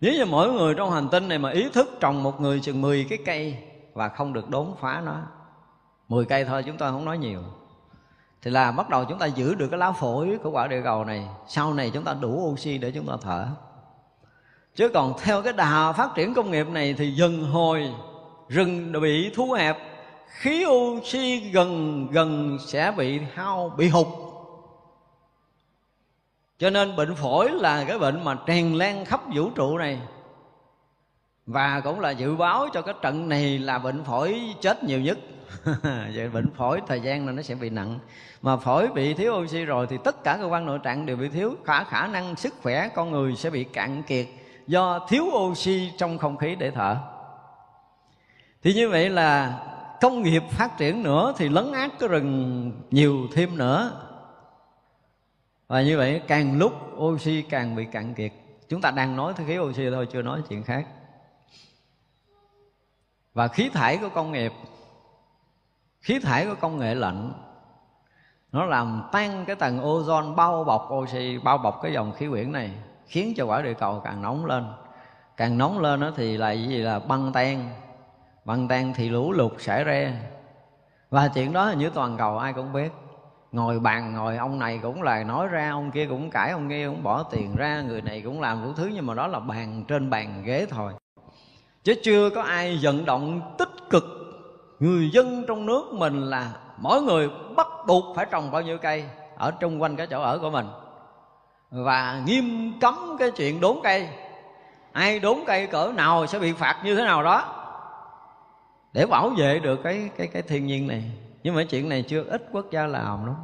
Nếu 0.00 0.12
như 0.12 0.24
mỗi 0.24 0.52
người 0.52 0.74
trong 0.74 0.90
hành 0.90 1.08
tinh 1.08 1.28
này 1.28 1.38
mà 1.38 1.50
ý 1.50 1.68
thức 1.72 1.90
trồng 2.00 2.22
một 2.22 2.40
người 2.40 2.60
chừng 2.60 2.80
10 2.80 3.06
cái 3.08 3.18
cây 3.26 3.58
và 3.92 4.08
không 4.08 4.32
được 4.32 4.50
đốn 4.50 4.66
phá 4.80 5.02
nó 5.04 5.22
10 6.08 6.24
cây 6.24 6.44
thôi 6.44 6.62
chúng 6.66 6.78
ta 6.78 6.90
không 6.90 7.04
nói 7.04 7.18
nhiều, 7.18 7.42
thì 8.42 8.50
là 8.50 8.72
bắt 8.72 8.88
đầu 8.88 9.04
chúng 9.04 9.18
ta 9.18 9.26
giữ 9.26 9.54
được 9.54 9.68
cái 9.70 9.78
lá 9.78 9.92
phổi 9.92 10.38
của 10.42 10.50
quả 10.50 10.66
địa 10.66 10.80
cầu 10.84 11.04
này. 11.04 11.28
Sau 11.46 11.74
này 11.74 11.90
chúng 11.94 12.04
ta 12.04 12.14
đủ 12.14 12.50
oxy 12.52 12.78
để 12.78 12.90
chúng 12.90 13.06
ta 13.06 13.14
thở 13.22 13.46
chứ 14.74 14.88
còn 14.88 15.14
theo 15.18 15.42
cái 15.42 15.52
đà 15.52 15.92
phát 15.92 16.10
triển 16.14 16.34
công 16.34 16.50
nghiệp 16.50 16.68
này 16.68 16.94
thì 16.98 17.10
dần 17.10 17.44
hồi, 17.44 17.90
rừng 18.48 18.92
bị 19.02 19.30
thu 19.34 19.52
hẹp, 19.52 19.78
khí 20.28 20.64
oxy 20.66 21.50
gần 21.52 22.06
gần 22.10 22.58
sẽ 22.66 22.92
bị 22.96 23.20
hao, 23.34 23.72
bị 23.76 23.88
hụt. 23.88 24.06
Cho 26.58 26.70
nên 26.70 26.96
bệnh 26.96 27.14
phổi 27.14 27.50
là 27.50 27.84
cái 27.88 27.98
bệnh 27.98 28.24
mà 28.24 28.36
tràn 28.46 28.74
lan 28.74 29.04
khắp 29.04 29.20
vũ 29.34 29.50
trụ 29.50 29.78
này. 29.78 29.98
Và 31.46 31.80
cũng 31.84 32.00
là 32.00 32.10
dự 32.10 32.36
báo 32.36 32.68
cho 32.72 32.82
cái 32.82 32.94
trận 33.02 33.28
này 33.28 33.58
là 33.58 33.78
bệnh 33.78 34.04
phổi 34.04 34.54
chết 34.60 34.84
nhiều 34.84 35.00
nhất. 35.00 35.18
Vậy 36.14 36.28
bệnh 36.32 36.50
phổi 36.56 36.80
thời 36.86 37.00
gian 37.00 37.26
là 37.26 37.32
nó 37.32 37.42
sẽ 37.42 37.54
bị 37.54 37.70
nặng. 37.70 37.98
Mà 38.42 38.56
phổi 38.56 38.88
bị 38.88 39.14
thiếu 39.14 39.32
oxy 39.32 39.64
rồi 39.64 39.86
thì 39.90 39.96
tất 40.04 40.24
cả 40.24 40.36
cơ 40.40 40.46
quan 40.46 40.66
nội 40.66 40.78
tạng 40.84 41.06
đều 41.06 41.16
bị 41.16 41.28
thiếu. 41.28 41.54
Khả 41.64 41.84
khả 41.84 42.06
năng 42.06 42.36
sức 42.36 42.54
khỏe 42.62 42.88
con 42.94 43.10
người 43.10 43.36
sẽ 43.36 43.50
bị 43.50 43.64
cạn 43.64 44.02
kiệt 44.02 44.26
do 44.66 45.06
thiếu 45.08 45.24
oxy 45.24 45.92
trong 45.98 46.18
không 46.18 46.36
khí 46.36 46.54
để 46.54 46.70
thở. 46.70 46.96
Thì 48.62 48.74
như 48.74 48.88
vậy 48.88 49.10
là 49.10 49.60
công 50.00 50.22
nghiệp 50.22 50.42
phát 50.50 50.78
triển 50.78 51.02
nữa 51.02 51.34
thì 51.36 51.48
lấn 51.48 51.72
át 51.72 51.90
cái 51.98 52.08
rừng 52.08 52.72
nhiều 52.90 53.16
thêm 53.32 53.58
nữa. 53.58 54.00
Và 55.66 55.82
như 55.82 55.96
vậy 55.96 56.22
càng 56.28 56.58
lúc 56.58 56.72
oxy 56.96 57.42
càng 57.42 57.76
bị 57.76 57.84
cạn 57.92 58.14
kiệt. 58.14 58.32
Chúng 58.68 58.80
ta 58.80 58.90
đang 58.90 59.16
nói 59.16 59.32
tới 59.36 59.46
khí 59.46 59.58
oxy 59.58 59.90
thôi, 59.90 60.08
chưa 60.12 60.22
nói 60.22 60.42
chuyện 60.48 60.62
khác. 60.62 60.86
Và 63.34 63.48
khí 63.48 63.68
thải 63.68 63.96
của 63.96 64.08
công 64.08 64.32
nghiệp, 64.32 64.52
khí 66.00 66.18
thải 66.18 66.46
của 66.46 66.54
công 66.60 66.78
nghệ 66.78 66.94
lạnh, 66.94 67.32
nó 68.52 68.64
làm 68.64 69.02
tan 69.12 69.44
cái 69.44 69.56
tầng 69.56 69.78
ozone 69.78 70.34
bao 70.34 70.64
bọc 70.64 70.88
oxy, 70.92 71.38
bao 71.38 71.58
bọc 71.58 71.80
cái 71.82 71.92
dòng 71.92 72.12
khí 72.12 72.28
quyển 72.28 72.52
này 72.52 72.70
khiến 73.06 73.34
cho 73.36 73.46
quả 73.46 73.62
địa 73.62 73.74
cầu 73.74 74.00
càng 74.04 74.22
nóng 74.22 74.46
lên. 74.46 74.64
Càng 75.36 75.58
nóng 75.58 75.78
lên 75.78 76.00
đó 76.00 76.10
thì 76.16 76.36
là 76.36 76.52
gì 76.52 76.76
là 76.76 76.98
băng 76.98 77.32
tan. 77.32 77.68
Băng 78.44 78.68
tan 78.68 78.92
thì 78.96 79.08
lũ 79.08 79.32
lụt 79.32 79.52
xảy 79.58 79.84
ra. 79.84 80.12
Và 81.10 81.28
chuyện 81.28 81.52
đó 81.52 81.74
như 81.78 81.90
toàn 81.90 82.16
cầu 82.16 82.38
ai 82.38 82.52
cũng 82.52 82.72
biết. 82.72 82.92
Ngồi 83.52 83.80
bàn 83.80 84.14
ngồi, 84.14 84.36
ông 84.36 84.58
này 84.58 84.78
cũng 84.82 85.02
là 85.02 85.24
nói 85.24 85.48
ra, 85.48 85.70
ông 85.70 85.90
kia 85.90 86.06
cũng 86.06 86.30
cãi, 86.30 86.50
ông 86.50 86.68
kia 86.68 86.88
cũng 86.88 87.02
bỏ 87.02 87.22
tiền 87.22 87.56
ra, 87.56 87.82
người 87.82 88.02
này 88.02 88.20
cũng 88.20 88.40
làm 88.40 88.62
đủ 88.64 88.72
thứ 88.72 88.90
nhưng 88.94 89.06
mà 89.06 89.14
đó 89.14 89.26
là 89.26 89.40
bàn 89.40 89.84
trên 89.88 90.10
bàn 90.10 90.42
ghế 90.44 90.66
thôi. 90.70 90.92
Chứ 91.84 91.94
chưa 92.02 92.30
có 92.30 92.42
ai 92.42 92.78
vận 92.82 93.04
động 93.04 93.54
tích 93.58 93.90
cực. 93.90 94.04
Người 94.78 95.10
dân 95.10 95.44
trong 95.48 95.66
nước 95.66 95.92
mình 95.92 96.20
là 96.20 96.52
mỗi 96.78 97.02
người 97.02 97.30
bắt 97.56 97.66
buộc 97.86 98.16
phải 98.16 98.26
trồng 98.30 98.50
bao 98.50 98.62
nhiêu 98.62 98.78
cây 98.78 99.04
ở 99.36 99.50
chung 99.50 99.82
quanh 99.82 99.96
cái 99.96 100.06
chỗ 100.06 100.22
ở 100.22 100.38
của 100.38 100.50
mình 100.50 100.66
và 101.74 102.22
nghiêm 102.26 102.72
cấm 102.80 103.16
cái 103.18 103.30
chuyện 103.30 103.60
đốn 103.60 103.76
cây. 103.82 104.08
Ai 104.92 105.20
đốn 105.20 105.38
cây 105.46 105.66
cỡ 105.66 105.92
nào 105.94 106.26
sẽ 106.26 106.38
bị 106.38 106.52
phạt 106.52 106.80
như 106.84 106.96
thế 106.96 107.04
nào 107.04 107.22
đó. 107.22 107.60
Để 108.92 109.06
bảo 109.06 109.28
vệ 109.38 109.58
được 109.58 109.80
cái 109.84 110.10
cái 110.16 110.26
cái 110.26 110.42
thiên 110.42 110.66
nhiên 110.66 110.86
này. 110.86 111.02
Nhưng 111.42 111.54
mà 111.54 111.64
chuyện 111.64 111.88
này 111.88 112.02
chưa 112.02 112.24
ít 112.24 112.48
quốc 112.52 112.66
gia 112.70 112.86
làm 112.86 113.26
lắm. 113.26 113.34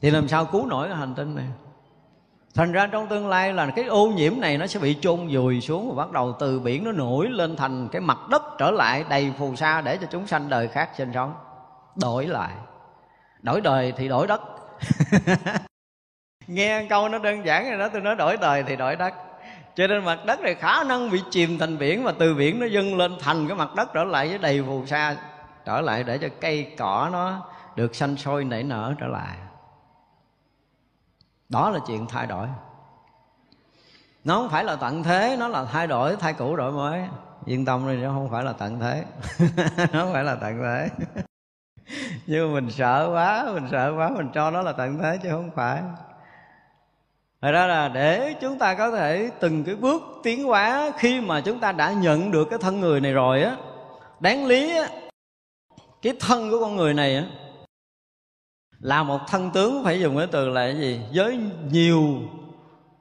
Thì 0.00 0.10
làm 0.10 0.28
sao 0.28 0.44
cứu 0.44 0.66
nổi 0.66 0.88
cái 0.88 0.96
hành 0.96 1.14
tinh 1.14 1.34
này? 1.34 1.46
Thành 2.54 2.72
ra 2.72 2.86
trong 2.86 3.08
tương 3.08 3.28
lai 3.28 3.52
là 3.52 3.70
cái 3.76 3.84
ô 3.84 4.06
nhiễm 4.06 4.32
này 4.40 4.58
nó 4.58 4.66
sẽ 4.66 4.80
bị 4.80 4.96
chôn 5.00 5.28
vùi 5.32 5.60
xuống 5.60 5.88
và 5.88 6.04
bắt 6.04 6.12
đầu 6.12 6.36
từ 6.38 6.60
biển 6.60 6.84
nó 6.84 6.92
nổi 6.92 7.26
lên 7.30 7.56
thành 7.56 7.88
cái 7.92 8.00
mặt 8.00 8.18
đất 8.30 8.42
trở 8.58 8.70
lại 8.70 9.04
đầy 9.08 9.32
phù 9.38 9.56
sa 9.56 9.80
để 9.80 9.96
cho 9.96 10.06
chúng 10.10 10.26
sanh 10.26 10.48
đời 10.48 10.68
khác 10.68 10.90
sinh 10.96 11.10
sống. 11.14 11.34
Đổi 12.02 12.26
lại. 12.26 12.52
Đổi 13.40 13.60
đời 13.60 13.92
thì 13.96 14.08
đổi 14.08 14.26
đất. 14.26 14.40
nghe 16.48 16.86
câu 16.90 17.08
nó 17.08 17.18
đơn 17.18 17.46
giản 17.46 17.68
rồi 17.70 17.78
đó, 17.78 17.88
tôi 17.92 18.00
nói 18.00 18.16
đổi 18.16 18.36
đời 18.36 18.62
thì 18.62 18.76
đổi 18.76 18.96
đất. 18.96 19.14
Cho 19.74 19.86
nên 19.86 20.04
mặt 20.04 20.18
đất 20.26 20.40
này 20.40 20.54
khả 20.54 20.84
năng 20.84 21.10
bị 21.10 21.22
chìm 21.30 21.58
thành 21.58 21.78
biển 21.78 22.04
và 22.04 22.12
từ 22.18 22.34
biển 22.34 22.60
nó 22.60 22.66
dâng 22.66 22.96
lên 22.96 23.16
thành 23.20 23.48
cái 23.48 23.56
mặt 23.56 23.74
đất 23.74 23.88
trở 23.94 24.04
lại 24.04 24.28
với 24.28 24.38
đầy 24.38 24.62
phù 24.62 24.86
sa, 24.86 25.16
trở 25.64 25.80
lại 25.80 26.04
để 26.04 26.18
cho 26.18 26.28
cây 26.40 26.74
cỏ 26.78 27.08
nó 27.12 27.46
được 27.76 27.94
xanh 27.94 28.16
sôi 28.16 28.44
nảy 28.44 28.62
nở 28.62 28.94
trở 29.00 29.06
lại. 29.06 29.36
Đó 31.48 31.70
là 31.70 31.78
chuyện 31.86 32.06
thay 32.06 32.26
đổi. 32.26 32.46
Nó 34.24 34.34
không 34.34 34.50
phải 34.50 34.64
là 34.64 34.76
tận 34.76 35.02
thế, 35.02 35.36
nó 35.38 35.48
là 35.48 35.64
thay 35.64 35.86
đổi, 35.86 36.16
thay 36.16 36.32
cũ 36.32 36.56
đổi 36.56 36.72
mới. 36.72 37.02
Yên 37.44 37.64
tâm 37.64 37.88
đi, 37.88 37.96
nó 37.96 38.08
không 38.08 38.30
phải 38.30 38.44
là 38.44 38.52
tận 38.52 38.80
thế. 38.80 39.04
Nó 39.92 40.02
không 40.02 40.12
phải 40.12 40.24
là 40.24 40.34
tận 40.34 40.58
thế. 40.62 40.88
Nhưng 42.26 42.54
mà 42.54 42.60
mình 42.60 42.70
sợ 42.70 43.10
quá, 43.12 43.44
mình 43.54 43.68
sợ 43.70 43.94
quá, 43.96 44.10
mình 44.10 44.28
cho 44.34 44.50
nó 44.50 44.62
là 44.62 44.72
tận 44.72 44.98
thế 44.98 45.18
chứ 45.22 45.28
không 45.30 45.50
phải. 45.54 45.82
Thật 47.42 47.50
ra 47.52 47.66
là 47.66 47.88
để 47.88 48.34
chúng 48.40 48.58
ta 48.58 48.74
có 48.74 48.90
thể 48.90 49.30
từng 49.40 49.64
cái 49.64 49.74
bước 49.74 50.02
tiến 50.22 50.44
hóa 50.44 50.92
khi 50.98 51.20
mà 51.20 51.40
chúng 51.40 51.60
ta 51.60 51.72
đã 51.72 51.92
nhận 51.92 52.30
được 52.30 52.44
cái 52.50 52.58
thân 52.58 52.80
người 52.80 53.00
này 53.00 53.12
rồi 53.12 53.42
á. 53.42 53.56
Đáng 54.20 54.46
lý 54.46 54.76
á, 54.76 54.88
cái 56.02 56.12
thân 56.20 56.50
của 56.50 56.60
con 56.60 56.76
người 56.76 56.94
này 56.94 57.16
á, 57.16 57.24
là 58.80 59.02
một 59.02 59.20
thân 59.28 59.50
tướng 59.54 59.84
phải 59.84 60.00
dùng 60.00 60.16
cái 60.16 60.26
từ 60.26 60.48
là 60.48 60.66
cái 60.66 60.76
gì? 60.76 61.00
Với 61.14 61.38
nhiều, 61.70 62.04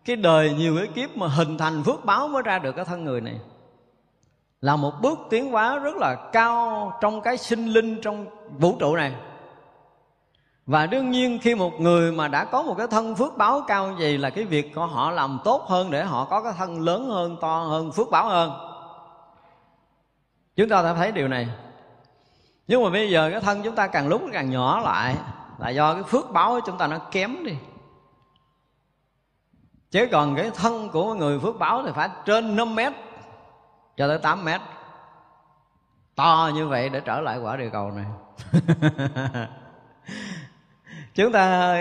cái 0.06 0.16
đời 0.16 0.54
nhiều 0.54 0.78
cái 0.78 0.88
kiếp 0.88 1.18
mà 1.18 1.28
hình 1.28 1.58
thành 1.58 1.84
phước 1.84 2.06
báo 2.06 2.28
mới 2.28 2.44
ra 2.44 2.60
được 2.60 2.72
cái 2.72 2.86
thân 2.86 3.04
người 3.04 3.22
này. 3.22 3.40
Là 4.62 4.76
một 4.76 4.94
bước 5.02 5.20
tiến 5.30 5.52
hóa 5.52 5.80
rất 5.80 5.96
là 5.96 6.30
cao 6.34 6.94
trong 7.02 7.22
cái 7.22 7.38
sinh 7.38 7.66
linh 7.66 8.02
trong 8.02 8.26
vũ 8.60 8.76
trụ 8.80 8.96
này 8.96 9.14
và 10.68 10.86
đương 10.86 11.12
nhiên 11.12 11.40
khi 11.42 11.56
một 11.56 11.82
người 11.82 12.12
mà 12.12 12.28
đã 12.28 12.46
có 12.46 12.64
một 12.64 12.76
cái 12.78 12.88
thân 12.88 13.16
phước 13.16 13.38
báo 13.38 13.64
cao 13.68 13.96
gì 14.00 14.18
là 14.18 14.30
cái 14.30 14.44
việc 14.46 14.76
của 14.76 14.86
họ 14.86 15.12
làm 15.12 15.40
tốt 15.44 15.66
hơn 15.68 15.92
để 15.92 16.04
họ 16.04 16.26
có 16.26 16.42
cái 16.42 16.54
thân 16.58 16.82
lớn 16.82 17.10
hơn, 17.10 17.38
to 17.42 17.60
hơn, 17.60 17.92
phước 17.92 18.08
báo 18.12 18.30
hơn. 18.30 18.52
Chúng 20.56 20.70
ta 20.70 20.82
đã 20.82 20.94
thấy 20.94 21.12
điều 21.12 21.28
này. 21.28 21.48
Nhưng 22.68 22.84
mà 22.84 22.90
bây 22.90 23.10
giờ 23.10 23.30
cái 23.32 23.42
thân 23.42 23.62
chúng 23.64 23.76
ta 23.76 23.88
càng 23.88 24.08
lúc 24.08 24.22
càng 24.34 24.50
nhỏ 24.50 24.80
lại 24.80 25.16
là 25.58 25.70
do 25.70 25.94
cái 25.94 26.04
phước 26.04 26.32
báo 26.32 26.50
của 26.50 26.62
chúng 26.66 26.78
ta 26.78 26.88
nó 26.88 26.98
kém 27.12 27.44
đi. 27.44 27.56
Chứ 29.92 30.08
còn 30.12 30.36
cái 30.36 30.52
thân 30.56 30.90
của 30.90 31.14
người 31.14 31.40
phước 31.40 31.60
báo 31.60 31.84
thì 31.86 31.92
phải 31.96 32.10
trên 32.26 32.56
5 32.56 32.76
mét 32.76 32.94
cho 33.98 34.08
tới 34.08 34.18
8 34.18 34.46
mét. 34.46 34.62
To 36.16 36.52
như 36.56 36.68
vậy 36.68 36.90
để 36.90 37.00
trở 37.00 37.22
lại 37.22 37.40
quả 37.40 37.58
địa 37.58 37.70
cầu 37.70 37.92
này. 37.92 38.06
chúng 41.18 41.32
ta 41.32 41.78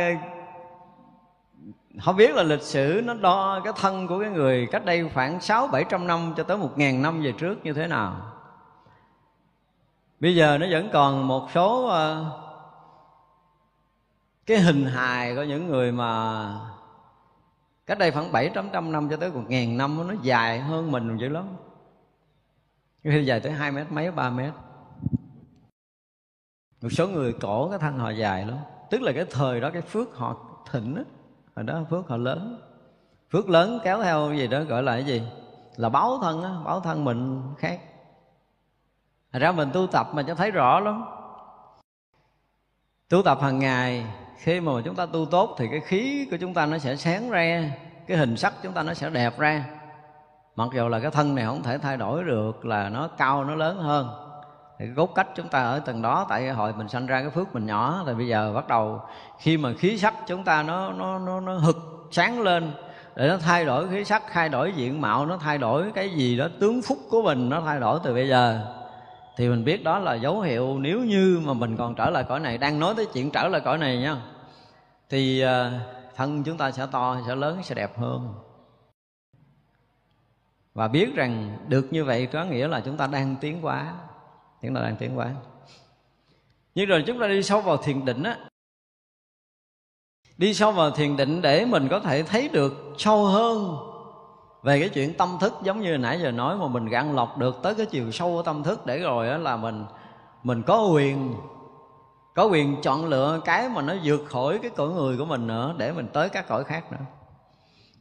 không 2.01 2.17
biết 2.17 2.35
là 2.35 2.43
lịch 2.43 2.63
sử 2.63 3.03
nó 3.05 3.15
đo 3.15 3.61
cái 3.65 3.73
thân 3.77 4.07
của 4.07 4.21
cái 4.21 4.31
người 4.31 4.69
cách 4.73 4.85
đây 4.85 5.11
khoảng 5.15 5.41
sáu 5.41 5.67
bảy 5.67 5.85
trăm 5.89 6.07
năm 6.07 6.35
cho 6.37 6.43
tới 6.43 6.57
một 6.57 6.79
ngàn 6.79 7.03
năm 7.03 7.23
về 7.23 7.33
trước 7.33 7.65
như 7.65 7.73
thế 7.73 7.87
nào. 7.87 8.33
Bây 10.21 10.35
giờ 10.37 10.59
nó 10.59 10.67
vẫn 10.71 10.91
còn 10.93 11.29
một 11.29 11.49
số 11.55 11.87
ờ, 11.87 12.25
cái 14.47 14.61
hình 14.61 14.85
hài 14.85 15.35
của 15.35 15.43
những 15.43 15.67
người 15.67 15.93
mà 15.93 16.45
cách 17.87 17.99
đây 17.99 18.11
khoảng 18.11 18.33
bảy 18.33 18.51
trăm 18.55 18.93
năm 18.93 19.09
cho 19.11 19.17
tới 19.17 19.33
một 19.33 19.45
ngàn 19.49 19.77
năm 19.77 20.09
nó 20.09 20.15
dài 20.23 20.61
hơn 20.61 20.93
mình 20.93 21.17
dữ 21.19 21.29
lắm. 21.29 21.45
Khi 23.05 23.25
dài 23.25 23.41
tới 23.41 23.53
hai 23.53 23.73
mét 23.73 23.93
mấy, 23.93 24.11
ba 24.11 24.31
mét. 24.31 24.53
Một 26.83 26.89
số 26.91 27.09
người 27.09 27.33
cổ 27.33 27.69
cái 27.71 27.79
thân 27.79 27.99
họ 27.99 28.11
dài 28.11 28.47
lắm 28.47 28.59
tức 28.91 29.03
là 29.03 29.13
cái 29.13 29.25
thời 29.31 29.61
đó 29.61 29.71
cái 29.71 29.83
phước 29.83 30.17
họ 30.17 30.37
thịnh 30.73 30.95
đó, 30.95 31.03
hồi 31.57 31.65
đó 31.65 31.81
phước 31.91 32.09
họ 32.09 32.17
lớn. 32.17 32.61
Phước 33.31 33.49
lớn 33.49 33.79
kéo 33.85 34.03
theo 34.03 34.35
gì 34.35 34.47
đó 34.47 34.63
gọi 34.63 34.83
là 34.83 34.93
cái 34.93 35.05
gì? 35.05 35.23
Là 35.77 35.89
báo 35.89 36.19
thân 36.23 36.43
á 36.43 36.51
báo 36.65 36.81
thân 36.81 37.05
mình 37.05 37.43
khác. 37.59 37.81
Thật 39.33 39.39
ra 39.39 39.53
mình 39.53 39.71
tu 39.73 39.87
tập 39.87 40.07
mà 40.13 40.23
cho 40.23 40.35
thấy 40.35 40.51
rõ 40.51 40.81
lắm. 40.81 41.05
Tu 43.09 43.23
tập 43.23 43.39
hàng 43.43 43.59
ngày 43.59 44.07
Khi 44.39 44.61
mà 44.61 44.73
chúng 44.85 44.95
ta 44.95 45.07
tu 45.07 45.27
tốt 45.27 45.55
Thì 45.59 45.69
cái 45.71 45.81
khí 45.81 46.29
của 46.31 46.37
chúng 46.37 46.55
ta 46.55 46.67
nó 46.67 46.79
sẽ 46.79 46.97
sáng 46.97 47.31
ra 47.31 47.71
Cái 48.07 48.17
hình 48.17 48.37
sắc 48.37 48.55
chúng 48.63 48.73
ta 48.73 48.83
nó 48.83 48.95
sẽ 48.95 49.11
đẹp 49.11 49.39
ra. 49.39 49.65
Mặc 50.57 50.69
dù 50.75 50.89
là 50.89 51.01
cái 51.01 51.11
thân 51.11 51.35
này 51.35 51.47
không 51.47 51.63
thể 51.63 51.79
thay 51.79 51.97
đổi 51.97 52.25
được 52.25 52.67
Là 52.67 52.89
nó 52.89 53.09
cao 53.09 53.45
nó 53.45 53.55
lớn 53.55 53.79
hơn 53.79 54.26
thì 54.79 54.87
cái 54.97 55.07
cách 55.15 55.29
chúng 55.35 55.49
ta 55.49 55.63
ở 55.63 55.79
tầng 55.79 56.03
đó, 56.03 56.27
tại 56.29 56.51
hồi 56.51 56.73
mình 56.73 56.89
sanh 56.89 57.07
ra 57.07 57.21
cái 57.21 57.31
phước 57.31 57.55
mình 57.55 57.67
nhỏ 57.67 58.03
rồi 58.07 58.15
bây 58.15 58.29
giờ 58.29 58.53
bắt 58.55 58.69
đầu 58.69 59.01
khi 59.39 59.57
mà 59.57 59.73
khí 59.79 59.99
sắc 59.99 60.15
chúng 60.27 60.45
ta 60.45 60.63
nó 60.63 60.93
nó 60.93 61.19
nó 61.19 61.41
nó 61.41 61.59
hực 61.59 61.77
sáng 62.11 62.41
lên, 62.41 62.73
để 63.17 63.29
nó 63.29 63.37
thay 63.39 63.65
đổi 63.65 63.89
khí 63.89 64.05
sắc, 64.05 64.23
thay 64.33 64.49
đổi 64.49 64.73
diện 64.73 65.01
mạo, 65.01 65.27
nó 65.27 65.37
thay 65.37 65.59
đổi 65.59 65.93
cái 65.95 66.11
gì 66.11 66.37
đó, 66.37 66.49
tướng 66.61 66.83
phúc 66.83 66.99
của 67.11 67.23
mình 67.23 67.49
nó 67.49 67.61
thay 67.61 67.81
đổi 67.81 68.01
từ 68.05 68.15
bây 68.15 68.29
giờ. 68.29 68.67
Thì 69.37 69.49
mình 69.49 69.65
biết 69.65 69.85
đó 69.85 69.99
là 69.99 70.15
dấu 70.15 70.41
hiệu 70.41 70.79
nếu 70.79 71.01
như 71.01 71.41
mà 71.47 71.53
mình 71.53 71.77
còn 71.77 71.95
trở 71.95 72.11
lại 72.11 72.25
cõi 72.29 72.41
này, 72.41 72.59
đang 72.59 72.81
nói 72.81 72.95
tới 72.97 73.07
chuyện 73.13 73.31
trở 73.31 73.49
lại 73.49 73.61
cõi 73.65 73.79
này 73.79 73.99
nha, 73.99 74.17
thì 75.11 75.41
ờ, 75.41 75.73
thân 76.17 76.43
chúng 76.45 76.57
ta 76.57 76.71
sẽ 76.71 76.87
to, 76.93 77.17
sẽ 77.27 77.35
lớn, 77.37 77.59
sẽ 77.63 77.75
đẹp 77.75 77.99
hơn. 77.99 78.35
Và 80.75 80.89
biết 80.89 81.15
rằng 81.15 81.59
được 81.69 81.87
như 81.91 82.05
vậy 82.05 82.27
có 82.27 82.45
nghĩa 82.45 82.69
là 82.69 82.81
chúng 82.81 82.97
ta 82.97 83.07
đang 83.07 83.37
tiến 83.41 83.63
hóa 83.63 83.93
chúng 84.63 84.75
ta 84.75 84.81
đang 84.81 84.97
tiến 84.97 85.15
hóa 85.15 85.31
nhưng 86.77 86.89
rồi 86.89 87.05
chúng 87.07 87.21
ta 87.21 87.27
đi 87.27 87.43
sâu 87.43 87.61
vào 87.61 87.77
thiền 87.77 88.05
định 88.05 88.23
á. 88.23 88.39
Đi 90.39 90.55
sâu 90.55 90.73
vào 90.73 90.91
thiền 90.91 91.17
định 91.17 91.43
để 91.43 91.65
mình 91.65 91.89
có 91.89 92.01
thể 92.01 92.23
thấy 92.23 92.49
được 92.49 92.95
sâu 92.99 93.25
hơn 93.25 93.77
về 94.63 94.81
cái 94.81 94.89
chuyện 94.89 95.15
tâm 95.15 95.37
thức. 95.41 95.53
Giống 95.63 95.81
như 95.81 95.97
nãy 95.97 96.21
giờ 96.23 96.31
nói 96.31 96.57
mà 96.57 96.69
mình 96.69 96.87
gạn 96.87 97.17
lọc 97.17 97.39
được 97.39 97.57
tới 97.63 97.75
cái 97.75 97.87
chiều 97.87 98.13
sâu 98.13 98.33
của 98.33 98.43
tâm 98.43 98.63
thức 98.63 98.87
để 98.87 98.99
rồi 98.99 99.39
là 99.39 99.57
mình 99.57 99.85
mình 100.43 100.63
có 100.63 100.87
quyền 100.87 101.35
có 102.35 102.45
quyền 102.45 102.83
chọn 102.83 103.07
lựa 103.07 103.41
cái 103.45 103.69
mà 103.69 103.83
nó 103.83 103.95
vượt 104.05 104.25
khỏi 104.29 104.59
cái 104.63 104.71
cõi 104.71 104.89
người 104.89 105.19
của 105.19 105.25
mình 105.25 105.47
nữa 105.47 105.75
để 105.77 105.93
mình 105.93 106.09
tới 106.13 106.29
các 106.29 106.49
cõi 106.49 106.65
khác 106.65 106.93
nữa. 106.93 107.05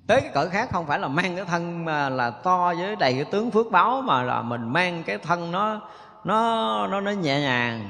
Tới 0.07 0.21
cái 0.21 0.31
cõi 0.33 0.49
khác 0.49 0.69
không 0.71 0.85
phải 0.85 0.99
là 0.99 1.07
mang 1.07 1.35
cái 1.35 1.45
thân 1.45 1.85
mà 1.85 2.09
là 2.09 2.29
to 2.31 2.73
với 2.77 2.95
đầy 2.95 3.13
cái 3.13 3.25
tướng 3.25 3.51
phước 3.51 3.71
báo 3.71 4.01
mà 4.01 4.23
là 4.23 4.41
mình 4.41 4.73
mang 4.73 5.03
cái 5.03 5.17
thân 5.17 5.51
nó 5.51 5.81
nó 6.25 6.87
nó 6.87 7.01
nó 7.01 7.11
nhẹ 7.11 7.39
nhàng 7.39 7.89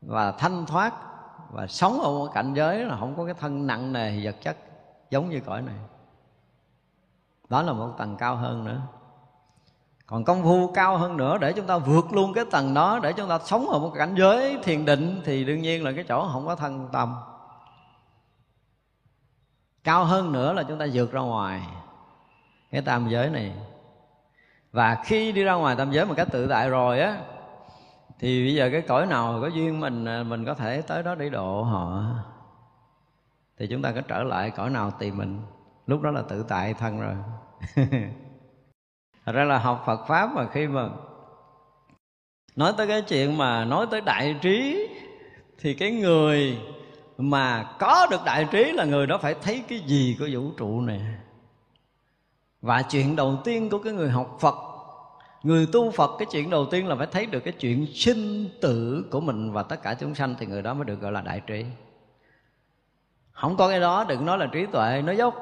và 0.00 0.32
thanh 0.32 0.66
thoát 0.66 0.94
và 1.50 1.66
sống 1.66 2.00
ở 2.00 2.10
một 2.10 2.28
cảnh 2.34 2.54
giới 2.54 2.84
là 2.84 2.96
không 2.96 3.16
có 3.16 3.24
cái 3.24 3.34
thân 3.34 3.66
nặng 3.66 3.92
nề 3.92 4.24
vật 4.24 4.36
chất, 4.42 4.56
giống 5.10 5.30
như 5.30 5.40
cõi 5.40 5.62
này. 5.62 5.74
Đó 7.48 7.62
là 7.62 7.72
một 7.72 7.94
tầng 7.98 8.16
cao 8.16 8.36
hơn 8.36 8.64
nữa. 8.64 8.80
Còn 10.06 10.24
công 10.24 10.42
phu 10.42 10.72
cao 10.74 10.98
hơn 10.98 11.16
nữa, 11.16 11.38
để 11.38 11.52
chúng 11.52 11.66
ta 11.66 11.78
vượt 11.78 12.12
luôn 12.12 12.32
cái 12.34 12.44
tầng 12.50 12.74
đó, 12.74 12.98
để 13.02 13.12
chúng 13.12 13.28
ta 13.28 13.38
sống 13.44 13.68
ở 13.68 13.78
một 13.78 13.92
cảnh 13.98 14.14
giới 14.18 14.58
thiền 14.62 14.84
định 14.84 15.22
thì 15.24 15.44
đương 15.44 15.62
nhiên 15.62 15.84
là 15.84 15.92
cái 15.92 16.04
chỗ 16.08 16.28
không 16.32 16.46
có 16.46 16.56
thân 16.56 16.88
tâm. 16.92 17.16
Cao 19.84 20.04
hơn 20.04 20.32
nữa 20.32 20.52
là 20.52 20.62
chúng 20.62 20.78
ta 20.78 20.86
vượt 20.92 21.12
ra 21.12 21.20
ngoài. 21.20 21.62
Cái 22.70 22.82
tam 22.82 23.08
giới 23.08 23.30
này 23.30 23.52
và 24.72 24.98
khi 25.04 25.32
đi 25.32 25.44
ra 25.44 25.54
ngoài 25.54 25.76
tam 25.76 25.90
giới 25.90 26.06
một 26.06 26.14
cách 26.16 26.28
tự 26.32 26.46
tại 26.46 26.70
rồi 26.70 27.00
á, 27.00 27.16
thì 28.18 28.44
bây 28.44 28.54
giờ 28.54 28.68
cái 28.72 28.80
cõi 28.80 29.06
nào 29.06 29.38
có 29.40 29.46
duyên 29.46 29.80
mình 29.80 30.04
à, 30.04 30.22
mình 30.22 30.44
có 30.44 30.54
thể 30.54 30.82
tới 30.82 31.02
đó 31.02 31.14
để 31.14 31.28
độ 31.28 31.62
họ. 31.62 32.04
Thì 33.58 33.66
chúng 33.66 33.82
ta 33.82 33.92
có 33.92 34.00
trở 34.00 34.22
lại 34.22 34.50
cõi 34.50 34.70
nào 34.70 34.90
tìm 34.90 35.16
mình. 35.16 35.40
Lúc 35.86 36.02
đó 36.02 36.10
là 36.10 36.22
tự 36.28 36.44
tại 36.48 36.74
thân 36.74 37.00
rồi. 37.00 37.14
Thật 39.26 39.32
ra 39.32 39.44
là 39.44 39.58
học 39.58 39.82
phật 39.86 40.06
pháp 40.08 40.30
mà 40.34 40.46
khi 40.52 40.66
mà 40.66 40.88
nói 42.56 42.72
tới 42.76 42.86
cái 42.86 43.02
chuyện 43.02 43.38
mà 43.38 43.64
nói 43.64 43.86
tới 43.90 44.00
đại 44.00 44.36
trí, 44.42 44.88
thì 45.58 45.74
cái 45.74 45.90
người 45.90 46.58
mà 47.18 47.72
có 47.78 48.06
được 48.10 48.20
đại 48.24 48.46
trí 48.50 48.72
là 48.72 48.84
người 48.84 49.06
đó 49.06 49.18
phải 49.18 49.34
thấy 49.42 49.64
cái 49.68 49.78
gì 49.78 50.16
của 50.18 50.28
vũ 50.32 50.50
trụ 50.56 50.80
này 50.80 51.00
và 52.62 52.82
chuyện 52.82 53.16
đầu 53.16 53.36
tiên 53.44 53.70
của 53.70 53.78
cái 53.78 53.92
người 53.92 54.10
học 54.10 54.36
phật, 54.40 54.54
người 55.42 55.66
tu 55.72 55.90
phật, 55.90 56.10
cái 56.18 56.26
chuyện 56.30 56.50
đầu 56.50 56.66
tiên 56.66 56.88
là 56.88 56.96
phải 56.96 57.06
thấy 57.06 57.26
được 57.26 57.40
cái 57.40 57.52
chuyện 57.52 57.86
sinh 57.94 58.48
tử 58.60 59.04
của 59.10 59.20
mình 59.20 59.52
và 59.52 59.62
tất 59.62 59.82
cả 59.82 59.94
chúng 59.94 60.14
sanh 60.14 60.34
thì 60.38 60.46
người 60.46 60.62
đó 60.62 60.74
mới 60.74 60.84
được 60.84 61.00
gọi 61.00 61.12
là 61.12 61.20
đại 61.20 61.40
trí. 61.46 61.64
Không 63.32 63.56
có 63.56 63.68
cái 63.68 63.80
đó, 63.80 64.04
đừng 64.08 64.26
nói 64.26 64.38
là 64.38 64.46
trí 64.52 64.66
tuệ, 64.66 65.02
nói 65.02 65.16
dốc. 65.16 65.34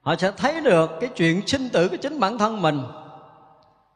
Họ 0.00 0.16
sẽ 0.16 0.32
thấy 0.36 0.60
được 0.60 0.90
cái 1.00 1.10
chuyện 1.16 1.46
sinh 1.46 1.68
tử 1.72 1.88
của 1.88 1.96
chính 1.96 2.20
bản 2.20 2.38
thân 2.38 2.62
mình. 2.62 2.82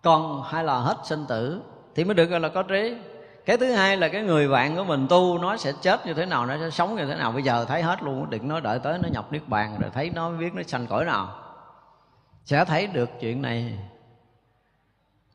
Còn 0.03 0.43
hay 0.43 0.65
là 0.65 0.79
hết 0.79 0.97
sinh 1.05 1.25
tử 1.29 1.63
thì 1.95 2.05
mới 2.05 2.15
được 2.15 2.25
gọi 2.25 2.41
là 2.41 2.49
có 2.49 2.63
trí. 2.63 2.97
Cái 3.47 3.57
thứ 3.57 3.73
hai 3.73 3.97
là 3.97 4.09
cái 4.09 4.23
người 4.23 4.49
bạn 4.49 4.77
của 4.77 4.85
mình 4.85 5.07
tu, 5.09 5.39
nó 5.39 5.57
sẽ 5.57 5.73
chết 5.81 6.07
như 6.07 6.15
thế 6.15 6.27
nào, 6.27 6.47
nó 6.47 6.57
sẽ 6.61 6.71
sống 6.71 6.97
như 6.97 7.07
thế 7.07 7.15
nào. 7.15 7.33
Bây 7.33 7.43
giờ 7.43 7.65
thấy 7.65 7.83
hết 7.83 8.03
luôn, 8.03 8.31
đừng 8.31 8.49
nói 8.49 8.61
đợi 8.61 8.79
tới 8.79 8.99
nó 9.03 9.09
nhập 9.13 9.33
niết 9.33 9.49
bàn 9.49 9.77
rồi 9.81 9.91
thấy 9.95 10.11
nó 10.15 10.31
biết 10.31 10.55
nó 10.55 10.63
sanh 10.63 10.87
cõi 10.87 11.05
nào 11.05 11.44
sẽ 12.45 12.65
thấy 12.65 12.87
được 12.87 13.11
chuyện 13.21 13.43
này. 13.43 13.79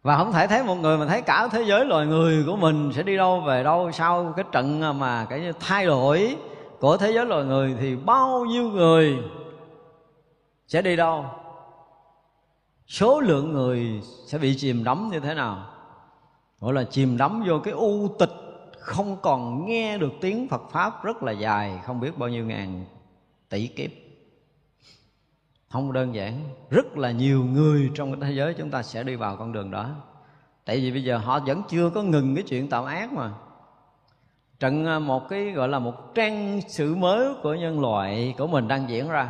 Và 0.02 0.18
không 0.18 0.32
thể 0.32 0.48
thấy 0.48 0.64
một 0.64 0.76
người 0.76 0.98
mà 0.98 1.06
thấy 1.06 1.22
cả 1.22 1.48
thế 1.52 1.64
giới 1.64 1.86
loài 1.86 2.06
người 2.06 2.44
của 2.46 2.56
mình 2.56 2.92
sẽ 2.96 3.04
đi 3.04 3.18
đâu 3.18 3.42
về 3.42 3.64
đâu 3.64 3.92
sau 3.92 4.34
cái 4.36 4.46
trận 4.52 5.00
mà 5.00 5.26
cái 5.26 5.54
thay 5.60 5.86
đổi 5.86 6.38
của 6.80 6.98
thế 6.98 7.12
giới 7.12 7.26
loài 7.26 7.44
người 7.44 7.76
thì 7.80 7.96
bao 7.96 8.46
nhiêu 8.46 8.70
người 8.70 9.18
sẽ 10.68 10.82
đi 10.82 10.96
đâu? 10.96 11.26
Số 12.88 13.20
lượng 13.20 13.54
người 13.54 14.02
sẽ 14.26 14.38
bị 14.38 14.56
chìm 14.58 14.84
đắm 14.84 15.10
như 15.12 15.20
thế 15.20 15.34
nào? 15.34 15.66
Gọi 16.60 16.74
là 16.74 16.84
chìm 16.84 17.18
đắm 17.18 17.44
vô 17.48 17.60
cái 17.64 17.74
u 17.74 18.08
tịch, 18.20 18.34
không 18.80 19.18
còn 19.22 19.66
nghe 19.66 19.98
được 19.98 20.12
tiếng 20.22 20.48
Phật 20.50 20.62
pháp 20.72 21.04
rất 21.04 21.24
là 21.24 21.32
dài, 21.32 21.80
không 21.86 22.00
biết 22.00 22.18
bao 22.18 22.30
nhiêu 22.30 22.46
ngàn 22.46 22.86
tỷ 23.50 23.68
kiếp 23.68 23.92
không 25.70 25.94
đơn 25.94 26.16
giản, 26.16 26.34
rất 26.70 26.98
là 26.98 27.12
nhiều 27.12 27.44
người 27.44 27.92
trong 27.96 28.12
cái 28.12 28.30
thế 28.30 28.36
giới 28.36 28.54
chúng 28.54 28.70
ta 28.70 28.84
sẽ 28.84 29.04
đi 29.04 29.16
vào 29.16 29.36
con 29.36 29.54
đường 29.54 29.72
đó. 29.72 29.90
Tại 30.66 30.78
vì 30.78 30.92
bây 30.92 31.04
giờ 31.04 31.18
họ 31.18 31.40
vẫn 31.40 31.62
chưa 31.70 31.90
có 31.90 32.04
ngừng 32.04 32.36
cái 32.36 32.44
chuyện 32.44 32.70
tạo 32.70 32.86
ác 32.86 33.14
mà. 33.14 33.32
Trận 34.60 34.86
à, 34.86 35.00
một 35.00 35.30
cái 35.30 35.52
gọi 35.52 35.68
là 35.68 35.80
một 35.80 36.16
trang 36.16 36.62
sử 36.68 36.96
mới 36.96 37.34
của 37.44 37.54
nhân 37.54 37.80
loại 37.80 38.36
của 38.38 38.48
mình 38.48 38.68
đang 38.68 38.90
diễn 38.90 39.10
ra. 39.10 39.30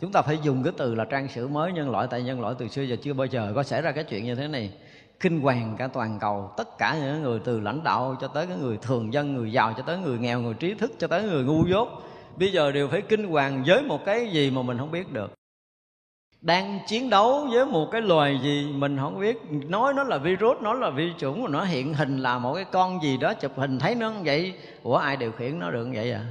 Chúng 0.00 0.12
ta 0.12 0.22
phải 0.22 0.38
dùng 0.42 0.62
cái 0.62 0.72
từ 0.76 0.94
là 0.94 1.04
trang 1.04 1.28
sử 1.28 1.48
mới 1.48 1.72
nhân 1.72 1.90
loại, 1.90 2.06
tại 2.10 2.22
nhân 2.22 2.40
loại 2.40 2.54
từ 2.58 2.68
xưa 2.68 2.82
giờ 2.82 2.96
chưa 3.02 3.14
bao 3.14 3.26
giờ 3.26 3.52
có 3.54 3.62
xảy 3.62 3.82
ra 3.82 3.92
cái 3.92 4.04
chuyện 4.04 4.24
như 4.24 4.34
thế 4.34 4.48
này. 4.48 4.72
Kinh 5.20 5.40
hoàng 5.40 5.74
cả 5.78 5.86
toàn 5.86 6.18
cầu, 6.18 6.50
tất 6.56 6.78
cả 6.78 6.98
những 7.02 7.22
người 7.22 7.40
từ 7.44 7.60
lãnh 7.60 7.84
đạo 7.84 8.16
cho 8.20 8.28
tới 8.28 8.46
cái 8.46 8.56
người 8.56 8.76
thường 8.82 9.12
dân, 9.12 9.34
người 9.34 9.52
giàu 9.52 9.74
cho 9.76 9.82
tới 9.82 9.98
người 9.98 10.18
nghèo, 10.18 10.40
người 10.40 10.54
trí 10.54 10.74
thức 10.74 10.92
cho 10.98 11.06
tới 11.06 11.22
người 11.22 11.44
ngu 11.44 11.66
dốt. 11.66 11.88
Bây 12.36 12.52
giờ 12.52 12.72
đều 12.72 12.88
phải 12.88 13.00
kinh 13.00 13.28
hoàng 13.28 13.64
với 13.66 13.82
một 13.82 14.04
cái 14.04 14.30
gì 14.30 14.50
mà 14.50 14.62
mình 14.62 14.78
không 14.78 14.90
biết 14.90 15.12
được 15.12 15.37
đang 16.40 16.78
chiến 16.86 17.10
đấu 17.10 17.46
với 17.52 17.66
một 17.66 17.88
cái 17.90 18.00
loài 18.00 18.40
gì 18.42 18.72
mình 18.74 18.98
không 19.00 19.20
biết. 19.20 19.42
Nói 19.50 19.94
nó 19.94 20.04
là 20.04 20.18
virus, 20.18 20.60
nó 20.60 20.72
là 20.72 20.90
vi 20.90 21.12
chủng 21.18 21.52
nó 21.52 21.64
hiện 21.64 21.94
hình 21.94 22.18
là 22.18 22.38
một 22.38 22.54
cái 22.54 22.64
con 22.64 23.02
gì 23.02 23.16
đó 23.16 23.34
chụp 23.34 23.52
hình. 23.56 23.78
Thấy 23.78 23.94
nó 23.94 24.10
như 24.10 24.20
vậy 24.24 24.54
của 24.82 24.96
ai 24.96 25.16
điều 25.16 25.32
khiển 25.32 25.58
nó 25.58 25.70
được 25.70 25.84
như 25.84 25.92
vậy 25.94 26.12
à? 26.12 26.26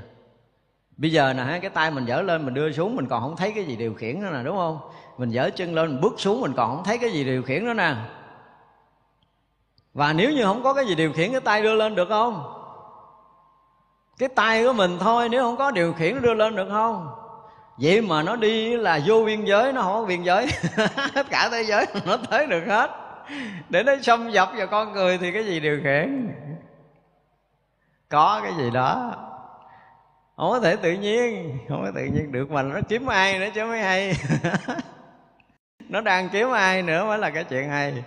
Bây 0.97 1.11
giờ 1.11 1.33
nè, 1.33 1.59
cái 1.61 1.69
tay 1.69 1.91
mình 1.91 2.05
dở 2.05 2.21
lên, 2.21 2.45
mình 2.45 2.53
đưa 2.53 2.71
xuống, 2.71 2.95
mình 2.95 3.07
còn 3.07 3.21
không 3.21 3.35
thấy 3.35 3.51
cái 3.51 3.63
gì 3.65 3.75
điều 3.75 3.93
khiển 3.93 4.21
nó 4.21 4.29
nè, 4.29 4.43
đúng 4.43 4.57
không? 4.57 4.79
Mình 5.17 5.29
dở 5.29 5.49
chân 5.55 5.75
lên, 5.75 5.87
mình 5.87 6.01
bước 6.01 6.13
xuống, 6.17 6.41
mình 6.41 6.53
còn 6.57 6.75
không 6.75 6.83
thấy 6.83 6.97
cái 6.97 7.11
gì 7.11 7.23
điều 7.23 7.43
khiển 7.43 7.65
nó 7.65 7.73
nè. 7.73 7.95
Và 9.93 10.13
nếu 10.13 10.31
như 10.31 10.43
không 10.43 10.63
có 10.63 10.73
cái 10.73 10.85
gì 10.85 10.95
điều 10.95 11.13
khiển, 11.13 11.31
cái 11.31 11.41
tay 11.41 11.63
đưa 11.63 11.75
lên 11.75 11.95
được 11.95 12.09
không? 12.09 12.53
Cái 14.17 14.29
tay 14.29 14.65
của 14.65 14.73
mình 14.73 14.97
thôi, 14.99 15.29
nếu 15.29 15.43
không 15.43 15.57
có 15.57 15.71
điều 15.71 15.93
khiển, 15.93 16.21
đưa 16.21 16.33
lên 16.33 16.55
được 16.55 16.67
không? 16.69 17.07
Vậy 17.77 18.01
mà 18.01 18.23
nó 18.23 18.35
đi 18.35 18.77
là 18.77 18.99
vô 19.05 19.23
biên 19.25 19.45
giới, 19.45 19.73
nó 19.73 19.81
không 19.81 19.93
có 19.93 20.05
biên 20.05 20.23
giới. 20.23 20.47
Tất 21.13 21.27
cả 21.29 21.49
thế 21.51 21.63
giới 21.63 21.85
nó 22.05 22.17
tới 22.17 22.47
được 22.47 22.63
hết. 22.67 22.91
Để 23.69 23.83
nó 23.83 23.93
xâm 24.01 24.29
nhập 24.29 24.49
vào 24.57 24.67
con 24.67 24.93
người 24.93 25.17
thì 25.17 25.31
cái 25.31 25.45
gì 25.45 25.59
điều 25.59 25.79
khiển? 25.83 26.33
Có 28.09 28.39
cái 28.43 28.53
gì 28.57 28.69
đó. 28.73 29.15
Không 30.37 30.51
có 30.51 30.59
thể 30.59 30.75
tự 30.75 30.91
nhiên, 30.91 31.57
không 31.69 31.83
có 31.85 31.91
tự 31.95 32.05
nhiên 32.05 32.31
được. 32.31 32.51
Mà 32.51 32.61
nó 32.61 32.79
kiếm 32.89 33.05
ai 33.05 33.39
nữa 33.39 33.47
chứ 33.55 33.65
mới 33.65 33.81
hay. 33.81 34.13
Nó 35.89 36.01
đang 36.01 36.29
kiếm 36.29 36.51
ai 36.51 36.81
nữa 36.81 37.05
mới 37.05 37.17
là 37.17 37.29
cái 37.29 37.43
chuyện 37.43 37.69
hay. 37.69 38.03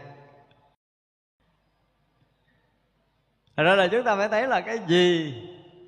Thật 3.56 3.62
ra 3.62 3.74
là 3.74 3.88
chúng 3.88 4.04
ta 4.04 4.16
phải 4.16 4.28
thấy 4.28 4.48
là 4.48 4.60
cái 4.60 4.78
gì 4.86 5.34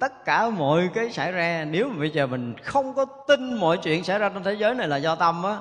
tất 0.02 0.24
cả 0.24 0.50
mọi 0.50 0.90
cái 0.94 1.10
xảy 1.10 1.32
ra. 1.32 1.64
Nếu 1.70 1.88
mà 1.88 1.98
bây 1.98 2.10
giờ 2.10 2.26
mình 2.26 2.54
không 2.62 2.94
có 2.94 3.04
tin 3.04 3.54
mọi 3.54 3.76
chuyện 3.76 4.04
xảy 4.04 4.18
ra 4.18 4.28
trong 4.28 4.44
thế 4.44 4.52
giới 4.52 4.74
này 4.74 4.88
là 4.88 4.96
do 4.96 5.14
tâm 5.14 5.42
á, 5.42 5.56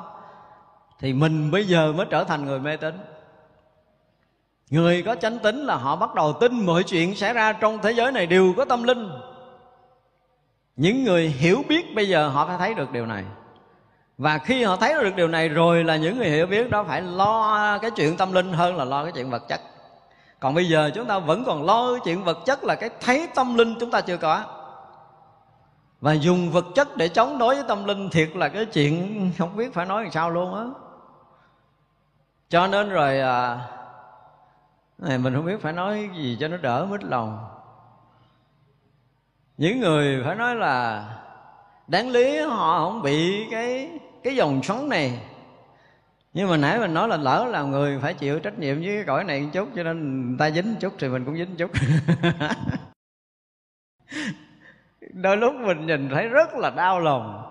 thì 1.00 1.14
mình 1.14 1.52
bây 1.52 1.66
giờ 1.66 1.94
mới 1.94 2.06
trở 2.10 2.24
thành 2.24 2.46
người 2.46 2.60
mê 2.60 2.78
tín. 2.78 3.00
Người 4.70 5.04
có 5.04 5.16
chánh 5.16 5.40
tính 5.40 5.66
là 5.66 5.76
họ 5.76 5.96
bắt 5.96 6.16
đầu 6.16 6.34
tin 6.34 6.66
mọi 6.66 6.84
chuyện 6.84 7.16
xảy 7.16 7.34
ra 7.34 7.54
trong 7.54 7.80
thế 7.82 7.92
giới 7.92 8.12
này 8.12 8.28
đều 8.28 8.54
có 8.58 8.66
tâm 8.66 8.84
linh. 8.84 9.10
Những 10.76 11.04
người 11.04 11.28
hiểu 11.28 11.64
biết 11.70 11.96
bây 11.96 12.10
giờ 12.10 12.28
họ 12.28 12.48
phải 12.48 12.58
thấy 12.58 12.74
được 12.74 12.92
điều 12.92 13.06
này. 13.06 13.24
Và 14.18 14.38
khi 14.38 14.64
họ 14.64 14.76
thấy 14.76 14.94
được 14.94 15.16
điều 15.16 15.28
này 15.28 15.50
rồi 15.50 15.84
là 15.84 15.96
những 15.96 16.18
người 16.18 16.30
hiểu 16.30 16.48
biết 16.48 16.70
đó 16.70 16.84
phải 16.84 17.02
lo 17.02 17.78
cái 17.78 17.92
chuyện 17.92 18.18
tâm 18.18 18.34
linh 18.34 18.54
hơn 18.54 18.78
là 18.78 18.86
lo 18.86 19.04
cái 19.04 19.12
chuyện 19.16 19.30
vật 19.30 19.44
chất 19.48 19.62
còn 20.42 20.54
bây 20.54 20.70
giờ 20.70 20.92
chúng 20.96 21.06
ta 21.08 21.20
vẫn 21.20 21.44
còn 21.46 21.66
lo 21.66 21.98
chuyện 22.04 22.24
vật 22.24 22.38
chất 22.46 22.64
là 22.64 22.76
cái 22.76 22.90
thấy 23.02 23.28
tâm 23.36 23.56
linh 23.56 23.76
chúng 23.80 23.92
ta 23.92 24.02
chưa 24.02 24.18
có. 24.18 24.44
Và 26.02 26.14
dùng 26.14 26.52
vật 26.52 26.66
chất 26.76 26.98
để 26.98 27.08
chống 27.08 27.38
đối 27.38 27.56
với 27.56 27.64
tâm 27.68 27.86
linh 27.86 28.10
thiệt 28.10 28.30
là 28.36 28.50
cái 28.50 28.66
chuyện 28.66 29.32
không 29.38 29.56
biết 29.56 29.74
phải 29.74 29.86
nói 29.86 30.04
làm 30.04 30.12
sao 30.12 30.30
luôn 30.30 30.56
á. 30.56 30.66
Cho 32.50 32.68
nên 32.68 32.90
rồi 32.90 33.20
à, 33.20 33.68
này 34.98 35.18
mình 35.18 35.36
không 35.36 35.46
biết 35.46 35.62
phải 35.62 35.74
nói 35.74 36.10
gì 36.16 36.38
cho 36.40 36.48
nó 36.48 36.58
đỡ 36.58 36.88
mít 36.90 37.04
lòng. 37.04 37.48
Những 39.58 39.80
người 39.80 40.24
phải 40.26 40.36
nói 40.36 40.56
là 40.56 41.06
đáng 41.88 42.10
lý 42.10 42.40
họ 42.40 42.80
không 42.80 43.02
bị 43.02 43.48
cái 43.52 43.90
cái 44.24 44.36
dòng 44.36 44.64
sống 44.64 44.90
này 44.90 45.20
nhưng 46.34 46.50
mà 46.50 46.58
nãy 46.58 46.80
mình 46.80 46.94
nói 46.94 47.08
là 47.08 47.18
lỡ 47.18 47.48
là 47.50 47.64
người 47.64 48.00
phải 48.00 48.14
chịu 48.14 48.40
trách 48.40 48.60
nhiệm 48.60 48.80
với 48.80 48.96
cái 48.96 49.04
cõi 49.08 49.24
này 49.24 49.42
một 49.42 49.50
chút, 49.54 49.70
cho 49.76 49.84
nên 49.84 50.28
người 50.28 50.38
ta 50.40 50.52
dính 50.52 50.76
chút 50.80 50.94
thì 51.00 51.08
mình 51.08 51.26
cũng 51.26 51.38
dính 51.38 51.56
chút. 51.58 51.72
Đôi 55.14 55.38
lúc 55.38 55.56
mình 55.56 55.86
nhìn 55.86 56.10
thấy 56.10 56.28
rất 56.28 56.54
là 56.54 56.70
đau 56.70 57.00
lòng. 57.00 57.44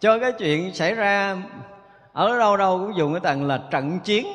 Cho 0.00 0.18
cái 0.18 0.32
chuyện 0.32 0.74
xảy 0.74 0.94
ra 0.94 1.36
ở 2.12 2.38
đâu 2.38 2.56
đâu 2.56 2.78
cũng 2.78 2.96
dùng 2.96 3.12
cái 3.12 3.20
tầng 3.20 3.46
là 3.46 3.62
trận 3.70 4.00
chiến. 4.04 4.26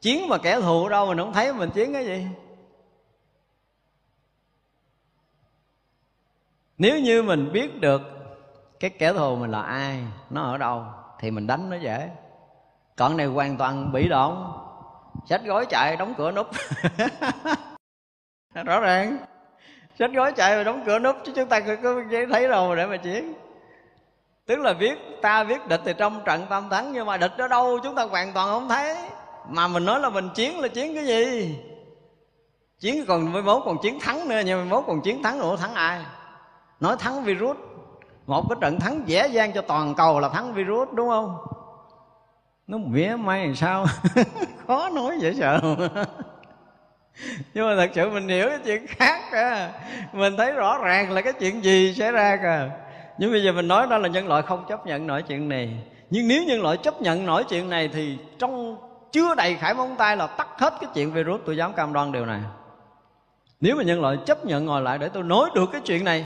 Chiến 0.00 0.28
mà 0.28 0.38
kẻ 0.38 0.60
thù 0.60 0.84
ở 0.84 0.88
đâu 0.88 1.06
mình 1.06 1.18
không 1.18 1.32
thấy 1.32 1.52
mình 1.52 1.70
chiến 1.70 1.92
cái 1.92 2.06
gì. 2.06 2.26
Nếu 6.78 7.00
như 7.00 7.22
mình 7.22 7.52
biết 7.52 7.80
được 7.80 8.02
cái 8.80 8.90
kẻ 8.90 9.12
thù 9.12 9.36
mình 9.36 9.50
là 9.50 9.62
ai, 9.62 10.02
nó 10.30 10.42
ở 10.42 10.58
đâu 10.58 10.84
thì 11.20 11.30
mình 11.30 11.46
đánh 11.46 11.70
nó 11.70 11.76
dễ 11.76 12.10
còn 12.98 13.16
này 13.16 13.26
hoàn 13.26 13.56
toàn 13.56 13.92
bị 13.92 14.08
động 14.08 14.64
xách 15.26 15.44
gói 15.44 15.66
chạy 15.66 15.96
đóng 15.96 16.14
cửa 16.18 16.30
nút 16.30 16.46
rõ 18.64 18.80
ràng. 18.80 19.18
Xách 19.98 20.10
gói 20.12 20.32
chạy 20.32 20.56
và 20.56 20.62
đóng 20.64 20.82
cửa 20.86 20.98
nút 20.98 21.16
chứ 21.24 21.32
chúng 21.36 21.48
ta 21.48 21.60
có 21.60 21.94
thấy 22.30 22.48
đâu 22.48 22.74
để 22.74 22.86
mà 22.86 22.96
chiến. 22.96 23.34
Tức 24.46 24.58
là 24.58 24.72
biết 24.72 24.98
ta 25.22 25.44
biết 25.44 25.66
địch 25.68 25.80
thì 25.84 25.92
trong 25.98 26.20
trận 26.24 26.46
tam 26.50 26.68
thắng 26.68 26.92
nhưng 26.92 27.06
mà 27.06 27.16
địch 27.16 27.32
ở 27.38 27.48
đâu 27.48 27.78
chúng 27.82 27.94
ta 27.94 28.04
hoàn 28.04 28.32
toàn 28.32 28.48
không 28.48 28.68
thấy. 28.68 28.96
Mà 29.48 29.68
mình 29.68 29.84
nói 29.84 30.00
là 30.00 30.08
mình 30.08 30.28
chiến 30.34 30.60
là 30.60 30.68
chiến 30.68 30.94
cái 30.94 31.06
gì? 31.06 31.58
Chiến 32.78 33.04
còn 33.08 33.32
với 33.32 33.42
mốt 33.42 33.62
còn 33.64 33.76
chiến 33.82 34.00
thắng 34.00 34.28
nữa, 34.28 34.40
nhưng 34.44 34.58
mà 34.58 34.76
mốt 34.76 34.84
còn 34.86 35.00
chiến 35.00 35.22
thắng 35.22 35.38
nữa 35.38 35.56
thắng 35.56 35.74
ai? 35.74 36.00
Nói 36.80 36.96
thắng 36.98 37.22
virus. 37.22 37.56
Một 38.26 38.44
cái 38.48 38.56
trận 38.60 38.80
thắng 38.80 39.02
dễ 39.06 39.26
dàng 39.28 39.52
cho 39.54 39.62
toàn 39.62 39.94
cầu 39.94 40.20
là 40.20 40.28
thắng 40.28 40.52
virus, 40.54 40.88
đúng 40.92 41.08
không? 41.08 41.36
Nó 42.68 42.78
mỉa 42.78 43.16
may 43.16 43.46
làm 43.46 43.54
sao? 43.54 43.86
Khó 44.66 44.88
nói 44.88 45.18
dễ 45.20 45.34
sợ. 45.34 45.60
Nhưng 47.54 47.66
mà 47.66 47.76
thật 47.76 47.90
sự 47.94 48.10
mình 48.10 48.28
hiểu 48.28 48.48
cái 48.48 48.58
chuyện 48.64 48.86
khác 48.86 49.20
cả 49.32 49.72
mình 50.12 50.36
thấy 50.36 50.52
rõ 50.52 50.78
ràng 50.78 51.12
là 51.12 51.22
cái 51.22 51.32
chuyện 51.32 51.64
gì 51.64 51.94
xảy 51.94 52.12
ra 52.12 52.36
cả 52.36 52.70
nhưng 53.18 53.30
bây 53.30 53.42
giờ 53.42 53.52
mình 53.52 53.68
nói 53.68 53.86
đó 53.90 53.98
là 53.98 54.08
nhân 54.08 54.28
loại 54.28 54.42
không 54.42 54.64
chấp 54.68 54.86
nhận 54.86 55.06
nổi 55.06 55.22
chuyện 55.22 55.48
này. 55.48 55.82
Nhưng 56.10 56.28
nếu 56.28 56.44
nhân 56.44 56.62
loại 56.62 56.76
chấp 56.76 57.02
nhận 57.02 57.26
nổi 57.26 57.44
chuyện 57.44 57.70
này 57.70 57.88
thì 57.92 58.18
trong 58.38 58.76
chưa 59.12 59.34
đầy 59.34 59.54
khải 59.54 59.74
móng 59.74 59.94
tay 59.98 60.16
là 60.16 60.26
tắt 60.26 60.48
hết 60.58 60.74
cái 60.80 60.90
chuyện 60.94 61.12
virus. 61.12 61.40
Tôi 61.46 61.56
dám 61.56 61.72
cam 61.72 61.92
đoan 61.92 62.12
điều 62.12 62.26
này. 62.26 62.40
Nếu 63.60 63.76
mà 63.76 63.82
nhân 63.82 64.00
loại 64.00 64.16
chấp 64.26 64.44
nhận 64.44 64.66
ngồi 64.66 64.82
lại 64.82 64.98
để 64.98 65.08
tôi 65.08 65.22
nói 65.22 65.50
được 65.54 65.68
cái 65.72 65.80
chuyện 65.84 66.04
này, 66.04 66.24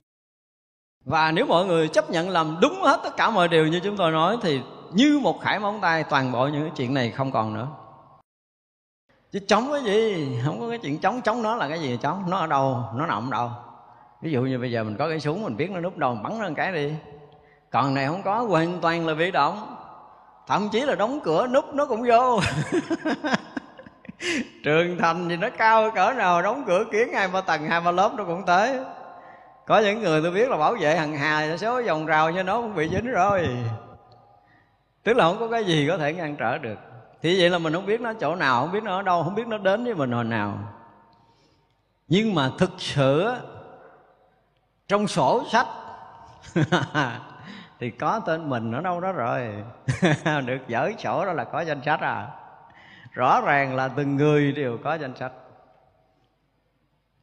và 1.04 1.32
nếu 1.32 1.46
mọi 1.46 1.66
người 1.66 1.88
chấp 1.88 2.10
nhận 2.10 2.30
làm 2.30 2.56
đúng 2.60 2.82
hết 2.82 3.00
tất 3.04 3.16
cả 3.16 3.30
mọi 3.30 3.48
điều 3.48 3.66
như 3.66 3.80
chúng 3.80 3.96
tôi 3.96 4.12
nói 4.12 4.36
thì 4.42 4.60
như 4.94 5.20
một 5.22 5.40
khải 5.40 5.58
móng 5.58 5.78
tay, 5.82 6.04
toàn 6.04 6.32
bộ 6.32 6.46
những 6.46 6.62
cái 6.62 6.72
chuyện 6.76 6.94
này 6.94 7.10
không 7.10 7.32
còn 7.32 7.54
nữa. 7.54 7.68
Chứ 9.32 9.38
chống 9.48 9.68
cái 9.72 9.82
gì? 9.84 10.38
Không 10.44 10.60
có 10.60 10.68
cái 10.68 10.78
chuyện 10.78 10.98
chống. 10.98 11.20
Chống 11.22 11.42
nó 11.42 11.56
là 11.56 11.68
cái 11.68 11.80
gì 11.80 11.98
chống? 12.02 12.24
Nó 12.30 12.36
ở 12.36 12.46
đâu? 12.46 12.84
Nó 12.94 13.06
nằm 13.06 13.30
đâu? 13.30 13.50
Ví 14.22 14.32
dụ 14.32 14.42
như 14.42 14.58
bây 14.58 14.70
giờ 14.70 14.84
mình 14.84 14.96
có 14.96 15.08
cái 15.08 15.20
súng, 15.20 15.42
mình 15.42 15.56
biết 15.56 15.70
nó 15.70 15.80
núp 15.80 15.96
đầu 15.96 16.14
bắn 16.22 16.38
nó 16.38 16.48
một 16.48 16.54
cái 16.56 16.72
đi. 16.72 16.92
Còn 17.70 17.94
này 17.94 18.06
không 18.06 18.22
có, 18.22 18.42
hoàn 18.42 18.80
toàn 18.80 19.06
là 19.06 19.14
bị 19.14 19.30
động. 19.30 19.76
Thậm 20.46 20.68
chí 20.72 20.80
là 20.80 20.94
đóng 20.94 21.20
cửa, 21.20 21.46
núp 21.46 21.74
nó 21.74 21.86
cũng 21.86 22.02
vô. 22.08 22.40
Trường 24.64 24.98
thành 24.98 25.28
thì 25.28 25.36
nó 25.36 25.48
cao 25.58 25.90
cỡ 25.90 26.12
nào, 26.12 26.42
đóng 26.42 26.64
cửa 26.66 26.84
kiến 26.92 27.12
hai 27.12 27.28
ba 27.28 27.40
tầng, 27.40 27.68
hai 27.68 27.80
ba 27.80 27.90
lớp 27.90 28.12
nó 28.16 28.24
cũng 28.24 28.42
tới. 28.46 28.78
Có 29.66 29.78
những 29.78 30.00
người 30.02 30.22
tôi 30.22 30.30
biết 30.30 30.48
là 30.50 30.56
bảo 30.56 30.76
vệ 30.80 30.96
hằng 30.96 31.16
hà, 31.16 31.56
số 31.56 31.82
vòng 31.82 32.06
rào 32.06 32.32
cho 32.32 32.42
nó 32.42 32.56
cũng 32.60 32.74
bị 32.74 32.88
dính 32.88 33.06
rồi 33.06 33.48
tức 35.02 35.16
là 35.16 35.24
không 35.24 35.38
có 35.38 35.48
cái 35.48 35.64
gì 35.64 35.86
có 35.88 35.98
thể 35.98 36.12
ngăn 36.12 36.36
trở 36.36 36.58
được. 36.58 36.78
Thì 37.22 37.40
vậy 37.40 37.50
là 37.50 37.58
mình 37.58 37.72
không 37.72 37.86
biết 37.86 38.00
nó 38.00 38.12
chỗ 38.12 38.34
nào, 38.34 38.60
không 38.60 38.72
biết 38.72 38.82
nó 38.82 38.96
ở 38.96 39.02
đâu, 39.02 39.22
không 39.22 39.34
biết 39.34 39.46
nó 39.46 39.58
đến 39.58 39.84
với 39.84 39.94
mình 39.94 40.12
hồi 40.12 40.24
nào. 40.24 40.58
Nhưng 42.08 42.34
mà 42.34 42.50
thực 42.58 42.70
sự 42.78 43.32
trong 44.88 45.06
sổ 45.06 45.44
sách, 45.50 45.66
thì 47.80 47.90
có 47.90 48.20
tên 48.26 48.50
mình 48.50 48.72
ở 48.72 48.80
đâu 48.80 49.00
đó 49.00 49.12
rồi. 49.12 49.64
Được 50.46 50.58
dở 50.68 50.90
sổ 50.98 51.24
đó 51.24 51.32
là 51.32 51.44
có 51.44 51.60
danh 51.60 51.82
sách 51.84 52.00
à. 52.00 52.28
Rõ 53.12 53.40
ràng 53.40 53.76
là 53.76 53.88
từng 53.88 54.16
người 54.16 54.52
đều 54.52 54.78
có 54.84 54.94
danh 54.94 55.16
sách. 55.16 55.32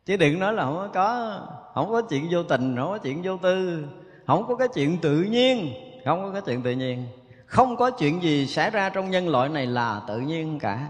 Chứ 0.06 0.18
đừng 0.18 0.40
nói 0.40 0.54
là 0.54 0.64
không 0.64 0.90
có 0.94 1.40
không 1.74 1.90
có 1.90 2.02
chuyện 2.02 2.28
vô 2.32 2.44
tình, 2.44 2.76
không 2.78 2.90
có 2.90 2.98
chuyện 2.98 3.22
vô 3.24 3.38
tư. 3.38 3.86
Không 4.28 4.46
có 4.48 4.56
cái 4.56 4.68
chuyện 4.74 4.98
tự 5.02 5.22
nhiên, 5.22 5.74
không 6.06 6.24
có 6.24 6.32
cái 6.32 6.42
chuyện 6.46 6.62
tự 6.62 6.72
nhiên 6.72 7.08
không 7.50 7.78
có 7.78 7.92
chuyện 7.92 8.24
gì 8.24 8.48
xảy 8.48 8.70
ra 8.70 8.90
trong 8.90 9.12
nhân 9.12 9.30
loại 9.30 9.50
này 9.50 9.66
là 9.66 10.02
tự 10.08 10.20
nhiên 10.20 10.60
cả. 10.60 10.88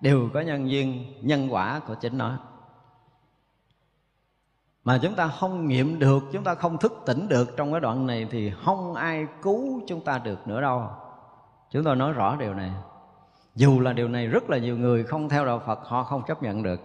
Đều 0.00 0.28
có 0.34 0.40
nhân 0.40 0.70
duyên, 0.70 1.04
nhân 1.20 1.48
quả 1.50 1.80
của 1.86 1.94
chính 1.94 2.18
nó. 2.18 2.38
Mà 4.84 4.98
chúng 5.02 5.14
ta 5.14 5.28
không 5.28 5.68
nghiệm 5.68 5.98
được, 5.98 6.22
chúng 6.32 6.44
ta 6.44 6.54
không 6.54 6.78
thức 6.78 7.02
tỉnh 7.06 7.28
được 7.28 7.56
trong 7.56 7.72
cái 7.72 7.80
đoạn 7.80 8.06
này 8.06 8.26
thì 8.30 8.52
không 8.64 8.94
ai 8.94 9.26
cứu 9.42 9.80
chúng 9.86 10.00
ta 10.00 10.18
được 10.18 10.48
nữa 10.48 10.60
đâu. 10.60 10.82
Chúng 11.70 11.84
tôi 11.84 11.96
nói 11.96 12.12
rõ 12.12 12.36
điều 12.36 12.54
này. 12.54 12.70
Dù 13.54 13.80
là 13.80 13.92
điều 13.92 14.08
này 14.08 14.26
rất 14.26 14.50
là 14.50 14.58
nhiều 14.58 14.78
người 14.78 15.04
không 15.04 15.28
theo 15.28 15.46
đạo 15.46 15.62
phật, 15.66 15.78
họ 15.84 16.02
không 16.02 16.22
chấp 16.26 16.42
nhận 16.42 16.62
được. 16.62 16.80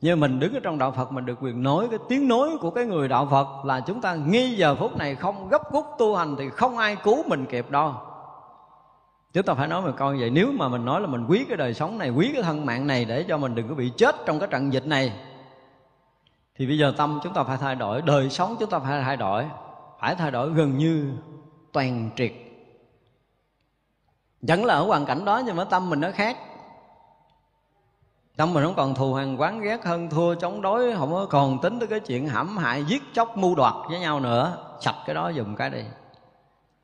Nhưng 0.00 0.20
mình 0.20 0.40
đứng 0.40 0.54
ở 0.54 0.60
trong 0.60 0.78
đạo 0.78 0.92
phật, 0.92 1.12
mình 1.12 1.26
được 1.26 1.38
quyền 1.42 1.62
nói 1.62 1.86
cái 1.90 1.98
tiếng 2.08 2.28
nói 2.28 2.50
của 2.60 2.70
cái 2.70 2.84
người 2.86 3.08
đạo 3.08 3.28
phật 3.30 3.64
là 3.64 3.80
chúng 3.80 4.00
ta 4.00 4.14
nghi 4.14 4.54
giờ 4.56 4.74
phút 4.74 4.96
này 4.96 5.14
không 5.14 5.48
gấp 5.48 5.72
rút 5.72 5.86
tu 5.98 6.16
hành 6.16 6.36
thì 6.38 6.48
không 6.48 6.78
ai 6.78 6.96
cứu 6.96 7.22
mình 7.26 7.46
kịp 7.46 7.70
đâu 7.70 7.94
chúng 9.32 9.44
ta 9.44 9.54
phải 9.54 9.68
nói 9.68 9.82
một 9.82 9.92
câu 9.96 10.14
vậy, 10.18 10.30
nếu 10.30 10.52
mà 10.52 10.68
mình 10.68 10.84
nói 10.84 11.00
là 11.00 11.06
mình 11.06 11.26
quý 11.28 11.44
cái 11.48 11.56
đời 11.56 11.74
sống 11.74 11.98
này, 11.98 12.10
quý 12.10 12.30
cái 12.34 12.42
thân 12.42 12.66
mạng 12.66 12.86
này 12.86 13.04
để 13.04 13.24
cho 13.28 13.38
mình 13.38 13.54
đừng 13.54 13.68
có 13.68 13.74
bị 13.74 13.92
chết 13.96 14.16
trong 14.26 14.38
cái 14.38 14.48
trận 14.50 14.72
dịch 14.72 14.86
này, 14.86 15.12
thì 16.56 16.66
bây 16.66 16.78
giờ 16.78 16.94
tâm 16.96 17.20
chúng 17.22 17.34
ta 17.34 17.44
phải 17.44 17.56
thay 17.56 17.74
đổi, 17.74 18.02
đời 18.02 18.30
sống 18.30 18.56
chúng 18.60 18.70
ta 18.70 18.78
phải 18.78 19.02
thay 19.02 19.16
đổi, 19.16 19.44
phải 20.00 20.14
thay 20.14 20.30
đổi 20.30 20.50
gần 20.50 20.78
như 20.78 21.12
toàn 21.72 22.10
triệt. 22.16 22.32
Vẫn 24.42 24.64
là 24.64 24.74
ở 24.74 24.84
hoàn 24.84 25.06
cảnh 25.06 25.24
đó 25.24 25.42
nhưng 25.46 25.56
mà 25.56 25.64
tâm 25.64 25.90
mình 25.90 26.00
nó 26.00 26.10
khác. 26.14 26.38
Tâm 28.36 28.54
mình 28.54 28.64
không 28.64 28.74
còn 28.74 28.94
thù 28.94 29.14
hằn, 29.14 29.36
quán 29.36 29.60
ghét, 29.60 29.84
hơn 29.84 30.10
thua, 30.10 30.34
chống 30.34 30.62
đối, 30.62 30.94
không 30.96 31.12
có 31.12 31.26
còn 31.30 31.58
tính 31.60 31.78
tới 31.78 31.88
cái 31.88 32.00
chuyện 32.00 32.28
hãm 32.28 32.56
hại, 32.56 32.84
giết 32.84 33.02
chóc, 33.12 33.36
mưu 33.36 33.54
đoạt 33.54 33.74
với 33.88 34.00
nhau 34.00 34.20
nữa. 34.20 34.56
Sạch 34.80 34.96
cái 35.06 35.14
đó 35.14 35.28
dùng 35.28 35.56
cái 35.56 35.70
đi. 35.70 35.82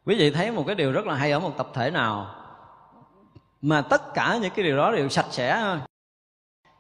Quý 0.07 0.17
vị 0.19 0.31
thấy 0.31 0.51
một 0.51 0.65
cái 0.67 0.75
điều 0.75 0.93
rất 0.93 1.07
là 1.07 1.15
hay 1.15 1.33
ở 1.33 1.39
một 1.39 1.57
tập 1.57 1.69
thể 1.75 1.91
nào? 1.91 2.27
Mà 3.63 3.81
tất 3.81 4.15
cả 4.15 4.39
những 4.43 4.53
cái 4.57 4.65
điều 4.65 4.77
đó 4.77 4.93
đều 4.93 5.09
sạch 5.09 5.27
sẽ. 5.31 5.59
Thôi, 5.61 5.79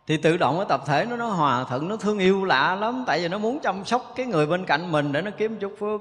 thì 0.08 0.16
tự 0.16 0.36
động 0.36 0.56
cái 0.56 0.66
tập 0.68 0.82
thể 0.86 1.06
nó 1.10 1.16
nó 1.16 1.26
hòa 1.26 1.64
thuận 1.64 1.88
nó 1.88 1.96
thương 1.96 2.18
yêu 2.18 2.44
lạ 2.44 2.74
lắm. 2.74 3.04
Tại 3.06 3.20
vì 3.20 3.28
nó 3.28 3.38
muốn 3.38 3.58
chăm 3.60 3.84
sóc 3.84 4.12
cái 4.16 4.26
người 4.26 4.46
bên 4.46 4.64
cạnh 4.64 4.92
mình 4.92 5.12
để 5.12 5.22
nó 5.22 5.30
kiếm 5.30 5.56
chút 5.56 5.72
phước. 5.78 6.00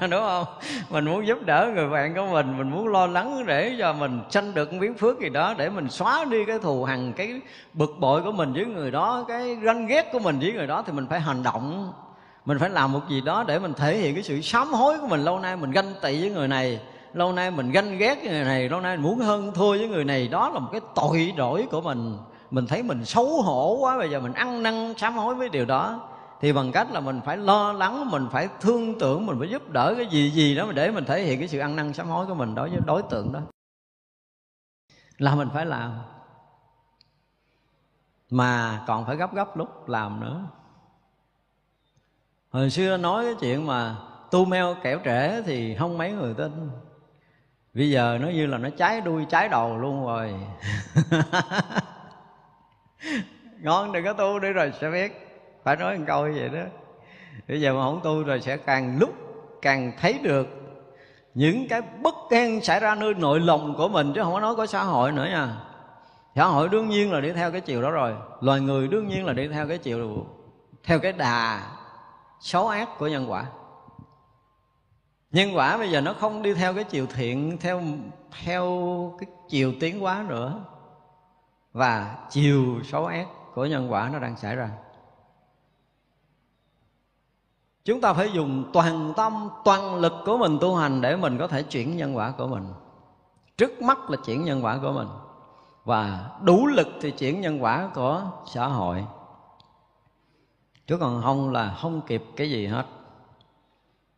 Đúng 0.10 0.20
không? 0.20 0.44
Mình 0.90 1.04
muốn 1.04 1.26
giúp 1.26 1.38
đỡ 1.46 1.70
người 1.74 1.88
bạn 1.88 2.14
của 2.14 2.26
mình 2.32 2.58
mình 2.58 2.70
muốn 2.70 2.88
lo 2.88 3.06
lắng 3.06 3.46
để 3.46 3.76
cho 3.78 3.92
mình 3.92 4.20
sanh 4.30 4.54
được 4.54 4.72
miếng 4.72 4.94
phước 4.94 5.20
gì 5.20 5.28
đó 5.28 5.54
để 5.58 5.70
mình 5.70 5.90
xóa 5.90 6.24
đi 6.24 6.44
cái 6.44 6.58
thù 6.58 6.84
hằn 6.84 7.12
cái 7.12 7.40
bực 7.72 7.90
bội 7.98 8.22
của 8.22 8.32
mình 8.32 8.52
với 8.52 8.64
người 8.64 8.90
đó 8.90 9.24
cái 9.28 9.56
ranh 9.64 9.86
ghét 9.86 10.08
của 10.12 10.18
mình 10.18 10.38
với 10.38 10.52
người 10.52 10.66
đó 10.66 10.82
thì 10.86 10.92
mình 10.92 11.06
phải 11.10 11.20
hành 11.20 11.42
động. 11.42 11.92
Mình 12.44 12.58
phải 12.58 12.70
làm 12.70 12.92
một 12.92 13.08
gì 13.08 13.20
đó 13.20 13.44
để 13.48 13.58
mình 13.58 13.74
thể 13.74 13.96
hiện 13.96 14.14
cái 14.14 14.22
sự 14.22 14.40
sám 14.40 14.68
hối 14.68 14.98
của 14.98 15.06
mình. 15.06 15.20
Lâu 15.20 15.40
nay 15.40 15.56
mình 15.56 15.70
ganh 15.70 15.94
tị 16.02 16.20
với 16.20 16.30
người 16.30 16.48
này 16.48 16.80
lâu 17.14 17.32
nay 17.32 17.50
mình 17.50 17.70
ganh 17.70 17.98
ghét 17.98 18.14
cái 18.14 18.32
người 18.32 18.44
này, 18.44 18.68
lâu 18.68 18.80
nay 18.80 18.96
mình 18.96 19.02
muốn 19.02 19.18
hơn 19.18 19.52
thua 19.54 19.70
với 19.70 19.88
người 19.88 20.04
này. 20.04 20.28
Đó 20.28 20.50
là 20.50 20.58
một 20.58 20.68
cái 20.72 20.80
tội 20.94 21.32
lỗi 21.36 21.68
của 21.70 21.80
mình. 21.80 22.18
Mình 22.50 22.66
thấy 22.66 22.82
mình 22.82 23.04
xấu 23.04 23.42
hổ 23.42 23.76
quá, 23.80 23.98
bây 23.98 24.10
giờ 24.10 24.20
mình 24.20 24.32
ăn 24.32 24.62
năn, 24.62 24.94
sám 24.96 25.16
hối 25.16 25.34
với 25.34 25.48
điều 25.48 25.64
đó. 25.64 26.10
Thì 26.40 26.52
bằng 26.52 26.72
cách 26.72 26.92
là 26.92 27.00
mình 27.00 27.20
phải 27.24 27.36
lo 27.36 27.72
lắng, 27.72 28.10
mình 28.10 28.26
phải 28.32 28.48
thương 28.60 28.98
tưởng, 28.98 29.26
mình 29.26 29.36
phải 29.38 29.48
giúp 29.48 29.70
đỡ 29.70 29.94
cái 29.96 30.06
gì 30.06 30.30
gì 30.30 30.54
đó 30.54 30.72
để 30.74 30.90
mình 30.90 31.04
thể 31.04 31.22
hiện 31.22 31.38
cái 31.38 31.48
sự 31.48 31.58
ăn 31.58 31.76
năn, 31.76 31.92
sám 31.92 32.08
hối 32.08 32.26
của 32.26 32.34
mình 32.34 32.54
đối 32.54 32.70
với 32.70 32.80
đối 32.86 33.02
tượng 33.02 33.32
đó. 33.32 33.40
Là 35.18 35.34
mình 35.34 35.48
phải 35.54 35.66
làm. 35.66 35.92
Mà 38.30 38.84
còn 38.86 39.06
phải 39.06 39.16
gấp 39.16 39.34
gấp 39.34 39.56
lúc 39.56 39.88
làm 39.88 40.20
nữa. 40.20 40.40
Hồi 42.50 42.70
xưa 42.70 42.96
nói 42.96 43.24
cái 43.24 43.34
chuyện 43.40 43.66
mà 43.66 43.96
tu 44.30 44.44
meo 44.44 44.76
kẻo 44.82 44.98
trễ 45.04 45.42
thì 45.42 45.74
không 45.74 45.98
mấy 45.98 46.12
người 46.12 46.34
tin 46.34 46.70
bây 47.74 47.90
giờ 47.90 48.18
nó 48.20 48.28
như 48.28 48.46
là 48.46 48.58
nó 48.58 48.68
cháy 48.76 49.00
đuôi, 49.00 49.26
cháy 49.28 49.48
đầu 49.48 49.78
luôn 49.78 50.06
rồi. 50.06 50.34
Ngon 53.60 53.92
đừng 53.92 54.04
có 54.04 54.12
tu 54.12 54.38
đi 54.38 54.52
rồi 54.52 54.72
sẽ 54.80 54.90
biết. 54.90 55.20
Phải 55.64 55.76
nói 55.76 55.98
một 55.98 56.04
câu 56.06 56.22
vậy 56.22 56.48
đó. 56.48 56.62
Bây 57.48 57.60
giờ 57.60 57.74
mà 57.74 57.80
không 57.80 58.00
tu 58.04 58.22
rồi 58.22 58.40
sẽ 58.40 58.56
càng 58.56 58.98
lúc 59.00 59.14
càng 59.62 59.92
thấy 60.00 60.18
được 60.22 60.48
những 61.34 61.68
cái 61.68 61.82
bất 62.02 62.14
an 62.30 62.60
xảy 62.60 62.80
ra 62.80 62.94
nơi 62.94 63.14
nội 63.14 63.40
lòng 63.40 63.74
của 63.76 63.88
mình, 63.88 64.12
chứ 64.14 64.22
không 64.22 64.32
có 64.32 64.40
nói 64.40 64.56
có 64.56 64.66
xã 64.66 64.82
hội 64.82 65.12
nữa 65.12 65.26
nha. 65.30 65.48
Xã 66.36 66.44
hội 66.44 66.68
đương 66.68 66.88
nhiên 66.88 67.12
là 67.12 67.20
đi 67.20 67.32
theo 67.32 67.52
cái 67.52 67.60
chiều 67.60 67.82
đó 67.82 67.90
rồi. 67.90 68.14
Loài 68.40 68.60
người 68.60 68.88
đương 68.88 69.08
nhiên 69.08 69.26
là 69.26 69.32
đi 69.32 69.48
theo 69.48 69.68
cái 69.68 69.78
chiều, 69.78 70.26
theo 70.84 70.98
cái 70.98 71.12
đà 71.12 71.60
xấu 72.40 72.68
ác 72.68 72.88
của 72.98 73.06
nhân 73.06 73.30
quả 73.30 73.44
nhân 75.34 75.56
quả 75.56 75.76
bây 75.76 75.90
giờ 75.90 76.00
nó 76.00 76.12
không 76.12 76.42
đi 76.42 76.54
theo 76.54 76.74
cái 76.74 76.84
chiều 76.84 77.06
thiện, 77.06 77.58
theo 77.60 77.82
theo 78.44 78.64
cái 79.18 79.28
chiều 79.48 79.72
tiến 79.80 80.00
hóa 80.00 80.24
nữa. 80.28 80.60
Và 81.72 82.18
chiều 82.30 82.80
xấu 82.84 83.06
ác 83.06 83.26
của 83.54 83.66
nhân 83.66 83.92
quả 83.92 84.10
nó 84.12 84.18
đang 84.18 84.36
xảy 84.36 84.56
ra. 84.56 84.70
Chúng 87.84 88.00
ta 88.00 88.12
phải 88.12 88.32
dùng 88.32 88.70
toàn 88.72 89.12
tâm, 89.16 89.48
toàn 89.64 89.94
lực 89.94 90.12
của 90.26 90.38
mình 90.38 90.58
tu 90.60 90.76
hành 90.76 91.00
để 91.00 91.16
mình 91.16 91.38
có 91.38 91.46
thể 91.46 91.62
chuyển 91.62 91.96
nhân 91.96 92.16
quả 92.16 92.30
của 92.30 92.46
mình. 92.46 92.64
Trước 93.56 93.82
mắt 93.82 94.10
là 94.10 94.16
chuyển 94.24 94.44
nhân 94.44 94.64
quả 94.64 94.78
của 94.82 94.92
mình. 94.92 95.08
Và 95.84 96.30
đủ 96.42 96.66
lực 96.66 96.88
thì 97.00 97.10
chuyển 97.10 97.40
nhân 97.40 97.62
quả 97.62 97.90
của 97.94 98.22
xã 98.46 98.66
hội. 98.66 99.06
Chứ 100.86 100.96
còn 100.96 101.22
không 101.22 101.52
là 101.52 101.76
không 101.80 102.00
kịp 102.06 102.24
cái 102.36 102.50
gì 102.50 102.66
hết 102.66 102.86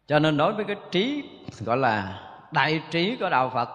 cho 0.07 0.19
nên 0.19 0.37
đối 0.37 0.53
với 0.53 0.65
cái 0.65 0.77
trí, 0.91 1.31
gọi 1.61 1.77
là 1.77 2.20
đại 2.51 2.83
trí 2.91 3.16
của 3.16 3.31
đạo 3.31 3.51
phật, 3.55 3.69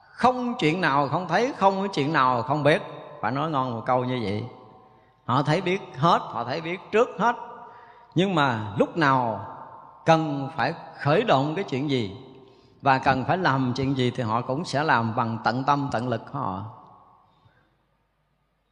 không 0.00 0.54
chuyện 0.58 0.80
nào 0.80 1.08
không 1.08 1.28
thấy, 1.28 1.52
không 1.56 1.80
có 1.82 1.88
chuyện 1.94 2.12
nào 2.12 2.42
không 2.42 2.62
biết. 2.62 2.82
Phải 3.20 3.32
nói 3.32 3.50
ngon 3.50 3.72
một 3.72 3.82
câu 3.86 4.04
như 4.04 4.20
vậy. 4.22 4.44
Họ 5.24 5.42
thấy 5.42 5.60
biết 5.60 5.80
hết, 5.96 6.18
họ 6.22 6.44
thấy 6.44 6.60
biết 6.60 6.80
trước 6.92 7.08
hết. 7.18 7.36
Nhưng 8.14 8.34
mà 8.34 8.74
lúc 8.78 8.96
nào 8.96 9.46
cần 10.06 10.48
phải 10.56 10.74
khởi 10.98 11.24
động 11.24 11.54
cái 11.54 11.64
chuyện 11.64 11.90
gì 11.90 12.16
và 12.82 12.98
cần 12.98 13.24
phải 13.24 13.38
làm 13.38 13.72
chuyện 13.76 13.96
gì 13.96 14.10
thì 14.10 14.22
họ 14.22 14.40
cũng 14.40 14.64
sẽ 14.64 14.82
làm 14.82 15.16
bằng 15.16 15.38
tận 15.44 15.64
tâm, 15.64 15.88
tận 15.92 16.08
lực 16.08 16.22
của 16.32 16.38
họ. 16.38 16.64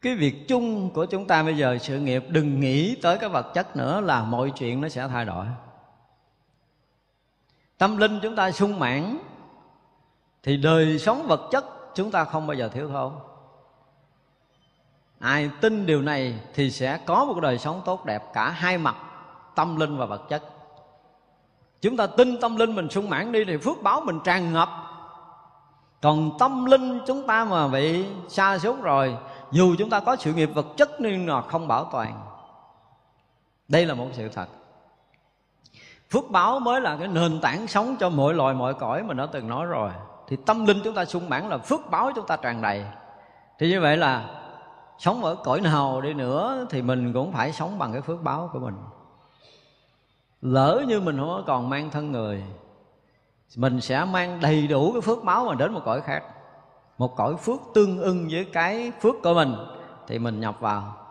Cái 0.00 0.16
việc 0.16 0.48
chung 0.48 0.90
của 0.90 1.04
chúng 1.04 1.26
ta 1.26 1.42
bây 1.42 1.56
giờ, 1.56 1.78
sự 1.78 1.98
nghiệp 1.98 2.24
đừng 2.28 2.60
nghĩ 2.60 2.96
tới 3.02 3.18
cái 3.18 3.28
vật 3.28 3.54
chất 3.54 3.76
nữa 3.76 4.00
là 4.00 4.24
mọi 4.24 4.50
chuyện 4.50 4.80
nó 4.80 4.88
sẽ 4.88 5.08
thay 5.08 5.24
đổi 5.24 5.46
tâm 7.84 7.96
linh 7.96 8.20
chúng 8.22 8.36
ta 8.36 8.50
sung 8.50 8.78
mãn, 8.78 9.18
thì 10.42 10.56
đời 10.56 10.98
sống 10.98 11.26
vật 11.26 11.48
chất 11.50 11.64
chúng 11.94 12.10
ta 12.10 12.24
không 12.24 12.46
bao 12.46 12.54
giờ 12.54 12.68
thiếu 12.68 12.88
thốn. 12.88 13.12
Ai 15.18 15.50
tin 15.60 15.86
điều 15.86 16.02
này 16.02 16.34
thì 16.54 16.70
sẽ 16.70 16.98
có 17.06 17.24
một 17.24 17.40
đời 17.40 17.58
sống 17.58 17.82
tốt 17.84 18.04
đẹp 18.04 18.22
cả 18.32 18.50
hai 18.50 18.78
mặt, 18.78 18.96
tâm 19.54 19.76
linh 19.76 19.96
và 19.98 20.06
vật 20.06 20.22
chất. 20.28 20.42
Chúng 21.80 21.96
ta 21.96 22.06
tin 22.06 22.40
tâm 22.40 22.56
linh 22.56 22.74
mình 22.74 22.90
sung 22.90 23.10
mãn 23.10 23.32
đi 23.32 23.44
thì 23.44 23.56
phước 23.56 23.82
báo 23.82 24.00
mình 24.00 24.20
tràn 24.24 24.52
ngập. 24.52 24.68
Còn 26.02 26.38
tâm 26.38 26.64
linh 26.64 27.00
chúng 27.06 27.26
ta 27.26 27.44
mà 27.44 27.68
bị 27.68 28.06
xa 28.28 28.58
xuống 28.58 28.82
rồi, 28.82 29.16
dù 29.50 29.74
chúng 29.78 29.90
ta 29.90 30.00
có 30.00 30.16
sự 30.16 30.34
nghiệp 30.34 30.50
vật 30.54 30.66
chất 30.76 30.90
nhưng 30.98 31.26
mà 31.26 31.42
không 31.42 31.68
bảo 31.68 31.84
toàn. 31.92 32.26
Đây 33.68 33.86
là 33.86 33.94
một 33.94 34.08
sự 34.12 34.28
thật 34.28 34.46
phước 36.14 36.30
báo 36.30 36.60
mới 36.60 36.80
là 36.80 36.96
cái 36.96 37.08
nền 37.08 37.40
tảng 37.40 37.66
sống 37.66 37.96
cho 38.00 38.10
mọi 38.10 38.34
loài, 38.34 38.54
mọi 38.54 38.74
cõi 38.74 39.02
mình 39.02 39.16
đã 39.16 39.26
từng 39.26 39.48
nói 39.48 39.66
rồi. 39.66 39.90
Thì 40.28 40.36
tâm 40.46 40.66
linh 40.66 40.80
chúng 40.84 40.94
ta 40.94 41.04
sung 41.04 41.28
mãn 41.28 41.48
là 41.48 41.58
phước 41.58 41.80
báo 41.90 42.10
chúng 42.14 42.26
ta 42.26 42.36
tràn 42.36 42.62
đầy. 42.62 42.84
Thì 43.58 43.70
như 43.70 43.80
vậy 43.80 43.96
là 43.96 44.24
sống 44.98 45.24
ở 45.24 45.34
cõi 45.34 45.60
nào 45.60 46.00
đi 46.00 46.14
nữa 46.14 46.66
thì 46.70 46.82
mình 46.82 47.12
cũng 47.12 47.32
phải 47.32 47.52
sống 47.52 47.78
bằng 47.78 47.92
cái 47.92 48.00
phước 48.00 48.22
báo 48.22 48.50
của 48.52 48.58
mình. 48.58 48.74
Lỡ 50.42 50.82
như 50.88 51.00
mình 51.00 51.18
không 51.18 51.44
còn 51.46 51.70
mang 51.70 51.90
thân 51.90 52.12
người, 52.12 52.44
mình 53.56 53.80
sẽ 53.80 54.04
mang 54.04 54.40
đầy 54.40 54.66
đủ 54.66 54.92
cái 54.92 55.00
phước 55.00 55.24
báo 55.24 55.44
mà 55.44 55.54
đến 55.54 55.72
một 55.72 55.80
cõi 55.84 56.00
khác. 56.00 56.22
Một 56.98 57.16
cõi 57.16 57.36
phước 57.36 57.60
tương 57.74 57.98
ưng 57.98 58.28
với 58.30 58.44
cái 58.52 58.92
phước 59.00 59.14
của 59.22 59.34
mình, 59.34 59.54
thì 60.06 60.18
mình 60.18 60.40
nhập 60.40 60.60
vào. 60.60 61.03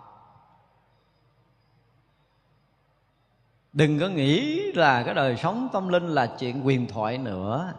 Đừng 3.73 3.99
có 3.99 4.07
nghĩ 4.07 4.61
là 4.71 5.03
cái 5.03 5.13
đời 5.13 5.37
sống 5.37 5.69
tâm 5.73 5.89
linh 5.89 6.07
là 6.07 6.25
chuyện 6.39 6.65
quyền 6.65 6.87
thoại 6.87 7.17
nữa. 7.17 7.73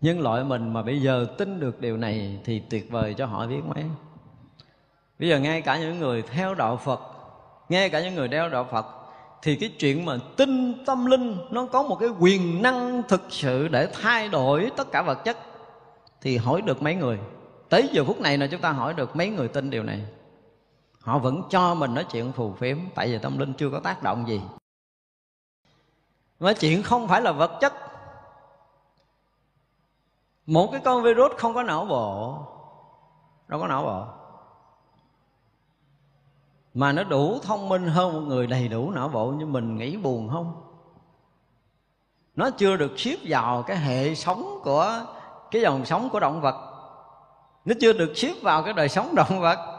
Nhân 0.00 0.20
loại 0.20 0.44
mình 0.44 0.72
mà 0.72 0.82
bây 0.82 1.02
giờ 1.02 1.26
tin 1.38 1.60
được 1.60 1.80
điều 1.80 1.96
này 1.96 2.38
thì 2.44 2.62
tuyệt 2.70 2.90
vời 2.90 3.14
cho 3.14 3.26
họ 3.26 3.46
biết 3.46 3.60
mấy. 3.74 3.84
Bây 5.18 5.28
giờ 5.28 5.38
ngay 5.38 5.62
cả 5.62 5.78
những 5.78 5.98
người 5.98 6.22
theo 6.22 6.54
đạo 6.54 6.76
phật, 6.76 7.00
ngay 7.68 7.90
cả 7.90 8.00
những 8.00 8.14
người 8.14 8.28
đeo 8.28 8.48
đạo 8.48 8.68
phật, 8.70 8.86
thì 9.42 9.56
cái 9.56 9.70
chuyện 9.78 10.04
mà 10.04 10.16
tin 10.36 10.84
tâm 10.84 11.06
linh 11.06 11.36
nó 11.50 11.66
có 11.66 11.82
một 11.82 11.96
cái 11.96 12.08
quyền 12.08 12.62
năng 12.62 13.02
thực 13.08 13.22
sự 13.28 13.68
để 13.68 13.88
thay 14.02 14.28
đổi 14.28 14.70
tất 14.76 14.92
cả 14.92 15.02
vật 15.02 15.24
chất, 15.24 15.38
thì 16.20 16.36
hỏi 16.36 16.62
được 16.62 16.82
mấy 16.82 16.94
người. 16.94 17.18
Tới 17.68 17.88
giờ 17.92 18.04
phút 18.04 18.20
này 18.20 18.38
là 18.38 18.46
chúng 18.46 18.60
ta 18.60 18.70
hỏi 18.72 18.94
được 18.94 19.16
mấy 19.16 19.28
người 19.28 19.48
tin 19.48 19.70
điều 19.70 19.82
này 19.82 20.00
họ 21.00 21.18
vẫn 21.18 21.42
cho 21.50 21.74
mình 21.74 21.94
nói 21.94 22.04
chuyện 22.04 22.32
phù 22.32 22.52
phiếm, 22.52 22.78
tại 22.94 23.08
vì 23.08 23.18
tâm 23.18 23.38
linh 23.38 23.52
chưa 23.52 23.70
có 23.70 23.80
tác 23.80 24.02
động 24.02 24.28
gì. 24.28 24.42
Mà 26.40 26.52
chuyện 26.52 26.82
không 26.82 27.08
phải 27.08 27.22
là 27.22 27.32
vật 27.32 27.58
chất. 27.60 27.72
Một 30.46 30.68
cái 30.72 30.80
con 30.84 31.02
virus 31.02 31.32
không 31.36 31.54
có 31.54 31.62
não 31.62 31.84
bộ. 31.84 32.38
Đâu 33.48 33.60
có 33.60 33.66
não 33.66 33.82
bộ. 33.82 34.04
Mà 36.74 36.92
nó 36.92 37.04
đủ 37.04 37.38
thông 37.42 37.68
minh 37.68 37.86
hơn 37.86 38.12
một 38.12 38.20
người 38.20 38.46
đầy 38.46 38.68
đủ 38.68 38.90
não 38.90 39.08
bộ 39.08 39.30
như 39.30 39.46
mình 39.46 39.76
nghĩ 39.76 39.96
buồn 39.96 40.28
không? 40.28 40.62
Nó 42.36 42.50
chưa 42.50 42.76
được 42.76 42.92
xếp 42.96 43.16
vào 43.28 43.62
cái 43.62 43.76
hệ 43.76 44.14
sống 44.14 44.60
của, 44.62 45.06
cái 45.50 45.62
dòng 45.62 45.84
sống 45.84 46.08
của 46.10 46.20
động 46.20 46.40
vật. 46.40 46.54
Nó 47.64 47.74
chưa 47.80 47.92
được 47.92 48.12
xếp 48.14 48.34
vào 48.42 48.62
cái 48.62 48.72
đời 48.72 48.88
sống 48.88 49.14
động 49.14 49.40
vật 49.40 49.69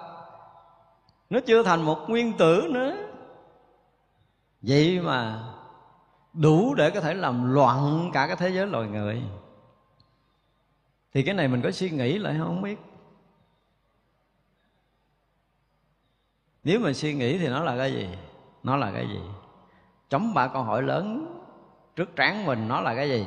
nó 1.31 1.39
chưa 1.39 1.63
thành 1.63 1.81
một 1.81 2.05
nguyên 2.07 2.33
tử 2.37 2.67
nữa. 2.71 2.95
Vậy 4.61 4.99
mà 4.99 5.43
đủ 6.33 6.73
để 6.75 6.89
có 6.89 7.01
thể 7.01 7.13
làm 7.13 7.53
loạn 7.53 8.09
cả 8.13 8.27
cái 8.27 8.35
thế 8.35 8.49
giới 8.49 8.67
loài 8.67 8.87
người. 8.87 9.21
Thì 11.13 11.23
cái 11.23 11.35
này 11.35 11.47
mình 11.47 11.61
có 11.61 11.71
suy 11.71 11.89
nghĩ 11.89 12.17
lại 12.17 12.35
không 12.39 12.61
biết. 12.61 12.79
Nếu 16.63 16.79
mà 16.79 16.93
suy 16.93 17.13
nghĩ 17.13 17.37
thì 17.37 17.47
nó 17.47 17.63
là 17.63 17.77
cái 17.77 17.93
gì? 17.93 18.09
Nó 18.63 18.75
là 18.75 18.91
cái 18.91 19.07
gì? 19.07 19.19
Chống 20.09 20.33
ba 20.33 20.47
câu 20.47 20.63
hỏi 20.63 20.83
lớn 20.83 21.35
trước 21.95 22.15
trán 22.15 22.45
mình 22.45 22.67
nó 22.67 22.81
là 22.81 22.95
cái 22.95 23.09
gì? 23.09 23.25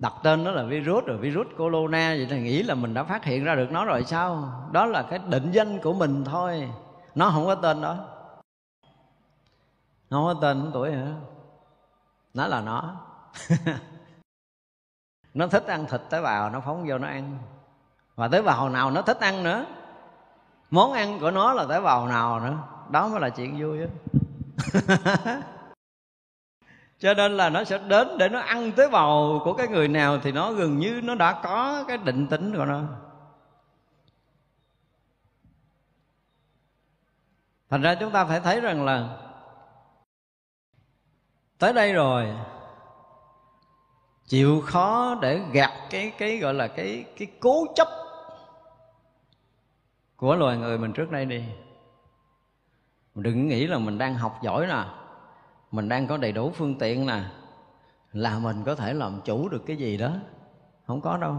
Đặt 0.00 0.12
tên 0.22 0.44
nó 0.44 0.50
là 0.50 0.62
virus, 0.62 1.04
rồi 1.04 1.18
virus 1.18 1.46
corona 1.56 2.14
vậy 2.16 2.26
thì 2.30 2.40
nghĩ 2.40 2.62
là 2.62 2.74
mình 2.74 2.94
đã 2.94 3.04
phát 3.04 3.24
hiện 3.24 3.44
ra 3.44 3.54
được 3.54 3.72
nó 3.72 3.84
rồi 3.84 4.04
sao? 4.04 4.52
Đó 4.72 4.86
là 4.86 5.02
cái 5.02 5.18
định 5.28 5.50
danh 5.50 5.78
của 5.78 5.92
mình 5.92 6.24
thôi. 6.24 6.72
Nó 7.14 7.30
không 7.30 7.46
có 7.46 7.54
tên 7.54 7.80
đó. 7.80 7.96
Nó 10.10 10.16
không 10.16 10.24
có 10.24 10.34
tên 10.40 10.70
tuổi 10.72 10.92
hả? 10.92 11.06
Nó 12.34 12.46
là 12.46 12.60
nó. 12.60 12.96
Nó 15.34 15.46
thích 15.46 15.66
ăn 15.66 15.86
thịt 15.86 16.00
tế 16.10 16.22
bào, 16.22 16.50
nó 16.50 16.60
phóng 16.60 16.84
vô 16.88 16.98
nó 16.98 17.08
ăn. 17.08 17.38
Và 18.14 18.28
tế 18.28 18.42
bào 18.42 18.68
nào 18.68 18.90
nó 18.90 19.02
thích 19.02 19.20
ăn 19.20 19.42
nữa? 19.42 19.64
Món 20.70 20.92
ăn 20.92 21.18
của 21.20 21.30
nó 21.30 21.52
là 21.52 21.66
tế 21.68 21.80
bào 21.80 22.08
nào 22.08 22.40
nữa? 22.40 22.56
Đó 22.90 23.08
mới 23.08 23.20
là 23.20 23.30
chuyện 23.30 23.60
vui 23.60 23.78
á. 23.82 23.88
cho 27.00 27.14
nên 27.14 27.36
là 27.36 27.50
nó 27.50 27.64
sẽ 27.64 27.78
đến 27.78 28.18
để 28.18 28.28
nó 28.28 28.38
ăn 28.40 28.72
tế 28.72 28.88
bào 28.88 29.40
của 29.44 29.52
cái 29.54 29.68
người 29.68 29.88
nào 29.88 30.18
thì 30.22 30.32
nó 30.32 30.52
gần 30.52 30.78
như 30.78 31.00
nó 31.04 31.14
đã 31.14 31.40
có 31.42 31.84
cái 31.88 31.98
định 31.98 32.26
tính 32.26 32.56
của 32.56 32.64
nó. 32.64 32.82
Thành 37.70 37.82
ra 37.82 37.94
chúng 37.94 38.12
ta 38.12 38.24
phải 38.24 38.40
thấy 38.40 38.60
rằng 38.60 38.84
là 38.84 39.16
tới 41.58 41.72
đây 41.72 41.92
rồi, 41.92 42.36
chịu 44.26 44.62
khó 44.66 45.14
để 45.22 45.40
gạt 45.52 45.72
cái 45.90 46.12
cái 46.18 46.38
gọi 46.38 46.54
là 46.54 46.68
cái 46.68 47.04
cái 47.18 47.28
cố 47.40 47.66
chấp 47.74 47.88
của 50.16 50.36
loài 50.36 50.56
người 50.56 50.78
mình 50.78 50.92
trước 50.92 51.10
đây 51.10 51.24
đi. 51.24 51.44
Mình 53.14 53.22
đừng 53.22 53.48
nghĩ 53.48 53.66
là 53.66 53.78
mình 53.78 53.98
đang 53.98 54.14
học 54.14 54.38
giỏi 54.42 54.66
nè 54.66 54.84
mình 55.70 55.88
đang 55.88 56.06
có 56.06 56.16
đầy 56.16 56.32
đủ 56.32 56.50
phương 56.50 56.78
tiện 56.78 57.06
nè 57.06 57.20
là 58.12 58.38
mình 58.38 58.62
có 58.64 58.74
thể 58.74 58.92
làm 58.94 59.20
chủ 59.24 59.48
được 59.48 59.66
cái 59.66 59.76
gì 59.76 59.96
đó. 59.96 60.10
Không 60.86 61.00
có 61.00 61.16
đâu. 61.16 61.34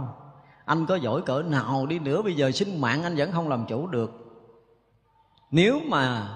Anh 0.66 0.86
có 0.86 0.96
giỏi 0.96 1.22
cỡ 1.22 1.42
nào 1.42 1.86
đi 1.86 2.00
nữa, 2.00 2.22
bây 2.22 2.34
giờ 2.34 2.52
sinh 2.52 2.82
mạng 2.82 3.04
anh 3.04 3.16
vẫn 3.16 3.32
không 3.32 3.50
làm 3.50 3.66
chủ 3.66 3.88
được. 3.88 4.12
Nếu 5.52 5.80
mà 5.88 6.28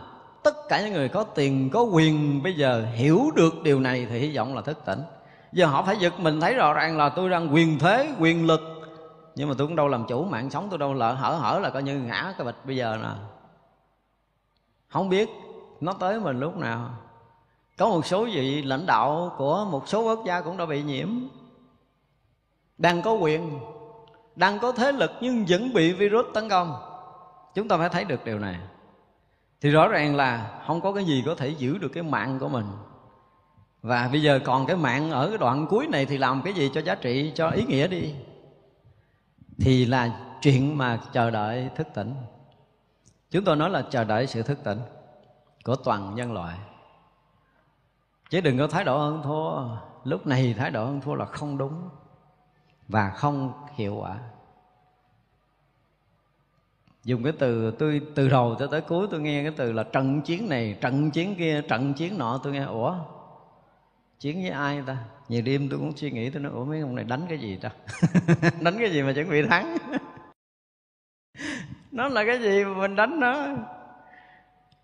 tất 0.44 0.56
cả 0.70 0.82
những 0.82 0.94
người 0.94 1.10
có 1.10 1.24
tiền, 1.24 1.70
có 1.74 1.82
quyền 1.82 2.44
bây 2.44 2.54
giờ 2.54 2.86
hiểu 2.94 3.22
được 3.36 3.54
điều 3.64 3.80
này 3.80 4.08
thì 4.10 4.20
hy 4.20 4.38
vọng 4.38 4.56
là 4.56 4.62
thức 4.62 4.80
tỉnh. 4.86 5.00
Giờ 5.52 5.66
họ 5.66 5.84
phải 5.84 5.98
giật 5.98 6.20
mình 6.20 6.42
thấy 6.42 6.54
rõ 6.54 6.74
ràng 6.74 6.98
là 6.98 7.10
tôi 7.10 7.30
đang 7.30 7.54
quyền 7.54 7.80
thế, 7.80 8.16
quyền 8.20 8.46
lực. 8.46 8.62
Nhưng 9.36 9.50
mà 9.50 9.56
tôi 9.58 9.68
cũng 9.68 9.76
đâu 9.76 9.88
làm 9.88 10.06
chủ, 10.08 10.24
mạng 10.24 10.50
sống 10.50 10.68
tôi 10.70 10.80
đâu 10.80 10.94
lỡ 10.94 11.14
hở 11.14 11.34
hở 11.34 11.60
là 11.60 11.70
coi 11.70 11.84
như 11.84 12.00
ngã 12.00 12.34
cái 12.38 12.46
bịch 12.46 12.66
bây 12.66 12.76
giờ 12.76 12.98
nè. 13.02 13.10
Không 14.90 15.10
biết 15.10 15.30
nó 15.82 15.94
tới 15.94 16.20
mình 16.20 16.40
lúc 16.40 16.58
nào 16.58 16.90
có 17.78 17.90
một 17.90 18.06
số 18.06 18.26
vị 18.26 18.62
lãnh 18.62 18.86
đạo 18.86 19.36
của 19.38 19.68
một 19.72 19.88
số 19.88 20.04
quốc 20.04 20.24
gia 20.26 20.42
cũng 20.42 20.58
đã 20.58 20.66
bị 20.66 20.84
nhiễm. 20.84 21.10
Đang 22.78 23.02
có 23.02 23.14
quyền, 23.14 23.60
đang 24.36 24.60
có 24.60 24.72
thế 24.72 24.92
lực 24.92 25.12
nhưng 25.22 25.46
vẫn 25.50 25.74
bị 25.74 25.94
virus 25.94 26.26
tấn 26.34 26.50
công. 26.50 26.76
Chúng 27.56 27.68
ta 27.68 27.78
phải 27.78 27.90
thấy 27.90 28.04
được 28.04 28.26
điều 28.26 28.40
này. 28.40 28.56
Thì 29.62 29.70
rõ 29.70 29.88
ràng 29.88 30.16
là 30.16 30.62
không 30.68 30.82
có 30.82 30.94
cái 30.94 31.06
gì 31.06 31.24
có 31.26 31.36
thể 31.36 31.50
giữ 31.50 31.78
được 31.78 31.90
cái 31.94 32.04
mạng 32.04 32.40
của 32.40 32.50
mình. 32.50 32.66
Và 33.82 34.10
bây 34.12 34.22
giờ 34.22 34.40
còn 34.44 34.66
cái 34.66 34.76
mạng 34.76 35.12
ở 35.12 35.30
cái 35.30 35.38
đoạn 35.38 35.68
cuối 35.70 35.88
này 35.88 36.06
thì 36.06 36.18
làm 36.18 36.42
cái 36.42 36.54
gì 36.54 36.70
cho 36.74 36.82
giá 36.82 36.96
trị, 36.96 37.32
cho 37.36 37.50
ý 37.50 37.64
nghĩa 37.64 37.88
đi? 37.88 38.14
Thì 39.60 39.86
là 39.86 40.20
chuyện 40.42 40.78
mà 40.78 41.00
chờ 41.14 41.30
đợi 41.30 41.70
thức 41.76 41.88
tỉnh. 41.94 42.16
Chúng 43.32 43.44
tôi 43.44 43.56
nói 43.56 43.70
là 43.70 43.84
chờ 43.90 44.04
đợi 44.04 44.28
sự 44.28 44.42
thức 44.42 44.60
tỉnh 44.64 44.80
của 45.64 45.76
toàn 45.76 46.16
nhân 46.16 46.34
loại 46.34 46.58
chứ 48.30 48.42
đừng 48.42 48.58
có 48.58 48.68
thái 48.68 48.84
độ 48.84 48.98
hơn 48.98 49.22
thua. 49.24 49.78
Lúc 50.04 50.28
này 50.28 50.56
thái 50.58 50.72
độ 50.72 50.86
hơn 50.86 51.02
thua 51.02 51.16
là 51.16 51.26
không 51.26 51.58
đúng 51.58 51.90
và 52.88 53.10
không 53.10 53.54
hiệu 53.76 53.96
quả. 53.96 54.18
Dùng 57.04 57.24
cái 57.24 57.34
từ 57.40 57.72
tôi, 57.72 58.02
từ 58.16 58.30
đầu 58.30 58.56
cho 58.60 58.68
tới 58.68 58.82
cuối 58.82 59.08
tôi 59.12 59.22
nghe 59.22 59.44
cái 59.44 59.54
từ 59.58 59.72
là 59.72 59.84
trận 59.84 60.22
chiến 60.22 60.50
này, 60.50 60.78
trận 60.82 61.12
chiến 61.12 61.36
kia, 61.36 61.62
trận 61.62 61.94
chiến 61.94 62.18
nọ, 62.18 62.40
tôi 62.44 62.54
nghe, 62.54 62.64
ủa, 62.64 62.96
chiến 64.20 64.42
với 64.42 64.50
ai 64.50 64.84
ta? 64.88 64.98
Nhiều 65.30 65.42
đêm 65.42 65.70
tôi 65.70 65.80
cũng 65.80 65.98
suy 65.98 66.12
nghĩ, 66.12 66.30
tôi 66.30 66.42
nói, 66.42 66.52
ủa, 66.52 66.66
mấy 66.66 66.80
ông 66.80 66.96
này 66.96 67.06
đánh 67.06 67.26
cái 67.30 67.38
gì 67.38 67.58
ta? 67.58 67.72
Đánh 68.62 68.76
cái 68.80 68.92
gì 68.92 69.02
mà 69.02 69.14
chuẩn 69.14 69.30
bị 69.30 69.48
thắng? 69.48 69.78
Nó 71.92 72.08
là 72.08 72.26
cái 72.26 72.42
gì 72.42 72.64
mà 72.64 72.74
mình 72.74 72.96
đánh 72.96 73.20
nó? 73.20 73.48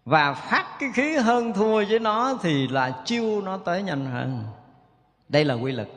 Và 0.06 0.34
phát 0.34 0.66
cái 0.80 0.90
khí 0.94 1.16
hơn 1.16 1.54
thua 1.54 1.86
với 1.86 2.00
nó 2.00 2.38
thì 2.42 2.68
là 2.68 3.02
chiêu 3.06 3.42
nó 3.42 3.58
tới 3.58 3.84
nhanh 3.84 4.06
hơn. 4.06 4.44
Đây 5.30 5.46
là 5.46 5.54
quy 5.54 5.72
lực 5.72 5.88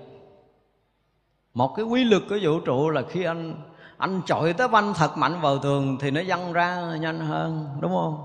một 1.55 1.74
cái 1.76 1.85
quy 1.85 2.05
lực 2.05 2.22
của 2.28 2.39
vũ 2.43 2.60
trụ 2.60 2.90
là 2.90 3.02
khi 3.10 3.24
anh 3.24 3.55
anh 3.97 4.20
chọi 4.26 4.52
tới 4.52 4.68
banh 4.68 4.94
thật 4.94 5.16
mạnh 5.16 5.40
vào 5.40 5.59
tường 5.59 5.97
thì 6.01 6.10
nó 6.10 6.20
văng 6.26 6.52
ra 6.52 6.97
nhanh 7.01 7.20
hơn, 7.20 7.68
đúng 7.81 7.93
không? 7.93 8.24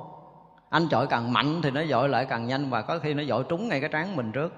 Anh 0.69 0.88
chọi 0.89 1.07
càng 1.07 1.34
mạnh 1.34 1.61
thì 1.61 1.72
nó 1.72 1.85
dội 1.85 2.10
lại 2.10 2.26
càng 2.30 2.47
nhanh 2.47 2.69
và 2.69 2.81
có 2.81 2.99
khi 2.99 3.14
nó 3.14 3.23
dội 3.23 3.43
trúng 3.49 3.68
ngay 3.68 3.81
cái 3.81 3.89
trán 3.89 4.15
mình 4.15 4.31
trước. 4.31 4.53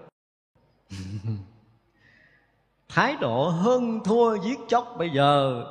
Thái 2.89 3.15
độ 3.19 3.49
hơn 3.49 3.99
thua 4.03 4.35
giết 4.35 4.59
chóc 4.67 4.95
bây 4.97 5.09
giờ 5.09 5.63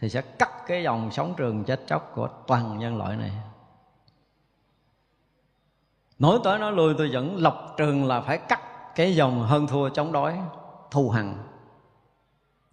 thì 0.00 0.08
sẽ 0.08 0.20
cắt 0.20 0.66
cái 0.66 0.82
dòng 0.82 1.10
sống 1.10 1.34
trường 1.36 1.64
chết 1.64 1.80
chóc 1.86 2.12
của 2.14 2.28
toàn 2.46 2.78
nhân 2.78 2.96
loại 2.96 3.16
này. 3.16 3.32
Nói 6.18 6.38
tới 6.44 6.58
nói 6.58 6.72
lui, 6.72 6.94
tôi 6.98 7.10
vẫn 7.12 7.36
lọc 7.36 7.74
trường 7.76 8.06
là 8.06 8.20
phải 8.20 8.38
cắt 8.38 8.60
cái 8.94 9.14
dòng 9.14 9.42
hơn 9.42 9.66
thua 9.66 9.88
chống 9.88 10.12
đói 10.12 10.38
thù 10.90 11.10
hằn. 11.10 11.34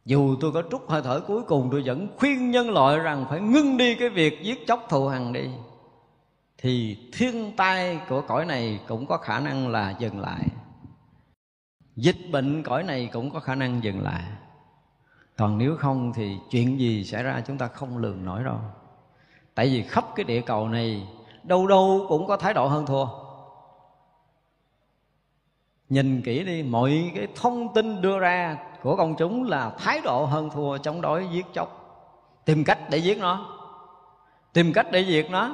Dù 0.06 0.36
tôi 0.42 0.52
có 0.52 0.64
trút 0.72 0.82
hơi 0.88 1.02
thở 1.02 1.20
cuối 1.20 1.44
cùng, 1.44 1.70
tôi 1.72 1.84
vẫn 1.86 2.08
khuyên 2.18 2.52
nhân 2.52 2.70
loại 2.70 3.00
rằng 3.00 3.26
phải 3.30 3.42
ngưng 3.42 3.78
đi 3.78 3.96
cái 3.96 4.10
việc 4.10 4.44
giết 4.44 4.68
chóc 4.68 4.86
thù 4.90 5.08
hằn 5.08 5.34
đi. 5.34 5.50
Thì 6.58 6.98
thiên 7.14 7.56
tai 7.58 8.00
của 8.10 8.22
cõi 8.22 8.46
này 8.46 8.80
cũng 8.88 9.06
có 9.06 9.18
khả 9.18 9.40
năng 9.40 9.68
là 9.68 9.96
dừng 10.00 10.20
lại. 10.20 10.48
Dịch 11.96 12.18
bệnh 12.32 12.64
cõi 12.64 12.84
này 12.84 13.10
cũng 13.14 13.32
có 13.32 13.40
khả 13.40 13.56
năng 13.56 13.84
dừng 13.84 14.02
lại 14.02 14.24
còn 15.38 15.58
nếu 15.58 15.76
không 15.80 16.14
thì 16.14 16.38
chuyện 16.50 16.80
gì 16.80 17.04
xảy 17.04 17.24
ra 17.24 17.42
chúng 17.48 17.58
ta 17.58 17.68
không 17.68 17.98
lường 17.98 18.26
nổi 18.26 18.44
đâu. 18.44 18.58
Tại 19.56 19.68
vì 19.68 19.84
khắp 19.84 20.06
cái 20.16 20.24
địa 20.24 20.42
cầu 20.42 20.70
này, 20.70 21.08
đâu 21.44 21.68
đâu 21.68 22.06
cũng 22.10 22.28
có 22.28 22.38
thái 22.38 22.54
độ 22.54 22.68
hơn 22.68 22.86
thua. 22.86 23.08
Nhìn 25.90 26.22
kỹ 26.22 26.44
đi, 26.44 26.64
mọi 26.64 27.12
cái 27.16 27.28
thông 27.36 27.74
tin 27.74 28.02
đưa 28.02 28.20
ra 28.20 28.58
của 28.82 28.96
công 28.96 29.16
chúng 29.16 29.44
là 29.44 29.70
thái 29.70 30.02
độ 30.04 30.26
hơn 30.26 30.50
thua 30.50 30.78
chống 30.78 31.02
đối 31.02 31.28
giết 31.28 31.46
chóc. 31.54 31.82
Tìm 32.46 32.64
cách 32.64 32.80
để 32.90 32.98
giết 32.98 33.18
nó. 33.18 33.56
Tìm 34.54 34.74
cách 34.74 34.88
để 34.92 35.06
diệt 35.06 35.32
nó. 35.32 35.52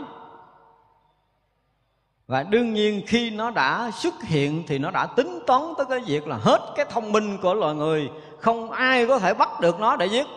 Và 2.27 2.43
đương 2.43 2.73
nhiên 2.73 3.01
khi 3.07 3.29
nó 3.29 3.51
đã 3.51 3.91
xuất 3.93 4.13
hiện 4.23 4.63
thì 4.67 4.77
nó 4.77 4.91
đã 4.91 5.05
tính 5.05 5.39
toán 5.47 5.61
tới 5.77 5.85
cái 5.89 5.99
việc 5.99 6.27
là 6.27 6.37
hết 6.37 6.73
cái 6.75 6.85
thông 6.89 7.11
minh 7.11 7.37
của 7.41 7.53
loài 7.53 7.75
người 7.75 8.09
không 8.41 8.71
ai 8.71 9.05
có 9.07 9.19
thể 9.19 9.33
bắt 9.33 9.59
được 9.59 9.79
nó 9.79 9.95
để 9.95 10.05
giết. 10.05 10.27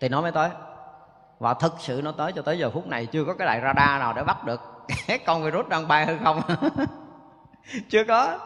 Thì 0.00 0.08
nó 0.08 0.20
mới 0.20 0.32
tới. 0.32 0.50
Và 1.38 1.54
thực 1.54 1.72
sự 1.78 2.00
nó 2.04 2.12
tới 2.12 2.32
cho 2.32 2.42
tới 2.42 2.58
giờ 2.58 2.70
phút 2.70 2.86
này 2.86 3.06
chưa 3.06 3.24
có 3.24 3.34
cái 3.34 3.46
đài 3.46 3.60
radar 3.60 4.00
nào 4.00 4.12
để 4.16 4.24
bắt 4.24 4.44
được 4.44 4.60
cái 5.06 5.18
con 5.18 5.42
virus 5.42 5.68
đang 5.68 5.88
bay 5.88 6.06
hay 6.06 6.18
không. 6.24 6.42
Chưa 7.90 8.04
có. 8.04 8.38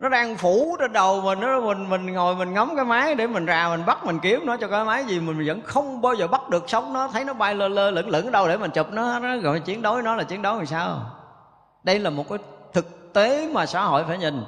Nó 0.00 0.08
đang 0.08 0.36
phủ 0.36 0.76
trên 0.80 0.92
đầu 0.92 1.20
mình, 1.20 1.40
nó 1.40 1.60
mình 1.60 1.90
mình 1.90 2.12
ngồi 2.12 2.34
mình 2.34 2.52
ngắm 2.52 2.76
cái 2.76 2.84
máy 2.84 3.14
để 3.14 3.26
mình 3.26 3.46
ra 3.46 3.68
mình 3.68 3.86
bắt 3.86 4.04
mình 4.04 4.18
kiếm 4.22 4.46
nó 4.46 4.56
cho 4.56 4.68
cái 4.68 4.84
máy 4.84 5.04
gì 5.04 5.20
mình 5.20 5.46
vẫn 5.46 5.62
không 5.62 6.02
bao 6.02 6.14
giờ 6.14 6.26
bắt 6.26 6.48
được 6.48 6.70
sống 6.70 6.92
nó. 6.92 7.08
Thấy 7.08 7.24
nó 7.24 7.32
bay 7.32 7.54
lơ 7.54 7.68
lơ 7.68 7.90
lửng 7.90 8.08
lửng 8.08 8.32
đâu 8.32 8.48
để 8.48 8.56
mình 8.56 8.70
chụp 8.70 8.86
nó. 8.90 9.18
Nó 9.18 9.36
gọi 9.36 9.60
chiến 9.60 9.82
đấu, 9.82 10.02
nó 10.02 10.14
là 10.14 10.24
chiến 10.24 10.42
đấu 10.42 10.56
làm 10.56 10.66
sao? 10.66 11.00
Đây 11.82 11.98
là 11.98 12.10
một 12.10 12.24
cái 12.28 12.38
thực 12.72 13.12
tế 13.12 13.48
mà 13.52 13.66
xã 13.66 13.84
hội 13.84 14.04
phải 14.08 14.18
nhìn 14.18 14.44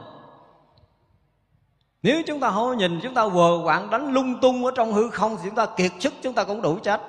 nếu 2.04 2.22
chúng 2.22 2.40
ta 2.40 2.50
không 2.50 2.78
nhìn, 2.78 3.00
chúng 3.02 3.14
ta 3.14 3.26
vờ 3.26 3.60
quạng 3.64 3.90
đánh 3.90 4.12
lung 4.12 4.40
tung 4.40 4.64
ở 4.64 4.70
trong 4.74 4.92
hư 4.92 5.10
không 5.10 5.36
thì 5.36 5.42
chúng 5.44 5.54
ta 5.54 5.66
kiệt 5.76 5.92
sức, 6.00 6.14
chúng 6.22 6.32
ta 6.32 6.44
cũng 6.44 6.62
đủ 6.62 6.78
chết. 6.82 7.00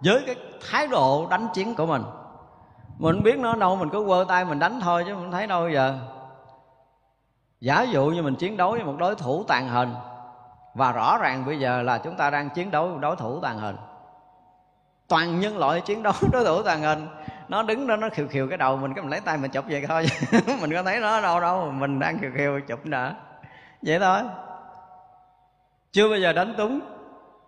Với 0.00 0.22
cái 0.26 0.36
thái 0.70 0.86
độ 0.86 1.26
đánh 1.30 1.48
chiến 1.54 1.74
của 1.74 1.86
mình. 1.86 2.02
Mình 2.98 3.22
biết 3.22 3.38
nó 3.38 3.54
đâu, 3.54 3.76
mình 3.76 3.88
cứ 3.92 4.04
quơ 4.06 4.24
tay 4.28 4.44
mình 4.44 4.58
đánh 4.58 4.80
thôi 4.80 5.04
chứ 5.06 5.14
mình 5.14 5.30
thấy 5.32 5.46
đâu 5.46 5.68
giờ. 5.70 5.98
Giả 7.60 7.82
dụ 7.82 8.06
như 8.06 8.22
mình 8.22 8.34
chiến 8.34 8.56
đấu 8.56 8.70
với 8.70 8.84
một 8.84 8.94
đối 8.98 9.14
thủ 9.14 9.44
tàn 9.48 9.68
hình, 9.68 9.94
và 10.74 10.92
rõ 10.92 11.18
ràng 11.18 11.46
bây 11.46 11.58
giờ 11.58 11.82
là 11.82 11.98
chúng 11.98 12.16
ta 12.16 12.30
đang 12.30 12.50
chiến 12.50 12.70
đấu 12.70 12.88
với 12.88 12.98
đối 13.00 13.16
thủ 13.16 13.40
tàn 13.40 13.58
hình. 13.58 13.76
Toàn 15.08 15.40
nhân 15.40 15.58
loại 15.58 15.80
chiến 15.80 16.02
đấu 16.02 16.14
đối 16.32 16.44
thủ 16.44 16.62
tàn 16.62 16.82
hình, 16.82 17.08
nó 17.48 17.62
đứng 17.62 17.86
đó, 17.86 17.96
nó 17.96 18.08
khiều 18.12 18.28
khiều 18.28 18.48
cái 18.48 18.58
đầu 18.58 18.76
mình, 18.76 18.94
cái 18.94 19.02
mình 19.02 19.10
lấy 19.10 19.20
tay 19.20 19.38
mình 19.38 19.50
chụp 19.50 19.64
vậy 19.68 19.84
thôi. 19.88 20.06
Mình 20.60 20.72
có 20.72 20.82
thấy 20.82 21.00
nó 21.00 21.20
đâu 21.20 21.40
đâu, 21.40 21.70
mình 21.72 21.98
đang 21.98 22.18
khiều 22.18 22.30
khiều 22.36 22.60
chụp 22.68 22.86
nữa 22.86 23.14
vậy 23.82 23.98
thôi. 23.98 24.22
Chưa 25.92 26.08
bao 26.08 26.18
giờ 26.18 26.32
đánh 26.32 26.54
túng, 26.58 26.80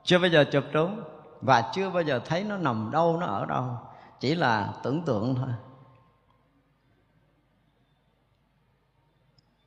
chưa 0.05 0.19
bao 0.19 0.29
giờ 0.29 0.45
chụp 0.53 0.65
trúng, 0.73 1.03
và 1.41 1.71
chưa 1.75 1.91
bao 1.91 2.03
giờ 2.03 2.21
thấy 2.25 2.45
nó 2.45 2.57
nằm 2.57 2.91
đâu, 2.93 3.17
nó 3.17 3.27
ở 3.27 3.47
đâu. 3.47 3.79
Chỉ 4.21 4.35
là 4.35 4.75
tưởng 4.83 5.03
tượng 5.05 5.35
thôi. 5.35 5.49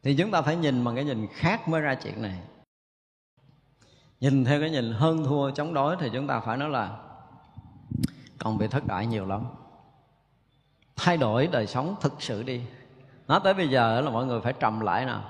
Thì 0.04 0.16
chúng 0.16 0.32
ta 0.32 0.42
phải 0.42 0.56
nhìn 0.56 0.84
bằng 0.84 0.96
cái 0.96 1.04
nhìn 1.04 1.28
khác 1.34 1.68
mới 1.68 1.82
ra 1.82 1.96
chuyện 1.96 2.22
này. 2.22 2.40
Nhìn 4.20 4.46
theo 4.46 4.60
cái 4.60 4.70
nhìn 4.70 4.94
hơn 4.94 5.24
thua, 5.24 5.52
chống 5.52 5.74
đối 5.74 5.96
thì 5.96 6.10
chúng 6.14 6.28
ta 6.28 6.40
phải 6.40 6.58
nói 6.58 6.70
là 6.70 6.98
còn 8.38 8.58
bị 8.58 8.68
thất 8.68 8.86
bại 8.86 9.08
nhiều 9.08 9.26
lắm. 9.26 9.46
Thay 10.96 11.18
đổi 11.18 11.48
đời 11.48 11.68
sống 11.68 11.96
thực 12.02 12.22
sự 12.22 12.44
đi. 12.44 12.62
Nói 13.28 13.40
tới 13.44 13.54
bây 13.54 13.70
giờ 13.70 14.02
là 14.02 14.10
mọi 14.10 14.26
người 14.26 14.42
phải 14.42 14.54
trầm 14.54 14.80
lại 14.80 15.06
nào 15.06 15.24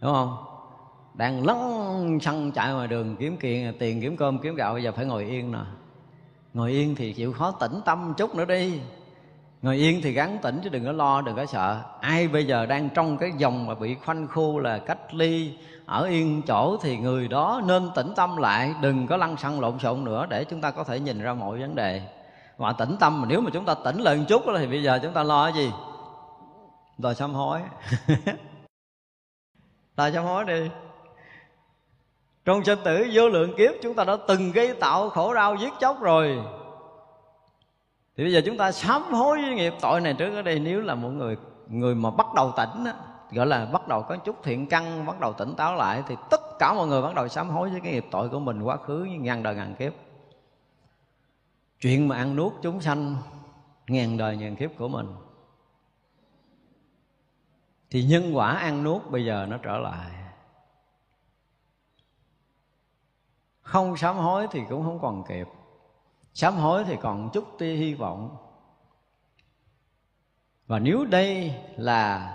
đúng 0.00 0.12
không? 0.12 0.36
Đang 1.14 1.46
lăn 1.46 2.18
xăng 2.20 2.52
chạy 2.52 2.72
ngoài 2.72 2.88
đường 2.88 3.16
kiếm 3.16 3.36
kiện, 3.36 3.78
tiền 3.78 4.00
kiếm 4.00 4.16
cơm, 4.16 4.38
kiếm 4.38 4.54
gạo, 4.54 4.72
bây 4.72 4.82
giờ 4.82 4.92
phải 4.92 5.04
ngồi 5.04 5.24
yên 5.24 5.52
nè. 5.52 5.58
Ngồi 6.54 6.70
yên 6.70 6.94
thì 6.94 7.12
chịu 7.12 7.32
khó 7.32 7.50
tĩnh 7.50 7.80
tâm 7.84 8.14
chút 8.16 8.34
nữa 8.34 8.44
đi. 8.44 8.80
Ngồi 9.62 9.76
yên 9.76 10.00
thì 10.02 10.12
gắn 10.12 10.38
tĩnh 10.42 10.60
chứ 10.64 10.70
đừng 10.70 10.84
có 10.84 10.92
lo, 10.92 11.20
đừng 11.20 11.36
có 11.36 11.46
sợ. 11.46 11.80
Ai 12.00 12.28
bây 12.28 12.46
giờ 12.46 12.66
đang 12.66 12.88
trong 12.88 13.18
cái 13.18 13.32
dòng 13.36 13.66
mà 13.66 13.74
bị 13.74 13.94
khoanh 13.94 14.28
khu 14.28 14.58
là 14.58 14.78
cách 14.78 15.14
ly, 15.14 15.52
ở 15.86 16.04
yên 16.04 16.42
chỗ 16.42 16.76
thì 16.82 16.96
người 16.96 17.28
đó 17.28 17.62
nên 17.66 17.90
tĩnh 17.94 18.12
tâm 18.16 18.36
lại, 18.36 18.74
đừng 18.80 19.06
có 19.06 19.16
lăn 19.16 19.36
xăng 19.36 19.60
lộn 19.60 19.78
xộn 19.78 20.04
nữa 20.04 20.26
để 20.30 20.44
chúng 20.44 20.60
ta 20.60 20.70
có 20.70 20.84
thể 20.84 21.00
nhìn 21.00 21.22
ra 21.22 21.34
mọi 21.34 21.60
vấn 21.60 21.74
đề. 21.74 22.02
Và 22.56 22.72
tĩnh 22.72 22.96
tâm 23.00 23.20
mà 23.20 23.28
nếu 23.28 23.40
mà 23.40 23.50
chúng 23.52 23.64
ta 23.64 23.74
tỉnh 23.84 24.00
lên 24.00 24.24
chút 24.28 24.42
thì 24.58 24.66
bây 24.66 24.82
giờ 24.82 24.98
chúng 25.02 25.12
ta 25.12 25.22
lo 25.22 25.44
cái 25.44 25.54
gì? 25.54 25.72
Đòi 26.98 27.14
sám 27.14 27.34
hối. 27.34 27.60
là 29.98 30.10
sám 30.12 30.24
hối 30.24 30.44
đi. 30.44 30.70
Trong 32.44 32.64
sinh 32.64 32.78
tử 32.84 33.06
vô 33.12 33.28
lượng 33.28 33.54
kiếp 33.58 33.70
chúng 33.82 33.94
ta 33.94 34.04
đã 34.04 34.16
từng 34.28 34.52
gây 34.52 34.74
tạo 34.74 35.10
khổ 35.10 35.34
đau 35.34 35.56
giết 35.56 35.72
chóc 35.80 36.00
rồi. 36.00 36.38
Thì 38.16 38.24
bây 38.24 38.32
giờ 38.32 38.40
chúng 38.46 38.56
ta 38.56 38.72
sám 38.72 39.02
hối 39.02 39.42
với 39.42 39.54
nghiệp 39.54 39.74
tội 39.80 40.00
này 40.00 40.14
trước 40.18 40.34
ở 40.34 40.42
đây 40.42 40.58
nếu 40.58 40.80
là 40.80 40.94
một 40.94 41.08
người 41.08 41.36
người 41.68 41.94
mà 41.94 42.10
bắt 42.10 42.26
đầu 42.36 42.52
tỉnh 42.56 42.84
á, 42.84 42.94
gọi 43.30 43.46
là 43.46 43.66
bắt 43.66 43.88
đầu 43.88 44.02
có 44.02 44.16
chút 44.16 44.36
thiện 44.42 44.66
căn 44.66 45.06
bắt 45.06 45.20
đầu 45.20 45.32
tỉnh 45.32 45.54
táo 45.54 45.74
lại 45.74 46.02
thì 46.08 46.16
tất 46.30 46.40
cả 46.58 46.74
mọi 46.74 46.86
người 46.86 47.02
bắt 47.02 47.14
đầu 47.14 47.28
sám 47.28 47.50
hối 47.50 47.70
với 47.70 47.80
cái 47.80 47.92
nghiệp 47.92 48.06
tội 48.10 48.28
của 48.28 48.40
mình 48.40 48.62
quá 48.62 48.76
khứ 48.76 49.04
như 49.04 49.18
ngàn 49.18 49.42
đời 49.42 49.54
ngàn 49.54 49.74
kiếp. 49.74 49.92
Chuyện 51.80 52.08
mà 52.08 52.16
ăn 52.16 52.36
nuốt 52.36 52.52
chúng 52.62 52.80
sanh 52.80 53.16
ngàn 53.88 54.16
đời 54.16 54.36
ngàn 54.36 54.56
kiếp 54.56 54.70
của 54.78 54.88
mình 54.88 55.06
thì 57.90 58.04
nhân 58.04 58.36
quả 58.36 58.52
ăn 58.52 58.82
nuốt 58.82 59.10
bây 59.10 59.24
giờ 59.24 59.46
nó 59.50 59.58
trở 59.62 59.78
lại. 59.78 60.10
Không 63.60 63.96
sám 63.96 64.16
hối 64.16 64.46
thì 64.50 64.60
cũng 64.68 64.84
không 64.84 64.98
còn 65.02 65.24
kịp. 65.28 65.48
Sám 66.34 66.56
hối 66.56 66.84
thì 66.84 66.96
còn 67.02 67.30
chút 67.32 67.44
tia 67.58 67.74
hy 67.74 67.94
vọng. 67.94 68.36
Và 70.66 70.78
nếu 70.78 71.04
đây 71.04 71.54
là 71.76 72.34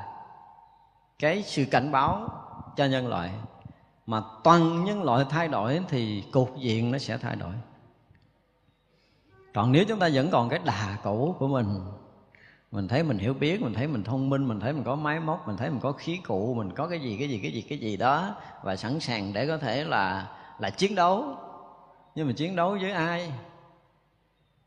cái 1.19 1.43
sự 1.43 1.65
cảnh 1.71 1.91
báo 1.91 2.29
cho 2.75 2.85
nhân 2.85 3.07
loại 3.07 3.31
mà 4.05 4.21
toàn 4.43 4.83
nhân 4.83 5.03
loại 5.03 5.25
thay 5.29 5.47
đổi 5.47 5.81
thì 5.89 6.23
cục 6.31 6.57
diện 6.57 6.91
nó 6.91 6.97
sẽ 6.97 7.17
thay 7.17 7.35
đổi. 7.35 7.53
Còn 9.53 9.71
nếu 9.71 9.85
chúng 9.87 9.99
ta 9.99 10.09
vẫn 10.13 10.29
còn 10.31 10.49
cái 10.49 10.59
đà 10.59 10.97
cũ 11.03 11.35
của 11.39 11.47
mình 11.47 11.79
mình 12.73 12.87
thấy 12.87 13.03
mình 13.03 13.17
hiểu 13.17 13.33
biết, 13.33 13.61
mình 13.61 13.73
thấy 13.73 13.87
mình 13.87 14.03
thông 14.03 14.29
minh, 14.29 14.47
mình 14.47 14.59
thấy 14.59 14.73
mình 14.73 14.83
có 14.83 14.95
máy 14.95 15.19
móc, 15.19 15.47
mình 15.47 15.57
thấy 15.57 15.69
mình 15.69 15.79
có 15.79 15.91
khí 15.91 16.17
cụ, 16.17 16.53
mình 16.53 16.71
có 16.75 16.87
cái 16.87 16.99
gì 16.99 17.17
cái 17.19 17.29
gì 17.29 17.39
cái 17.43 17.51
gì 17.51 17.61
cái 17.61 17.77
gì 17.77 17.97
đó 17.97 18.35
và 18.63 18.75
sẵn 18.75 18.99
sàng 18.99 19.33
để 19.33 19.47
có 19.47 19.57
thể 19.57 19.83
là 19.83 20.31
là 20.59 20.69
chiến 20.69 20.95
đấu. 20.95 21.37
Nhưng 22.15 22.27
mà 22.27 22.33
chiến 22.33 22.55
đấu 22.55 22.77
với 22.81 22.91
ai? 22.91 23.33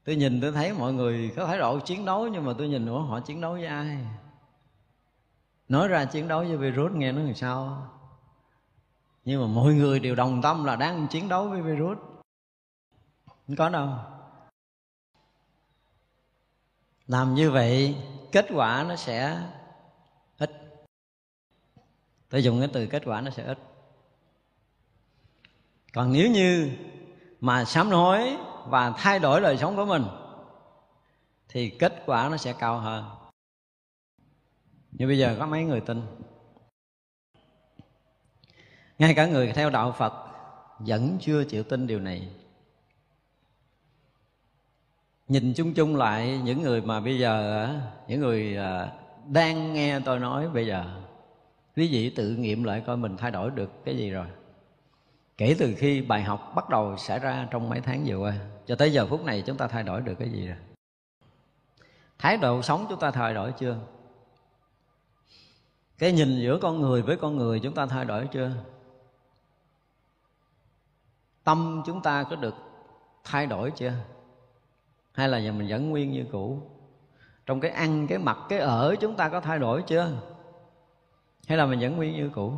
Tôi 0.04 0.16
nhìn 0.16 0.40
tôi 0.40 0.52
thấy 0.52 0.72
mọi 0.72 0.92
người 0.92 1.32
có 1.36 1.46
thái 1.46 1.58
độ 1.58 1.78
chiến 1.78 2.04
đấu 2.04 2.28
nhưng 2.28 2.44
mà 2.44 2.52
tôi 2.58 2.68
nhìn 2.68 2.86
nữa 2.86 2.98
họ 2.98 3.20
chiến 3.20 3.40
đấu 3.40 3.52
với 3.52 3.66
ai? 3.66 3.98
Nói 5.68 5.88
ra 5.88 6.04
chiến 6.04 6.28
đấu 6.28 6.44
với 6.44 6.56
virus 6.56 6.92
nghe 6.92 7.12
nó 7.12 7.22
làm 7.22 7.34
sao? 7.34 7.88
Nhưng 9.24 9.40
mà 9.40 9.46
mọi 9.46 9.74
người 9.74 10.00
đều 10.00 10.14
đồng 10.14 10.42
tâm 10.42 10.64
là 10.64 10.76
đang 10.76 11.06
chiến 11.06 11.28
đấu 11.28 11.48
với 11.48 11.62
virus. 11.62 11.98
Không 13.26 13.56
có 13.56 13.68
đâu? 13.68 13.88
Làm 17.06 17.34
như 17.34 17.50
vậy, 17.50 17.96
kết 18.32 18.46
quả 18.54 18.84
nó 18.88 18.96
sẽ 18.96 19.42
ít. 20.38 20.50
Tôi 22.28 22.42
dùng 22.42 22.58
cái 22.58 22.68
từ 22.72 22.86
kết 22.86 23.02
quả 23.04 23.20
nó 23.20 23.30
sẽ 23.30 23.44
ít. 23.44 23.58
Còn 25.92 26.12
nếu 26.12 26.30
như 26.30 26.70
mà 27.40 27.64
sám 27.64 27.90
hối 27.90 28.36
và 28.66 28.90
thay 28.90 29.18
đổi 29.18 29.40
đời 29.40 29.58
sống 29.58 29.76
của 29.76 29.84
mình, 29.84 30.04
thì 31.48 31.70
kết 31.70 32.02
quả 32.06 32.28
nó 32.28 32.36
sẽ 32.36 32.54
cao 32.58 32.78
hơn. 32.78 33.04
Như 34.92 35.06
bây 35.06 35.18
giờ 35.18 35.36
có 35.38 35.46
mấy 35.46 35.64
người 35.64 35.80
tin? 35.80 36.02
Ngay 38.98 39.14
cả 39.14 39.26
người 39.26 39.52
theo 39.52 39.70
đạo 39.70 39.92
phật 39.98 40.12
vẫn 40.78 41.18
chưa 41.20 41.44
chịu 41.44 41.62
tin 41.62 41.86
điều 41.86 42.00
này 42.00 42.28
nhìn 45.28 45.54
chung 45.54 45.74
chung 45.74 45.96
lại, 45.96 46.40
những 46.44 46.62
người 46.62 46.80
mà 46.80 47.00
bây 47.00 47.18
giờ 47.18 47.68
những 48.08 48.20
người 48.20 48.56
à, 48.56 48.92
đang 49.26 49.72
nghe 49.72 50.00
tôi 50.00 50.18
nói 50.18 50.48
bây 50.48 50.66
giờ, 50.66 50.84
quý 51.76 51.88
vị 51.92 52.10
tự 52.10 52.30
nghiệm 52.30 52.64
lại 52.64 52.82
coi 52.86 52.96
mình 52.96 53.16
thay 53.16 53.30
đổi 53.30 53.50
được 53.50 53.70
cái 53.84 53.96
gì 53.96 54.10
rồi. 54.10 54.26
Kể 55.38 55.56
từ 55.58 55.74
khi 55.78 56.00
bài 56.00 56.22
học 56.22 56.52
bắt 56.54 56.68
đầu 56.68 56.96
xảy 56.96 57.18
ra 57.18 57.48
trong 57.50 57.68
mấy 57.68 57.80
tháng 57.80 58.04
vừa 58.06 58.16
qua, 58.16 58.34
cho 58.66 58.76
tới 58.76 58.92
giờ 58.92 59.06
phút 59.06 59.24
này 59.24 59.42
chúng 59.46 59.56
ta 59.56 59.66
thay 59.66 59.82
đổi 59.82 60.00
được 60.00 60.14
cái 60.18 60.30
gì 60.30 60.46
rồi? 60.46 60.56
Thái 62.18 62.36
độ 62.36 62.62
sống 62.62 62.86
chúng 62.88 63.00
ta 63.00 63.10
thay 63.10 63.34
đổi 63.34 63.52
chưa? 63.52 63.78
Cái 65.98 66.12
nhìn 66.12 66.40
giữa 66.40 66.58
con 66.62 66.80
người 66.80 67.02
với 67.02 67.16
con 67.16 67.36
người 67.36 67.60
chúng 67.60 67.74
ta 67.74 67.86
thay 67.86 68.04
đổi 68.04 68.28
chưa? 68.32 68.50
Tâm 71.44 71.82
chúng 71.86 72.02
ta 72.02 72.24
có 72.30 72.36
được 72.36 72.54
thay 73.24 73.46
đổi 73.46 73.70
chưa? 73.70 73.92
Hay 75.16 75.28
là 75.28 75.38
giờ 75.38 75.52
mình 75.52 75.68
vẫn 75.68 75.90
nguyên 75.90 76.12
như 76.12 76.26
cũ? 76.32 76.62
Trong 77.46 77.60
cái 77.60 77.70
ăn, 77.70 78.06
cái 78.06 78.18
mặc, 78.18 78.38
cái 78.48 78.58
ở 78.58 78.96
chúng 79.00 79.16
ta 79.16 79.28
có 79.28 79.40
thay 79.40 79.58
đổi 79.58 79.82
chưa? 79.82 80.12
Hay 81.48 81.58
là 81.58 81.66
mình 81.66 81.80
vẫn 81.80 81.96
nguyên 81.96 82.12
như 82.12 82.30
cũ? 82.34 82.52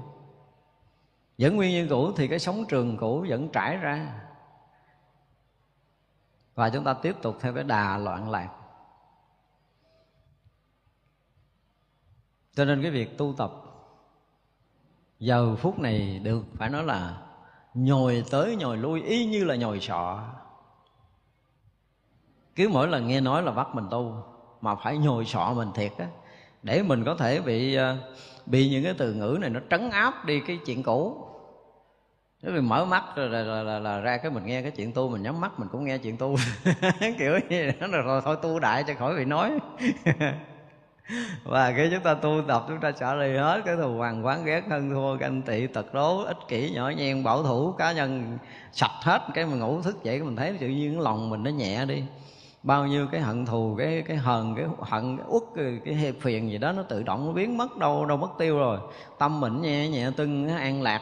Vẫn 1.38 1.56
nguyên 1.56 1.70
như 1.70 1.86
cũ 1.90 2.12
thì 2.16 2.28
cái 2.28 2.38
sống 2.38 2.64
trường 2.68 2.96
cũ 2.96 3.26
vẫn 3.28 3.48
trải 3.48 3.76
ra. 3.76 4.20
Và 6.54 6.70
chúng 6.70 6.84
ta 6.84 6.94
tiếp 6.94 7.16
tục 7.22 7.36
theo 7.40 7.54
cái 7.54 7.64
đà 7.64 7.98
loạn 7.98 8.30
lạc. 8.30 8.48
Cho 12.54 12.64
nên 12.64 12.82
cái 12.82 12.90
việc 12.90 13.18
tu 13.18 13.34
tập 13.38 13.52
giờ 15.18 15.56
phút 15.56 15.78
này 15.78 16.18
được, 16.18 16.44
phải 16.54 16.70
nói 16.70 16.84
là 16.84 17.22
nhồi 17.74 18.24
tới 18.30 18.56
nhồi 18.56 18.76
lui, 18.76 19.02
y 19.02 19.26
như 19.26 19.44
là 19.44 19.56
nhồi 19.56 19.80
sọ 19.80 20.24
cứ 22.58 22.68
mỗi 22.68 22.88
lần 22.88 23.08
nghe 23.08 23.20
nói 23.20 23.42
là 23.42 23.52
bắt 23.52 23.68
mình 23.72 23.84
tu 23.90 24.14
mà 24.60 24.74
phải 24.74 24.98
nhồi 24.98 25.24
sọ 25.24 25.52
mình 25.56 25.68
thiệt 25.74 25.92
á 25.98 26.06
để 26.62 26.82
mình 26.82 27.04
có 27.04 27.14
thể 27.14 27.40
bị 27.40 27.74
ờ, 27.74 27.96
bị 28.46 28.70
những 28.70 28.84
cái 28.84 28.94
từ 28.98 29.14
ngữ 29.14 29.38
này 29.40 29.50
nó 29.50 29.60
trấn 29.70 29.90
áp 29.90 30.24
đi 30.24 30.40
cái 30.40 30.58
chuyện 30.66 30.82
cũ. 30.82 31.24
Nếu 32.42 32.52
mình 32.52 32.68
mở 32.68 32.84
mắt 32.84 33.04
rồi 33.16 33.28
là, 33.28 33.42
là, 33.42 33.62
là, 33.62 33.78
là 33.78 34.00
ra 34.00 34.16
cái 34.16 34.30
mình 34.30 34.46
nghe 34.46 34.62
cái 34.62 34.70
chuyện 34.70 34.92
tu 34.92 35.08
mình 35.08 35.22
nhắm 35.22 35.40
mắt 35.40 35.58
mình 35.58 35.68
cũng 35.72 35.84
nghe 35.84 35.98
chuyện 35.98 36.16
tu. 36.16 36.36
Kiểu 37.18 37.38
như 37.48 37.70
đó 37.80 37.86
là 37.86 37.98
rồi 37.98 38.20
thôi 38.24 38.36
tu 38.42 38.58
đại 38.58 38.84
cho 38.86 38.94
khỏi 38.94 39.16
bị 39.16 39.24
nói. 39.24 39.58
Và 41.44 41.72
khi 41.76 41.88
chúng 41.90 42.02
ta 42.02 42.14
tu 42.14 42.42
tập 42.48 42.64
chúng 42.68 42.80
ta 42.80 42.90
trả 42.90 43.14
lời 43.14 43.38
hết 43.38 43.62
cái 43.64 43.76
thù 43.76 43.96
hoàng 43.96 44.26
quán 44.26 44.44
ghét 44.44 44.62
hơn 44.70 44.90
thua 44.90 45.16
ganh 45.16 45.42
tị 45.42 45.66
tật 45.66 45.94
đố 45.94 46.22
ích 46.22 46.36
kỷ 46.48 46.70
nhỏ 46.70 46.90
nhen 46.90 47.24
bảo 47.24 47.42
thủ 47.42 47.72
cá 47.72 47.92
nhân 47.92 48.38
sạch 48.72 49.00
hết 49.02 49.22
cái 49.34 49.46
mình 49.46 49.58
ngủ 49.58 49.82
thức 49.82 50.04
dậy 50.04 50.22
mình 50.22 50.36
thấy 50.36 50.56
tự 50.60 50.68
nhiên 50.68 50.94
cái 50.94 51.02
lòng 51.04 51.30
mình 51.30 51.42
nó 51.42 51.50
nhẹ 51.50 51.84
đi 51.84 52.02
bao 52.62 52.86
nhiêu 52.86 53.06
cái 53.12 53.20
hận 53.20 53.46
thù 53.46 53.74
cái 53.78 54.02
cái 54.06 54.16
hờn 54.16 54.54
cái 54.54 54.66
hận 54.80 55.16
cái 55.16 55.26
uất 55.28 55.42
cái, 55.56 55.80
cái 55.84 55.94
hiệp 55.94 56.14
phiền 56.20 56.50
gì 56.50 56.58
đó 56.58 56.72
nó 56.72 56.82
tự 56.82 57.02
động 57.02 57.26
nó 57.26 57.32
biến 57.32 57.58
mất 57.58 57.76
đâu 57.76 58.06
đâu 58.06 58.16
mất 58.16 58.30
tiêu 58.38 58.58
rồi. 58.58 58.78
Tâm 59.18 59.40
mình 59.40 59.62
nhẹ 59.62 59.88
nhẹ 59.88 60.10
tưng 60.16 60.48
an 60.48 60.82
lạc. 60.82 61.00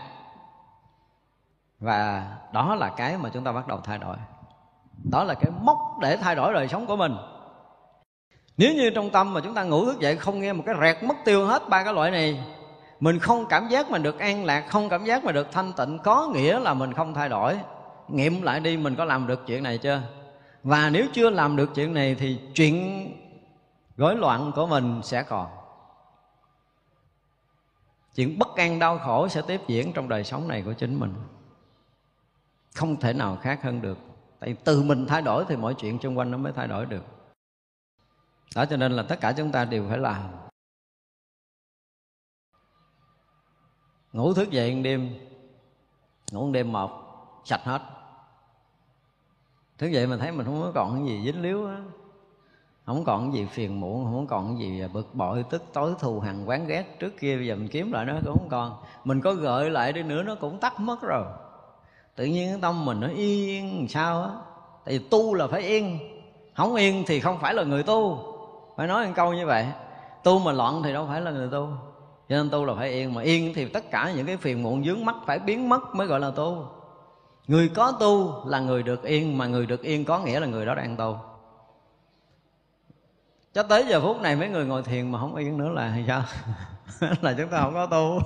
Và 1.80 2.26
đó 2.52 2.74
là 2.74 2.88
cái 2.96 3.18
mà 3.18 3.30
chúng 3.32 3.44
ta 3.44 3.52
bắt 3.52 3.68
đầu 3.68 3.80
thay 3.84 3.98
đổi. 3.98 4.16
Đó 5.10 5.24
là 5.24 5.34
cái 5.34 5.50
mốc 5.60 5.78
để 6.00 6.16
thay 6.16 6.34
đổi 6.34 6.52
đời 6.52 6.68
sống 6.68 6.86
của 6.86 6.96
mình. 6.96 7.16
Nếu 8.56 8.74
như 8.74 8.90
trong 8.90 9.10
tâm 9.10 9.34
mà 9.34 9.40
chúng 9.40 9.54
ta 9.54 9.62
ngủ 9.62 9.84
thức 9.84 10.00
dậy 10.00 10.16
không 10.16 10.40
nghe 10.40 10.52
một 10.52 10.62
cái 10.66 10.74
rẹt 10.80 11.02
mất 11.02 11.14
tiêu 11.24 11.46
hết 11.46 11.68
ba 11.68 11.84
cái 11.84 11.94
loại 11.94 12.10
này 12.10 12.44
mình 13.00 13.18
không 13.18 13.46
cảm 13.48 13.68
giác 13.68 13.90
mình 13.90 14.02
được 14.02 14.18
an 14.18 14.44
lạc 14.44 14.64
không 14.68 14.88
cảm 14.88 15.04
giác 15.04 15.24
mình 15.24 15.34
được 15.34 15.52
thanh 15.52 15.72
tịnh 15.72 15.98
có 15.98 16.28
nghĩa 16.34 16.58
là 16.58 16.74
mình 16.74 16.92
không 16.92 17.14
thay 17.14 17.28
đổi. 17.28 17.58
Nghiệm 18.08 18.42
lại 18.42 18.60
đi 18.60 18.76
mình 18.76 18.96
có 18.96 19.04
làm 19.04 19.26
được 19.26 19.46
chuyện 19.46 19.62
này 19.62 19.78
chưa? 19.78 20.00
Và 20.66 20.90
nếu 20.90 21.06
chưa 21.12 21.30
làm 21.30 21.56
được 21.56 21.70
chuyện 21.74 21.94
này 21.94 22.14
thì 22.14 22.40
chuyện 22.54 23.06
rối 23.96 24.16
loạn 24.16 24.52
của 24.54 24.66
mình 24.66 25.00
sẽ 25.04 25.22
còn. 25.22 25.50
Chuyện 28.14 28.38
bất 28.38 28.56
an 28.56 28.78
đau 28.78 28.98
khổ 28.98 29.28
sẽ 29.28 29.42
tiếp 29.42 29.60
diễn 29.66 29.92
trong 29.92 30.08
đời 30.08 30.24
sống 30.24 30.48
này 30.48 30.62
của 30.62 30.72
chính 30.72 31.00
mình. 31.00 31.14
Không 32.74 33.00
thể 33.00 33.12
nào 33.12 33.36
khác 33.36 33.62
hơn 33.62 33.82
được. 33.82 33.98
Tại 34.38 34.56
từ 34.64 34.82
mình 34.82 35.06
thay 35.06 35.22
đổi 35.22 35.44
thì 35.48 35.56
mọi 35.56 35.74
chuyện 35.74 35.98
xung 36.02 36.18
quanh 36.18 36.30
nó 36.30 36.38
mới 36.38 36.52
thay 36.52 36.66
đổi 36.66 36.86
được. 36.86 37.04
Đó 38.54 38.64
cho 38.66 38.76
nên 38.76 38.92
là 38.92 39.02
tất 39.02 39.20
cả 39.20 39.34
chúng 39.36 39.52
ta 39.52 39.64
đều 39.64 39.88
phải 39.88 39.98
làm. 39.98 40.30
Ngủ 44.12 44.34
thức 44.34 44.50
dậy 44.50 44.74
một 44.74 44.80
đêm, 44.84 45.18
ngủ 46.32 46.46
một 46.46 46.52
đêm 46.52 46.72
một 46.72 46.90
sạch 47.44 47.62
hết 47.64 47.95
thức 49.78 49.86
dậy 49.86 50.06
mình 50.06 50.18
thấy 50.18 50.32
mình 50.32 50.46
không 50.46 50.60
có 50.62 50.72
còn 50.74 50.94
cái 50.94 51.06
gì 51.06 51.22
dính 51.24 51.42
líu 51.42 51.66
á. 51.66 51.76
Không 52.86 53.04
còn 53.04 53.32
cái 53.32 53.40
gì 53.40 53.48
phiền 53.52 53.80
muộn, 53.80 54.04
không 54.04 54.26
còn 54.26 54.56
cái 54.56 54.66
gì 54.66 54.82
bực 54.92 55.14
bội, 55.14 55.44
tức 55.50 55.62
tối 55.72 55.94
thù 55.98 56.20
hằn 56.20 56.44
quán 56.44 56.66
ghét. 56.66 56.96
Trước 56.98 57.20
kia 57.20 57.36
bây 57.36 57.46
giờ 57.46 57.56
mình 57.56 57.68
kiếm 57.68 57.92
lại 57.92 58.04
nó 58.04 58.14
cũng 58.24 58.38
không 58.38 58.48
còn. 58.48 58.76
Mình 59.04 59.20
có 59.20 59.34
gợi 59.34 59.70
lại 59.70 59.92
đi 59.92 60.02
nữa, 60.02 60.22
nó 60.22 60.34
cũng 60.34 60.58
tắt 60.58 60.80
mất 60.80 61.02
rồi. 61.02 61.24
Tự 62.16 62.24
nhiên 62.24 62.48
cái 62.50 62.58
tâm 62.62 62.84
mình 62.84 63.00
nó 63.00 63.08
yên 63.08 63.86
sao 63.88 64.22
á? 64.22 64.30
Tại 64.84 64.98
vì 64.98 65.04
tu 65.10 65.34
là 65.34 65.46
phải 65.46 65.62
yên. 65.62 65.98
Không 66.54 66.74
yên 66.74 67.04
thì 67.06 67.20
không 67.20 67.38
phải 67.40 67.54
là 67.54 67.62
người 67.62 67.82
tu. 67.82 68.18
Phải 68.76 68.86
nói 68.86 69.06
một 69.06 69.12
câu 69.16 69.32
như 69.32 69.46
vậy. 69.46 69.66
Tu 70.24 70.38
mà 70.38 70.52
loạn 70.52 70.82
thì 70.84 70.92
đâu 70.92 71.06
phải 71.08 71.20
là 71.20 71.30
người 71.30 71.48
tu. 71.52 71.68
Cho 72.28 72.36
nên 72.36 72.50
tu 72.50 72.64
là 72.64 72.74
phải 72.74 72.90
yên. 72.90 73.14
Mà 73.14 73.22
yên 73.22 73.52
thì 73.54 73.68
tất 73.68 73.90
cả 73.90 74.12
những 74.16 74.26
cái 74.26 74.36
phiền 74.36 74.62
muộn 74.62 74.84
dướng 74.84 75.04
mắt 75.04 75.16
phải 75.26 75.38
biến 75.38 75.68
mất 75.68 75.94
mới 75.94 76.06
gọi 76.06 76.20
là 76.20 76.30
tu 76.30 76.66
người 77.48 77.68
có 77.68 77.92
tu 78.00 78.42
là 78.46 78.60
người 78.60 78.82
được 78.82 79.02
yên, 79.02 79.38
mà 79.38 79.46
người 79.46 79.66
được 79.66 79.82
yên 79.82 80.04
có 80.04 80.18
nghĩa 80.18 80.40
là 80.40 80.46
người 80.46 80.66
đó 80.66 80.74
đang 80.74 80.96
tu. 80.96 81.18
Cho 83.52 83.62
tới 83.62 83.86
giờ 83.88 84.00
phút 84.00 84.20
này 84.20 84.36
mấy 84.36 84.48
người 84.48 84.64
ngồi 84.64 84.82
thiền 84.82 85.12
mà 85.12 85.18
không 85.18 85.34
yên 85.34 85.58
nữa 85.58 85.68
là 85.68 85.98
sao? 86.06 86.22
Là 87.20 87.34
chúng 87.38 87.48
ta 87.48 87.60
không 87.60 87.74
có 87.74 87.86
tu. 87.86 88.18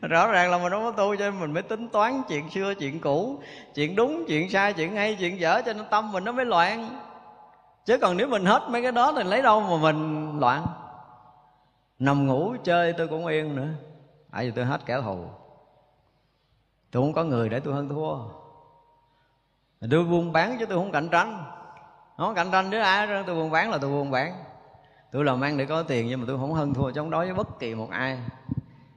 Rõ 0.02 0.32
ràng 0.32 0.50
là 0.50 0.58
mình 0.58 0.72
không 0.72 0.84
có 0.84 0.90
tu 0.90 1.16
cho 1.16 1.30
nên 1.30 1.40
mình 1.40 1.52
mới 1.52 1.62
tính 1.62 1.88
toán 1.88 2.22
chuyện 2.28 2.50
xưa, 2.50 2.74
chuyện 2.74 3.00
cũ, 3.00 3.40
chuyện 3.74 3.96
đúng, 3.96 4.24
chuyện 4.28 4.50
sai, 4.50 4.72
chuyện 4.72 4.96
hay, 4.96 5.16
chuyện 5.20 5.40
dở, 5.40 5.62
cho 5.66 5.72
nên 5.72 5.84
tâm 5.90 6.12
mình 6.12 6.24
nó 6.24 6.32
mới 6.32 6.44
loạn. 6.44 7.00
Chứ 7.84 7.98
còn 7.98 8.16
nếu 8.16 8.28
mình 8.28 8.44
hết 8.44 8.62
mấy 8.68 8.82
cái 8.82 8.92
đó 8.92 9.12
thì 9.16 9.24
lấy 9.24 9.42
đâu 9.42 9.60
mà 9.60 9.76
mình 9.82 10.30
loạn? 10.40 10.66
Nằm 11.98 12.26
ngủ 12.26 12.54
chơi 12.64 12.92
tôi 12.92 13.08
cũng 13.08 13.26
yên 13.26 13.56
nữa. 13.56 13.68
Tại 14.32 14.44
vì 14.44 14.50
tôi 14.50 14.64
hết 14.64 14.80
kẻ 14.86 15.00
thù 15.04 15.24
tôi 16.96 17.04
không 17.04 17.12
có 17.12 17.24
người 17.24 17.48
để 17.48 17.60
tôi 17.60 17.74
hơn 17.74 17.88
thua. 17.88 18.16
Tôi 19.90 20.04
buôn 20.04 20.32
bán 20.32 20.56
chứ 20.58 20.66
tôi 20.66 20.78
không 20.78 20.92
cạnh 20.92 21.08
tranh. 21.08 21.44
Không 22.16 22.34
cạnh 22.34 22.50
tranh 22.52 22.70
với 22.70 22.80
ai 22.80 23.06
đó 23.06 23.22
tôi 23.26 23.34
buôn 23.34 23.50
bán 23.50 23.70
là 23.70 23.78
tôi 23.78 23.90
buôn 23.90 24.10
bán. 24.10 24.32
Tôi 25.12 25.24
làm 25.24 25.40
ăn 25.40 25.56
để 25.56 25.66
có 25.66 25.82
tiền 25.82 26.06
nhưng 26.06 26.20
mà 26.20 26.24
tôi 26.28 26.38
không 26.38 26.52
hơn 26.52 26.74
thua 26.74 26.90
chống 26.90 27.10
đối 27.10 27.26
với 27.26 27.34
bất 27.34 27.58
kỳ 27.58 27.74
một 27.74 27.90
ai. 27.90 28.18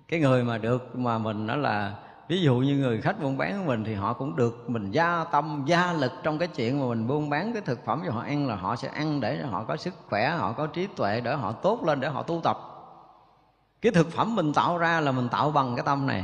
Cái 0.08 0.20
người 0.20 0.44
mà 0.44 0.58
được 0.58 0.96
mà 0.96 1.18
mình 1.18 1.48
đó 1.48 1.56
là, 1.56 1.94
ví 2.28 2.42
dụ 2.42 2.56
như 2.56 2.76
người 2.76 3.02
khách 3.02 3.22
buôn 3.22 3.38
bán 3.38 3.60
của 3.60 3.68
mình 3.68 3.84
thì 3.84 3.94
họ 3.94 4.14
cũng 4.14 4.36
được 4.36 4.70
mình 4.70 4.92
gia 4.92 5.24
tâm, 5.24 5.64
gia 5.66 5.94
lực 5.94 6.12
trong 6.24 6.38
cái 6.38 6.48
chuyện 6.48 6.80
mà 6.80 6.86
mình 6.86 7.08
buôn 7.08 7.30
bán 7.30 7.54
cái 7.54 7.62
thực 7.62 7.86
phẩm 7.86 8.02
cho 8.06 8.12
họ 8.12 8.22
ăn 8.22 8.48
là 8.48 8.56
họ 8.56 8.76
sẽ 8.76 8.88
ăn 8.88 9.20
để 9.20 9.38
họ 9.38 9.64
có 9.64 9.76
sức 9.76 9.94
khỏe, 10.10 10.30
họ 10.30 10.52
có 10.52 10.68
trí 10.68 10.88
tuệ, 10.88 11.22
để 11.22 11.36
họ 11.36 11.52
tốt 11.52 11.84
lên, 11.86 12.00
để 12.00 12.08
họ 12.08 12.24
tu 12.24 12.42
tập. 12.44 12.58
Cái 13.82 13.92
thực 13.92 14.12
phẩm 14.12 14.36
mình 14.36 14.54
tạo 14.54 14.78
ra 14.78 15.00
là 15.00 15.12
mình 15.12 15.30
tạo 15.30 15.52
bằng 15.52 15.76
cái 15.76 15.86
tâm 15.86 16.08
này 16.08 16.24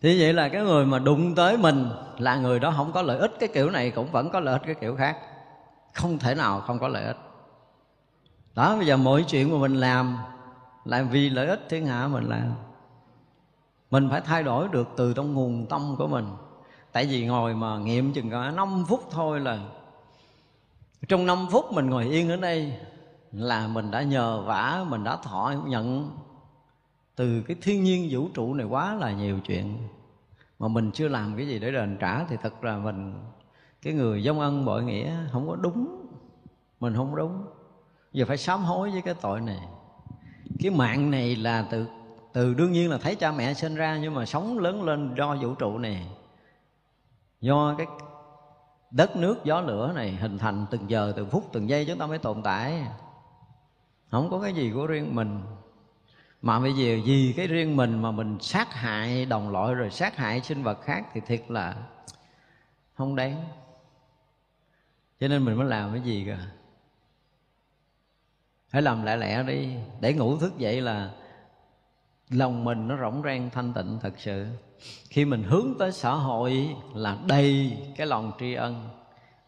thì 0.00 0.20
vậy 0.20 0.32
là 0.32 0.48
cái 0.48 0.62
người 0.62 0.86
mà 0.86 0.98
đụng 0.98 1.34
tới 1.34 1.56
mình 1.56 1.90
là 2.18 2.36
người 2.36 2.60
đó 2.60 2.74
không 2.76 2.92
có 2.92 3.02
lợi 3.02 3.18
ích 3.18 3.36
cái 3.40 3.48
kiểu 3.48 3.70
này, 3.70 3.90
cũng 3.90 4.10
vẫn 4.10 4.30
có 4.30 4.40
lợi 4.40 4.52
ích 4.52 4.62
cái 4.66 4.74
kiểu 4.74 4.96
khác. 4.96 5.18
Không 5.92 6.18
thể 6.18 6.34
nào 6.34 6.60
không 6.60 6.78
có 6.78 6.88
lợi 6.88 7.04
ích. 7.04 7.16
Đó, 8.54 8.76
bây 8.76 8.86
giờ 8.86 8.96
mọi 8.96 9.24
chuyện 9.28 9.52
mà 9.52 9.58
mình 9.58 9.74
làm 9.74 10.18
là 10.84 11.02
vì 11.02 11.30
lợi 11.30 11.46
ích 11.46 11.66
thiên 11.68 11.86
hạ 11.86 12.08
mình 12.08 12.28
làm. 12.28 12.52
Mình 13.90 14.08
phải 14.10 14.20
thay 14.20 14.42
đổi 14.42 14.68
được 14.68 14.88
từ 14.96 15.12
trong 15.14 15.34
nguồn 15.34 15.66
tâm 15.66 15.94
của 15.98 16.06
mình. 16.06 16.26
Tại 16.92 17.06
vì 17.06 17.26
ngồi 17.26 17.54
mà 17.54 17.78
nghiệm 17.78 18.12
chừng 18.12 18.30
cả 18.30 18.50
5 18.50 18.84
phút 18.88 19.04
thôi 19.10 19.40
là 19.40 19.58
trong 21.08 21.26
5 21.26 21.46
phút 21.50 21.72
mình 21.72 21.90
ngồi 21.90 22.04
yên 22.04 22.30
ở 22.30 22.36
đây 22.36 22.72
là 23.32 23.66
mình 23.66 23.90
đã 23.90 24.02
nhờ 24.02 24.42
vả, 24.42 24.84
mình 24.88 25.04
đã 25.04 25.16
thọ, 25.16 25.52
nhận 25.66 26.10
từ 27.16 27.42
cái 27.42 27.56
thiên 27.62 27.84
nhiên 27.84 28.08
vũ 28.10 28.28
trụ 28.34 28.54
này 28.54 28.66
quá 28.66 28.94
là 28.94 29.12
nhiều 29.12 29.40
chuyện. 29.40 29.78
Mà 30.58 30.68
mình 30.68 30.90
chưa 30.92 31.08
làm 31.08 31.36
cái 31.36 31.48
gì 31.48 31.58
để 31.58 31.72
đền 31.72 31.96
trả 32.00 32.24
thì 32.24 32.36
thật 32.42 32.64
là 32.64 32.78
mình, 32.78 33.14
cái 33.82 33.92
người 33.92 34.22
dông 34.22 34.40
ân 34.40 34.64
bội 34.64 34.84
nghĩa 34.84 35.16
không 35.32 35.48
có 35.48 35.56
đúng. 35.56 36.06
Mình 36.80 36.94
không 36.94 37.16
đúng. 37.16 37.44
Giờ 38.12 38.24
phải 38.28 38.36
sám 38.36 38.64
hối 38.64 38.90
với 38.90 39.02
cái 39.02 39.14
tội 39.20 39.40
này. 39.40 39.60
Cái 40.60 40.70
mạng 40.70 41.10
này 41.10 41.36
là 41.36 41.66
từ 41.70 41.86
từ 42.32 42.54
đương 42.54 42.72
nhiên 42.72 42.90
là 42.90 42.98
thấy 42.98 43.14
cha 43.14 43.32
mẹ 43.32 43.54
sinh 43.54 43.74
ra 43.74 43.98
nhưng 44.02 44.14
mà 44.14 44.26
sống 44.26 44.58
lớn 44.58 44.82
lên 44.82 45.14
do 45.18 45.36
vũ 45.36 45.54
trụ 45.54 45.78
này. 45.78 46.06
Do 47.40 47.74
cái 47.78 47.86
đất 48.90 49.16
nước 49.16 49.44
gió 49.44 49.60
lửa 49.60 49.92
này 49.94 50.10
hình 50.10 50.38
thành 50.38 50.66
từng 50.70 50.90
giờ, 50.90 51.12
từng 51.16 51.30
phút, 51.30 51.44
từng 51.52 51.68
giây 51.68 51.84
chúng 51.88 51.98
ta 51.98 52.06
mới 52.06 52.18
tồn 52.18 52.42
tại. 52.42 52.86
Không 54.10 54.30
có 54.30 54.40
cái 54.40 54.52
gì 54.52 54.72
của 54.74 54.86
riêng 54.86 55.14
mình 55.14 55.40
mà 56.42 56.60
bây 56.60 56.72
giờ 56.72 56.98
vì 57.04 57.34
cái 57.36 57.46
riêng 57.46 57.76
mình 57.76 58.02
mà 58.02 58.10
mình 58.10 58.38
sát 58.40 58.74
hại 58.74 59.26
đồng 59.26 59.50
loại 59.50 59.74
rồi 59.74 59.90
sát 59.90 60.16
hại 60.16 60.40
sinh 60.40 60.62
vật 60.62 60.80
khác 60.82 61.04
thì 61.12 61.20
thiệt 61.26 61.42
là 61.48 61.76
không 62.94 63.16
đáng. 63.16 63.44
Cho 65.20 65.28
nên 65.28 65.44
mình 65.44 65.56
mới 65.56 65.66
làm 65.66 65.92
cái 65.92 66.00
gì 66.00 66.24
cả 66.26 66.38
phải 68.68 68.82
làm 68.82 69.04
lẹ 69.04 69.16
lẹ 69.16 69.42
đi, 69.42 69.74
để 70.00 70.12
ngủ 70.12 70.36
thức 70.36 70.58
dậy 70.58 70.80
là 70.80 71.10
lòng 72.30 72.64
mình 72.64 72.88
nó 72.88 72.96
rỗng 73.00 73.22
rang 73.24 73.50
thanh 73.50 73.72
tịnh 73.72 73.98
thật 74.02 74.12
sự. 74.18 74.46
Khi 75.08 75.24
mình 75.24 75.42
hướng 75.42 75.74
tới 75.78 75.92
xã 75.92 76.10
hội 76.10 76.76
là 76.94 77.18
đầy 77.26 77.78
cái 77.96 78.06
lòng 78.06 78.32
tri 78.40 78.54
ân, 78.54 78.88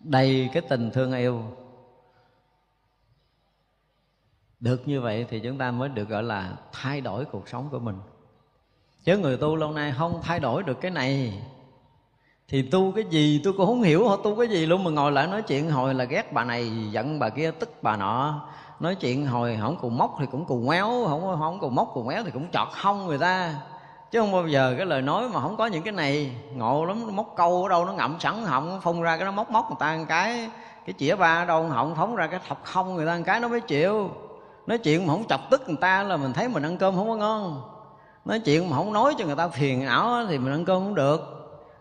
đầy 0.00 0.50
cái 0.52 0.62
tình 0.68 0.90
thương 0.90 1.12
yêu 1.12 1.42
được 4.60 4.88
như 4.88 5.00
vậy 5.00 5.26
thì 5.30 5.40
chúng 5.40 5.58
ta 5.58 5.70
mới 5.70 5.88
được 5.88 6.08
gọi 6.08 6.22
là 6.22 6.52
thay 6.72 7.00
đổi 7.00 7.24
cuộc 7.24 7.48
sống 7.48 7.68
của 7.70 7.78
mình. 7.78 7.96
Chứ 9.04 9.18
người 9.18 9.36
tu 9.36 9.56
lâu 9.56 9.72
nay 9.72 9.94
không 9.98 10.20
thay 10.22 10.40
đổi 10.40 10.62
được 10.62 10.80
cái 10.80 10.90
này. 10.90 11.42
Thì 12.48 12.62
tu 12.62 12.92
cái 12.92 13.04
gì 13.10 13.40
tôi 13.44 13.52
cũng 13.52 13.66
không 13.66 13.82
hiểu 13.82 14.08
họ 14.08 14.16
tu 14.16 14.36
cái 14.36 14.48
gì 14.48 14.66
luôn 14.66 14.84
mà 14.84 14.90
ngồi 14.90 15.12
lại 15.12 15.26
nói 15.26 15.42
chuyện 15.42 15.70
hồi 15.70 15.94
là 15.94 16.04
ghét 16.04 16.32
bà 16.32 16.44
này, 16.44 16.70
giận 16.90 17.18
bà 17.18 17.28
kia, 17.28 17.50
tức 17.50 17.82
bà 17.82 17.96
nọ. 17.96 18.42
Nói 18.80 18.94
chuyện 18.94 19.26
hồi 19.26 19.58
không 19.60 19.76
cùng 19.80 19.98
móc 19.98 20.16
thì 20.20 20.26
cũng 20.32 20.44
cùng 20.44 20.66
méo 20.66 21.04
không 21.08 21.36
không 21.38 21.58
cùng 21.60 21.74
móc 21.74 21.90
cùng 21.94 22.06
méo 22.06 22.24
thì 22.24 22.30
cũng 22.30 22.46
chọt 22.52 22.68
hông 22.72 23.06
người 23.06 23.18
ta. 23.18 23.54
Chứ 24.10 24.20
không 24.20 24.32
bao 24.32 24.48
giờ 24.48 24.74
cái 24.76 24.86
lời 24.86 25.02
nói 25.02 25.28
mà 25.28 25.40
không 25.40 25.56
có 25.56 25.66
những 25.66 25.82
cái 25.82 25.92
này. 25.92 26.36
Ngộ 26.54 26.84
lắm, 26.84 27.06
nó 27.06 27.12
móc 27.12 27.34
câu 27.36 27.62
ở 27.62 27.68
đâu, 27.68 27.84
nó 27.84 27.92
ngậm 27.92 28.16
sẵn 28.20 28.44
họng, 28.44 28.80
phun 28.80 29.00
ra 29.00 29.16
cái 29.16 29.24
nó 29.24 29.30
móc 29.30 29.50
móc 29.50 29.70
người 29.70 29.76
ta 29.80 29.96
một 29.96 30.04
cái. 30.08 30.50
Cái 30.86 30.94
chĩa 30.98 31.16
ba 31.16 31.42
ở 31.42 31.44
đâu, 31.44 31.68
họng 31.68 31.94
phóng 31.94 32.16
ra 32.16 32.26
cái 32.26 32.40
thọc 32.48 32.64
không 32.64 32.94
người 32.94 33.06
ta 33.06 33.16
một 33.16 33.22
cái, 33.26 33.40
nó 33.40 33.48
mới 33.48 33.60
chịu 33.60 34.10
nói 34.68 34.78
chuyện 34.78 35.06
mà 35.06 35.12
không 35.12 35.24
chọc 35.28 35.40
tức 35.50 35.62
người 35.66 35.76
ta 35.80 36.02
là 36.02 36.16
mình 36.16 36.32
thấy 36.32 36.48
mình 36.48 36.62
ăn 36.62 36.76
cơm 36.76 36.94
không 36.94 37.08
có 37.08 37.16
ngon. 37.16 37.62
Nói 38.24 38.40
chuyện 38.40 38.70
mà 38.70 38.76
không 38.76 38.92
nói 38.92 39.14
cho 39.18 39.26
người 39.26 39.36
ta 39.36 39.48
phiền 39.48 39.84
não 39.84 40.26
thì 40.28 40.38
mình 40.38 40.52
ăn 40.52 40.64
cơm 40.64 40.82
không 40.82 40.94
được. 40.94 41.20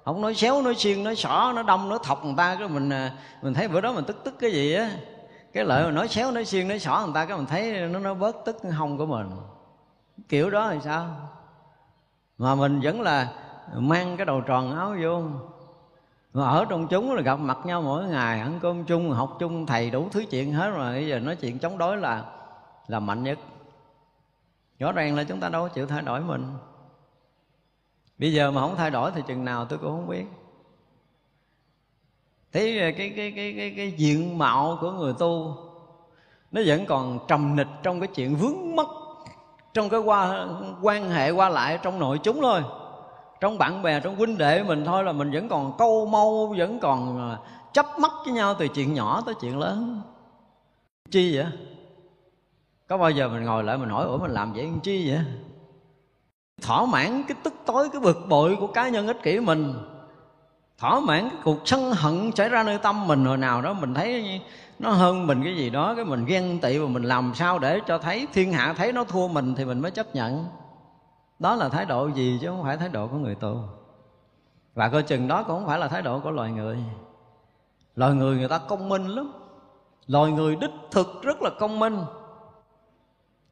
Không 0.06 0.22
nói 0.22 0.36
xéo, 0.36 0.62
nói 0.62 0.76
xiên, 0.76 1.04
nói 1.04 1.16
xỏ 1.16 1.54
nó 1.56 1.64
đông 1.64 1.90
nó 1.90 1.98
thọc 1.98 2.26
người 2.26 2.34
ta, 2.38 2.56
cái 2.56 2.68
mình 2.68 2.90
à, 2.90 3.12
mình 3.42 3.54
thấy 3.54 3.68
bữa 3.68 3.82
đó 3.82 3.94
mình 3.94 4.04
tức 4.06 4.18
tức 4.24 4.36
cái 4.40 4.52
gì 4.52 4.74
á. 4.74 4.92
Cái 5.54 5.66
lợi 5.66 5.86
mà 5.86 5.92
nói 5.92 6.08
xéo, 6.08 6.32
nói 6.32 6.46
xiên, 6.46 6.68
nói 6.68 6.80
xỏ 6.80 7.02
người 7.06 7.14
ta, 7.14 7.26
cái 7.26 7.38
mình 7.38 7.46
thấy 7.46 7.88
nó 7.88 8.00
nó 8.00 8.14
bớt 8.14 8.36
tức 8.46 8.58
cái 8.64 8.72
hông 8.72 8.98
của 8.98 9.06
mình. 9.06 9.30
Kiểu 10.30 10.50
đó 10.50 10.70
thì 10.72 10.78
sao? 10.84 11.06
Mà 12.38 12.56
mình 12.56 12.80
vẫn 12.84 13.02
là 13.02 13.28
mang 13.74 14.18
cái 14.18 14.26
đầu 14.26 14.42
tròn 14.42 14.76
áo 14.76 14.96
vô. 15.04 15.22
Mà 16.34 16.48
ở 16.48 16.66
trong 16.70 16.88
chúng 16.88 17.14
là 17.14 17.22
gặp 17.22 17.40
mặt 17.40 17.58
nhau 17.64 17.82
mỗi 17.82 18.04
ngày, 18.04 18.40
ăn 18.40 18.60
cơm 18.62 18.84
chung, 18.84 19.12
học 19.12 19.36
chung, 19.40 19.66
thầy 19.66 19.90
đủ 19.90 20.08
thứ 20.12 20.24
chuyện 20.32 20.54
hết 20.54 20.70
rồi. 20.70 20.94
Bây 20.94 21.08
giờ 21.08 21.20
nói 21.20 21.36
chuyện 21.36 21.60
chống 21.60 21.78
đối 21.78 21.98
là 21.98 22.24
là 22.88 23.00
mạnh 23.00 23.24
nhất. 23.24 23.40
Rõ 24.80 24.92
ràng 24.92 25.16
là 25.16 25.24
chúng 25.24 25.40
ta 25.40 25.50
đâu 25.50 25.64
có 25.64 25.70
chịu 25.74 25.88
thay 25.88 26.02
đổi 26.02 26.22
mình. 26.22 26.46
Bây 28.18 28.34
giờ 28.34 28.52
mà 28.52 28.62
không 28.62 28.76
thay 28.76 28.92
đổi 28.92 29.12
thì 29.16 29.22
chừng 29.28 29.46
nào 29.46 29.66
tôi 29.66 29.80
cũng 29.80 29.92
không 29.92 30.08
biết. 30.08 30.26
Thấy 32.54 32.80
ờ, 32.80 32.92
cái 32.98 33.14
cái 33.16 33.34
cái 33.36 33.54
cái 33.58 33.74
cái 33.78 33.92
diện 33.92 34.38
mạo 34.38 34.78
của 34.82 34.92
người 34.92 35.14
tu, 35.20 35.56
nó 36.52 36.62
vẫn 36.66 36.86
còn 36.86 37.20
trầm 37.28 37.56
nịch 37.56 37.68
trong 37.84 38.00
cái 38.00 38.08
chuyện 38.08 38.36
vướng 38.36 38.76
mất 38.76 38.88
trong 39.78 39.90
cái 39.90 40.00
qua, 40.00 40.48
quan 40.82 41.10
hệ 41.10 41.32
qua 41.32 41.50
lại 41.50 41.80
trong 41.82 42.00
nội 42.00 42.20
chúng 42.24 42.42
thôi. 42.42 42.64
Trong 43.40 43.58
bạn 43.58 43.82
bè, 43.82 44.00
trong 44.00 44.16
huynh 44.16 44.38
đệ 44.38 44.64
mình 44.64 44.86
thôi 44.86 45.04
là 45.04 45.12
mình 45.12 45.32
vẫn 45.32 45.50
còn 45.50 45.78
câu 45.78 46.06
mâu, 46.06 46.56
vẫn 46.58 46.80
còn 46.80 47.18
ờ, 47.18 47.38
chấp 47.74 47.86
mắt 48.00 48.12
với 48.26 48.34
nhau 48.34 48.56
từ 48.60 48.68
chuyện 48.68 48.94
nhỏ 48.94 49.24
tới 49.26 49.36
chuyện 49.42 49.60
lớn. 49.60 50.02
Chi 51.12 51.38
vậy? 51.38 51.46
Có 52.88 52.98
bao 52.98 53.12
giờ 53.12 53.30
mình 53.30 53.44
ngồi 53.44 53.64
lại 53.64 53.78
mình 53.78 53.90
hỏi, 53.90 54.06
ủa, 54.06 54.18
mình 54.18 54.32
làm 54.32 54.54
vậy 54.54 54.64
làm 54.64 54.80
chi 54.80 55.10
vậy? 55.10 55.20
Thỏa 56.62 56.86
mãn 56.86 57.24
cái 57.28 57.38
tức 57.44 57.54
tối, 57.66 57.90
cái 57.90 58.02
bực 58.02 58.18
bội 58.30 58.58
của 58.60 58.68
cá 58.68 58.90
nhân 58.90 59.08
ích 59.08 59.24
kỷ 59.24 59.40
mình. 59.40 59.74
Thỏa 60.78 61.00
mãn 61.00 61.30
cái 61.30 61.40
cuộc 61.44 61.58
sân 61.66 61.92
hận 61.92 62.32
xảy 62.32 62.50
ra 62.50 62.64
nơi 62.64 62.78
tâm 62.78 63.08
mình 63.08 63.26
hồi 63.26 63.38
nào 63.38 63.62
đó, 63.62 63.74
mình 63.74 63.94
thấy 63.94 64.42
nó 64.80 64.90
hơn 64.90 65.28
mình 65.28 65.44
cái 65.44 65.58
gì 65.58 65.70
đó, 65.70 65.96
cái 65.96 66.06
mình 66.06 66.26
ghen 66.26 66.60
tị 66.62 66.78
và 66.78 66.88
mình 66.88 67.04
làm 67.04 67.32
sao 67.36 67.60
để 67.60 67.80
cho 67.88 67.98
thấy 67.98 68.28
thiên 68.34 68.54
hạ 68.54 68.74
thấy 68.74 68.94
nó 68.94 69.04
thua 69.04 69.28
mình 69.28 69.56
thì 69.56 69.66
mình 69.66 69.80
mới 69.80 69.92
chấp 69.92 70.16
nhận. 70.16 70.46
Đó 71.40 71.56
là 71.56 71.70
thái 71.70 71.86
độ 71.86 72.08
gì 72.08 72.38
chứ 72.42 72.48
không 72.48 72.64
phải 72.64 72.78
thái 72.78 72.90
độ 72.90 73.08
của 73.08 73.18
người 73.18 73.36
tu 73.36 73.64
và 74.76 74.90
coi 74.90 75.04
chừng 75.04 75.28
đó 75.28 75.44
cũng 75.44 75.56
không 75.56 75.68
phải 75.68 75.80
là 75.80 75.88
thái 75.88 76.02
độ 76.02 76.20
của 76.20 76.32
loài 76.32 76.52
người. 76.52 76.78
Loài 77.96 78.14
người 78.14 78.38
người 78.38 78.48
ta 78.48 78.58
công 78.58 78.90
minh 78.90 79.08
lắm. 79.08 79.32
Loài 80.08 80.32
người 80.32 80.56
đích 80.56 80.72
thực 80.92 81.22
rất 81.22 81.42
là 81.42 81.50
công 81.60 81.80
minh 81.80 81.98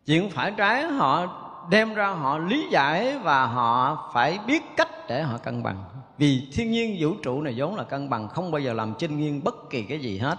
chuyện 0.05 0.29
phải 0.29 0.51
trái 0.57 0.83
họ 0.83 1.41
đem 1.69 1.93
ra 1.93 2.07
họ 2.07 2.37
lý 2.37 2.67
giải 2.71 3.17
và 3.19 3.45
họ 3.45 4.09
phải 4.13 4.39
biết 4.47 4.63
cách 4.77 4.89
để 5.07 5.23
họ 5.23 5.37
cân 5.37 5.63
bằng. 5.63 5.83
Vì 6.17 6.47
thiên 6.53 6.71
nhiên 6.71 6.97
vũ 6.99 7.13
trụ 7.23 7.41
này 7.41 7.53
vốn 7.57 7.75
là 7.75 7.83
cân 7.83 8.09
bằng, 8.09 8.29
không 8.29 8.51
bao 8.51 8.59
giờ 8.61 8.73
làm 8.73 8.93
chinh 8.99 9.17
nghiêng 9.17 9.43
bất 9.43 9.69
kỳ 9.69 9.83
cái 9.83 9.99
gì 9.99 10.17
hết. 10.17 10.37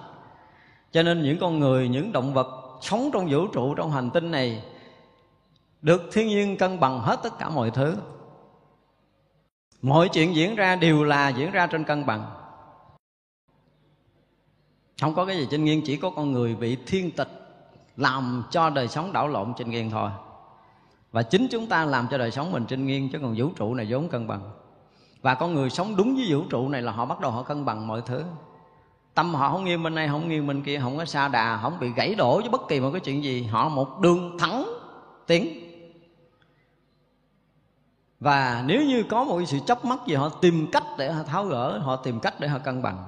Cho 0.92 1.02
nên 1.02 1.22
những 1.22 1.38
con 1.40 1.58
người, 1.58 1.88
những 1.88 2.12
động 2.12 2.34
vật 2.34 2.46
sống 2.80 3.10
trong 3.12 3.26
vũ 3.30 3.46
trụ, 3.46 3.74
trong 3.74 3.92
hành 3.92 4.10
tinh 4.10 4.30
này 4.30 4.62
được 5.82 6.02
thiên 6.12 6.28
nhiên 6.28 6.56
cân 6.56 6.80
bằng 6.80 7.00
hết 7.00 7.20
tất 7.22 7.38
cả 7.38 7.48
mọi 7.48 7.70
thứ. 7.70 7.96
Mọi 9.82 10.08
chuyện 10.08 10.34
diễn 10.34 10.54
ra 10.54 10.76
đều 10.76 11.04
là 11.04 11.28
diễn 11.28 11.50
ra 11.50 11.66
trên 11.66 11.84
cân 11.84 12.06
bằng. 12.06 12.26
Không 15.00 15.14
có 15.14 15.24
cái 15.26 15.36
gì 15.36 15.46
trên 15.50 15.64
nghiêng, 15.64 15.82
chỉ 15.84 15.96
có 15.96 16.10
con 16.10 16.32
người 16.32 16.54
bị 16.54 16.76
thiên 16.86 17.10
tịch 17.10 17.45
làm 17.96 18.44
cho 18.50 18.70
đời 18.70 18.88
sống 18.88 19.12
đảo 19.12 19.28
lộn 19.28 19.54
trên 19.54 19.70
nghiêng 19.70 19.90
thôi. 19.90 20.10
Và 21.12 21.22
chính 21.22 21.46
chúng 21.50 21.66
ta 21.66 21.84
làm 21.84 22.08
cho 22.10 22.18
đời 22.18 22.30
sống 22.30 22.52
mình 22.52 22.66
trên 22.66 22.86
nghiêng, 22.86 23.10
chứ 23.12 23.18
còn 23.22 23.34
vũ 23.36 23.48
trụ 23.56 23.74
này 23.74 23.86
vốn 23.88 24.08
cân 24.08 24.26
bằng. 24.26 24.50
Và 25.22 25.34
con 25.34 25.54
người 25.54 25.70
sống 25.70 25.96
đúng 25.96 26.16
với 26.16 26.26
vũ 26.28 26.42
trụ 26.50 26.68
này 26.68 26.82
là 26.82 26.92
họ 26.92 27.04
bắt 27.04 27.20
đầu 27.20 27.30
họ 27.30 27.42
cân 27.42 27.64
bằng 27.64 27.86
mọi 27.86 28.02
thứ. 28.06 28.24
Tâm 29.14 29.34
họ 29.34 29.50
không 29.50 29.64
nghiêng 29.64 29.82
bên 29.82 29.94
này, 29.94 30.08
không 30.08 30.28
nghiêng 30.28 30.46
bên 30.46 30.62
kia, 30.62 30.80
không 30.82 30.96
có 30.96 31.04
xa 31.04 31.28
đà, 31.28 31.58
không 31.62 31.80
bị 31.80 31.92
gãy 31.96 32.14
đổ 32.14 32.40
với 32.40 32.48
bất 32.48 32.68
kỳ 32.68 32.80
một 32.80 32.90
cái 32.92 33.00
chuyện 33.00 33.24
gì. 33.24 33.42
Họ 33.42 33.68
một 33.68 34.00
đường 34.00 34.38
thẳng 34.38 34.66
tiến. 35.26 35.62
Và 38.20 38.64
nếu 38.66 38.82
như 38.82 39.02
có 39.02 39.24
một 39.24 39.42
sự 39.46 39.58
chấp 39.66 39.84
mắc 39.84 39.98
gì 40.06 40.14
họ 40.14 40.28
tìm 40.28 40.66
cách 40.72 40.84
để 40.98 41.12
họ 41.12 41.22
tháo 41.22 41.44
gỡ, 41.44 41.78
họ 41.78 41.96
tìm 41.96 42.20
cách 42.20 42.40
để 42.40 42.48
họ 42.48 42.58
cân 42.58 42.82
bằng 42.82 43.04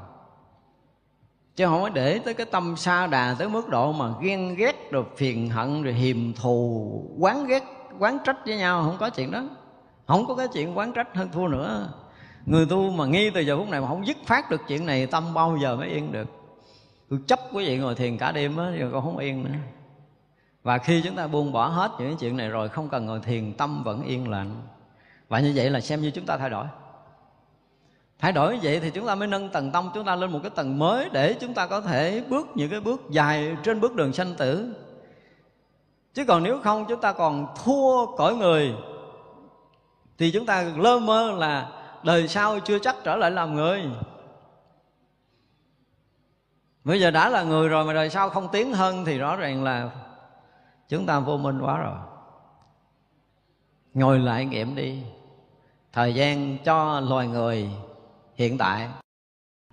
chứ 1.58 1.66
không 1.66 1.82
có 1.82 1.88
để 1.88 2.18
tới 2.18 2.34
cái 2.34 2.46
tâm 2.46 2.76
xa 2.76 3.06
đà 3.06 3.36
tới 3.38 3.48
mức 3.48 3.68
độ 3.68 3.92
mà 3.92 4.10
ghen 4.20 4.54
ghét 4.54 4.90
rồi 4.90 5.04
phiền 5.16 5.50
hận 5.50 5.82
rồi 5.82 5.94
hiềm 5.94 6.32
thù, 6.32 7.02
quán 7.18 7.46
ghét, 7.46 7.62
quán 7.98 8.18
trách 8.24 8.36
với 8.46 8.56
nhau, 8.56 8.82
không 8.82 8.96
có 8.98 9.10
chuyện 9.10 9.30
đó. 9.30 9.44
Không 10.06 10.26
có 10.26 10.34
cái 10.34 10.48
chuyện 10.48 10.78
quán 10.78 10.92
trách 10.92 11.16
hơn 11.16 11.28
thua 11.32 11.48
nữa. 11.48 11.88
Người 12.46 12.66
tu 12.66 12.90
mà 12.90 13.06
nghi 13.06 13.30
từ 13.30 13.40
giờ 13.40 13.58
phút 13.58 13.68
này 13.68 13.80
mà 13.80 13.88
không 13.88 14.06
dứt 14.06 14.16
phát 14.26 14.50
được 14.50 14.60
chuyện 14.68 14.86
này, 14.86 15.06
tâm 15.06 15.34
bao 15.34 15.58
giờ 15.62 15.76
mới 15.76 15.88
yên 15.88 16.12
được? 16.12 16.28
Tôi 17.10 17.18
chấp 17.26 17.40
quý 17.52 17.66
vị 17.66 17.78
ngồi 17.78 17.94
thiền 17.94 18.18
cả 18.18 18.32
đêm 18.32 18.56
á 18.56 18.70
rồi 18.78 18.90
con 18.92 19.04
không 19.04 19.18
yên 19.18 19.44
nữa. 19.44 19.58
Và 20.62 20.78
khi 20.78 21.02
chúng 21.04 21.16
ta 21.16 21.26
buông 21.26 21.52
bỏ 21.52 21.66
hết 21.66 21.90
những 21.98 22.16
chuyện 22.16 22.36
này 22.36 22.48
rồi, 22.48 22.68
không 22.68 22.88
cần 22.88 23.06
ngồi 23.06 23.20
thiền, 23.20 23.52
tâm 23.52 23.82
vẫn 23.84 24.02
yên 24.02 24.30
lặng 24.30 24.62
và 25.28 25.40
như 25.40 25.52
vậy 25.54 25.70
là 25.70 25.80
xem 25.80 26.00
như 26.00 26.10
chúng 26.10 26.26
ta 26.26 26.36
thay 26.36 26.50
đổi 26.50 26.66
thay 28.18 28.32
đổi 28.32 28.54
như 28.54 28.60
vậy 28.62 28.80
thì 28.80 28.90
chúng 28.90 29.06
ta 29.06 29.14
mới 29.14 29.28
nâng 29.28 29.48
tầng 29.48 29.70
tâm 29.72 29.90
chúng 29.94 30.04
ta 30.04 30.16
lên 30.16 30.32
một 30.32 30.40
cái 30.42 30.50
tầng 30.50 30.78
mới 30.78 31.08
để 31.12 31.34
chúng 31.40 31.54
ta 31.54 31.66
có 31.66 31.80
thể 31.80 32.22
bước 32.28 32.46
những 32.54 32.70
cái 32.70 32.80
bước 32.80 33.00
dài 33.10 33.56
trên 33.62 33.80
bước 33.80 33.94
đường 33.94 34.12
sanh 34.12 34.34
tử. 34.34 34.74
Chứ 36.14 36.24
còn 36.24 36.42
nếu 36.42 36.60
không, 36.64 36.84
chúng 36.88 37.00
ta 37.00 37.12
còn 37.12 37.46
thua 37.64 38.16
cõi 38.16 38.34
người, 38.34 38.74
thì 40.18 40.30
chúng 40.30 40.46
ta 40.46 40.64
lơ 40.76 40.98
mơ 40.98 41.30
là 41.38 41.70
đời 42.04 42.28
sau 42.28 42.60
chưa 42.60 42.78
chắc 42.78 42.96
trở 43.04 43.16
lại 43.16 43.30
làm 43.30 43.54
người. 43.54 43.84
Bây 46.84 47.00
giờ 47.00 47.10
đã 47.10 47.28
là 47.28 47.42
người 47.42 47.68
rồi 47.68 47.84
mà 47.84 47.92
đời 47.92 48.10
sau 48.10 48.30
không 48.30 48.48
tiến 48.52 48.72
hơn 48.72 49.04
thì 49.04 49.18
rõ 49.18 49.36
ràng 49.36 49.64
là 49.64 49.90
chúng 50.88 51.06
ta 51.06 51.20
vô 51.20 51.36
minh 51.36 51.60
quá 51.60 51.78
rồi. 51.78 51.96
Ngồi 53.94 54.18
lại 54.18 54.44
nghiệm 54.44 54.74
đi. 54.74 55.02
Thời 55.92 56.14
gian 56.14 56.58
cho 56.64 57.00
loài 57.00 57.26
người 57.26 57.70
hiện 58.38 58.58
tại 58.58 58.88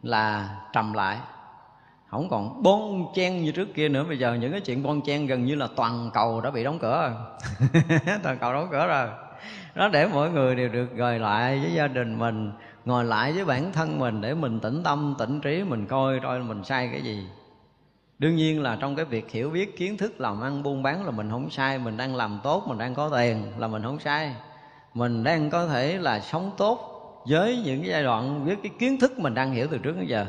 là 0.01 0.55
trầm 0.73 0.93
lại. 0.93 1.17
Không 2.07 2.29
còn 2.29 2.63
bon 2.63 3.05
chen 3.15 3.43
như 3.43 3.51
trước 3.51 3.73
kia 3.73 3.89
nữa. 3.89 4.03
Bây 4.07 4.19
giờ 4.19 4.33
những 4.33 4.51
cái 4.51 4.61
chuyện 4.61 4.83
bon 4.83 5.01
chen 5.01 5.27
gần 5.27 5.45
như 5.45 5.55
là 5.55 5.67
toàn 5.75 6.09
cầu 6.13 6.41
đã 6.41 6.51
bị 6.51 6.63
đóng 6.63 6.79
cửa 6.79 7.01
rồi. 7.01 7.11
Toàn 8.23 8.37
cầu 8.37 8.53
đóng 8.53 8.67
cửa 8.71 8.87
rồi. 8.87 9.07
Nó 9.75 9.87
để 9.87 10.07
mỗi 10.07 10.31
người 10.31 10.55
đều 10.55 10.69
được 10.69 10.93
gời 10.95 11.19
lại 11.19 11.59
với 11.59 11.73
gia 11.73 11.87
đình 11.87 12.19
mình, 12.19 12.51
ngồi 12.85 13.05
lại 13.05 13.33
với 13.33 13.45
bản 13.45 13.71
thân 13.73 13.99
mình 13.99 14.21
để 14.21 14.33
mình 14.33 14.59
tĩnh 14.59 14.83
tâm, 14.83 15.15
tĩnh 15.19 15.41
trí, 15.41 15.63
mình 15.63 15.85
coi 15.85 16.19
coi 16.19 16.39
mình 16.39 16.63
sai 16.63 16.89
cái 16.91 17.01
gì. 17.01 17.27
Đương 18.19 18.35
nhiên 18.35 18.61
là 18.61 18.77
trong 18.79 18.95
cái 18.95 19.05
việc 19.05 19.31
hiểu 19.31 19.49
biết 19.49 19.77
kiến 19.77 19.97
thức 19.97 20.21
làm 20.21 20.41
ăn 20.41 20.63
buôn 20.63 20.83
bán 20.83 21.05
là 21.05 21.11
mình 21.11 21.31
không 21.31 21.49
sai, 21.49 21.77
mình 21.77 21.97
đang 21.97 22.15
làm 22.15 22.39
tốt, 22.43 22.63
mình 22.67 22.77
đang 22.77 22.95
có 22.95 23.09
tiền 23.09 23.43
là 23.57 23.67
mình 23.67 23.83
không 23.83 23.99
sai. 23.99 24.35
Mình 24.93 25.23
đang 25.23 25.49
có 25.49 25.67
thể 25.67 25.97
là 25.97 26.19
sống 26.19 26.51
tốt 26.57 26.94
với 27.25 27.61
những 27.65 27.81
cái 27.81 27.89
giai 27.89 28.03
đoạn, 28.03 28.45
với 28.45 28.55
cái 28.55 28.71
kiến 28.79 28.99
thức 28.99 29.19
mình 29.19 29.33
đang 29.33 29.51
hiểu 29.51 29.67
từ 29.71 29.77
trước 29.77 29.95
đến 29.97 30.07
giờ. 30.07 30.25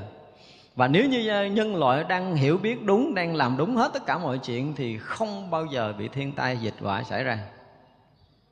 Và 0.76 0.88
nếu 0.88 1.08
như 1.08 1.28
ờ, 1.28 1.46
nhân 1.46 1.76
loại 1.76 2.04
đang 2.04 2.34
hiểu 2.34 2.58
biết 2.58 2.84
đúng, 2.84 3.14
đang 3.14 3.34
làm 3.34 3.56
đúng 3.56 3.76
hết 3.76 3.90
tất 3.92 4.06
cả 4.06 4.18
mọi 4.18 4.38
chuyện 4.38 4.74
thì 4.76 4.98
không 4.98 5.50
bao 5.50 5.66
giờ 5.66 5.94
bị 5.98 6.08
thiên 6.08 6.32
tai 6.32 6.58
dịch 6.58 6.74
họa 6.80 7.02
xảy 7.02 7.24
ra. 7.24 7.38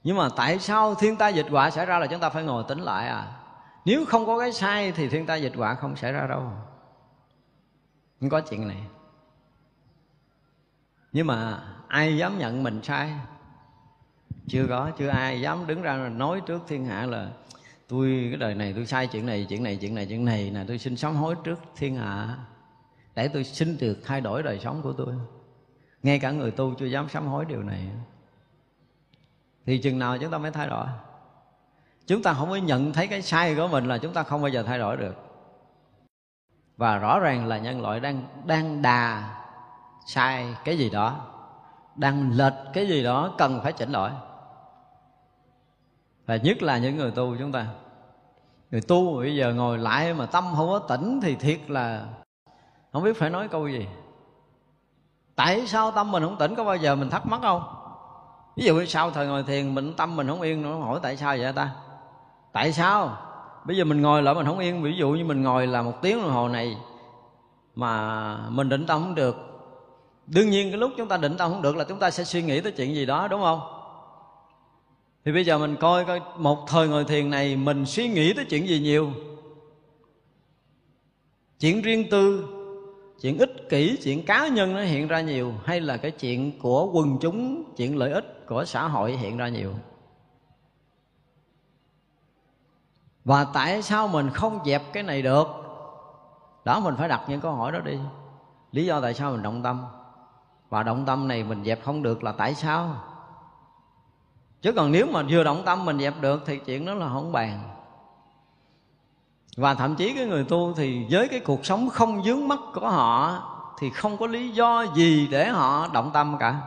Nhưng 0.04 0.16
mà 0.16 0.28
tại 0.36 0.58
sao 0.58 0.94
thiên 0.94 1.16
tai 1.16 1.32
dịch 1.32 1.46
họa 1.50 1.70
xảy 1.70 1.86
ra 1.86 1.98
là 1.98 2.06
chúng 2.06 2.20
ta 2.20 2.28
phải 2.28 2.42
ngồi 2.42 2.64
tính 2.68 2.78
lại 2.78 3.08
à? 3.08 3.26
Nếu 3.84 4.04
không 4.04 4.26
có 4.26 4.38
cái 4.38 4.52
sai 4.52 4.92
thì 4.92 5.08
thiên 5.08 5.26
tai 5.26 5.42
dịch 5.42 5.52
họa 5.56 5.74
không 5.74 5.96
xảy 5.96 6.12
ra 6.12 6.26
đâu. 6.26 6.42
Không 8.20 8.28
có 8.28 8.40
chuyện 8.40 8.68
này. 8.68 8.82
Nhưng 11.12 11.26
mà 11.26 11.62
ai 11.88 12.16
dám 12.16 12.38
nhận 12.38 12.62
mình 12.62 12.82
sai? 12.82 13.12
Chưa 14.48 14.66
có, 14.68 14.90
chưa 14.98 15.08
ai 15.08 15.40
dám 15.40 15.66
đứng 15.66 15.82
ra 15.82 15.96
nói 15.96 16.40
trước 16.46 16.62
thiên 16.68 16.86
hạ 16.86 17.06
là 17.06 17.28
tôi, 17.88 18.26
cái 18.30 18.38
đời 18.38 18.54
này 18.54 18.72
tôi 18.72 18.86
sai 18.86 19.06
chuyện 19.06 19.26
này 19.26 19.46
chuyện 19.48 19.62
này 19.62 19.78
chuyện 19.80 19.94
này 19.94 20.06
chuyện 20.06 20.24
này 20.24 20.50
là 20.50 20.64
tôi 20.68 20.78
xin 20.78 20.96
sám 20.96 21.16
hối 21.16 21.34
trước 21.44 21.60
thiên 21.76 21.96
hạ. 21.96 22.38
Để 23.14 23.28
tôi 23.28 23.44
xin 23.44 23.76
được, 23.80 23.98
thay 24.04 24.20
đổi 24.20 24.42
đời 24.42 24.58
sống 24.58 24.82
của 24.82 24.92
tôi. 24.92 25.14
Ngay 26.02 26.18
cả 26.18 26.30
người 26.30 26.50
tu 26.50 26.74
chưa 26.74 26.86
dám 26.86 27.08
sám 27.08 27.26
hối 27.26 27.44
điều 27.44 27.62
này. 27.62 27.88
Thì 29.66 29.78
chừng 29.78 29.98
nào 29.98 30.18
chúng 30.18 30.30
ta 30.30 30.38
mới 30.38 30.50
thay 30.50 30.66
đổi? 30.66 30.86
Chúng 32.06 32.22
ta 32.22 32.32
không 32.32 32.50
có 32.50 32.56
nhận 32.56 32.92
thấy 32.92 33.06
cái 33.06 33.22
sai 33.22 33.54
của 33.54 33.68
mình 33.68 33.84
là 33.84 33.98
chúng 33.98 34.12
ta 34.12 34.22
không 34.22 34.42
bao 34.42 34.48
giờ 34.48 34.62
thay 34.62 34.78
đổi 34.78 34.96
được. 34.96 35.14
Và 36.76 36.98
rõ 36.98 37.20
ràng 37.20 37.46
là 37.46 37.58
nhân 37.58 37.80
loại 37.80 38.00
đang 38.00 38.26
đang 38.46 38.82
đà 38.82 39.34
sai 40.06 40.54
cái 40.64 40.78
gì 40.78 40.90
đó, 40.90 41.26
đang 41.96 42.30
lệch 42.32 42.54
cái 42.72 42.86
gì 42.86 43.02
đó 43.02 43.34
cần 43.38 43.60
phải 43.62 43.72
chỉnh 43.72 43.92
đổi 43.92 44.10
và 46.26 46.36
nhất 46.36 46.62
là 46.62 46.78
những 46.78 46.96
người 46.96 47.10
tu 47.10 47.36
chúng 47.38 47.52
ta. 47.52 47.66
Người 48.70 48.80
tu 48.80 49.16
bây 49.16 49.36
giờ 49.36 49.52
ngồi 49.54 49.78
lại 49.78 50.14
mà 50.14 50.26
tâm 50.26 50.44
không 50.56 50.68
có 50.68 50.78
tỉnh 50.78 51.20
thì 51.22 51.34
thiệt 51.34 51.70
là 51.70 52.06
không 52.92 53.02
biết 53.02 53.16
phải 53.18 53.30
nói 53.30 53.48
câu 53.48 53.68
gì. 53.68 53.86
Tại 55.36 55.66
sao 55.66 55.90
tâm 55.90 56.12
mình 56.12 56.22
không 56.22 56.36
tỉnh? 56.38 56.54
Có 56.54 56.64
bao 56.64 56.76
giờ 56.76 56.94
mình 56.94 57.10
thắc 57.10 57.26
mắc 57.26 57.40
không? 57.42 57.62
Ví 58.56 58.64
dụ 58.64 58.84
sau 58.84 59.10
thời 59.10 59.26
ngồi 59.26 59.42
thiền, 59.42 59.74
mình 59.74 59.94
tâm 59.96 60.16
mình 60.16 60.28
không 60.28 60.40
yên 60.40 60.62
nó 60.62 60.78
hỏi 60.78 61.00
tại 61.02 61.16
sao 61.16 61.36
vậy 61.38 61.52
ta? 61.52 61.70
Tại 62.52 62.72
sao? 62.72 63.18
Bây 63.64 63.76
giờ 63.76 63.84
mình 63.84 64.02
ngồi 64.02 64.22
lại 64.22 64.34
mình 64.34 64.46
không 64.46 64.58
yên. 64.58 64.82
Ví 64.82 64.96
dụ 64.96 65.10
như 65.10 65.24
mình 65.24 65.42
ngồi 65.42 65.66
là 65.66 65.82
một 65.82 66.02
tiếng 66.02 66.22
đồng 66.22 66.32
hồ 66.32 66.48
này 66.48 66.76
mà 67.74 68.36
mình 68.48 68.68
định 68.68 68.86
tâm 68.86 69.02
không 69.02 69.14
được. 69.14 69.36
Đương 70.26 70.50
nhiên 70.50 70.70
cái 70.70 70.78
lúc 70.78 70.90
chúng 70.96 71.08
ta 71.08 71.16
định 71.16 71.36
tâm 71.36 71.50
không 71.50 71.62
được 71.62 71.76
là 71.76 71.84
chúng 71.84 71.98
ta 71.98 72.10
sẽ 72.10 72.24
suy 72.24 72.42
nghĩ 72.42 72.60
tới 72.60 72.72
chuyện 72.72 72.94
gì 72.94 73.06
đó, 73.06 73.28
đúng 73.28 73.40
không? 73.40 73.73
Thì 75.24 75.32
bây 75.32 75.44
giờ 75.44 75.58
mình 75.58 75.76
coi 75.80 76.04
coi 76.04 76.20
một 76.36 76.64
thời 76.68 76.88
ngồi 76.88 77.04
thiền 77.04 77.30
này 77.30 77.56
mình 77.56 77.86
suy 77.86 78.08
nghĩ 78.08 78.32
tới 78.32 78.44
chuyện 78.44 78.68
gì 78.68 78.80
nhiều. 78.80 79.12
Chuyện 81.60 81.82
riêng 81.82 82.10
tư, 82.10 82.48
chuyện 83.20 83.38
ích 83.38 83.68
kỷ, 83.70 83.98
chuyện 84.02 84.26
cá 84.26 84.48
nhân 84.48 84.74
nó 84.74 84.80
hiện 84.80 85.08
ra 85.08 85.20
nhiều, 85.20 85.54
hay 85.64 85.80
là 85.80 85.96
cái 85.96 86.10
chuyện 86.10 86.58
của 86.58 86.90
quần 86.92 87.18
chúng, 87.20 87.64
chuyện 87.76 87.98
lợi 87.98 88.12
ích 88.12 88.46
của 88.46 88.64
xã 88.64 88.88
hội 88.88 89.16
hiện 89.16 89.36
ra 89.36 89.48
nhiều. 89.48 89.72
Và 93.24 93.44
tại 93.44 93.82
sao 93.82 94.08
mình 94.08 94.30
không 94.30 94.58
dẹp 94.66 94.82
cái 94.92 95.02
này 95.02 95.22
được? 95.22 95.46
Đó, 96.64 96.80
mình 96.80 96.94
phải 96.98 97.08
đặt 97.08 97.22
những 97.28 97.40
câu 97.40 97.52
hỏi 97.52 97.72
đó 97.72 97.78
đi. 97.78 97.98
Lý 98.72 98.86
do 98.86 99.00
tại 99.00 99.14
sao 99.14 99.32
mình 99.32 99.42
động 99.42 99.62
tâm? 99.62 99.84
Và 100.68 100.82
động 100.82 101.04
tâm 101.06 101.28
này 101.28 101.44
mình 101.44 101.64
dẹp 101.64 101.84
không 101.84 102.02
được 102.02 102.24
là 102.24 102.32
tại 102.32 102.54
sao? 102.54 102.96
Chứ 104.64 104.72
còn 104.72 104.92
nếu 104.92 105.06
mà 105.06 105.22
vừa 105.28 105.44
động 105.44 105.62
tâm 105.66 105.84
mình 105.84 105.98
dẹp 105.98 106.20
được 106.20 106.42
thì 106.46 106.58
chuyện 106.58 106.86
đó 106.86 106.94
là 106.94 107.08
không 107.08 107.32
bàn. 107.32 107.60
Và 109.56 109.74
thậm 109.74 109.96
chí 109.96 110.14
cái 110.14 110.26
người 110.26 110.44
tu 110.44 110.74
thì 110.76 111.06
với 111.10 111.28
cái 111.28 111.40
cuộc 111.40 111.66
sống 111.66 111.88
không 111.88 112.24
dướng 112.24 112.48
mắt 112.48 112.58
của 112.74 112.88
họ 112.88 113.42
thì 113.78 113.90
không 113.90 114.16
có 114.16 114.26
lý 114.26 114.48
do 114.48 114.86
gì 114.94 115.28
để 115.30 115.48
họ 115.48 115.88
động 115.92 116.10
tâm 116.14 116.36
cả. 116.40 116.60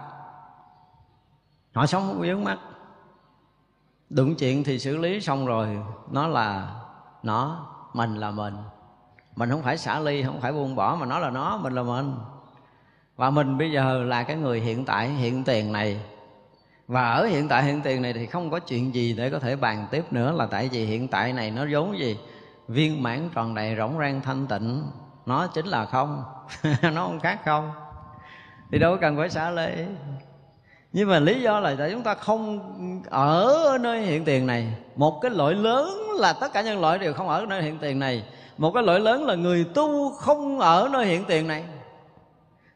Họ 1.74 1.86
sống 1.86 2.04
không 2.08 2.28
dướng 2.28 2.44
mắt 2.44 2.58
đụng 4.10 4.36
chuyện 4.36 4.64
thì 4.64 4.80
xử 4.80 4.98
lý 4.98 5.22
xong 5.22 5.46
rồi, 5.46 5.78
nó 6.12 6.28
là 6.28 6.76
nó, 7.24 7.68
mình 7.94 8.16
là 8.16 8.32
mình. 8.32 8.58
Mình 9.36 9.50
không 9.50 9.64
phải 9.64 9.78
xả 9.78 10.00
ly, 10.00 10.24
không 10.24 10.42
phải 10.42 10.52
buông 10.52 10.76
bỏ, 10.76 10.98
mà 11.00 11.06
nó 11.06 11.20
là 11.20 11.30
nó, 11.30 11.58
mình 11.58 11.74
là 11.74 11.84
mình. 11.84 12.16
Và 13.16 13.30
mình 13.30 13.58
bây 13.58 13.72
giờ 13.72 14.04
là 14.04 14.24
cái 14.24 14.36
người 14.36 14.62
hiện 14.62 14.86
tại, 14.86 15.10
hiện 15.10 15.44
tiền 15.44 15.72
này 15.72 16.02
và 16.88 17.12
ở 17.12 17.26
hiện 17.26 17.48
tại 17.48 17.64
hiện 17.64 17.82
tiền 17.82 18.02
này 18.02 18.14
thì 18.14 18.26
không 18.26 18.50
có 18.50 18.60
chuyện 18.60 18.96
gì 18.96 19.14
để 19.18 19.30
có 19.30 19.40
thể 19.40 19.56
bàn 19.56 19.88
tiếp 19.92 20.04
nữa 20.12 20.32
là 20.32 20.46
tại 20.46 20.70
vì 20.72 20.86
hiện 20.86 21.08
tại 21.08 21.34
này 21.34 21.52
nó 21.52 21.66
vốn 21.72 22.00
gì? 22.00 22.18
Viên 22.68 23.04
mãn 23.04 23.30
tròn 23.36 23.56
đầy 23.56 23.76
rỗng 23.78 23.98
rang 24.00 24.22
thanh 24.22 24.48
tịnh. 24.48 24.84
Nó 25.26 25.48
chính 25.48 25.66
là 25.66 25.86
không. 25.86 26.24
Nó 26.82 27.06
không 27.06 27.20
khác 27.20 27.40
không. 27.46 27.72
Thì 28.72 28.80
đâu 28.80 28.98
cần 29.02 29.18
phải 29.18 29.30
xả 29.30 29.50
lễ 29.50 29.86
nhưng 30.94 31.10
mà 31.10 31.20
lý 31.20 31.42
do 31.42 31.60
là 31.60 31.76
tại 31.80 31.92
chúng 31.92 32.04
ta 32.04 32.16
không 32.16 32.60
ở 33.10 33.78
nơi 33.82 34.02
hiện 34.02 34.26
tiền 34.26 34.48
này. 34.48 34.68
Một 34.96 35.20
cái 35.22 35.32
lỗi 35.32 35.56
lớn 35.56 36.12
là 36.16 36.34
tất 36.34 36.54
cả 36.54 36.62
nhân 36.62 36.82
loại 36.82 37.00
đều 37.00 37.14
không 37.14 37.30
ở 37.30 37.46
nơi 37.50 37.64
hiện 37.64 37.78
tiền 37.78 38.00
này. 38.00 38.24
Một 38.58 38.72
cái 38.72 38.84
lỗi 38.84 39.00
lớn 39.00 39.26
là 39.26 39.36
người 39.36 39.64
tu 39.64 40.12
không 40.12 40.60
ở 40.60 40.90
nơi 40.92 41.06
hiện 41.06 41.24
tiền 41.28 41.48
này. 41.48 41.64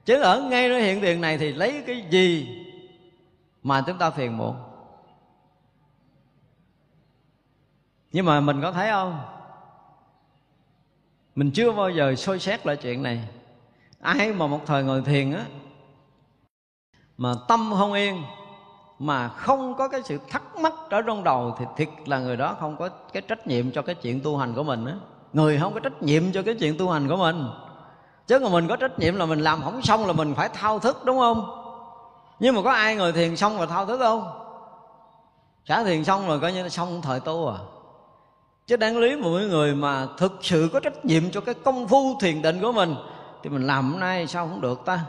Chứ 0.06 0.22
ở 0.22 0.42
ngay 0.42 0.70
nơi 0.70 0.82
hiện 0.82 1.02
tiền 1.02 1.22
này 1.22 1.38
thì 1.38 1.52
lấy 1.52 1.84
cái 1.88 2.04
gì 2.10 2.61
mà 3.64 3.84
chúng 3.88 3.98
ta 3.98 4.10
phiền 4.10 4.38
muộn. 4.38 4.56
Nhưng 8.12 8.26
mà 8.26 8.40
mình 8.40 8.62
có 8.62 8.72
thấy 8.72 8.90
không? 8.92 9.20
Mình 11.36 11.52
chưa 11.52 11.72
bao 11.72 11.90
giờ 11.90 12.16
soi 12.16 12.40
xét 12.40 12.66
lại 12.66 12.78
chuyện 12.78 13.04
này. 13.04 13.28
Ai 14.00 14.34
mà 14.34 14.48
một 14.48 14.62
thời 14.66 14.84
ngồi 14.84 15.02
thiền 15.02 15.34
á, 15.34 15.46
mà 17.18 17.34
tâm 17.48 17.74
không 17.78 17.94
yên, 17.94 18.24
mà 19.00 19.28
không 19.28 19.76
có 19.78 19.88
cái 19.88 20.02
sự 20.04 20.20
thắc 20.30 20.58
mắc 20.58 20.74
ở 20.90 21.02
trong 21.02 21.24
đầu 21.24 21.56
thì 21.60 21.66
thiệt 21.78 21.90
là 22.06 22.20
người 22.20 22.38
đó 22.38 22.56
không 22.60 22.78
có 22.78 22.90
cái 22.90 23.22
trách 23.22 23.48
nhiệm 23.48 23.72
cho 23.72 23.82
cái 23.82 23.96
chuyện 23.96 24.22
tu 24.24 24.38
hành 24.38 24.54
của 24.56 24.64
mình 24.64 24.86
á. 24.86 24.96
Người 25.34 25.60
không 25.60 25.74
có 25.74 25.80
trách 25.80 26.04
nhiệm 26.04 26.32
cho 26.32 26.44
cái 26.44 26.56
chuyện 26.56 26.78
tu 26.78 26.90
hành 26.90 27.08
của 27.08 27.18
mình. 27.18 27.46
Chứ 28.28 28.40
mà 28.40 28.50
mình 28.50 28.68
có 28.68 28.76
trách 28.76 29.00
nhiệm 29.00 29.16
là 29.16 29.26
mình 29.26 29.40
làm 29.40 29.62
không 29.62 29.82
xong 29.82 30.08
là 30.08 30.14
mình 30.14 30.34
phải 30.36 30.50
thao 30.50 30.80
thức, 30.80 31.02
đúng 31.06 31.18
không? 31.18 31.61
Nhưng 32.42 32.56
mà 32.56 32.62
có 32.62 32.72
ai 32.72 32.96
ngồi 32.96 33.12
thiền 33.12 33.36
xong 33.36 33.58
rồi 33.58 33.68
thao 33.68 33.86
thức 33.86 33.98
không 33.98 34.32
xả 35.66 35.84
thiền 35.84 36.04
xong 36.04 36.28
rồi 36.28 36.40
coi 36.40 36.54
như 36.54 36.64
là 36.64 36.70
xong 36.70 37.02
thời 37.02 37.20
tu 37.20 37.48
à. 37.48 37.58
Chứ 38.68 38.78
đáng 38.78 38.98
lý 38.98 39.16
mọi 39.16 39.42
người 39.42 39.76
mà 39.76 40.08
thực 40.18 40.40
sự 40.42 40.70
có 40.74 40.80
trách 40.80 41.06
nhiệm 41.06 41.32
cho 41.32 41.42
cái 41.42 41.56
công 41.56 41.88
phu 41.88 42.18
thiền 42.22 42.42
định 42.42 42.62
của 42.62 42.72
mình, 42.72 42.96
thì 43.44 43.50
mình 43.50 43.68
làm 43.68 43.92
hôm 43.92 44.00
nay 44.00 44.28
sao 44.28 44.48
không 44.48 44.62
được 44.62 44.86
ta? 44.86 45.00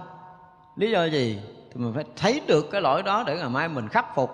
Lý 0.77 0.91
do 0.91 1.05
gì? 1.05 1.39
Thì 1.71 1.81
mình 1.81 1.93
phải 1.95 2.05
thấy 2.17 2.41
được 2.47 2.71
cái 2.71 2.81
lỗi 2.81 3.03
đó 3.03 3.25
để 3.27 3.37
ngày 3.37 3.49
mai 3.49 3.69
mình 3.69 3.89
khắc 3.89 4.15
phục. 4.15 4.31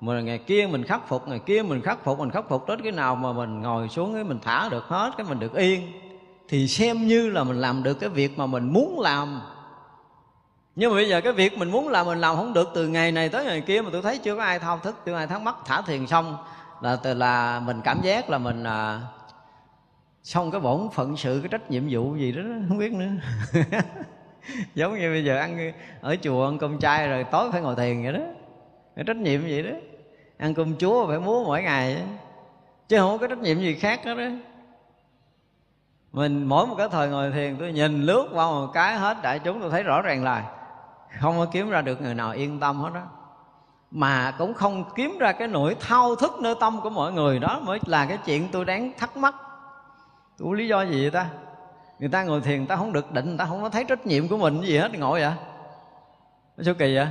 Mà 0.00 0.20
ngày 0.20 0.38
kia 0.38 0.68
mình 0.70 0.84
khắc 0.84 1.08
phục, 1.08 1.28
ngày 1.28 1.38
kia 1.38 1.62
mình 1.62 1.80
khắc 1.80 2.04
phục, 2.04 2.18
mình 2.18 2.30
khắc 2.30 2.48
phục 2.48 2.68
đến 2.68 2.82
cái 2.82 2.92
nào 2.92 3.14
mà 3.14 3.32
mình 3.32 3.62
ngồi 3.62 3.88
xuống 3.88 4.14
cái 4.14 4.24
mình 4.24 4.38
thả 4.42 4.68
được 4.68 4.84
hết, 4.84 5.10
cái 5.16 5.26
mình 5.28 5.40
được 5.40 5.54
yên, 5.54 5.92
thì 6.48 6.68
xem 6.68 7.06
như 7.06 7.30
là 7.30 7.44
mình 7.44 7.60
làm 7.60 7.82
được 7.82 7.94
cái 7.94 8.08
việc 8.08 8.38
mà 8.38 8.46
mình 8.46 8.72
muốn 8.72 9.00
làm 9.00 9.40
nhưng 10.76 10.90
mà 10.90 10.94
bây 10.94 11.08
giờ 11.08 11.20
cái 11.20 11.32
việc 11.32 11.58
mình 11.58 11.70
muốn 11.70 11.88
làm 11.88 12.06
mình 12.06 12.20
làm 12.20 12.36
không 12.36 12.52
được 12.52 12.70
từ 12.74 12.88
ngày 12.88 13.12
này 13.12 13.28
tới 13.28 13.44
ngày 13.44 13.60
kia 13.60 13.82
mà 13.82 13.90
tôi 13.92 14.02
thấy 14.02 14.18
chưa 14.18 14.36
có 14.36 14.42
ai 14.42 14.58
thao 14.58 14.78
thức 14.78 14.96
chưa 15.06 15.12
có 15.12 15.18
ai 15.18 15.26
thắc 15.26 15.42
mắc 15.42 15.56
thả 15.64 15.82
thiền 15.82 16.06
xong 16.06 16.36
là 16.80 16.96
từ 16.96 17.14
là 17.14 17.60
mình 17.60 17.80
cảm 17.84 18.00
giác 18.02 18.30
là 18.30 18.38
mình 18.38 18.64
à, 18.64 19.00
xong 20.22 20.50
cái 20.50 20.60
bổn 20.60 20.88
phận 20.92 21.16
sự 21.16 21.40
cái 21.42 21.48
trách 21.48 21.70
nhiệm 21.70 21.82
vụ 21.90 22.16
gì 22.16 22.32
đó 22.32 22.42
không 22.68 22.78
biết 22.78 22.92
nữa. 22.92 23.10
Giống 24.74 24.98
như 24.98 25.10
bây 25.10 25.24
giờ 25.24 25.36
ăn 25.36 25.72
ở 26.00 26.16
chùa 26.22 26.44
ăn 26.44 26.58
cơm 26.58 26.78
chay 26.78 27.08
rồi 27.08 27.24
tối 27.24 27.52
phải 27.52 27.60
ngồi 27.60 27.76
thiền 27.76 28.02
vậy 28.02 28.12
đó. 28.12 28.20
Cái 28.96 29.04
trách 29.04 29.16
nhiệm 29.16 29.42
gì 29.42 29.62
đó. 29.62 29.70
Ăn 30.38 30.54
cơm 30.54 30.76
chúa 30.76 31.06
phải 31.06 31.18
múa 31.18 31.44
mỗi 31.44 31.62
ngày 31.62 31.94
đó. 31.94 32.00
chứ 32.88 32.98
không 32.98 33.18
có 33.18 33.26
trách 33.26 33.38
nhiệm 33.38 33.58
gì 33.58 33.74
khác 33.74 34.00
đó, 34.04 34.14
đó 34.14 34.24
mình 36.12 36.44
mỗi 36.44 36.66
một 36.66 36.74
cái 36.78 36.88
thời 36.88 37.08
ngồi 37.08 37.30
thiền 37.30 37.56
tôi 37.58 37.72
nhìn 37.72 38.02
lướt 38.02 38.28
qua 38.32 38.46
một 38.46 38.70
cái 38.74 38.96
hết 38.96 39.16
đại 39.22 39.38
chúng 39.38 39.60
tôi 39.60 39.70
thấy 39.70 39.82
rõ 39.82 40.02
ràng 40.02 40.24
là 40.24 40.61
không 41.20 41.38
có 41.38 41.46
kiếm 41.52 41.70
ra 41.70 41.82
được 41.82 42.02
người 42.02 42.14
nào 42.14 42.30
yên 42.30 42.60
tâm 42.60 42.80
hết 42.80 42.90
đó 42.94 43.02
mà 43.92 44.34
cũng 44.38 44.54
không 44.54 44.84
kiếm 44.94 45.18
ra 45.18 45.32
cái 45.32 45.48
nỗi 45.48 45.76
thao 45.80 46.16
thức 46.16 46.32
nơi 46.40 46.54
tâm 46.60 46.80
của 46.82 46.90
mọi 46.90 47.12
người 47.12 47.38
đó 47.38 47.60
mới 47.62 47.78
là 47.86 48.06
cái 48.06 48.18
chuyện 48.24 48.48
tôi 48.52 48.64
đáng 48.64 48.92
thắc 48.98 49.16
mắc. 49.16 49.34
Tôi 50.38 50.56
lý 50.56 50.68
do 50.68 50.82
gì 50.82 51.00
vậy 51.02 51.10
ta? 51.10 51.26
Người 51.98 52.08
ta 52.08 52.24
ngồi 52.24 52.40
thiền 52.40 52.58
người 52.58 52.66
ta 52.66 52.76
không 52.76 52.92
được 52.92 53.12
định 53.12 53.26
người 53.26 53.38
ta 53.38 53.44
không 53.44 53.62
có 53.62 53.68
thấy 53.68 53.84
trách 53.84 54.06
nhiệm 54.06 54.28
của 54.28 54.36
mình 54.36 54.60
gì 54.60 54.78
hết, 54.78 54.98
ngồi 54.98 55.22
à. 55.22 55.36
vậy 55.36 55.46
nó 56.56 56.64
số 56.64 56.72
kỳ 56.78 56.96
vậy? 56.96 57.06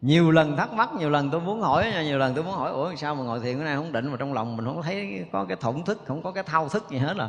Nhiều 0.00 0.30
lần 0.30 0.56
thắc 0.56 0.72
mắc, 0.72 0.88
nhiều 0.98 1.10
lần 1.10 1.30
tôi 1.30 1.40
muốn 1.40 1.60
hỏi 1.60 1.92
nhiều 2.04 2.18
lần 2.18 2.34
tôi 2.34 2.44
muốn 2.44 2.54
hỏi, 2.54 2.70
ủa, 2.70 2.94
sao 2.94 3.14
mà 3.14 3.22
ngồi 3.22 3.40
thiền 3.40 3.56
cái 3.56 3.64
này 3.64 3.76
không 3.76 3.92
định 3.92 4.10
mà 4.10 4.16
trong 4.18 4.32
lòng 4.32 4.56
mình 4.56 4.66
không 4.66 4.82
thấy 4.82 5.26
có 5.32 5.44
cái 5.44 5.56
thổn 5.60 5.82
thức, 5.82 6.00
không 6.06 6.22
có 6.22 6.32
cái 6.32 6.44
thao 6.44 6.68
thức 6.68 6.90
gì 6.90 6.98
hết 6.98 7.16
à? 7.18 7.28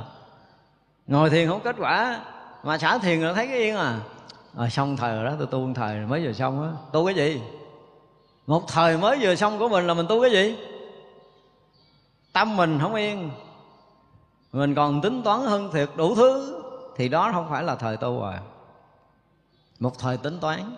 Ngồi 1.08 1.30
thiền 1.30 1.50
không 1.50 1.62
kết 1.64 1.76
quả, 1.80 2.20
mà 2.64 2.78
xả 2.78 2.98
thiền 2.98 3.22
là 3.22 3.34
thấy 3.34 3.48
cái 3.48 3.58
yên 3.58 3.76
à 3.76 4.00
rồi 4.54 4.70
xong 4.70 4.98
thời 4.98 5.16
rồi 5.16 5.26
đó 5.26 5.34
tôi 5.38 5.48
tu 5.48 5.74
thời 5.76 6.06
mới 6.06 6.26
vừa 6.26 6.34
xong 6.34 6.64
á. 6.64 6.70
Tu 6.92 7.06
cái 7.06 7.16
gì? 7.16 7.42
Một 8.48 8.68
thời 8.68 8.98
mới 8.98 9.18
vừa 9.22 9.36
xong 9.36 9.60
của 9.60 9.70
mình 9.70 9.88
là 9.88 9.94
mình 9.94 10.06
tu 10.10 10.22
cái 10.22 10.32
gì? 10.32 10.58
Tâm 12.34 12.58
mình 12.58 12.80
không 12.82 12.96
yên. 12.96 13.32
Mình 14.52 14.76
còn 14.76 15.02
tính 15.02 15.24
toán 15.24 15.40
hơn 15.40 15.70
thiệt 15.74 15.90
đủ 15.96 16.16
thứ. 16.16 16.62
Thì 16.96 17.10
đó 17.10 17.32
không 17.34 17.50
phải 17.50 17.64
là 17.64 17.76
thời 17.76 17.98
tu 17.98 18.20
rồi. 18.20 18.34
Một 19.80 20.00
thời 20.00 20.18
tính 20.18 20.40
toán. 20.40 20.76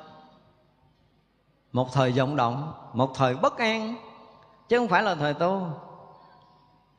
Một 1.71 1.93
thời 1.93 2.11
vọng 2.11 2.35
động. 2.35 2.73
Một 2.93 3.15
thời 3.15 3.35
bất 3.35 3.57
an. 3.57 3.95
Chứ 4.69 4.77
không 4.77 4.87
phải 4.87 5.03
là 5.03 5.15
thời 5.15 5.33
tu. 5.33 5.67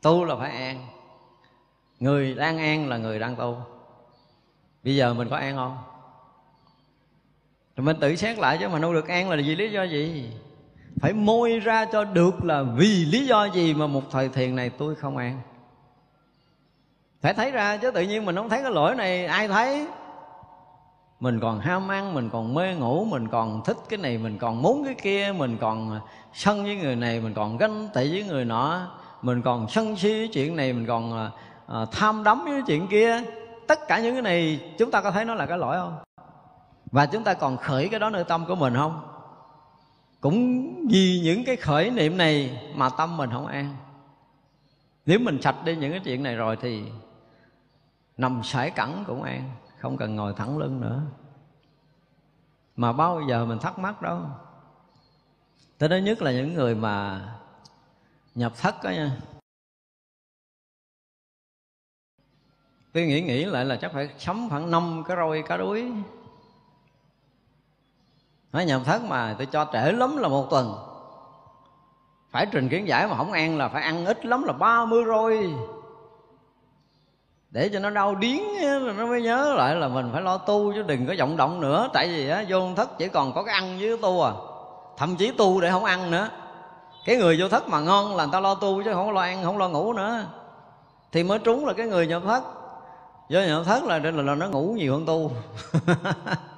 Tu 0.02 0.24
là 0.24 0.36
phải 0.36 0.50
an. 0.50 0.86
Người 2.00 2.34
đang 2.34 2.58
an 2.58 2.88
là 2.88 2.96
người 2.96 3.18
đang 3.18 3.36
tu. 3.36 3.56
Bây 4.84 4.96
giờ 4.96 5.14
mình 5.14 5.28
có 5.28 5.36
an 5.36 5.56
không 5.56 5.76
rồi 7.76 7.84
mình 7.84 7.96
tự 8.00 8.16
xét 8.16 8.38
lại 8.38 8.56
chứ 8.60 8.68
mà 8.68 8.78
nuôi 8.78 8.94
được 8.94 9.08
an 9.08 9.30
là 9.30 9.36
vì 9.36 9.56
lý 9.56 9.72
do 9.72 9.82
gì? 9.82 10.30
Phải 11.00 11.12
môi 11.12 11.58
ra 11.58 11.84
cho 11.84 12.04
được 12.04 12.44
là 12.44 12.62
vì 12.62 13.04
lý 13.04 13.26
do 13.26 13.44
gì 13.44 13.74
mà 13.74 13.86
một 13.86 14.02
thời 14.10 14.28
thiền 14.28 14.56
này 14.56 14.70
tôi 14.70 14.94
không 14.94 15.16
an? 15.16 15.40
Phải 17.20 17.34
thấy 17.34 17.50
ra 17.50 17.76
chứ 17.76 17.90
tự 17.90 18.02
nhiên 18.02 18.24
mình 18.24 18.36
không 18.36 18.48
thấy 18.48 18.62
cái 18.62 18.72
lỗi 18.72 18.94
này 18.94 19.26
ai 19.26 19.48
thấy? 19.48 19.86
Mình 21.20 21.40
còn 21.40 21.60
ham 21.60 21.88
ăn 21.88 22.14
mình 22.14 22.30
còn 22.32 22.54
mê 22.54 22.74
ngủ 22.74 23.04
mình 23.04 23.28
còn 23.28 23.64
thích 23.64 23.76
cái 23.88 23.98
này 23.98 24.18
mình 24.18 24.38
còn 24.38 24.62
muốn 24.62 24.84
cái 24.84 24.94
kia 24.94 25.32
mình 25.36 25.56
còn 25.60 26.00
sân 26.32 26.64
với 26.64 26.76
người 26.76 26.96
này 26.96 27.20
mình 27.20 27.34
còn 27.34 27.58
ganh 27.58 27.88
tị 27.94 28.10
với 28.10 28.24
người 28.24 28.44
nọ 28.44 28.90
mình 29.22 29.42
còn 29.42 29.68
sân 29.68 29.96
si 29.96 30.08
với 30.08 30.28
chuyện 30.28 30.56
này 30.56 30.72
mình 30.72 30.86
còn 30.86 31.30
uh, 31.82 31.92
tham 31.92 32.24
đắm 32.24 32.44
với 32.44 32.62
chuyện 32.66 32.86
kia. 32.88 33.22
Tất 33.66 33.88
cả 33.88 33.98
những 33.98 34.14
cái 34.14 34.22
này 34.22 34.60
chúng 34.78 34.90
ta 34.90 35.00
có 35.00 35.10
thấy 35.10 35.24
nó 35.24 35.34
là 35.34 35.46
cái 35.46 35.58
lỗi 35.58 35.76
không? 35.76 35.96
Và 36.94 37.06
chúng 37.06 37.24
ta 37.24 37.34
còn 37.34 37.56
khởi 37.56 37.88
cái 37.88 38.00
đó 38.00 38.10
nơi 38.10 38.24
tâm 38.24 38.46
của 38.46 38.54
mình 38.54 38.74
không? 38.74 39.08
Cũng 40.20 40.74
vì 40.90 41.20
những 41.24 41.44
cái 41.44 41.56
khởi 41.56 41.90
niệm 41.90 42.16
này 42.16 42.60
mà 42.74 42.88
tâm 42.88 43.16
mình 43.16 43.30
không 43.30 43.46
an. 43.46 43.76
Nếu 45.06 45.18
mình 45.18 45.42
sạch 45.42 45.56
đi 45.64 45.76
những 45.76 45.90
cái 45.90 46.00
chuyện 46.04 46.22
này 46.22 46.36
rồi 46.36 46.56
thì 46.60 46.84
nằm 48.16 48.40
sải 48.44 48.70
cẳng 48.70 49.04
cũng 49.06 49.22
an, 49.22 49.50
không 49.78 49.96
cần 49.96 50.16
ngồi 50.16 50.34
thẳng 50.36 50.58
lưng 50.58 50.80
nữa. 50.80 51.02
Mà 52.76 52.92
bao 52.92 53.22
giờ 53.28 53.44
mình 53.44 53.58
thắc 53.58 53.78
mắc 53.78 54.02
đâu. 54.02 54.20
Tới 55.78 55.88
đó 55.88 55.96
nhất 55.96 56.22
là 56.22 56.32
những 56.32 56.54
người 56.54 56.74
mà 56.74 57.24
nhập 58.34 58.52
thất 58.56 58.74
đó 58.84 58.90
nha. 58.90 59.16
Tôi 62.92 63.06
nghĩ 63.06 63.20
nghĩ 63.20 63.44
lại 63.44 63.64
là 63.64 63.76
chắc 63.76 63.92
phải 63.92 64.08
sắm 64.18 64.46
khoảng 64.50 64.70
năm 64.70 65.02
cái 65.06 65.16
roi 65.16 65.42
cá 65.42 65.56
đuối 65.56 65.92
nói 68.54 68.64
nhầm 68.64 68.84
thất 68.84 69.02
mà 69.04 69.34
tôi 69.38 69.46
cho 69.46 69.66
trễ 69.72 69.92
lắm 69.92 70.16
là 70.16 70.28
một 70.28 70.50
tuần. 70.50 70.74
Phải 72.30 72.46
trình 72.52 72.68
kiến 72.68 72.88
giải 72.88 73.06
mà 73.06 73.16
không 73.16 73.32
ăn 73.32 73.58
là 73.58 73.68
phải 73.68 73.82
ăn 73.82 74.06
ít 74.06 74.26
lắm 74.26 74.44
là 74.44 74.52
30 74.52 75.04
rồi. 75.04 75.54
Để 77.50 77.68
cho 77.72 77.78
nó 77.78 77.90
đau 77.90 78.14
điếng 78.14 78.42
nó 78.96 79.06
mới 79.06 79.22
nhớ 79.22 79.54
lại 79.56 79.74
là 79.74 79.88
mình 79.88 80.10
phải 80.12 80.22
lo 80.22 80.38
tu 80.38 80.72
chứ 80.72 80.82
đừng 80.82 81.06
có 81.06 81.14
vọng 81.18 81.36
động 81.36 81.60
nữa. 81.60 81.88
Tại 81.92 82.08
vì 82.08 82.28
á 82.28 82.44
vô 82.48 82.74
thất 82.76 82.98
chỉ 82.98 83.08
còn 83.08 83.32
có 83.32 83.42
cái 83.42 83.54
ăn 83.54 83.78
với 83.80 83.98
tu 84.02 84.22
à. 84.22 84.32
Thậm 84.96 85.16
chí 85.16 85.30
tu 85.30 85.60
để 85.60 85.70
không 85.70 85.84
ăn 85.84 86.10
nữa. 86.10 86.28
Cái 87.04 87.16
người 87.16 87.36
vô 87.40 87.48
thất 87.48 87.68
mà 87.68 87.80
ngon 87.80 88.16
là 88.16 88.24
người 88.24 88.32
ta 88.32 88.40
lo 88.40 88.54
tu 88.54 88.82
chứ 88.82 88.94
không 88.94 89.12
lo 89.12 89.20
ăn 89.20 89.44
không 89.44 89.58
lo 89.58 89.68
ngủ 89.68 89.92
nữa. 89.92 90.24
Thì 91.12 91.22
mới 91.22 91.38
trúng 91.38 91.66
là 91.66 91.72
cái 91.72 91.86
người 91.86 92.06
nhập 92.06 92.22
thất. 92.26 92.42
Do 93.28 93.40
nhập 93.40 93.62
thất 93.66 93.84
là, 93.84 93.98
là, 93.98 94.10
là 94.10 94.34
nó 94.34 94.48
ngủ 94.48 94.74
nhiều 94.78 94.92
hơn 94.92 95.06
tu. 95.06 95.30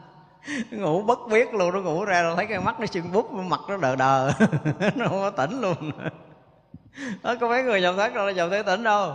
ngủ 0.70 1.02
bất 1.02 1.18
biết 1.31 1.55
luôn, 1.55 1.74
nó 1.74 1.81
ngủ 1.81 2.05
ra 2.05 2.23
rồi 2.23 2.36
thấy 2.36 2.47
cái 2.47 2.60
mắt 2.60 2.81
nó 2.81 2.86
sưng 2.86 3.12
bút 3.12 3.32
mặt 3.32 3.60
nó 3.68 3.77
đờ 3.77 3.97
đờ. 3.97 4.32
Nó 4.94 5.09
không 5.09 5.20
có 5.20 5.31
tỉnh 5.31 5.60
luôn. 5.60 5.77
Đó, 7.23 7.35
có 7.40 7.48
mấy 7.48 7.62
người 7.62 7.81
nhập 7.81 7.94
thất 7.97 8.14
đâu 8.14 8.31
nhập 8.31 8.48
thấy 8.51 8.62
tỉnh 8.62 8.82
đâu. 8.82 9.12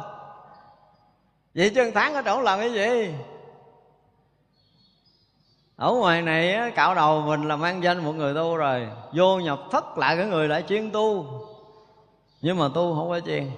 Vậy 1.55 1.71
chứ 1.75 1.91
tháng 1.95 2.13
ở 2.13 2.21
chỗ 2.21 2.41
làm 2.41 2.59
cái 2.59 2.73
gì? 2.73 3.13
Ở 5.75 5.93
ngoài 5.93 6.21
này 6.21 6.71
cạo 6.75 6.95
đầu 6.95 7.21
mình 7.21 7.47
là 7.47 7.55
mang 7.55 7.83
danh 7.83 8.03
một 8.03 8.11
người 8.11 8.33
tu 8.33 8.55
rồi. 8.55 8.87
Vô 9.13 9.39
nhập 9.39 9.59
thất 9.71 9.97
lại 9.97 10.17
cái 10.17 10.25
người 10.25 10.47
lại 10.47 10.63
chuyên 10.67 10.91
tu. 10.91 11.25
Nhưng 12.41 12.57
mà 12.57 12.67
tu 12.73 12.95
không 12.95 13.09
có 13.09 13.19
chuyên. 13.19 13.51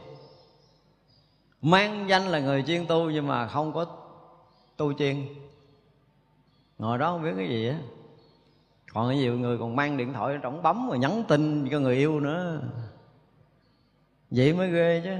Mang 1.61 2.05
danh 2.09 2.27
là 2.27 2.39
người 2.39 2.63
chuyên 2.67 2.85
tu 2.87 3.09
nhưng 3.09 3.27
mà 3.27 3.47
không 3.47 3.73
có 3.73 3.85
tu 4.77 4.93
chuyên 4.93 5.27
ngồi 6.77 6.97
đó 6.97 7.11
không 7.11 7.23
biết 7.23 7.33
cái 7.37 7.49
gì 7.49 7.69
á. 7.69 7.77
Còn 8.93 9.09
cái 9.09 9.17
nhiều 9.17 9.39
người 9.39 9.57
còn 9.57 9.75
mang 9.75 9.97
điện 9.97 10.13
thoại 10.13 10.37
trọng 10.41 10.63
bấm 10.63 10.89
rồi 10.89 10.99
nhắn 10.99 11.23
tin 11.27 11.69
cho 11.71 11.79
người 11.79 11.95
yêu 11.95 12.19
nữa. 12.19 12.61
Vậy 14.31 14.53
mới 14.53 14.71
ghê 14.71 15.01
chứ. 15.03 15.15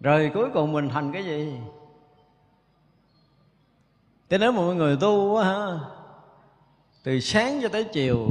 Rồi 0.00 0.30
cuối 0.34 0.48
cùng 0.54 0.72
mình 0.72 0.88
thành 0.88 1.12
cái 1.12 1.24
gì? 1.24 1.60
Thế 4.28 4.38
nếu 4.38 4.52
mà 4.52 4.60
mọi 4.60 4.74
người 4.74 4.96
tu 5.00 5.36
á 5.36 5.44
ha 5.44 5.80
từ 7.04 7.20
sáng 7.20 7.58
cho 7.62 7.68
tới 7.68 7.84
chiều 7.84 8.30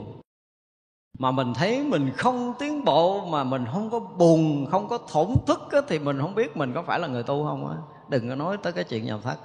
mà 1.19 1.31
mình 1.31 1.53
thấy 1.53 1.83
mình 1.83 2.11
không 2.17 2.53
tiến 2.59 2.85
bộ 2.85 3.25
mà 3.25 3.43
mình 3.43 3.65
không 3.73 3.89
có 3.89 3.99
buồn 3.99 4.67
không 4.71 4.87
có 4.87 4.97
thổn 5.11 5.27
thức 5.47 5.59
á, 5.71 5.81
thì 5.87 5.99
mình 5.99 6.19
không 6.21 6.35
biết 6.35 6.57
mình 6.57 6.73
có 6.73 6.83
phải 6.83 6.99
là 6.99 7.07
người 7.07 7.23
tu 7.23 7.45
không 7.45 7.67
á. 7.67 7.75
Đừng 8.09 8.29
có 8.29 8.35
nói 8.35 8.57
tới 8.63 8.73
cái 8.73 8.83
chuyện 8.83 9.05
nhập 9.05 9.19
thất 9.23 9.37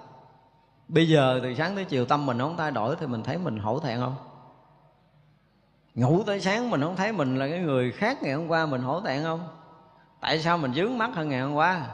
bây 0.89 1.09
giờ 1.09 1.41
từ 1.43 1.55
sáng 1.55 1.75
tới 1.75 1.85
chiều 1.85 2.05
tâm 2.07 2.27
mình 2.27 2.39
không 2.39 2.57
thay 2.57 2.71
đổi 2.71 2.97
thì 2.97 3.07
mình 3.07 3.23
thấy 3.23 3.39
mình 3.39 3.59
hổ 3.59 3.81
thẹn 3.81 4.01
không? 4.01 4.15
Ngủ 5.95 6.23
tới 6.27 6.41
sáng 6.41 6.71
mình 6.71 6.81
không 6.81 6.97
thấy 6.97 7.13
mình 7.13 7.39
là 7.39 7.49
cái 7.49 7.59
người 7.59 7.93
khác 7.93 8.23
ngày 8.23 8.33
hôm 8.33 8.49
qua 8.49 8.67
mình 8.67 8.83
hổ 8.83 9.01
thẹn 9.01 9.23
không? 9.23 9.49
Tại 10.21 10.39
sao 10.39 10.59
mình 10.59 10.75
dướng 10.75 10.99
mắt 10.99 11.11
hơn 11.15 11.29
ngày 11.29 11.41
hôm 11.41 11.55
qua? 11.55 11.87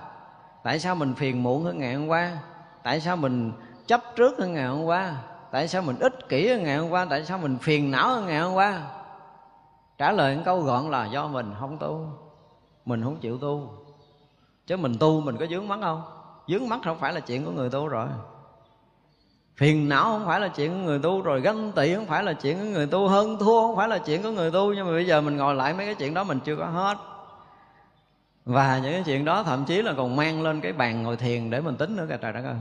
Tại 0.62 0.78
sao 0.78 0.94
mình 0.94 1.14
phiền 1.14 1.42
muộn 1.42 1.64
hơn 1.64 1.78
ngày 1.78 1.94
hôm 1.94 2.06
qua? 2.06 2.38
Tại 2.82 3.00
sao 3.00 3.16
mình 3.16 3.52
chấp 3.86 4.00
trước 4.16 4.38
hơn 4.38 4.52
ngày 4.52 4.66
hôm 4.66 4.84
qua? 4.84 5.16
Tại 5.50 5.68
sao 5.68 5.82
mình 5.82 5.98
ích 5.98 6.28
kỷ 6.28 6.48
hơn 6.48 6.64
ngày 6.64 6.76
hôm 6.76 6.90
qua? 6.90 7.06
Tại 7.10 7.24
sao 7.24 7.38
mình 7.38 7.58
phiền 7.58 7.90
não 7.90 8.08
hơn 8.08 8.26
ngày 8.26 8.40
hôm 8.40 8.54
qua? 8.54 8.82
Trả 9.98 10.12
lời 10.12 10.36
một 10.36 10.42
câu 10.44 10.60
gọn 10.60 10.90
là 10.90 11.06
do 11.06 11.26
mình 11.26 11.54
không 11.60 11.78
tu. 11.78 12.06
Mình 12.86 13.02
không 13.04 13.16
chịu 13.16 13.38
tu. 13.38 13.70
Chứ 14.66 14.76
mình 14.76 14.94
tu 15.00 15.20
mình 15.20 15.36
có 15.36 15.46
dướng 15.46 15.68
mắt 15.68 15.78
không? 15.82 16.02
Dướng 16.48 16.68
mắt 16.68 16.80
không 16.84 16.98
phải 16.98 17.12
là 17.12 17.20
chuyện 17.20 17.44
của 17.44 17.50
người 17.50 17.70
tu 17.70 17.88
rồi 17.88 18.08
phiền 19.60 19.88
não 19.88 20.04
không 20.04 20.26
phải 20.26 20.40
là 20.40 20.48
chuyện 20.48 20.70
của 20.70 20.86
người 20.86 20.98
tu 20.98 21.22
rồi 21.22 21.40
ganh 21.40 21.72
tị 21.72 21.94
không 21.94 22.06
phải 22.06 22.22
là 22.22 22.32
chuyện 22.32 22.58
của 22.58 22.64
người 22.64 22.86
tu, 22.86 23.08
hơn 23.08 23.36
thua 23.40 23.60
không 23.60 23.76
phải 23.76 23.88
là 23.88 23.98
chuyện 23.98 24.22
của 24.22 24.30
người 24.30 24.50
tu. 24.50 24.74
Nhưng 24.74 24.86
mà 24.86 24.92
bây 24.92 25.06
giờ 25.06 25.20
mình 25.20 25.36
ngồi 25.36 25.54
lại 25.54 25.74
mấy 25.74 25.86
cái 25.86 25.94
chuyện 25.94 26.14
đó 26.14 26.24
mình 26.24 26.40
chưa 26.44 26.56
có 26.56 26.64
hết. 26.66 26.98
Và 28.44 28.78
những 28.78 28.92
cái 28.92 29.02
chuyện 29.06 29.24
đó 29.24 29.42
thậm 29.42 29.64
chí 29.64 29.82
là 29.82 29.92
còn 29.96 30.16
mang 30.16 30.42
lên 30.42 30.60
cái 30.60 30.72
bàn 30.72 31.02
ngồi 31.02 31.16
thiền 31.16 31.50
để 31.50 31.60
mình 31.60 31.76
tính 31.76 31.96
nữa 31.96 32.06
kìa, 32.08 32.16
trời 32.20 32.32
đất 32.32 32.44
ơi. 32.44 32.54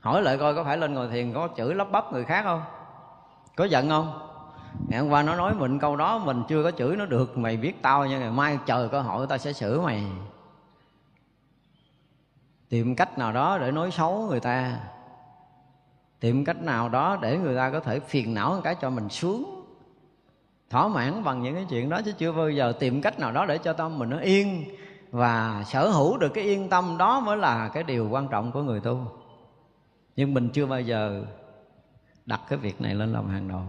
Hỏi 0.00 0.22
lại 0.22 0.36
coi 0.38 0.54
có 0.54 0.64
phải 0.64 0.76
lên 0.76 0.94
ngồi 0.94 1.08
thiền 1.08 1.32
có 1.32 1.48
chửi 1.56 1.74
lắp 1.74 1.90
bắp 1.90 2.12
người 2.12 2.24
khác 2.24 2.42
không? 2.44 2.62
Có 3.56 3.64
giận 3.64 3.88
không? 3.88 4.28
Ngày 4.88 5.00
hôm 5.00 5.10
qua 5.10 5.22
nó 5.22 5.34
nói 5.34 5.54
mình 5.54 5.78
câu 5.78 5.96
đó 5.96 6.18
mình 6.18 6.42
chưa 6.48 6.62
có 6.62 6.70
chửi 6.70 6.96
nó 6.96 7.06
được, 7.06 7.38
mày 7.38 7.56
biết 7.56 7.82
tao 7.82 8.06
nha, 8.06 8.18
ngày 8.18 8.30
mai 8.30 8.58
chờ 8.66 8.88
cơ 8.92 9.00
hội 9.00 9.26
tao 9.26 9.38
sẽ 9.38 9.52
xử 9.52 9.80
mày 9.80 10.04
tìm 12.72 12.94
cách 12.94 13.18
nào 13.18 13.32
đó 13.32 13.58
để 13.58 13.70
nói 13.70 13.90
xấu 13.90 14.26
người 14.30 14.40
ta. 14.40 14.80
Tìm 16.20 16.44
cách 16.44 16.62
nào 16.62 16.88
đó 16.88 17.18
để 17.22 17.38
người 17.38 17.56
ta 17.56 17.70
có 17.70 17.80
thể 17.80 18.00
phiền 18.00 18.34
não 18.34 18.50
một 18.54 18.60
cái 18.64 18.74
cho 18.80 18.90
mình 18.90 19.08
xuống. 19.08 19.64
Thỏa 20.70 20.88
mãn 20.88 21.24
bằng 21.24 21.42
những 21.42 21.54
cái 21.54 21.66
chuyện 21.68 21.88
đó 21.88 22.00
chứ 22.04 22.12
chưa 22.12 22.32
bao 22.32 22.50
giờ 22.50 22.72
tìm 22.80 23.02
cách 23.02 23.18
nào 23.18 23.32
đó 23.32 23.46
để 23.46 23.58
cho 23.58 23.72
tâm 23.72 23.98
mình 23.98 24.10
nó 24.10 24.18
yên 24.18 24.64
và 25.10 25.64
sở 25.66 25.88
hữu 25.88 26.18
được 26.18 26.28
cái 26.34 26.44
yên 26.44 26.68
tâm 26.68 26.98
đó 26.98 27.20
mới 27.20 27.36
là 27.36 27.68
cái 27.68 27.82
điều 27.82 28.08
quan 28.08 28.28
trọng 28.28 28.52
của 28.52 28.62
người 28.62 28.80
tu. 28.80 29.06
Nhưng 30.16 30.34
mình 30.34 30.48
chưa 30.48 30.66
bao 30.66 30.80
giờ 30.80 31.24
đặt 32.26 32.40
cái 32.48 32.58
việc 32.58 32.80
này 32.80 32.94
lên 32.94 33.12
làm 33.12 33.28
hàng 33.28 33.48
đầu. 33.48 33.62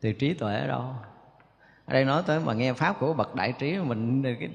Thì 0.00 0.12
trí 0.12 0.34
tuệ 0.34 0.58
ở 0.58 0.66
đâu? 0.66 0.84
Ở 1.88 1.92
đây 1.92 2.04
nói 2.04 2.22
tới 2.26 2.40
mà 2.40 2.52
nghe 2.54 2.72
pháp 2.72 3.00
của 3.00 3.12
bậc 3.12 3.34
đại 3.34 3.52
trí 3.52 3.78
mình, 3.78 4.22
cái 4.40 4.48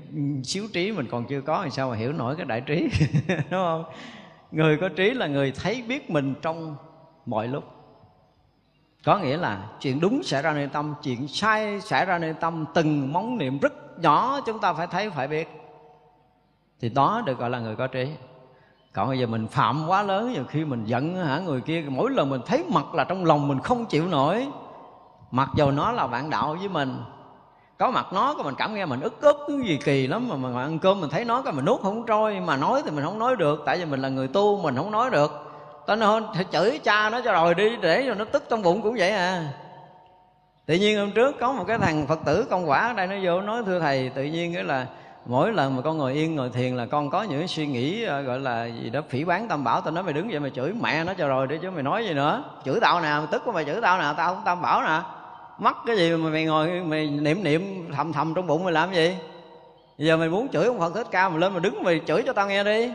xíu 0.44 0.68
trí 0.74 0.92
mình 0.92 1.08
còn 1.12 1.26
chưa 1.26 1.42
có 1.42 1.62
thì 1.64 1.70
sao 1.70 1.90
mà 1.90 1.96
hiểu 1.96 2.14
nổi 2.14 2.36
cái 2.36 2.46
đại 2.46 2.62
trí, 2.62 2.90
đúng 3.28 3.44
không? 3.50 3.84
Người 4.52 4.78
có 4.78 4.90
trí 4.90 5.12
là 5.12 5.28
người 5.28 5.52
thấy 5.52 5.84
biết 5.88 6.10
mình 6.10 6.34
trong 6.42 6.76
mọi 7.26 7.48
lúc. 7.48 7.64
Có 9.06 9.18
nghĩa 9.18 9.38
là 9.38 9.70
chuyện 9.80 10.00
đúng 10.00 10.24
xảy 10.24 10.42
ra 10.42 10.54
nơi 10.54 10.68
tâm, 10.68 10.94
chuyện 11.04 11.28
sai 11.28 11.82
xảy 11.82 12.06
ra 12.06 12.18
nơi 12.18 12.34
tâm. 12.34 12.66
Từng 12.74 13.14
móng 13.14 13.38
niệm 13.38 13.60
rất 13.60 14.00
nhỏ 14.00 14.40
chúng 14.46 14.60
ta 14.60 14.74
phải 14.74 14.88
thấy, 14.88 15.10
phải 15.10 15.28
biết. 15.28 15.50
Thì 16.82 16.90
đó 16.90 17.24
được 17.26 17.40
gọi 17.40 17.50
là 17.50 17.60
người 17.60 17.76
có 17.76 17.88
trí. 17.88 18.08
Còn 18.94 19.08
bây 19.08 19.20
giờ 19.20 19.28
mình 19.28 19.48
phạm 19.48 19.88
quá 19.88 20.04
lớn, 20.04 20.34
nhiều 20.34 20.44
khi 20.50 20.66
mình 20.66 20.86
giận 20.86 21.16
hả, 21.16 21.40
người 21.40 21.62
kia, 21.62 21.86
mỗi 21.90 22.12
lần 22.12 22.30
mình 22.30 22.42
thấy 22.46 22.66
mặt 22.74 22.96
là 22.96 23.04
trong 23.04 23.26
lòng 23.26 23.48
mình 23.48 23.60
không 23.60 23.86
chịu 23.86 24.08
nổi. 24.08 24.48
Mặc 25.32 25.50
dù 25.56 25.72
nó 25.72 25.92
là 25.92 26.08
bạn 26.08 26.30
đạo 26.30 26.56
với 26.60 26.70
mình 26.70 26.98
có 27.78 27.92
mặt 27.92 28.06
nó 28.14 28.34
có 28.38 28.44
mình 28.44 28.56
cảm 28.58 28.76
nghe 28.76 28.86
mình 28.86 29.02
ức 29.02 29.22
ức 29.22 29.38
cái 29.48 29.58
gì 29.68 29.80
kỳ 29.86 30.08
lắm 30.08 30.30
mà, 30.30 30.36
mình 30.36 30.56
ăn 30.56 30.80
cơm 30.80 31.02
mình 31.02 31.10
thấy 31.10 31.26
nó 31.26 31.42
cái 31.42 31.54
mình 31.54 31.66
nuốt 31.66 31.82
không 31.82 32.06
trôi 32.06 32.40
mà 32.40 32.58
nói 32.58 32.82
thì 32.86 32.92
mình 32.92 33.04
không 33.04 33.20
nói 33.20 33.36
được 33.36 33.64
tại 33.66 33.78
vì 33.78 33.86
mình 33.86 34.02
là 34.02 34.10
người 34.10 34.28
tu 34.28 34.62
mình 34.62 34.76
không 34.76 34.92
nói 34.92 35.10
được. 35.10 35.32
Tao 35.88 35.96
nói 35.96 36.22
thì 36.36 36.44
chửi 36.52 36.80
cha 36.84 37.10
nó 37.10 37.22
cho 37.26 37.34
rồi 37.34 37.56
đi 37.56 37.76
để 37.82 38.04
cho 38.08 38.14
nó 38.14 38.26
tức 38.26 38.44
trong 38.50 38.62
bụng 38.62 38.82
cũng 38.82 38.96
vậy 38.98 39.12
à. 39.12 39.50
Tự 40.66 40.76
nhiên 40.76 41.00
hôm 41.00 41.12
trước 41.12 41.36
có 41.40 41.52
một 41.52 41.64
cái 41.68 41.78
thằng 41.78 42.08
phật 42.08 42.20
tử 42.26 42.46
công 42.50 42.70
quả 42.70 42.88
ở 42.88 42.94
đây 42.94 43.08
nó 43.08 43.16
vô 43.24 43.42
nói 43.42 43.64
thưa 43.66 43.80
thầy 43.80 44.10
tự 44.16 44.24
nhiên 44.24 44.54
cái 44.54 44.64
là 44.64 44.86
mỗi 45.26 45.54
lần 45.54 45.76
mà 45.76 45.82
con 45.82 45.98
ngồi 45.98 46.14
yên 46.14 46.36
ngồi 46.36 46.50
thiền 46.50 46.78
là 46.78 46.86
con 46.86 47.10
có 47.10 47.24
những 47.24 47.48
suy 47.48 47.68
nghĩ 47.68 48.04
ờ, 48.04 48.22
gọi 48.22 48.40
là 48.40 48.66
gì 48.66 48.90
đó 48.90 49.02
phỉ 49.10 49.24
bán 49.24 49.48
tam 49.48 49.64
bảo 49.64 49.82
tao 49.82 49.94
nói 49.94 50.04
mày 50.04 50.14
đứng 50.14 50.30
vậy 50.30 50.40
mày 50.40 50.52
chửi 50.52 50.74
mẹ 50.82 51.04
nó 51.04 51.14
cho 51.14 51.28
rồi 51.28 51.48
đi 51.48 51.58
chứ 51.62 51.72
mày 51.72 51.84
nói 51.84 52.06
gì 52.06 52.14
nữa. 52.14 52.44
Chửi 52.66 52.80
tao 52.82 53.02
nè 53.02 53.20
tức 53.32 53.42
của 53.46 53.52
mày 53.52 53.66
chửi 53.66 53.82
tao 53.82 53.98
nè 53.98 54.14
tao 54.18 54.36
không 54.36 54.44
tam 54.46 54.62
bảo 54.62 54.82
nè 54.82 55.23
mắc 55.58 55.78
cái 55.86 55.98
gì 55.98 56.12
mà 56.12 56.30
mày 56.30 56.46
ngồi, 56.46 56.68
mày 56.68 57.08
niệm 57.08 57.44
niệm, 57.44 57.92
thầm 57.96 58.14
thầm 58.14 58.34
trong 58.34 58.48
bụng 58.48 58.64
mày 58.64 58.74
làm 58.74 58.94
gì? 58.94 59.18
Giờ 59.98 60.18
mày 60.18 60.30
muốn 60.30 60.48
chửi 60.50 60.66
ông 60.66 60.80
phật 60.80 60.94
thích 60.96 61.08
ca 61.12 61.30
mày 61.30 61.40
lên 61.40 61.52
mày 61.52 61.60
đứng 61.60 61.84
mày 61.84 62.02
chửi 62.08 62.24
cho 62.26 62.34
tao 62.34 62.48
nghe 62.48 62.64
đi. 62.64 62.92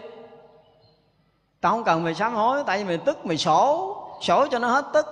Tao 1.60 1.72
không 1.72 1.84
cần 1.84 2.04
mày 2.04 2.14
sám 2.14 2.34
hối, 2.34 2.62
tại 2.66 2.78
vì 2.78 2.84
mày 2.84 2.98
tức, 2.98 3.26
mày 3.26 3.36
sổ 3.36 3.96
sổ 4.22 4.46
cho 4.50 4.58
nó 4.58 4.68
hết 4.68 4.84
tức. 4.92 5.06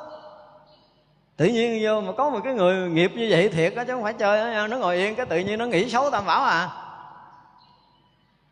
Tự 1.36 1.46
nhiên 1.46 1.80
vô 1.84 2.00
mà 2.00 2.12
có 2.12 2.30
một 2.30 2.40
cái 2.44 2.54
người 2.54 2.90
nghiệp 2.90 3.12
như 3.14 3.26
vậy 3.30 3.48
thiệt 3.48 3.74
đó 3.74 3.84
chứ 3.86 3.92
không 3.92 4.02
phải 4.02 4.12
chơi 4.12 4.38
đó 4.38 4.44
nha, 4.44 4.66
nó 4.66 4.76
ngồi 4.76 4.96
yên, 4.96 5.14
cái 5.14 5.26
tự 5.26 5.38
nhiên 5.38 5.58
nó 5.58 5.66
nghĩ 5.66 5.90
xấu 5.90 6.10
tam 6.10 6.26
bảo 6.26 6.42
à. 6.44 6.70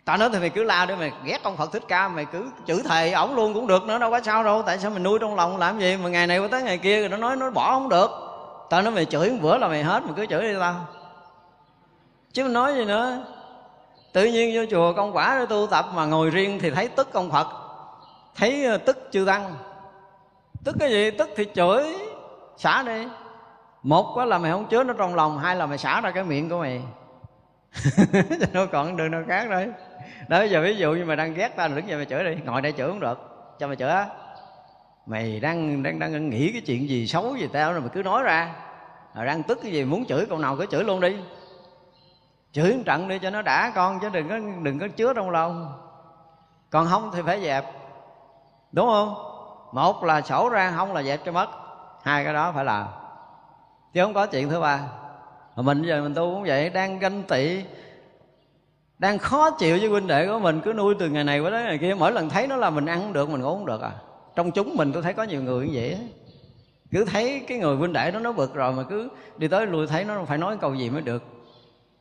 Tao 0.04 0.16
nói 0.16 0.30
thì 0.32 0.38
mày 0.38 0.50
cứ 0.50 0.64
la 0.64 0.86
đi, 0.86 0.94
mày 0.94 1.12
ghét 1.24 1.42
ông 1.42 1.56
phật 1.56 1.72
thích 1.72 1.82
ca, 1.88 2.08
mày 2.08 2.24
cứ 2.24 2.50
chửi 2.66 2.82
thầy 2.84 3.12
ổng 3.12 3.34
luôn 3.34 3.54
cũng 3.54 3.66
được 3.66 3.82
nữa, 3.82 3.98
đâu 3.98 4.10
có 4.10 4.20
sao 4.24 4.44
đâu, 4.44 4.62
tại 4.62 4.78
sao 4.78 4.90
mày 4.90 5.00
nuôi 5.00 5.18
trong 5.18 5.34
lòng 5.34 5.56
làm 5.56 5.80
gì? 5.80 5.96
Mà 5.96 6.08
ngày 6.08 6.26
này 6.26 6.38
qua 6.38 6.48
tới 6.50 6.62
ngày 6.62 6.78
kia 6.78 7.00
rồi 7.00 7.08
nó 7.08 7.16
nói, 7.16 7.36
nó 7.36 7.50
bỏ 7.50 7.70
không 7.70 7.88
được 7.88 8.10
tao 8.70 8.82
nói 8.82 8.92
mày 8.92 9.04
chửi 9.04 9.30
một 9.30 9.38
bữa 9.42 9.58
là 9.58 9.68
mày 9.68 9.82
hết, 9.82 10.02
mày 10.04 10.12
cứ 10.16 10.26
chửi 10.26 10.42
đi 10.42 10.58
tao. 10.60 10.86
Chứ 12.32 12.42
nói 12.42 12.74
gì 12.74 12.84
nữa. 12.84 13.26
Tự 14.12 14.24
nhiên 14.24 14.50
vô 14.54 14.62
chùa 14.70 14.92
công 14.92 15.16
quả 15.16 15.36
để 15.40 15.46
tu 15.46 15.66
tập 15.66 15.86
mà 15.94 16.06
ngồi 16.06 16.30
riêng 16.30 16.58
thì 16.62 16.70
thấy 16.70 16.88
tức 16.88 17.12
ông 17.12 17.30
phật. 17.30 17.46
Thấy 18.36 18.64
ờ, 18.64 18.76
tức 18.76 19.08
chư 19.12 19.24
tăng. 19.26 19.54
Tức 20.64 20.76
cái 20.78 20.90
gì? 20.90 21.10
Tức 21.10 21.30
thì 21.36 21.46
chửi. 21.54 21.84
Xả 22.56 22.82
đi. 22.82 23.06
Một 23.82 24.16
là 24.16 24.38
mày 24.38 24.50
không 24.50 24.66
chứa 24.66 24.84
nó 24.84 24.94
trong 24.98 25.14
lòng, 25.14 25.38
hai 25.38 25.56
là 25.56 25.66
mày 25.66 25.78
xả 25.78 26.00
ra 26.00 26.10
cái 26.10 26.24
miệng 26.24 26.48
của 26.48 26.58
mày. 26.58 26.82
Cho 28.12 28.46
nó 28.52 28.66
còn 28.66 28.96
đường 28.96 29.10
nào 29.10 29.22
khác 29.28 29.50
đấy 29.50 29.68
đó, 30.28 30.42
giờ 30.42 30.62
ví 30.62 30.76
dụ 30.76 30.92
như 30.92 31.04
mày 31.04 31.16
đang 31.16 31.34
ghét 31.34 31.48
tao, 31.56 31.68
đứng 31.68 31.88
dậy 31.88 31.96
mày 31.96 32.06
chửi 32.06 32.24
đi. 32.24 32.36
Ngồi 32.44 32.62
đây 32.62 32.72
chửi 32.72 32.88
cũng 32.88 33.00
được. 33.00 33.18
Cho 33.58 33.66
mày 33.66 33.76
chửi 33.76 33.88
á 33.88 34.06
mày 35.06 35.40
đang 35.40 35.82
đang 35.82 35.98
đang 35.98 36.30
nghĩ 36.30 36.52
cái 36.52 36.60
chuyện 36.60 36.88
gì 36.88 37.06
xấu 37.06 37.36
gì 37.36 37.48
tao 37.52 37.72
rồi 37.72 37.80
mày 37.80 37.90
cứ 37.92 38.02
nói 38.02 38.22
ra. 38.22 38.54
Rồi 39.14 39.26
đang 39.26 39.42
tức 39.42 39.58
cái 39.62 39.72
gì 39.72 39.84
muốn 39.84 40.04
chửi 40.06 40.26
câu 40.26 40.38
nào 40.38 40.56
cứ 40.56 40.66
chửi 40.66 40.84
luôn 40.84 41.00
đi. 41.00 41.16
Chửi 42.52 42.76
một 42.76 42.82
trận 42.86 43.08
đi 43.08 43.18
cho 43.18 43.30
nó 43.30 43.42
đã 43.42 43.72
con, 43.74 44.00
chứ 44.00 44.08
đừng 44.08 44.28
có 44.28 44.38
đừng 44.62 44.78
có 44.78 44.88
chứa 44.96 45.12
trong 45.12 45.30
lòng. 45.30 45.72
Còn 46.70 46.86
không 46.86 47.10
thì 47.14 47.22
phải 47.26 47.42
dẹp. 47.42 47.64
Đúng 48.72 48.86
không? 48.86 49.14
Một 49.72 50.04
là 50.04 50.20
sổ 50.20 50.48
ra, 50.48 50.72
không 50.76 50.92
là 50.92 51.02
dẹp 51.02 51.20
cho 51.24 51.32
mất. 51.32 51.48
Hai 52.02 52.24
cái 52.24 52.34
đó 52.34 52.52
phải 52.54 52.64
làm. 52.64 52.86
Chứ 53.92 54.04
không 54.04 54.14
có 54.14 54.26
chuyện 54.26 54.48
thứ 54.48 54.60
ba. 54.60 54.80
Mà 55.56 55.62
mình 55.62 55.82
giờ 55.82 56.02
mình 56.02 56.14
tu 56.14 56.34
cũng 56.34 56.44
vậy, 56.46 56.70
đang 56.70 56.98
ganh 56.98 57.22
tị, 57.22 57.64
đang 58.98 59.18
khó 59.18 59.50
chịu 59.50 59.78
với 59.80 59.88
huynh 59.88 60.06
đệ 60.06 60.26
của 60.26 60.38
mình, 60.38 60.60
cứ 60.64 60.72
nuôi 60.72 60.94
từ 60.98 61.08
ngày 61.08 61.24
này 61.24 61.40
qua 61.40 61.50
tới 61.50 61.62
ngày 61.64 61.78
kia. 61.78 61.94
Mỗi 61.94 62.12
lần 62.12 62.28
thấy 62.28 62.46
nó 62.46 62.56
là 62.56 62.70
mình 62.70 62.86
ăn 62.86 63.00
không 63.00 63.12
được, 63.12 63.30
mình 63.30 63.42
uống 63.42 63.58
không 63.58 63.66
được 63.66 63.82
à 63.82 63.92
trong 64.36 64.50
chúng 64.50 64.76
mình 64.76 64.92
tôi 64.92 65.02
thấy 65.02 65.12
có 65.12 65.22
nhiều 65.22 65.42
người 65.42 65.66
như 65.66 65.72
vậy 65.74 65.98
cứ 66.92 67.04
thấy 67.04 67.42
cái 67.48 67.58
người 67.58 67.76
huynh 67.76 67.92
đệ 67.92 68.10
nó 68.10 68.18
nó 68.20 68.32
bực 68.32 68.54
rồi 68.54 68.72
mà 68.72 68.82
cứ 68.82 69.08
đi 69.36 69.48
tới 69.48 69.66
lui 69.66 69.86
thấy 69.86 70.04
nó 70.04 70.24
phải 70.24 70.38
nói 70.38 70.56
câu 70.60 70.74
gì 70.74 70.90
mới 70.90 71.02
được. 71.02 71.22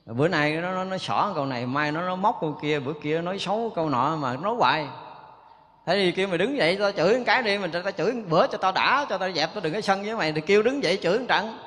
Bữa 0.05 0.27
nay 0.27 0.51
nó 0.51 0.72
nó, 0.72 0.84
nó 0.84 0.97
xỏ 0.97 1.31
câu 1.35 1.45
này 1.45 1.65
mai 1.65 1.91
nó 1.91 2.01
nó 2.01 2.15
móc 2.15 2.38
câu 2.41 2.57
kia 2.61 2.80
bữa 2.80 2.93
kia 2.93 3.22
nói 3.22 3.39
xấu 3.39 3.72
câu 3.76 3.89
nọ 3.89 4.15
mà 4.15 4.35
nói 4.35 4.55
hoài. 4.57 4.88
Thế 5.85 5.95
thì 5.95 6.11
kêu 6.11 6.27
mày 6.27 6.38
đứng 6.38 6.57
dậy 6.57 6.77
tao 6.80 6.91
chửi 6.91 7.18
một 7.18 7.23
cái 7.26 7.43
đi 7.43 7.57
mình 7.57 7.72
tao 7.72 7.91
chửi 7.91 8.11
bữa 8.30 8.47
cho 8.47 8.57
tao 8.57 8.72
đã 8.72 9.05
cho 9.10 9.18
tao 9.18 9.31
dẹp 9.31 9.49
tao 9.53 9.61
đừng 9.61 9.73
có 9.73 9.81
sân 9.81 10.03
với 10.03 10.15
mày 10.15 10.31
thì 10.31 10.41
kêu 10.41 10.64
đứng 10.64 10.84
dậy 10.84 10.99
chửi 11.03 11.19
một 11.19 11.26
trận. 11.27 11.57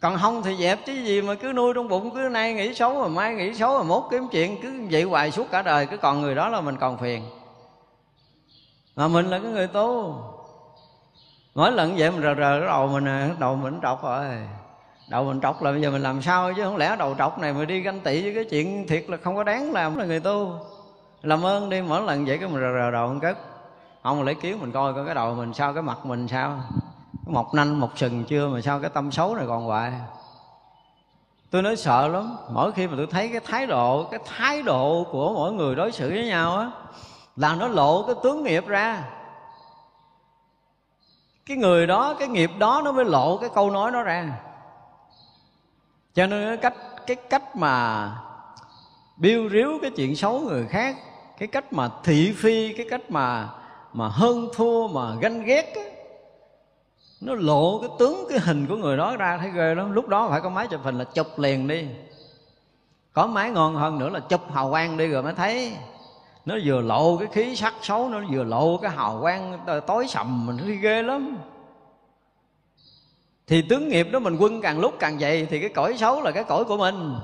Còn 0.00 0.18
không 0.18 0.42
thì 0.42 0.56
dẹp 0.56 0.86
chứ 0.86 0.92
gì 0.92 1.22
mà 1.22 1.34
cứ 1.34 1.52
nuôi 1.52 1.74
trong 1.74 1.88
bụng 1.88 2.10
cứ 2.14 2.20
nay 2.20 2.54
nghĩ 2.54 2.74
xấu 2.74 3.02
mà 3.02 3.08
mai 3.08 3.34
nghĩ 3.34 3.54
xấu 3.54 3.78
mà 3.78 3.82
mốt 3.82 4.02
kiếm 4.10 4.28
chuyện 4.32 4.56
cứ 4.62 4.72
vậy 4.90 5.02
hoài 5.02 5.30
suốt 5.30 5.50
cả 5.50 5.62
đời 5.62 5.86
cứ 5.86 5.96
còn 5.96 6.20
người 6.20 6.34
đó 6.34 6.48
là 6.48 6.60
mình 6.60 6.76
còn 6.80 6.98
phiền 6.98 7.22
mà 8.96 9.08
mình 9.08 9.26
là 9.26 9.38
cái 9.38 9.50
người 9.50 9.66
tu. 9.66 10.16
Mỗi 11.54 11.72
lần 11.72 11.94
vậy 11.96 12.10
mình 12.10 12.22
rờ 12.22 12.34
rờ 12.34 12.58
cái 12.60 12.68
đầu 12.68 12.86
mình 12.86 13.04
nè, 13.04 13.28
đầu 13.38 13.56
mình 13.56 13.78
trọc 13.82 14.04
rồi. 14.04 14.26
Đầu 15.08 15.24
mình 15.24 15.40
trọc 15.40 15.62
là 15.62 15.72
bây 15.72 15.82
giờ 15.82 15.90
mình 15.90 16.02
làm 16.02 16.22
sao 16.22 16.52
chứ? 16.54 16.64
Không 16.64 16.76
lẽ 16.76 16.96
đầu 16.98 17.14
trọc 17.18 17.38
này 17.38 17.52
mà 17.52 17.64
đi 17.64 17.80
ganh 17.80 18.00
tị 18.00 18.22
với 18.22 18.34
cái 18.34 18.44
chuyện 18.44 18.86
thiệt 18.88 19.04
là 19.08 19.16
không 19.16 19.36
có 19.36 19.44
đáng 19.44 19.72
làm 19.72 19.96
là 19.96 20.04
người 20.04 20.20
tu. 20.20 20.52
Làm 21.22 21.46
ơn 21.46 21.70
đi, 21.70 21.82
mỗi 21.82 22.02
lần 22.02 22.24
vậy 22.24 22.38
cái 22.38 22.48
mình 22.48 22.60
rờ 22.60 22.72
rờ 22.72 22.90
đầu 22.90 23.08
một 23.08 23.18
cất 23.22 23.38
ông 24.02 24.22
lấy 24.22 24.34
kiếm 24.34 24.60
mình 24.60 24.72
coi 24.72 24.94
coi 24.94 25.06
cái 25.06 25.14
đầu 25.14 25.34
mình 25.34 25.54
sao, 25.54 25.72
cái 25.72 25.82
mặt 25.82 26.06
mình 26.06 26.28
sao. 26.28 26.60
Mọc 27.26 27.54
nanh, 27.54 27.80
mọc 27.80 27.90
sừng 27.96 28.24
chưa 28.24 28.48
mà 28.48 28.60
sao 28.60 28.80
cái 28.80 28.90
tâm 28.90 29.10
xấu 29.10 29.34
này 29.34 29.44
còn 29.48 29.64
hoài. 29.64 29.92
Tôi 31.50 31.62
nói 31.62 31.76
sợ 31.76 32.08
lắm. 32.08 32.36
Mỗi 32.50 32.72
khi 32.72 32.86
mà 32.86 32.94
tôi 32.96 33.06
thấy 33.06 33.28
cái 33.28 33.40
thái 33.44 33.66
độ, 33.66 34.04
cái 34.10 34.20
thái 34.36 34.62
độ 34.62 35.06
của 35.10 35.32
mỗi 35.34 35.52
người 35.52 35.74
đối 35.74 35.92
xử 35.92 36.08
với 36.08 36.26
nhau 36.26 36.56
á 36.56 36.70
là 37.36 37.54
nó 37.54 37.68
lộ 37.68 38.02
cái 38.02 38.14
tướng 38.22 38.42
nghiệp 38.42 38.66
ra. 38.66 39.04
Cái 41.46 41.56
người 41.56 41.86
đó 41.86 42.14
cái 42.18 42.28
nghiệp 42.28 42.50
đó 42.58 42.82
nó 42.84 42.92
mới 42.92 43.04
lộ 43.04 43.36
cái 43.36 43.50
câu 43.54 43.70
nói 43.70 43.90
đó 43.90 44.02
ra. 44.02 44.40
Cho 46.14 46.26
nên 46.26 46.46
cái 46.48 46.56
cách 46.56 47.06
cái 47.06 47.16
cách 47.16 47.56
mà 47.56 48.10
biêu 49.16 49.48
ríu 49.48 49.78
cái 49.82 49.90
chuyện 49.90 50.16
xấu 50.16 50.40
người 50.40 50.66
khác 50.66 50.96
cái 51.38 51.48
cách 51.48 51.72
mà 51.72 51.90
thị 52.04 52.34
phi 52.36 52.72
cái 52.72 52.86
cách 52.90 53.10
mà 53.10 53.48
mà 53.92 54.08
hơn 54.08 54.48
thua 54.54 54.88
mà 54.88 55.14
ganh 55.20 55.44
ghét 55.44 55.72
á, 55.76 55.82
nó 57.20 57.34
lộ 57.34 57.78
cái 57.78 57.90
tướng 57.98 58.26
cái 58.28 58.38
hình 58.38 58.66
của 58.66 58.76
người 58.76 58.96
đó 58.96 59.16
ra. 59.16 59.38
Thấy 59.38 59.50
ghê 59.50 59.74
lắm. 59.74 59.92
Lúc 59.92 60.08
đó 60.08 60.28
phải 60.28 60.40
có 60.40 60.48
máy 60.48 60.66
chụp 60.66 60.80
hình 60.84 60.98
là 60.98 61.04
chụp 61.04 61.26
liền 61.36 61.68
đi. 61.68 61.88
Có 63.12 63.26
máy 63.26 63.50
ngon 63.50 63.74
hơn 63.74 63.98
nữa 63.98 64.08
là 64.08 64.20
chụp 64.20 64.40
hào 64.52 64.70
quang 64.70 64.96
đi 64.96 65.06
rồi 65.06 65.22
mới 65.22 65.34
thấy 65.34 65.76
nó 66.44 66.56
vừa 66.64 66.80
lộ 66.80 67.16
cái 67.16 67.28
khí 67.32 67.56
sắc 67.56 67.74
xấu, 67.82 68.08
nó 68.08 68.20
vừa 68.30 68.44
lộ 68.44 68.76
cái 68.76 68.90
hào 68.90 69.18
quang 69.20 69.58
tối 69.86 70.06
sầm, 70.08 70.46
mình 70.46 70.58
thấy 70.58 70.76
ghê 70.76 71.02
lắm. 71.02 71.36
Thì 73.46 73.62
tướng 73.62 73.88
nghiệp 73.88 74.08
đó 74.12 74.18
mình 74.18 74.36
quân 74.40 74.60
càng 74.60 74.80
lúc 74.80 74.94
càng 74.98 75.18
dày 75.18 75.46
thì 75.46 75.60
cái 75.60 75.68
cõi 75.68 75.96
xấu 75.96 76.22
là 76.22 76.30
cái 76.30 76.44
cõi 76.44 76.64
của 76.64 76.76
mình. 76.76 77.18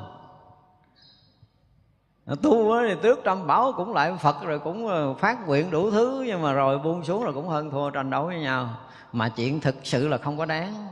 Tu 2.42 2.80
thì 2.88 2.94
tước 3.02 3.24
trăm 3.24 3.47
bảo 3.47 3.72
cũng 3.76 3.94
lại 3.94 4.12
phật 4.20 4.36
rồi 4.42 4.59
cũng 4.59 4.88
ờ, 4.88 5.14
phát 5.14 5.48
nguyện 5.48 5.70
đủ 5.70 5.90
thứ, 5.90 6.24
nhưng 6.26 6.42
mà 6.42 6.52
rồi 6.52 6.78
buông 6.78 7.05
xuống 7.05 7.24
là 7.24 7.32
cũng 7.32 7.48
hơn 7.48 7.70
thua 7.70 7.90
tranh 7.90 8.10
đấu 8.10 8.26
với 8.26 8.40
nhau. 8.40 8.68
Mà 9.12 9.28
chuyện 9.28 9.60
thực 9.60 9.74
sự 9.82 10.09
là 10.09 10.18
không 10.18 10.38
có 10.38 10.44
đáng. 10.44 10.86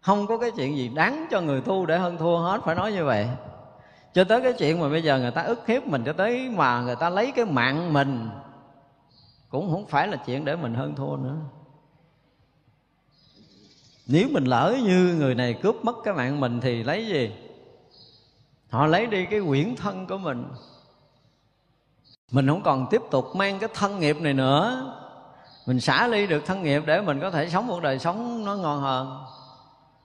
Không 0.00 0.26
có 0.26 0.38
cái 0.38 0.50
chuyện 0.50 0.76
gì 0.76 0.88
đáng 0.88 1.26
cho 1.30 1.40
người 1.40 1.60
tu 1.60 1.86
để 1.86 1.98
hơn 1.98 2.16
thua, 2.18 2.38
hết 2.38 2.60
phải 2.64 2.74
nói 2.74 2.92
như 2.92 3.04
vậy 3.04 3.28
cho 4.12 4.24
tới 4.24 4.40
cái 4.40 4.52
chuyện 4.52 4.80
mà 4.80 4.88
bây 4.88 5.02
giờ 5.02 5.18
người 5.18 5.30
ta 5.30 5.42
ức 5.42 5.66
hiếp 5.66 5.86
mình, 5.86 6.02
cho 6.04 6.12
tới 6.12 6.48
mà 6.48 6.80
người 6.80 6.96
ta 6.96 7.10
lấy 7.10 7.32
cái 7.32 7.44
mạng 7.44 7.92
mình, 7.92 8.30
cũng 9.48 9.70
không 9.70 9.86
phải 9.86 10.08
là 10.08 10.16
chuyện 10.16 10.44
để 10.44 10.56
mình 10.56 10.74
hơn 10.74 10.94
thua 10.94 11.16
nữa. 11.16 11.36
Nếu 14.06 14.28
mình 14.32 14.44
lỡ 14.44 14.76
như 14.82 15.14
người 15.18 15.34
này 15.34 15.54
cướp 15.62 15.76
mất 15.82 15.96
cái 16.04 16.14
mạng 16.14 16.40
mình 16.40 16.60
thì 16.60 16.82
lấy 16.82 17.06
gì? 17.06 17.32
Họ 18.70 18.86
lấy 18.86 19.06
đi 19.06 19.26
cái 19.26 19.40
quyển 19.48 19.76
thân 19.76 20.06
của 20.06 20.18
mình. 20.18 20.44
Mình 22.32 22.48
không 22.48 22.62
còn 22.62 22.86
tiếp 22.90 23.02
tục 23.10 23.26
mang 23.36 23.58
cái 23.58 23.68
thân 23.74 24.00
nghiệp 24.00 24.16
này 24.20 24.34
nữa. 24.34 24.94
Mình 25.66 25.80
xả 25.80 26.06
ly 26.06 26.26
được 26.26 26.46
thân 26.46 26.62
nghiệp 26.62 26.82
để 26.86 27.00
mình 27.00 27.20
có 27.20 27.30
thể 27.30 27.48
sống 27.48 27.66
một 27.66 27.82
đời 27.82 27.98
sống 27.98 28.44
nó 28.44 28.56
ngon 28.56 28.80
hơn. 28.80 29.24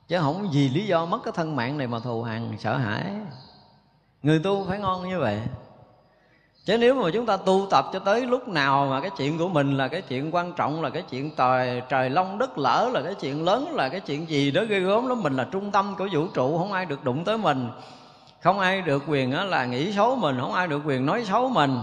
Chứ 0.07 0.19
không 0.19 0.49
vì 0.53 0.69
lý 0.69 0.85
do 0.85 1.05
mất 1.05 1.19
cái 1.23 1.31
thân 1.35 1.55
mạng 1.55 1.77
này 1.77 1.87
mà 1.87 1.99
thù 1.99 2.23
hằn, 2.23 2.57
sợ 2.59 2.77
hãi 2.77 3.13
người 4.23 4.39
tu 4.39 4.65
phải 4.69 4.79
ngon 4.79 5.09
như 5.09 5.19
vậy. 5.19 5.41
Chứ 6.65 6.77
nếu 6.77 6.95
mà 6.95 7.09
chúng 7.13 7.25
ta 7.25 7.37
tu 7.37 7.67
tập 7.69 7.85
cho 7.93 7.99
tới 7.99 8.25
lúc 8.25 8.47
nào 8.47 8.85
mà 8.85 9.01
cái 9.01 9.09
chuyện 9.17 9.37
của 9.37 9.47
mình 9.47 9.77
là 9.77 9.87
cái 9.87 10.01
chuyện 10.01 10.35
quan 10.35 10.53
trọng, 10.53 10.81
là 10.81 10.89
cái 10.89 11.03
chuyện 11.09 11.31
trời 11.37 11.81
trời 11.89 12.09
long 12.09 12.37
đất 12.37 12.57
lỡ 12.57 12.89
là 12.93 13.01
cái 13.01 13.15
chuyện 13.15 13.45
lớn, 13.45 13.67
là 13.71 13.89
cái 13.89 13.99
chuyện 13.99 14.29
gì 14.29 14.51
đó 14.51 14.61
ghê 14.69 14.79
gớm 14.79 15.07
lắm, 15.07 15.23
mình 15.23 15.33
là 15.33 15.47
trung 15.51 15.71
tâm 15.71 15.95
của 15.97 16.07
vũ 16.11 16.27
trụ, 16.33 16.57
không 16.57 16.73
ai 16.73 16.85
được 16.85 17.03
đụng 17.03 17.23
tới 17.23 17.37
mình. 17.37 17.69
Không 18.41 18.59
ai 18.59 18.81
được 18.81 19.03
quyền 19.07 19.49
là 19.49 19.65
nghĩ 19.65 19.93
xấu 19.93 20.15
mình, 20.15 20.37
không 20.41 20.53
ai 20.53 20.67
được 20.67 20.81
quyền 20.85 21.05
nói 21.05 21.25
xấu 21.25 21.49
mình. 21.49 21.77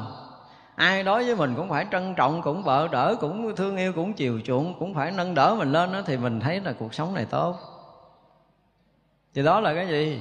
Ai 0.74 1.02
đối 1.02 1.24
với 1.24 1.36
mình 1.36 1.54
cũng 1.56 1.68
phải 1.68 1.86
trân 1.90 2.14
trọng, 2.14 2.42
cũng 2.42 2.62
vợ 2.62 2.88
đỡ, 2.92 3.16
cũng 3.20 3.56
thương 3.56 3.76
yêu, 3.76 3.92
cũng 3.92 4.12
chiều 4.12 4.40
chuộng, 4.44 4.74
cũng 4.78 4.94
phải 4.94 5.10
nâng 5.10 5.34
đỡ 5.34 5.54
mình 5.58 5.72
lên 5.72 5.92
đó 5.92 6.00
thì 6.06 6.16
mình 6.16 6.40
thấy 6.40 6.60
là 6.60 6.72
cuộc 6.72 6.94
sống 6.94 7.14
này 7.14 7.24
tốt. 7.24 7.56
Thì 9.34 9.42
đó 9.42 9.60
là 9.60 9.74
cái 9.74 9.88
gì? 9.88 10.20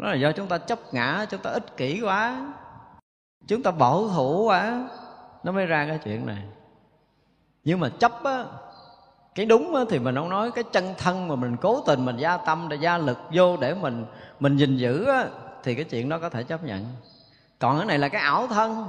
Đó 0.00 0.08
là 0.08 0.14
do 0.14 0.32
chúng 0.32 0.46
ta 0.46 0.58
chấp 0.58 0.78
ngã 0.92 1.26
chúng 1.30 1.40
ta 1.40 1.50
ích 1.50 1.76
kỷ 1.76 2.00
quá. 2.00 2.52
Chúng 3.46 3.62
ta 3.62 3.70
bảo 3.70 4.08
thủ 4.08 4.44
quá. 4.44 4.88
Nó 5.42 5.52
mới 5.52 5.66
ra 5.66 5.86
cái 5.88 5.98
chuyện 6.04 6.26
này. 6.26 6.42
Nhưng 7.64 7.80
mà 7.80 7.88
chấp 7.98 8.24
á 8.24 8.44
cái 9.34 9.46
đúng 9.46 9.74
á, 9.74 9.82
thì 9.90 9.98
mình 9.98 10.14
không 10.14 10.28
nói. 10.28 10.50
Cái 10.50 10.64
chân 10.72 10.94
thân 10.98 11.28
mà 11.28 11.34
mình 11.34 11.56
cố 11.56 11.80
tình 11.80 12.04
mình 12.04 12.16
gia 12.16 12.36
tâm 12.36 12.68
để 12.68 12.76
gia 12.76 12.98
lực 12.98 13.18
vô 13.32 13.56
để 13.56 13.74
mình 13.74 14.06
mình 14.40 14.56
gìn 14.56 14.76
giữ 14.76 15.06
á, 15.06 15.26
thì 15.62 15.74
cái 15.74 15.84
chuyện 15.84 16.08
đó 16.08 16.18
có 16.18 16.28
thể 16.28 16.42
chấp 16.42 16.64
nhận. 16.64 16.84
Còn 17.58 17.76
cái 17.76 17.86
này 17.86 17.98
là 17.98 18.08
cái 18.08 18.22
ảo 18.22 18.46
thân. 18.46 18.86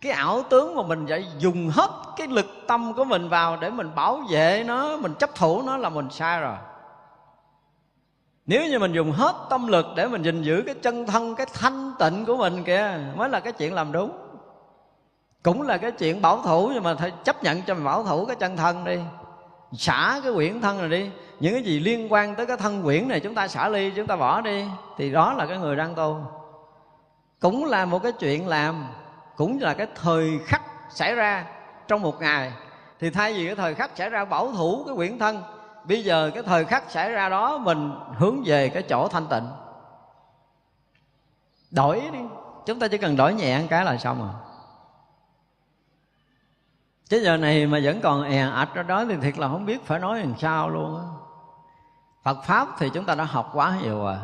Cái 0.00 0.12
ảo 0.12 0.42
tướng 0.42 0.76
mà 0.76 0.82
mình 0.82 1.06
phải 1.08 1.26
dùng 1.38 1.70
hết 1.70 1.90
cái 2.16 2.26
lực 2.26 2.46
tâm 2.68 2.94
của 2.94 3.04
mình 3.04 3.28
vào 3.28 3.56
để 3.56 3.70
mình 3.70 3.94
bảo 3.94 4.22
vệ 4.30 4.64
nó 4.66 4.96
mình 4.96 5.14
chấp 5.14 5.34
thủ 5.34 5.62
nó 5.62 5.76
là 5.76 5.88
mình 5.88 6.10
sai 6.10 6.40
rồi 6.40 6.56
nếu 8.46 8.66
như 8.66 8.78
mình 8.78 8.92
dùng 8.92 9.12
hết 9.12 9.34
tâm 9.50 9.66
lực 9.66 9.86
để 9.96 10.06
mình 10.06 10.22
gìn 10.22 10.42
giữ 10.42 10.62
cái 10.66 10.74
chân 10.74 11.06
thân, 11.06 11.34
cái 11.34 11.46
thanh 11.54 11.92
tịnh 11.98 12.24
của 12.26 12.36
mình 12.36 12.64
kìa, 12.64 12.98
mới 13.16 13.28
là 13.28 13.40
cái 13.40 13.52
chuyện 13.52 13.74
làm 13.74 13.92
đúng. 13.92 14.10
Cũng 15.42 15.62
là 15.62 15.78
cái 15.78 15.90
chuyện 15.90 16.22
bảo 16.22 16.42
thủ, 16.42 16.70
nhưng 16.74 16.82
mà 16.82 16.94
phải 16.94 17.12
chấp 17.24 17.42
nhận 17.42 17.62
cho 17.62 17.74
mình 17.74 17.84
bảo 17.84 18.04
thủ 18.04 18.26
cái 18.26 18.36
chân 18.36 18.56
thân 18.56 18.84
đi. 18.84 18.98
Xả 19.72 20.20
cái 20.24 20.32
quyển 20.32 20.60
thân 20.60 20.78
này 20.78 20.88
đi. 20.88 21.10
Những 21.40 21.54
cái 21.54 21.62
gì 21.62 21.80
liên 21.80 22.12
quan 22.12 22.34
tới 22.34 22.46
cái 22.46 22.56
thân 22.56 22.82
quyển 22.82 23.08
này 23.08 23.20
chúng 23.20 23.34
ta 23.34 23.48
xả 23.48 23.68
ly, 23.68 23.90
chúng 23.90 24.06
ta 24.06 24.16
bỏ 24.16 24.40
đi, 24.40 24.64
thì 24.96 25.12
đó 25.12 25.32
là 25.32 25.46
cái 25.46 25.58
người 25.58 25.76
đang 25.76 25.94
tu. 25.94 26.20
Cũng 27.40 27.64
là 27.64 27.84
một 27.84 27.98
cái 28.02 28.12
chuyện 28.12 28.48
làm, 28.48 28.86
cũng 29.36 29.58
là 29.60 29.74
cái 29.74 29.86
thời 29.94 30.38
khắc 30.46 30.62
xảy 30.90 31.14
ra 31.14 31.44
trong 31.88 32.02
một 32.02 32.20
ngày. 32.20 32.52
Thì 33.00 33.10
thay 33.10 33.34
vì 33.34 33.46
cái 33.46 33.54
thời 33.54 33.74
khắc 33.74 33.90
xảy 33.96 34.10
ra 34.10 34.24
bảo 34.24 34.52
thủ 34.52 34.84
cái 34.86 34.96
quyển 34.96 35.18
thân 35.18 35.42
bây 35.84 36.04
giờ 36.04 36.30
cái 36.34 36.42
thời 36.42 36.64
khắc 36.64 36.90
xảy 36.90 37.12
ra 37.12 37.28
đó, 37.28 37.58
mình 37.58 37.92
hướng 38.16 38.42
về 38.44 38.68
cái 38.68 38.82
chỗ 38.82 39.08
thanh 39.08 39.26
tịnh. 39.26 39.46
Đổi 41.70 42.00
đi. 42.12 42.18
Chúng 42.66 42.78
ta 42.78 42.88
chỉ 42.88 42.98
cần 42.98 43.16
đổi 43.16 43.34
nhẹ 43.34 43.58
một 43.58 43.66
cái 43.70 43.84
là 43.84 43.98
xong 43.98 44.18
rồi. 44.18 44.32
Chứ 47.08 47.22
giờ 47.24 47.36
này 47.36 47.66
mà 47.66 47.80
vẫn 47.82 48.00
còn 48.02 48.22
è 48.22 48.38
ạch 48.38 48.74
ra 48.74 48.82
đó 48.82 49.04
thì 49.04 49.16
thiệt 49.16 49.38
là 49.38 49.48
không 49.48 49.66
biết 49.66 49.86
phải 49.86 49.98
nói 49.98 50.20
làm 50.20 50.38
sao 50.38 50.68
luôn 50.68 50.96
á. 50.98 51.04
Phật 52.22 52.42
Pháp 52.42 52.68
thì 52.78 52.90
chúng 52.94 53.04
ta 53.04 53.14
đã 53.14 53.24
học 53.24 53.50
quá 53.54 53.78
nhiều 53.82 53.98
rồi. 53.98 54.16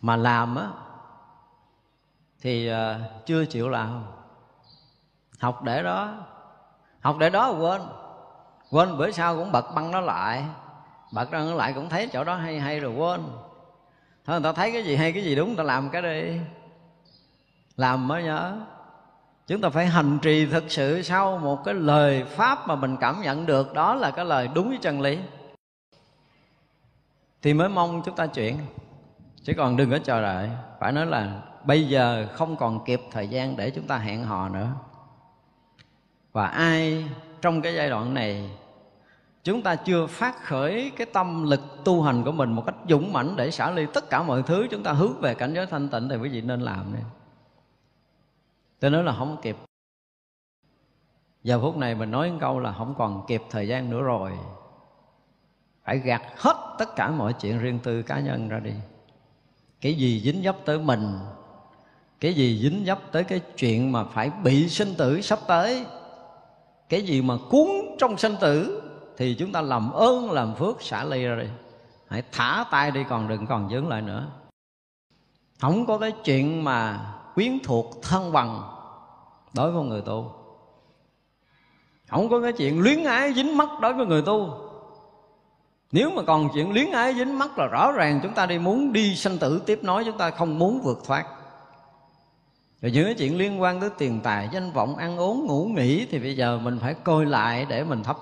Mà 0.00 0.16
làm 0.16 0.56
á, 0.56 0.68
Thì 2.40 2.68
ờ, 2.68 3.00
chưa 3.26 3.44
chịu 3.44 3.68
làm. 3.68 4.04
Học 5.40 5.62
để 5.62 5.82
đó. 5.82 6.14
Học 7.00 7.16
để 7.18 7.30
đó 7.30 7.50
quên 7.50 7.82
quên, 8.70 8.98
bữa 8.98 9.10
sau 9.10 9.36
cũng 9.36 9.52
bật 9.52 9.74
băng 9.74 9.90
nó 9.90 10.00
lại. 10.00 10.44
Bật 11.12 11.32
nó 11.32 11.54
lại 11.54 11.72
cũng 11.72 11.88
thấy 11.88 12.08
chỗ 12.12 12.24
đó 12.24 12.34
hay 12.34 12.60
hay 12.60 12.80
rồi 12.80 12.92
quên. 12.92 13.20
Thôi, 14.24 14.40
người 14.40 14.52
ta 14.52 14.52
thấy 14.52 14.72
cái 14.72 14.84
gì 14.84 14.96
hay, 14.96 15.12
cái 15.12 15.24
gì 15.24 15.34
đúng, 15.34 15.48
người 15.48 15.56
ta 15.56 15.62
làm 15.62 15.90
cái 15.90 16.02
đi. 16.02 16.38
Làm 17.76 18.08
mới 18.08 18.22
nhớ. 18.22 18.56
Chúng 19.46 19.60
ta 19.60 19.68
phải 19.68 19.86
hành 19.86 20.18
trì 20.22 20.46
thực 20.46 20.64
sự 20.68 21.02
sau 21.02 21.38
một 21.38 21.64
cái 21.64 21.74
lời 21.74 22.24
pháp 22.24 22.68
mà 22.68 22.74
mình 22.74 22.96
cảm 22.96 23.20
nhận 23.22 23.46
được. 23.46 23.74
Đó 23.74 23.94
là 23.94 24.10
cái 24.10 24.24
lời 24.24 24.48
đúng 24.54 24.68
với 24.68 24.78
chân 24.82 25.00
lý. 25.00 25.18
Thì 27.42 27.54
mới 27.54 27.68
mong 27.68 28.02
chúng 28.04 28.16
ta 28.16 28.26
chuyển. 28.26 28.58
Chứ 29.42 29.52
còn 29.56 29.76
đừng 29.76 29.90
có 29.90 29.98
chờ 29.98 30.22
đợi. 30.22 30.50
Phải 30.80 30.92
nói 30.92 31.06
là 31.06 31.40
bây 31.64 31.88
giờ 31.88 32.26
không 32.32 32.56
còn 32.56 32.84
kịp 32.84 33.00
thời 33.10 33.28
gian 33.28 33.56
để 33.56 33.70
chúng 33.70 33.86
ta 33.86 33.96
hẹn 33.96 34.24
hò 34.24 34.48
nữa. 34.48 34.68
Và 36.32 36.46
ai 36.46 37.08
trong 37.42 37.62
cái 37.62 37.74
giai 37.74 37.90
đoạn 37.90 38.14
này, 38.14 38.50
chúng 39.44 39.62
ta 39.62 39.76
chưa 39.76 40.06
phát 40.06 40.44
khởi 40.44 40.92
cái 40.96 41.06
tâm 41.12 41.50
lực 41.50 41.60
tu 41.84 42.02
hành 42.02 42.24
của 42.24 42.32
mình 42.32 42.52
một 42.52 42.62
cách 42.66 42.74
dũng 42.88 43.12
mãnh 43.12 43.36
để 43.36 43.50
xả 43.50 43.70
ly 43.70 43.86
tất 43.94 44.10
cả 44.10 44.22
mọi 44.22 44.42
thứ, 44.42 44.66
chúng 44.70 44.82
ta 44.82 44.92
hướng 44.92 45.20
về 45.20 45.34
cảnh 45.34 45.54
giới 45.54 45.66
thanh 45.66 45.88
tịnh 45.88 46.08
thì 46.08 46.16
quý 46.16 46.28
vị 46.28 46.40
nên 46.40 46.60
làm 46.60 46.92
đi. 46.94 47.00
Tôi 48.80 48.90
nói 48.90 49.04
là 49.04 49.12
không 49.12 49.36
kịp. 49.42 49.56
Giờ 51.42 51.60
phút 51.60 51.76
này 51.76 51.94
mình 51.94 52.10
nói 52.10 52.30
một 52.30 52.38
câu 52.40 52.60
là 52.60 52.72
không 52.72 52.94
còn 52.98 53.26
kịp 53.26 53.42
thời 53.50 53.68
gian 53.68 53.90
nữa 53.90 54.02
rồi. 54.02 54.32
Phải 55.84 55.98
gạt 55.98 56.22
hết 56.36 56.76
tất 56.78 56.96
cả 56.96 57.10
mọi 57.10 57.32
chuyện 57.32 57.58
riêng 57.58 57.78
tư 57.78 58.02
cá 58.02 58.20
nhân 58.20 58.48
ra 58.48 58.58
đi. 58.58 58.72
Cái 59.80 59.94
gì 59.94 60.20
dính 60.20 60.42
dấp 60.44 60.56
tới 60.64 60.78
mình, 60.78 61.18
cái 62.20 62.34
gì 62.34 62.60
dính 62.62 62.84
dấp 62.86 63.12
tới 63.12 63.24
cái 63.24 63.40
chuyện 63.56 63.92
mà 63.92 64.04
phải 64.04 64.30
bị 64.44 64.68
sinh 64.68 64.94
tử 64.98 65.20
sắp 65.20 65.38
tới 65.46 65.86
cái 66.88 67.02
gì 67.02 67.22
mà 67.22 67.34
cuốn 67.50 67.68
trong 67.98 68.18
sinh 68.18 68.34
tử 68.40 68.82
thì 69.16 69.34
chúng 69.38 69.52
ta 69.52 69.60
làm 69.60 69.92
ơn, 69.92 70.30
làm 70.30 70.54
phước, 70.54 70.82
xả 70.82 71.04
ly 71.04 71.24
ra 71.24 71.36
đi. 71.36 71.48
Hãy 72.08 72.22
thả 72.32 72.64
tay 72.70 72.90
đi, 72.90 73.04
còn 73.08 73.28
đừng 73.28 73.46
còn 73.46 73.70
dướng 73.70 73.88
lại 73.88 74.02
nữa. 74.02 74.26
Không 75.60 75.86
có 75.86 75.98
cái 75.98 76.12
chuyện 76.24 76.64
mà 76.64 77.00
quyến 77.34 77.58
thuộc 77.64 78.02
thân 78.02 78.32
bằng 78.32 78.62
đối 79.54 79.72
với 79.72 79.84
người 79.84 80.00
tu. 80.00 80.32
Không 82.08 82.28
có 82.28 82.40
cái 82.40 82.52
chuyện 82.52 82.80
luyến 82.80 83.04
ái 83.04 83.34
dính 83.34 83.56
mắt 83.56 83.68
đối 83.80 83.94
với 83.94 84.06
người 84.06 84.22
tu. 84.22 84.50
Nếu 85.92 86.10
mà 86.10 86.22
còn 86.22 86.48
chuyện 86.54 86.72
luyến 86.72 86.90
ái 86.92 87.14
dính 87.14 87.38
mắt 87.38 87.58
là 87.58 87.66
rõ 87.66 87.92
ràng 87.92 88.20
chúng 88.22 88.34
ta 88.34 88.46
đi 88.46 88.58
muốn 88.58 88.92
đi 88.92 89.14
sanh 89.14 89.38
tử, 89.38 89.62
tiếp 89.66 89.78
nối 89.82 90.04
chúng 90.04 90.18
ta 90.18 90.30
không 90.30 90.58
muốn 90.58 90.80
vượt 90.80 90.98
thoát 91.04 91.26
rồi 92.82 92.92
những 92.92 93.04
cái 93.04 93.14
chuyện 93.14 93.38
liên 93.38 93.60
quan 93.60 93.80
tới 93.80 93.90
tiền 93.98 94.20
tài, 94.22 94.48
danh 94.52 94.72
vọng, 94.72 94.96
ăn 94.96 95.16
uống, 95.16 95.46
ngủ 95.46 95.64
nghỉ 95.64 96.06
thì 96.10 96.18
bây 96.18 96.36
giờ 96.36 96.58
mình 96.58 96.78
phải 96.78 96.94
coi 96.94 97.26
lại 97.26 97.66
để 97.68 97.84
mình 97.84 98.02
thắp 98.02 98.16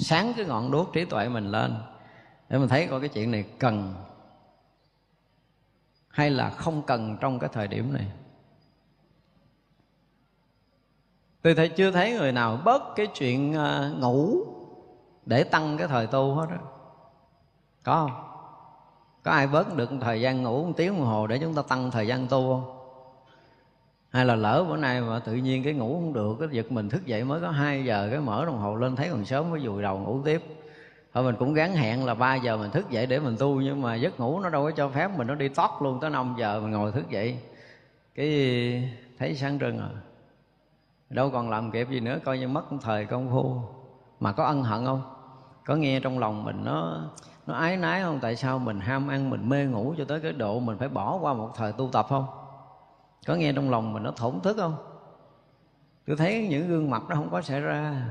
sáng 0.00 0.32
cái 0.36 0.46
ngọn 0.46 0.70
đuốc 0.70 0.92
trí 0.92 1.04
tuệ 1.04 1.28
mình 1.28 1.50
lên. 1.50 1.74
Để 2.48 2.58
mình 2.58 2.68
thấy 2.68 2.86
coi 2.86 3.00
cái 3.00 3.08
chuyện 3.08 3.30
này 3.30 3.44
cần 3.58 3.94
hay 6.08 6.30
là 6.30 6.50
không 6.50 6.82
cần 6.82 7.16
trong 7.20 7.38
cái 7.38 7.50
thời 7.52 7.68
điểm 7.68 7.92
này. 7.92 8.06
Tôi 11.42 11.54
thấy 11.54 11.68
chưa 11.68 11.90
thấy 11.90 12.12
người 12.12 12.32
nào 12.32 12.58
bớt 12.64 12.82
cái 12.96 13.06
chuyện 13.06 13.54
à, 13.54 13.90
ngủ 13.98 14.36
để 15.26 15.44
tăng 15.44 15.76
cái 15.78 15.88
thời 15.88 16.06
tu 16.06 16.34
hết 16.34 16.46
đó 16.50 16.56
có 17.82 18.08
không? 18.08 18.24
Có 19.22 19.30
ai 19.30 19.46
bớt 19.46 19.76
được 19.76 19.90
thời 20.00 20.20
gian 20.20 20.42
ngủ 20.42 20.64
một 20.64 20.72
tiếng 20.76 20.96
đồng 20.96 21.06
hồ 21.06 21.26
để 21.26 21.38
chúng 21.38 21.54
ta 21.54 21.62
tăng 21.62 21.90
thời 21.90 22.06
gian 22.06 22.26
tu 22.26 22.54
không? 22.54 22.77
Hay 24.10 24.24
là 24.24 24.34
lỡ 24.34 24.64
bữa 24.68 24.76
nay 24.76 25.00
mà 25.00 25.18
tự 25.18 25.34
nhiên 25.34 25.64
cái 25.64 25.74
ngủ 25.74 25.94
không 25.94 26.12
được 26.12 26.36
cái 26.40 26.48
giật 26.52 26.72
mình 26.72 26.88
thức 26.88 27.06
dậy 27.06 27.24
mới 27.24 27.40
có 27.40 27.50
2 27.50 27.84
giờ 27.84 28.08
cái 28.10 28.20
mở 28.20 28.44
đồng 28.44 28.58
hồ 28.58 28.76
lên 28.76 28.96
thấy 28.96 29.08
còn 29.10 29.24
sớm 29.24 29.50
mới 29.50 29.60
dùi 29.60 29.82
đầu 29.82 29.98
ngủ 29.98 30.22
tiếp 30.24 30.42
Thôi 31.14 31.24
mình 31.24 31.34
cũng 31.38 31.54
gắn 31.54 31.74
hẹn 31.74 32.04
là 32.04 32.14
3 32.14 32.34
giờ 32.34 32.56
mình 32.56 32.70
thức 32.70 32.90
dậy 32.90 33.06
để 33.06 33.20
mình 33.20 33.36
tu 33.38 33.60
Nhưng 33.60 33.82
mà 33.82 33.94
giấc 33.94 34.20
ngủ 34.20 34.40
nó 34.40 34.50
đâu 34.50 34.64
có 34.64 34.70
cho 34.70 34.88
phép 34.88 35.10
mình 35.16 35.26
nó 35.26 35.34
đi 35.34 35.48
tót 35.48 35.70
luôn 35.80 36.00
tới 36.00 36.10
5 36.10 36.34
giờ 36.38 36.60
mình 36.60 36.70
ngồi 36.70 36.92
thức 36.92 37.10
dậy 37.10 37.38
Cái 38.14 38.92
thấy 39.18 39.34
sáng 39.34 39.58
trưng 39.58 39.78
rồi 39.78 39.88
Đâu 41.10 41.30
còn 41.30 41.50
làm 41.50 41.70
kịp 41.70 41.88
gì 41.90 42.00
nữa 42.00 42.18
coi 42.24 42.38
như 42.38 42.48
mất 42.48 42.64
thời 42.82 43.04
công 43.04 43.30
phu 43.30 43.60
Mà 44.20 44.32
có 44.32 44.44
ân 44.44 44.62
hận 44.62 44.84
không? 44.84 45.02
Có 45.66 45.76
nghe 45.76 46.00
trong 46.00 46.18
lòng 46.18 46.44
mình 46.44 46.64
nó 46.64 47.04
nó 47.46 47.54
ái 47.54 47.76
nái 47.76 48.02
không? 48.02 48.18
Tại 48.20 48.36
sao 48.36 48.58
mình 48.58 48.80
ham 48.80 49.08
ăn, 49.08 49.30
mình 49.30 49.48
mê 49.48 49.64
ngủ 49.64 49.94
cho 49.98 50.04
tới 50.04 50.20
cái 50.20 50.32
độ 50.32 50.60
mình 50.60 50.78
phải 50.78 50.88
bỏ 50.88 51.18
qua 51.20 51.34
một 51.34 51.52
thời 51.56 51.72
tu 51.72 51.88
tập 51.92 52.06
không? 52.08 52.24
Có 53.26 53.34
nghe 53.34 53.52
trong 53.52 53.70
lòng 53.70 53.92
mình 53.92 54.02
nó 54.02 54.10
thổn 54.10 54.40
thức 54.40 54.56
không? 54.56 54.76
Tôi 56.06 56.16
thấy 56.16 56.46
những 56.50 56.68
gương 56.68 56.90
mặt 56.90 57.02
nó 57.08 57.14
không 57.14 57.30
có 57.30 57.42
xảy 57.42 57.60
ra. 57.60 58.04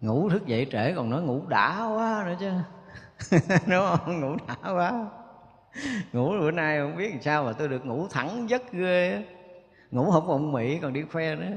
Ngủ 0.00 0.28
thức 0.28 0.46
dậy 0.46 0.66
trễ 0.72 0.92
còn 0.94 1.10
nói 1.10 1.22
ngủ 1.22 1.42
đã 1.48 1.86
quá 1.86 2.24
nữa 2.26 2.36
chứ. 2.40 2.50
Đúng 3.66 3.84
không? 3.88 4.20
Ngủ 4.20 4.36
đã 4.48 4.72
quá. 4.72 5.06
Ngủ 6.12 6.30
bữa 6.30 6.50
nay 6.50 6.78
không 6.78 6.96
biết 6.96 7.10
làm 7.10 7.22
sao 7.22 7.44
mà 7.44 7.52
tôi 7.52 7.68
được 7.68 7.86
ngủ 7.86 8.06
thẳng 8.10 8.50
giấc 8.50 8.72
ghê 8.72 9.24
ngủ 9.90 10.10
không 10.10 10.26
mộng 10.26 10.52
mị, 10.52 10.78
còn 10.78 10.92
đi 10.92 11.02
khoe 11.02 11.34
nữa. 11.34 11.56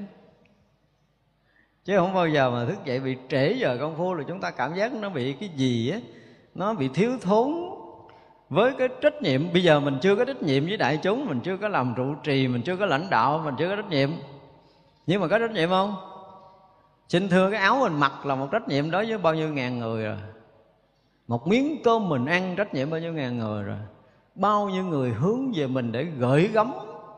Chứ 1.86 1.98
không 1.98 2.14
bao 2.14 2.28
giờ 2.28 2.52
mà 2.52 2.66
thức 2.66 2.86
dậy 2.86 3.00
bị 3.00 3.18
trễ 3.30 3.54
giờ 3.54 3.78
công 3.80 3.98
phu 3.98 4.14
là 4.14 4.24
chúng 4.28 4.42
ta 4.42 4.52
cảm 4.52 4.76
giác 4.76 4.94
nó 4.94 5.10
bị 5.10 5.34
cái 5.34 5.50
gì 5.50 5.90
á. 5.90 6.00
Nó 6.56 6.74
bị 6.74 6.90
thiếu 6.94 7.12
thốn 7.22 7.54
với 8.50 8.74
cái 8.78 8.88
trách 9.02 9.22
nhiệm, 9.22 9.54
bây 9.54 9.64
giờ 9.64 9.80
mình 9.80 9.98
chưa 10.02 10.16
có 10.16 10.26
trách 10.26 10.44
nhiệm 10.44 10.66
với 10.66 10.78
đại 10.78 10.98
chúng, 10.98 11.26
mình 11.26 11.40
chưa 11.44 11.58
có 11.58 11.68
làm 11.68 11.94
trụ 11.98 12.16
trì, 12.24 12.48
mình 12.48 12.62
chưa 12.62 12.76
có 12.76 12.86
lãnh 12.86 13.10
đạo, 13.10 13.42
mình 13.46 13.56
chưa 13.60 13.70
có 13.70 13.76
trách 13.76 13.90
nhiệm. 13.90 14.10
Nhưng 15.08 15.22
mà 15.22 15.28
có 15.28 15.40
trách 15.40 15.52
nhiệm 15.52 15.70
không? 15.70 15.96
Xin 17.10 17.30
thưa, 17.30 17.52
cái 17.52 17.60
áo 17.60 17.78
mình 17.82 18.00
mặc 18.00 18.26
là 18.26 18.36
một 18.36 18.48
trách 18.52 18.68
nhiệm 18.68 18.92
đối 18.92 19.06
với 19.06 19.18
bao 19.18 19.36
nhiêu 19.36 19.50
ngàn 19.50 19.80
người 19.80 20.04
rồi. 20.04 20.18
Một 21.28 21.48
miếng 21.48 21.84
cơm 21.84 22.10
mình 22.10 22.26
ăn 22.26 22.56
trách 22.56 22.74
nhiệm 22.74 22.90
bao 22.90 23.00
nhiêu 23.00 23.14
ngàn 23.14 23.38
người 23.38 23.64
rồi. 23.64 23.78
Bao 24.36 24.70
nhiêu 24.70 24.84
người 24.84 25.10
hướng 25.10 25.52
về 25.56 25.68
mình 25.68 25.92
để 25.92 26.04
gửi 26.04 26.48
gắm 26.48 26.72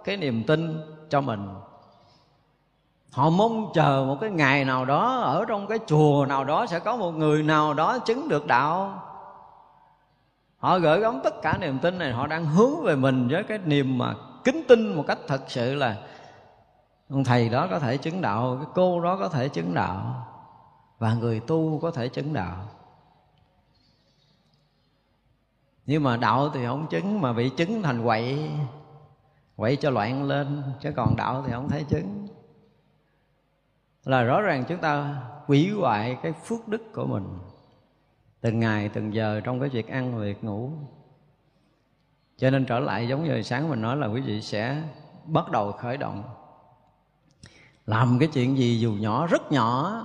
cái 0.03 0.17
niềm 0.17 0.43
tin 0.43 0.81
cho 1.09 1.21
mình. 1.21 1.47
Họ 3.11 3.29
mong 3.29 3.71
chờ 3.73 4.03
một 4.07 4.17
cái 4.21 4.29
ngày 4.29 4.65
nào 4.65 4.85
đó, 4.85 5.17
ở 5.17 5.45
trong 5.47 5.67
cái 5.67 5.79
chùa 5.87 6.25
nào 6.29 6.43
đó 6.43 6.65
sẽ 6.65 6.79
có 6.79 6.95
một 6.95 7.11
người 7.11 7.43
nào 7.43 7.73
đó 7.73 7.99
chứng 7.99 8.29
được 8.29 8.47
đạo 8.47 9.03
họ 10.61 10.79
gửi 10.79 10.99
gắm 10.99 11.19
tất 11.23 11.41
cả 11.41 11.57
niềm 11.57 11.79
tin 11.79 11.97
này, 11.97 12.13
họ 12.13 12.27
đang 12.27 12.45
hướng 12.45 12.83
về 12.83 12.95
mình 12.95 13.27
với 13.31 13.43
cái 13.43 13.57
niềm 13.57 13.97
mà 13.97 14.15
kính 14.43 14.63
tin 14.67 14.95
một 14.95 15.03
cách 15.07 15.17
thật 15.27 15.41
sự 15.47 15.75
là 15.75 15.97
ông 17.09 17.23
thầy 17.23 17.49
đó 17.49 17.67
có 17.67 17.79
thể 17.79 17.97
chứng 17.97 18.21
đạo, 18.21 18.57
cái 18.61 18.71
cô 18.75 19.01
đó 19.01 19.17
có 19.17 19.29
thể 19.29 19.49
chứng 19.49 19.73
đạo, 19.73 20.27
và 20.99 21.13
người 21.13 21.39
tu 21.39 21.79
có 21.79 21.91
thể 21.91 22.07
chứng 22.07 22.33
đạo. 22.33 22.67
Nhưng 25.85 26.03
mà 26.03 26.17
đạo 26.17 26.49
thì 26.53 26.65
không 26.65 26.87
chứng, 26.87 27.21
mà 27.21 27.33
bị 27.33 27.49
chứng 27.49 27.81
thành 27.81 28.03
quậy 28.03 28.51
quậy 29.55 29.75
cho 29.75 29.89
loạn 29.89 30.23
lên, 30.23 30.63
chứ 30.79 30.91
còn 30.95 31.15
đạo 31.15 31.43
thì 31.45 31.53
không 31.53 31.69
thấy 31.69 31.83
chứng. 31.83 32.27
Là 34.03 34.23
rõ 34.23 34.41
ràng 34.41 34.63
chúng 34.67 34.77
ta 34.77 35.21
hủy 35.45 35.69
hoại 35.69 36.17
cái 36.23 36.33
phước 36.33 36.67
đức 36.67 36.81
của 36.93 37.05
mình 37.05 37.25
từng 38.41 38.59
ngày, 38.59 38.89
từng 38.89 39.13
giờ 39.13 39.41
trong 39.43 39.59
cái 39.59 39.69
việc 39.69 39.87
ăn 39.87 40.15
và 40.15 40.23
việc 40.23 40.43
ngủ. 40.43 40.71
Cho 42.37 42.49
nên 42.49 42.65
trở 42.65 42.79
lại 42.79 43.07
giống 43.07 43.23
như 43.23 43.41
sáng 43.41 43.69
mình 43.69 43.81
nói 43.81 43.97
là 43.97 44.07
quý 44.07 44.21
vị 44.21 44.41
sẽ 44.41 44.81
bắt 45.25 45.51
đầu 45.51 45.71
khởi 45.71 45.97
động. 45.97 46.23
Làm 47.85 48.17
cái 48.19 48.29
chuyện 48.33 48.57
gì 48.57 48.79
dù 48.79 48.91
nhỏ, 48.91 49.27
rất 49.27 49.51
nhỏ. 49.51 50.03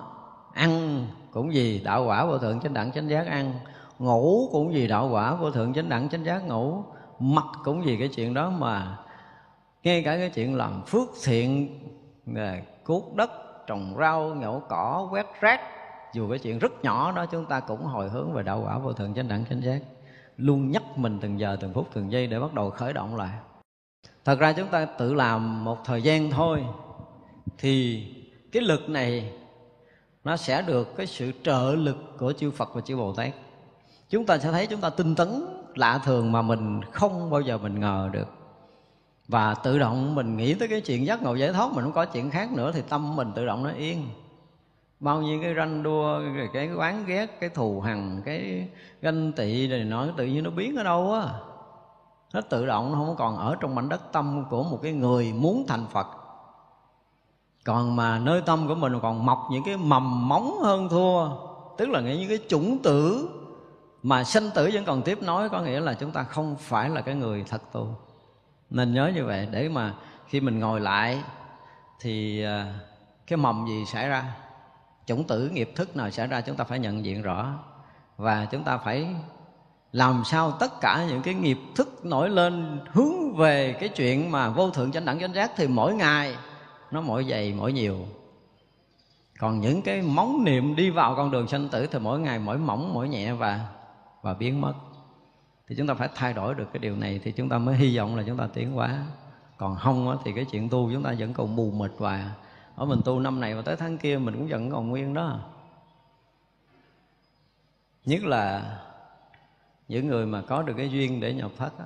Ăn 0.54 1.06
cũng 1.30 1.54
gì 1.54 1.80
đạo 1.84 2.04
quả 2.04 2.26
vô 2.26 2.38
thượng 2.38 2.60
chánh 2.60 2.74
đẳng 2.74 2.92
chánh 2.92 3.08
giác 3.08 3.26
ăn. 3.26 3.52
Ngủ 3.98 4.48
cũng 4.52 4.74
gì 4.74 4.88
đạo 4.88 5.08
quả 5.12 5.34
vô 5.34 5.50
thượng 5.50 5.74
chánh 5.74 5.88
đẳng 5.88 6.08
chánh 6.08 6.24
giác 6.24 6.46
ngủ. 6.46 6.82
Mặc 7.18 7.46
cũng 7.64 7.84
gì 7.84 7.96
cái 7.98 8.08
chuyện 8.08 8.34
đó 8.34 8.50
mà 8.50 8.98
ngay 9.82 10.02
cả 10.02 10.16
cái 10.16 10.30
chuyện 10.30 10.56
làm 10.56 10.82
phước 10.86 11.08
thiện 11.24 11.78
ờ, 12.36 12.52
cuốc 12.84 13.14
đất, 13.14 13.30
trồng 13.66 13.94
rau, 13.98 14.34
nhổ 14.34 14.60
cỏ, 14.68 15.08
quét 15.10 15.26
rác 15.40 15.60
dù 16.12 16.30
cái 16.30 16.38
chuyện 16.38 16.58
rất 16.58 16.84
nhỏ 16.84 17.12
đó, 17.12 17.26
chúng 17.26 17.44
ta 17.44 17.60
cũng 17.60 17.84
hồi 17.84 18.08
hướng 18.08 18.32
về 18.32 18.42
đạo 18.42 18.62
quả 18.64 18.78
vô 18.78 18.92
thượng 18.92 19.14
chánh 19.14 19.28
đẳng 19.28 19.44
chánh 19.50 19.62
giác. 19.62 19.80
Luôn 20.36 20.70
nhắc 20.70 20.82
mình 20.96 21.18
từng 21.20 21.40
giờ, 21.40 21.56
từng 21.60 21.72
phút, 21.72 21.88
từng 21.94 22.12
giây 22.12 22.26
để 22.26 22.40
bắt 22.40 22.54
đầu 22.54 22.70
khởi 22.70 22.92
động 22.92 23.16
lại. 23.16 23.38
Thật 24.24 24.38
ra 24.38 24.52
chúng 24.52 24.68
ta 24.68 24.84
tự 24.84 25.14
làm 25.14 25.64
một 25.64 25.84
thời 25.84 26.02
gian 26.02 26.30
thôi, 26.30 26.64
thì 27.58 28.04
cái 28.52 28.62
lực 28.62 28.88
này 28.88 29.32
nó 30.24 30.36
sẽ 30.36 30.62
được 30.62 30.96
cái 30.96 31.06
sự 31.06 31.32
trợ 31.42 31.74
lực 31.78 31.96
của 32.18 32.32
chư 32.32 32.50
Phật 32.50 32.74
và 32.74 32.80
chư 32.80 32.96
Bồ 32.96 33.12
Tát. 33.12 33.34
Chúng 34.10 34.26
ta 34.26 34.38
sẽ 34.38 34.52
thấy 34.52 34.66
chúng 34.66 34.80
ta 34.80 34.90
tinh 34.90 35.14
tấn 35.14 35.46
lạ 35.74 36.00
thường 36.04 36.32
mà 36.32 36.42
mình 36.42 36.80
không 36.92 37.30
bao 37.30 37.40
giờ 37.40 37.58
mình 37.58 37.80
ngờ 37.80 38.08
được. 38.12 38.28
Và 39.28 39.54
tự 39.54 39.78
động 39.78 40.14
mình 40.14 40.36
nghĩ 40.36 40.54
tới 40.54 40.68
cái 40.68 40.80
chuyện 40.80 41.06
giác 41.06 41.22
ngộ 41.22 41.34
giải 41.34 41.52
thoát 41.52 41.72
mình 41.72 41.84
không 41.84 41.92
có 41.92 42.04
chuyện 42.04 42.30
khác 42.30 42.52
nữa 42.52 42.72
thì 42.74 42.82
tâm 42.88 43.16
mình 43.16 43.32
tự 43.34 43.46
động 43.46 43.64
nó 43.64 43.70
yên 43.70 44.08
bao 45.01 45.23
nhiêu 45.23 45.39
cái 45.43 45.55
ranh 45.55 45.82
đua 45.82 46.20
cái, 46.36 46.48
cái 46.52 46.68
oán 46.68 47.05
ghét 47.06 47.40
cái 47.40 47.51
thù 47.51 47.81
hằn 47.81 48.23
cái 48.24 48.68
ganh 49.02 49.32
tị 49.32 49.68
này 49.68 49.85
nói 49.85 50.12
tự 50.16 50.27
nhiên 50.27 50.44
nó 50.44 50.51
biến 50.51 50.77
ở 50.77 50.85
đâu 50.85 51.12
á? 51.12 51.28
Nó 52.32 52.40
tự 52.40 52.66
động 52.66 52.93
nó 52.93 52.98
không 52.98 53.16
còn 53.16 53.36
ở 53.36 53.56
trong 53.60 53.74
mảnh 53.74 53.89
đất 53.89 54.12
tâm 54.12 54.44
của 54.51 54.62
một 54.62 54.78
cái 54.82 54.93
người 54.93 55.32
muốn 55.32 55.64
thành 55.68 55.86
phật. 55.93 56.06
Còn 57.64 57.97
mà 57.97 58.18
nơi 58.18 58.43
tâm 58.47 58.68
của 58.68 58.74
mình 58.74 59.01
còn 59.02 59.27
mọc 59.27 59.48
những 59.51 59.62
cái 59.66 59.77
mầm 59.77 60.28
móng 60.28 60.59
hơn 60.62 60.89
thua. 60.89 61.28
Tức 61.78 61.89
là 61.89 62.01
những 62.01 62.28
cái 62.28 62.39
chủng 62.48 62.78
tử 62.82 63.28
mà 64.02 64.24
sanh 64.24 64.51
tử 64.55 64.70
vẫn 64.73 64.85
còn 64.85 65.02
tiếp 65.02 65.18
nối 65.23 65.48
có 65.48 65.60
nghĩa 65.60 65.81
là 65.81 65.94
chúng 65.94 66.10
ta 66.10 66.23
không 66.23 66.56
phải 66.56 66.90
là 66.90 67.01
cái 67.01 67.14
người 67.14 67.44
thật 67.48 67.62
tu 67.73 67.94
nên 68.70 68.94
nhớ 68.94 69.12
như 69.14 69.24
vậy 69.24 69.48
để 69.51 69.68
mà 69.68 69.94
khi 70.27 70.40
mình 70.40 70.59
ngồi 70.59 70.81
lại 70.81 71.23
thì 72.01 72.43
à, 72.44 72.74
cái 73.27 73.36
mầm 73.36 73.66
gì 73.68 73.85
xảy 73.85 74.09
ra? 74.09 74.35
Chủng 75.06 75.24
tử 75.24 75.48
nghiệp 75.48 75.72
thức 75.74 75.96
nào 75.96 76.10
xảy 76.10 76.26
ra 76.26 76.40
chúng 76.40 76.56
ta 76.56 76.64
phải 76.64 76.78
nhận 76.78 77.04
diện 77.04 77.22
rõ. 77.22 77.58
Và 78.16 78.44
chúng 78.50 78.64
ta 78.64 78.78
phải 78.78 79.06
làm 79.92 80.22
sao 80.24 80.50
tất 80.50 80.80
cả 80.80 81.06
những 81.08 81.22
cái 81.22 81.34
nghiệp 81.34 81.58
thức 81.74 82.04
nổi 82.04 82.30
lên 82.30 82.80
hướng 82.92 83.36
về 83.36 83.72
cái 83.80 83.88
chuyện 83.88 84.30
mà 84.30 84.48
vô 84.48 84.70
thượng 84.70 84.92
chánh 84.92 85.04
đẳng 85.04 85.20
chánh 85.20 85.34
giác 85.34 85.52
thì 85.56 85.68
mỗi 85.68 85.94
ngày 85.94 86.36
nó 86.90 87.00
mỗi 87.00 87.26
dày, 87.30 87.52
mỗi 87.52 87.72
nhiều. 87.72 87.96
Còn 89.38 89.60
những 89.60 89.82
cái 89.82 90.02
móng 90.02 90.44
niệm 90.44 90.76
đi 90.76 90.90
vào 90.90 91.14
con 91.16 91.30
đường 91.30 91.48
sanh 91.48 91.68
tử 91.68 91.86
thì 91.86 91.98
mỗi 91.98 92.20
ngày 92.20 92.38
mỗi 92.38 92.58
mỏng, 92.58 92.94
mỗi 92.94 93.08
nhẹ 93.08 93.32
và 93.32 93.68
và 94.22 94.34
biến 94.34 94.60
mất. 94.60 94.74
Thì 95.68 95.74
chúng 95.78 95.86
ta 95.86 95.94
phải 95.94 96.08
thay 96.14 96.32
đổi 96.32 96.54
được 96.54 96.68
cái 96.72 96.78
điều 96.78 96.96
này 96.96 97.20
thì 97.24 97.32
chúng 97.32 97.48
ta 97.48 97.58
mới 97.58 97.76
hy 97.76 97.96
vọng 97.96 98.16
là 98.16 98.22
chúng 98.26 98.36
ta 98.36 98.48
tiến 98.54 98.72
hóa. 98.72 98.98
Còn 99.56 99.76
không 99.76 100.18
thì 100.24 100.32
cái 100.32 100.44
chuyện 100.44 100.68
tu 100.68 100.90
chúng 100.92 101.02
ta 101.02 101.14
vẫn 101.18 101.32
còn 101.32 101.56
mù 101.56 101.70
mịt 101.70 101.90
và 101.98 102.30
ở 102.76 102.84
mình 102.84 103.00
tu 103.04 103.20
năm 103.20 103.40
này 103.40 103.54
và 103.54 103.62
tới 103.62 103.76
tháng 103.76 103.98
kia 103.98 104.18
mình 104.18 104.34
cũng 104.34 104.48
vẫn 104.48 104.70
còn 104.70 104.88
nguyên 104.88 105.14
đó. 105.14 105.40
Nhất 108.04 108.24
là 108.24 108.78
những 109.88 110.08
người 110.08 110.26
mà 110.26 110.42
có 110.42 110.62
được 110.62 110.74
cái 110.76 110.90
duyên 110.90 111.20
để 111.20 111.34
nhập 111.34 111.50
thất 111.56 111.78
đó. 111.78 111.84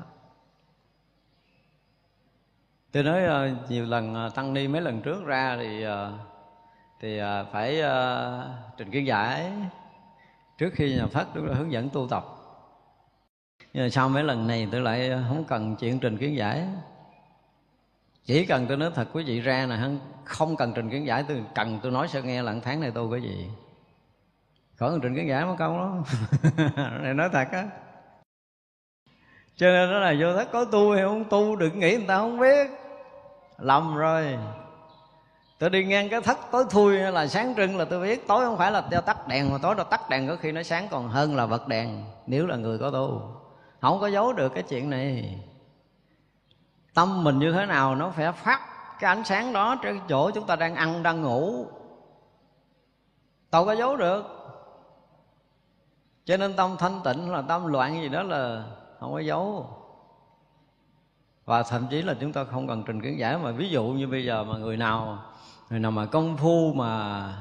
tôi 2.93 3.03
nói 3.03 3.25
ờ, 3.25 3.51
nhiều 3.69 3.85
lần 3.85 4.15
ờ, 4.15 4.29
tăng 4.29 4.55
ni 4.55 4.69
mấy 4.69 4.81
lần 4.81 5.03
trước 5.03 5.25
ra 5.25 5.57
thì 5.57 5.83
ờ, 5.83 6.19
thì 7.01 7.21
phải 7.53 7.83
trình 8.77 8.91
kiến 8.91 9.07
giải 9.07 9.53
trước 10.59 10.71
khi 10.75 10.97
nhập 10.97 11.11
thất 11.13 11.29
tôi 11.35 11.47
là 11.47 11.55
hướng 11.55 11.73
dẫn 11.73 11.91
tu 11.91 12.09
tập. 12.09 12.25
Nhưng 13.73 13.85
mà 13.85 13.91
sau 13.91 14.09
mấy 14.09 14.25
lần 14.25 14.47
này 14.47 14.69
tôi 14.73 14.81
lại 14.81 15.11
không 15.29 15.45
cần 15.45 15.77
chuyện 15.77 15.99
trình 16.01 16.19
kiến 16.19 16.37
giải 16.37 16.67
chỉ 18.25 18.47
cần 18.47 18.67
tôi 18.67 18.77
nói 18.77 18.91
thật 18.95 19.09
quý 19.13 19.25
vị 19.25 19.41
ra 19.41 19.67
là 19.67 19.91
không 20.25 20.57
cần 20.57 20.73
trình 20.77 20.91
kiến 20.91 21.07
giải 21.07 21.25
tôi 21.29 21.45
cần 21.55 21.79
tôi 21.83 21.93
nói 21.93 22.09
sẽ 22.09 22.23
nghe 22.23 22.43
là 22.43 22.55
tháng 22.63 22.81
này 22.81 22.91
tôi 22.95 23.09
cái 23.13 23.23
gì 23.23 23.51
khỏi 24.81 24.91
cần 24.91 25.01
trình 25.01 25.17
kiến 25.17 25.29
giải 25.29 25.45
mất 25.45 25.55
câu 25.59 25.73
đó 25.77 25.97
này, 27.03 27.15
nói 27.15 27.29
thật 27.33 27.49
á. 27.53 27.69
Cho 29.57 29.67
nên 29.67 29.91
đó 29.91 29.99
là 29.99 30.15
vô 30.21 30.37
thất 30.37 30.49
có 30.53 30.65
tu 30.65 30.93
hay 30.93 31.03
không 31.03 31.25
tu, 31.25 31.57
đừng 31.57 31.79
nghĩ 31.79 31.97
người 31.97 32.07
ta 32.07 32.17
không 32.19 32.41
biết. 32.41 32.71
Lầm 33.59 33.97
rồi. 33.97 34.39
Tôi 35.59 35.71
đi 35.71 35.85
ngang 35.85 36.09
cái 36.09 36.21
thất 36.21 36.39
tối 36.53 36.65
thui 36.71 37.01
hay 37.01 37.13
là 37.13 37.27
sáng 37.27 37.55
trưng 37.57 37.77
là 37.77 37.85
tôi 37.85 38.03
biết. 38.03 38.27
Tối 38.29 38.45
không 38.45 38.59
phải 38.59 38.73
là 38.73 38.89
cho 38.91 39.01
tắt 39.01 39.29
đèn, 39.29 39.53
mà 39.53 39.59
tối 39.63 39.75
là 39.77 39.85
tắt 39.85 40.11
đèn 40.11 40.29
có 40.29 40.37
khi 40.37 40.53
nó 40.53 40.63
sáng 40.63 40.89
còn 40.91 41.09
hơn 41.09 41.37
là 41.37 41.47
bật 41.47 41.69
đèn, 41.69 42.05
nếu 42.27 42.47
là 42.47 42.57
người 42.57 42.79
có 42.79 42.91
tu. 42.91 43.23
Không 43.81 44.01
có 44.01 44.07
giấu 44.07 44.33
được 44.33 44.55
cái 44.55 44.63
chuyện 44.63 44.91
này 44.91 45.39
tâm 46.95 47.25
mình 47.25 47.39
như 47.39 47.53
thế 47.53 47.67
nào 47.67 47.95
nó 47.95 48.11
phải 48.11 48.33
phát 48.33 48.61
cái 49.01 49.09
ánh 49.09 49.25
sáng 49.25 49.53
đó 49.53 49.77
trên 49.83 50.01
chỗ 50.09 50.31
chúng 50.31 50.47
ta 50.47 50.57
đang 50.57 50.75
ăn 50.75 51.03
đang 51.03 51.23
ngủ. 51.23 51.67
Đâu 53.53 53.65
có 53.65 53.73
giấu 53.73 53.97
được. 53.97 54.25
Cho 56.25 56.37
nên 56.37 56.57
tâm 56.57 56.77
thanh 56.79 57.01
tịnh 57.05 57.33
là 57.33 57.43
tâm 57.43 57.67
loạn 57.67 58.03
gì 58.03 58.09
đó 58.09 58.23
là 58.23 58.65
không 59.01 59.13
có 59.13 59.19
giấu. 59.19 59.67
Và 61.45 61.63
thậm 61.63 61.87
chí 61.91 62.03
là 62.03 62.15
chúng 62.21 62.33
ta 62.33 62.45
không 62.45 62.69
cần 62.69 62.83
trình 62.87 63.03
kiến 63.03 63.19
giải. 63.19 63.39
Mà 63.39 63.51
ví 63.51 63.69
dụ 63.69 63.85
như 63.85 64.07
bây 64.07 64.25
giờ 64.25 64.45
mà 64.45 64.59
người 64.59 64.77
nào 64.77 65.19
người 65.71 65.81
nào 65.81 65.91
mà 65.91 66.07
công 66.07 66.37
phu 66.37 66.73
mà 66.73 67.33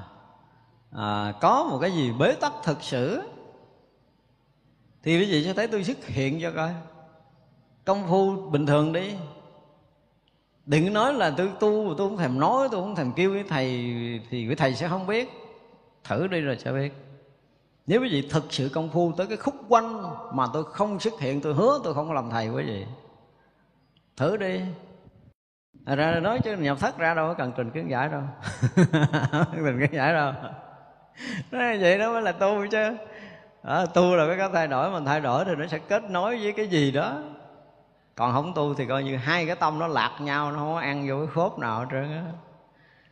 à, 0.91 1.33
có 1.41 1.67
một 1.69 1.77
cái 1.81 1.91
gì 1.91 2.11
bế 2.19 2.35
tắc 2.41 2.53
thực 2.63 2.77
sự 2.81 3.21
thì 5.03 5.19
quý 5.19 5.31
vị 5.31 5.43
sẽ 5.45 5.53
thấy 5.53 5.67
tôi 5.67 5.83
xuất 5.83 6.05
hiện 6.05 6.39
cho 6.41 6.51
coi. 6.55 6.73
Công 7.85 8.07
phu 8.09 8.35
bình 8.35 8.65
thường 8.65 8.93
đi 8.93 9.15
đừng 10.69 10.93
nói 10.93 11.13
là 11.13 11.33
tôi 11.37 11.51
tu 11.59 11.93
tôi 11.97 12.09
không 12.09 12.17
thèm 12.17 12.39
nói 12.39 12.67
tôi 12.71 12.81
không 12.81 12.95
thèm 12.95 13.11
kêu 13.13 13.31
với 13.31 13.43
thầy 13.43 13.67
thì 14.29 14.47
quý 14.49 14.55
thầy 14.55 14.75
sẽ 14.75 14.87
không 14.87 15.07
biết. 15.07 15.29
Thử 16.03 16.27
đi 16.27 16.41
rồi 16.41 16.57
sẽ 16.57 16.71
biết. 16.71 16.93
Nếu 17.87 18.01
quý 18.01 18.09
vị 18.11 18.27
thực 18.31 18.45
sự 18.49 18.69
công 18.73 18.89
phu 18.89 19.11
tới 19.17 19.27
cái 19.27 19.37
khúc 19.37 19.55
quanh 19.69 20.03
mà 20.33 20.45
tôi 20.53 20.63
không 20.63 20.99
xuất 20.99 21.19
hiện 21.19 21.41
tôi 21.41 21.53
hứa 21.53 21.79
tôi 21.83 21.93
không 21.93 22.07
có 22.07 22.13
làm 22.13 22.29
thầy 22.29 22.49
quý 22.49 22.63
vị. 22.63 22.85
Thử 24.17 24.37
đi. 24.37 24.61
À, 25.85 25.95
ra 25.95 26.19
nói 26.19 26.39
chứ 26.43 26.57
nhập 26.57 26.79
thất 26.79 26.97
ra 26.97 27.13
đâu 27.13 27.27
có 27.27 27.33
cần 27.33 27.51
trình 27.57 27.71
kiến 27.71 27.89
giải 27.89 28.09
đâu. 28.09 28.21
Trình 29.55 29.79
kiến 29.79 29.93
giải 29.93 30.13
đâu. 30.13 30.33
Nói 31.51 31.77
vậy 31.77 31.97
đó 31.97 32.11
mới 32.11 32.21
là 32.21 32.31
tu 32.31 32.67
chứ. 32.71 32.95
À, 33.63 33.85
tu 33.93 34.15
là 34.15 34.27
phải 34.27 34.37
có 34.37 34.49
thay 34.53 34.67
đổi 34.67 34.91
mình 34.91 35.05
thay 35.05 35.21
đổi 35.21 35.45
thì 35.45 35.51
nó 35.57 35.67
sẽ 35.67 35.79
kết 35.79 36.03
nối 36.09 36.39
với 36.43 36.51
cái 36.51 36.67
gì 36.67 36.91
đó 36.91 37.21
còn 38.19 38.33
không 38.33 38.53
tu 38.53 38.73
thì 38.73 38.85
coi 38.85 39.03
như 39.03 39.17
hai 39.17 39.45
cái 39.45 39.55
tâm 39.55 39.79
nó 39.79 39.87
lạc 39.87 40.17
nhau, 40.21 40.51
nó 40.51 40.57
không 40.57 40.73
có 40.73 40.79
ăn 40.79 41.07
vô 41.09 41.17
cái 41.17 41.27
khốp 41.27 41.59
nào 41.59 41.79
hết 41.79 41.85
trơn 41.91 42.11
á. 42.11 42.23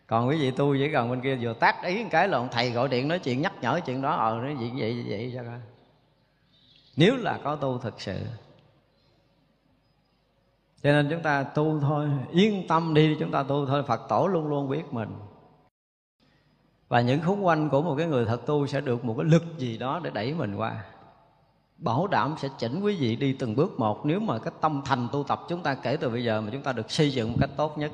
Còn 0.07 0.27
quý 0.27 0.37
vị 0.39 0.51
tu 0.51 0.75
chỉ 0.75 0.91
cần 0.91 1.09
bên 1.09 1.21
kia 1.21 1.37
vừa 1.41 1.53
tác 1.53 1.83
ý 1.83 2.03
một 2.03 2.09
cái 2.11 2.27
là 2.27 2.37
ông 2.37 2.47
thầy 2.51 2.71
gọi 2.71 2.87
điện 2.87 3.07
nói 3.07 3.19
chuyện, 3.19 3.41
nhắc 3.41 3.53
nhở 3.61 3.79
chuyện 3.85 4.01
đó 4.01 4.11
ờ 4.11 4.33
nó 4.35 4.59
vậy 4.59 4.71
vậy 4.77 5.05
vậy 5.09 5.31
cho 5.35 5.43
coi. 5.43 5.59
Nếu 6.95 7.15
là 7.15 7.39
có 7.43 7.55
tu 7.55 7.77
thực 7.77 8.01
sự, 8.01 8.19
cho 10.83 10.91
nên 10.91 11.07
chúng 11.09 11.21
ta 11.21 11.43
tu 11.43 11.79
thôi, 11.79 12.09
yên 12.31 12.67
tâm 12.67 12.93
đi, 12.93 13.15
chúng 13.19 13.31
ta 13.31 13.43
tu 13.43 13.65
thôi, 13.65 13.83
phật 13.83 14.01
tổ 14.09 14.27
luôn 14.27 14.47
luôn 14.47 14.69
biết 14.69 14.83
mình. 14.91 15.09
Và 16.87 17.01
những 17.01 17.21
khúc 17.25 17.37
quanh 17.41 17.69
của 17.69 17.81
một 17.81 17.95
cái 17.97 18.07
người 18.07 18.25
thật 18.25 18.45
tu 18.45 18.67
sẽ 18.67 18.81
được 18.81 19.05
một 19.05 19.15
cái 19.17 19.25
lực 19.25 19.43
gì 19.57 19.77
đó 19.77 19.99
để 20.03 20.09
đẩy 20.09 20.33
mình 20.33 20.55
qua 20.55 20.83
bảo 21.77 22.07
đảm 22.07 22.35
sẽ 22.37 22.49
chỉnh 22.57 22.81
quý 22.81 22.95
vị 22.95 23.15
đi 23.15 23.33
từng 23.33 23.55
bước 23.55 23.79
một 23.79 24.05
nếu 24.05 24.19
mà 24.19 24.39
cái 24.39 24.53
tâm 24.61 24.81
thành 24.85 25.07
tu 25.11 25.23
tập 25.23 25.41
chúng 25.49 25.63
ta 25.63 25.75
kể 25.75 25.97
từ 25.97 26.09
bây 26.09 26.23
giờ 26.23 26.41
mà 26.41 26.49
chúng 26.51 26.61
ta 26.61 26.73
được 26.73 26.91
xây 26.91 27.11
dựng 27.11 27.31
một 27.31 27.37
cách 27.39 27.49
tốt 27.57 27.77
nhất. 27.77 27.91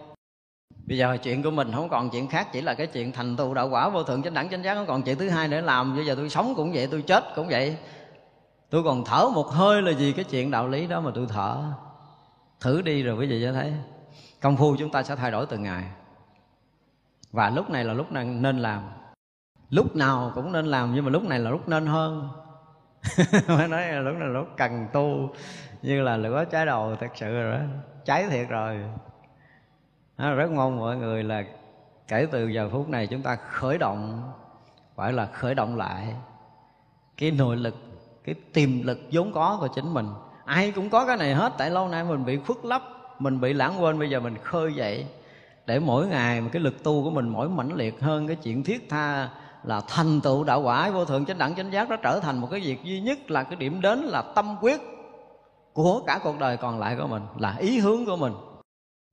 Bây 0.88 0.98
giờ 0.98 1.18
chuyện 1.24 1.44
của 1.44 1.52
mình 1.52 1.72
không 1.72 1.90
còn 1.90 2.10
chuyện 2.10 2.28
khác, 2.28 2.48
chỉ 2.54 2.62
là 2.62 2.74
cái 2.74 2.88
chuyện 2.88 3.12
thành 3.12 3.36
tựu 3.36 3.54
đạo 3.54 3.70
quả 3.70 3.90
vô 3.90 4.04
thượng 4.04 4.24
chánh 4.24 4.34
đẳng 4.34 4.50
chánh 4.50 4.64
giác 4.64 4.76
không 4.76 4.88
còn 4.88 5.04
chuyện 5.04 5.18
thứ 5.18 5.30
hai 5.30 5.48
để 5.48 5.62
làm. 5.62 5.96
Bây 5.96 6.06
giờ 6.06 6.16
tôi 6.16 6.30
sống 6.30 6.54
cũng 6.56 6.72
vậy, 6.74 6.88
tôi 6.92 7.02
chết 7.02 7.24
cũng 7.36 7.48
vậy. 7.48 7.78
Tôi 8.70 8.84
còn 8.84 9.06
thở 9.06 9.30
một 9.34 9.48
hơi 9.48 9.82
là 9.82 9.92
gì 9.92 10.14
cái 10.14 10.26
chuyện 10.26 10.52
đạo 10.52 10.68
lý 10.68 10.88
đó 10.88 11.02
mà 11.02 11.12
tôi 11.16 11.26
thở. 11.30 11.64
Thử 12.60 12.82
đi 12.82 13.04
rồi 13.04 13.18
quý 13.18 13.28
vị 13.28 13.42
sẽ 13.44 13.54
thấy. 13.54 13.74
Công 14.42 14.58
phu 14.58 14.76
chúng 14.80 14.92
ta 14.92 15.04
sẽ 15.04 15.16
thay 15.16 15.32
đổi 15.32 15.46
từng 15.46 15.64
ngày. 15.64 15.84
Và 17.32 17.50
lúc 17.50 17.70
này 17.70 17.86
là 17.86 17.94
lúc 17.94 18.12
nên 18.12 18.60
làm. 18.60 18.82
Lúc 19.70 19.96
nào 19.96 20.32
cũng 20.36 20.52
nên 20.52 20.66
làm, 20.66 20.96
nhưng 20.96 21.06
mà 21.06 21.12
lúc 21.12 21.24
này 21.24 21.40
là 21.40 21.50
lúc 21.50 21.68
nên 21.68 21.86
hơn. 21.86 22.30
phải 23.48 23.68
nói 23.68 23.88
là 23.88 24.00
lúc 24.00 24.16
là 24.20 24.26
lúc 24.26 24.48
cần 24.58 24.88
tu. 24.94 25.30
Như 25.82 26.02
là 26.02 26.18
lửa 26.18 26.44
cháy 26.52 26.66
đầu 26.66 26.96
thật 26.96 27.12
sự 27.16 27.34
rồi 27.34 27.54
đó. 27.54 27.66
Cháy 28.06 28.26
thiệt 28.30 28.50
rồi. 28.50 28.80
Đó, 30.18 30.34
rất 30.34 30.52
mong 30.52 30.80
mọi 30.80 30.98
người 30.98 31.24
là 31.24 31.44
kể 32.08 32.28
từ 32.32 32.48
giờ 32.48 32.70
phút 32.72 32.90
này 32.90 33.08
chúng 33.08 33.22
ta 33.22 33.36
khởi 33.36 33.78
động 33.78 34.32
phải 34.96 35.14
là 35.14 35.26
khởi 35.26 35.56
động 35.56 35.76
lại. 35.76 36.16
Cái 37.18 37.32
nội 37.32 37.58
lực 37.58 37.76
cái 38.24 38.36
tiềm 38.54 38.84
lực 38.84 39.00
vốn 39.12 39.34
có 39.34 39.58
của 39.60 39.68
chính 39.68 39.94
mình. 39.94 40.08
Ai 40.46 40.72
cũng 40.72 40.90
có 40.90 41.06
cái 41.06 41.18
này 41.18 41.34
hết 41.34 41.54
tại 41.58 41.70
lâu 41.70 41.88
nay 41.88 42.04
mình 42.04 42.26
bị 42.26 42.38
khuất 42.38 42.58
lấp 42.64 42.82
mình 43.20 43.42
bị 43.42 43.54
lãng 43.54 43.84
quên. 43.84 44.00
Bây 44.00 44.10
giờ 44.10 44.20
mình 44.20 44.36
khơi 44.44 44.74
dậy 44.74 45.08
để 45.66 45.80
mỗi 45.80 46.08
ngày 46.08 46.42
mà 46.42 46.50
cái 46.52 46.62
lực 46.62 46.84
tu 46.84 47.04
của 47.04 47.10
mình 47.12 47.30
mỗi 47.30 47.50
mãnh 47.50 47.74
liệt 47.76 48.02
hơn 48.02 48.28
cái 48.28 48.36
chuyện 48.36 48.64
thiết 48.64 48.90
tha 48.90 49.30
là 49.64 49.82
thành 49.88 50.22
tựu 50.22 50.44
đạo 50.44 50.62
quả 50.62 50.92
vô 50.92 51.06
thượng 51.06 51.26
chánh 51.26 51.38
đẳng 51.38 51.56
chánh 51.56 51.74
giác 51.74 51.90
nó 51.90 51.96
trở 51.96 52.20
thành 52.20 52.38
một 52.38 52.48
cái 52.52 52.60
việc 52.60 52.84
duy 52.84 53.02
nhất, 53.02 53.32
là 53.32 53.44
cái 53.44 53.56
điểm 53.56 53.82
đến 53.82 54.00
là 54.00 54.22
tâm 54.22 54.56
quyết 54.62 54.82
của 55.74 56.02
cả 56.08 56.20
cuộc 56.24 56.40
đời 56.40 56.58
còn 56.58 56.80
lại 56.80 56.96
của 57.00 57.08
mình, 57.08 57.24
là 57.38 57.56
ý 57.60 57.80
hướng 57.80 58.06
của 58.06 58.16
mình, 58.16 58.34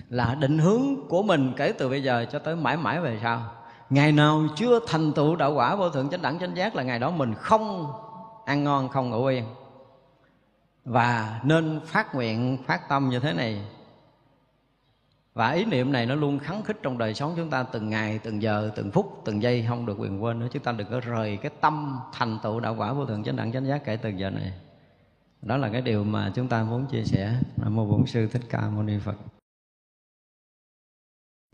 là 0.08 0.34
định 0.34 0.58
hướng 0.58 1.08
của 1.08 1.22
mình 1.22 1.52
kể 1.56 1.72
từ 1.72 1.88
bây 1.88 2.02
giờ 2.02 2.26
cho 2.32 2.38
tới 2.38 2.56
mãi 2.56 2.76
mãi 2.76 3.00
về 3.00 3.18
sau. 3.22 3.42
Ngày 3.90 4.12
nào 4.12 4.42
chưa 4.56 4.80
thành 4.86 5.12
tựu 5.12 5.36
đạo 5.36 5.54
quả 5.54 5.76
vô 5.76 5.90
thượng 5.90 6.08
chánh 6.08 6.22
đẳng 6.22 6.38
chánh 6.38 6.56
giác 6.56 6.76
là 6.76 6.82
ngày 6.82 6.98
đó 6.98 7.10
mình 7.10 7.34
không 7.34 7.92
ăn 8.44 8.64
ngon, 8.64 8.88
không 8.88 9.10
ngủ 9.10 9.26
yên. 9.26 9.44
Và 10.84 11.40
nên 11.42 11.80
phát 11.86 12.14
nguyện, 12.14 12.58
phát 12.66 12.88
tâm 12.88 13.08
như 13.08 13.18
thế 13.18 13.32
này 13.32 13.62
và 15.40 15.50
ý 15.50 15.64
niệm 15.64 15.92
này 15.92 16.06
nó 16.06 16.14
luôn 16.14 16.38
khắng 16.38 16.62
khích 16.62 16.76
trong 16.82 16.98
đời 16.98 17.14
sống 17.14 17.34
chúng 17.36 17.50
ta 17.50 17.62
từng 17.62 17.90
ngày, 17.90 18.18
từng 18.18 18.42
giờ, 18.42 18.70
từng 18.76 18.90
phút, 18.90 19.22
từng 19.24 19.42
giây, 19.42 19.64
không 19.68 19.86
được 19.86 19.98
quyền 19.98 20.22
quên 20.22 20.38
nữa. 20.38 20.46
Chúng 20.52 20.62
ta 20.62 20.72
đừng 20.72 20.86
có 20.90 21.00
rời 21.00 21.36
cái 21.36 21.50
tâm 21.60 21.98
thành 22.12 22.38
tựu 22.42 22.60
đạo 22.60 22.74
quả 22.78 22.92
vô 22.92 23.06
thượng 23.06 23.24
chánh 23.24 23.36
đẳng 23.36 23.52
chánh 23.52 23.66
giác 23.66 23.84
kể 23.84 23.96
từ 23.96 24.08
giờ 24.08 24.30
này. 24.30 24.52
Đó 25.42 25.56
là 25.56 25.68
cái 25.68 25.80
điều 25.80 26.04
mà 26.04 26.32
chúng 26.34 26.48
ta 26.48 26.62
muốn 26.62 26.86
chia 26.86 27.04
sẻ. 27.04 27.40
Nam 27.56 27.76
mô 27.76 27.86
bổn 27.86 28.06
sư 28.06 28.28
thích 28.32 28.42
ca 28.50 28.60
mâu 28.60 28.82
ni 28.82 28.98
phật. 29.04 29.16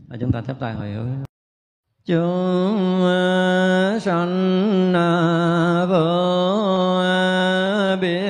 Và 0.07 0.17
chúng 0.19 0.31
ta 0.31 0.41
thắp 0.41 0.55
tay 0.59 0.73
hồi 0.73 0.89
hướng. 0.91 1.09
Chúng 2.05 3.01
sanh 4.01 4.93
vô 5.89 6.05
biên 8.01 8.26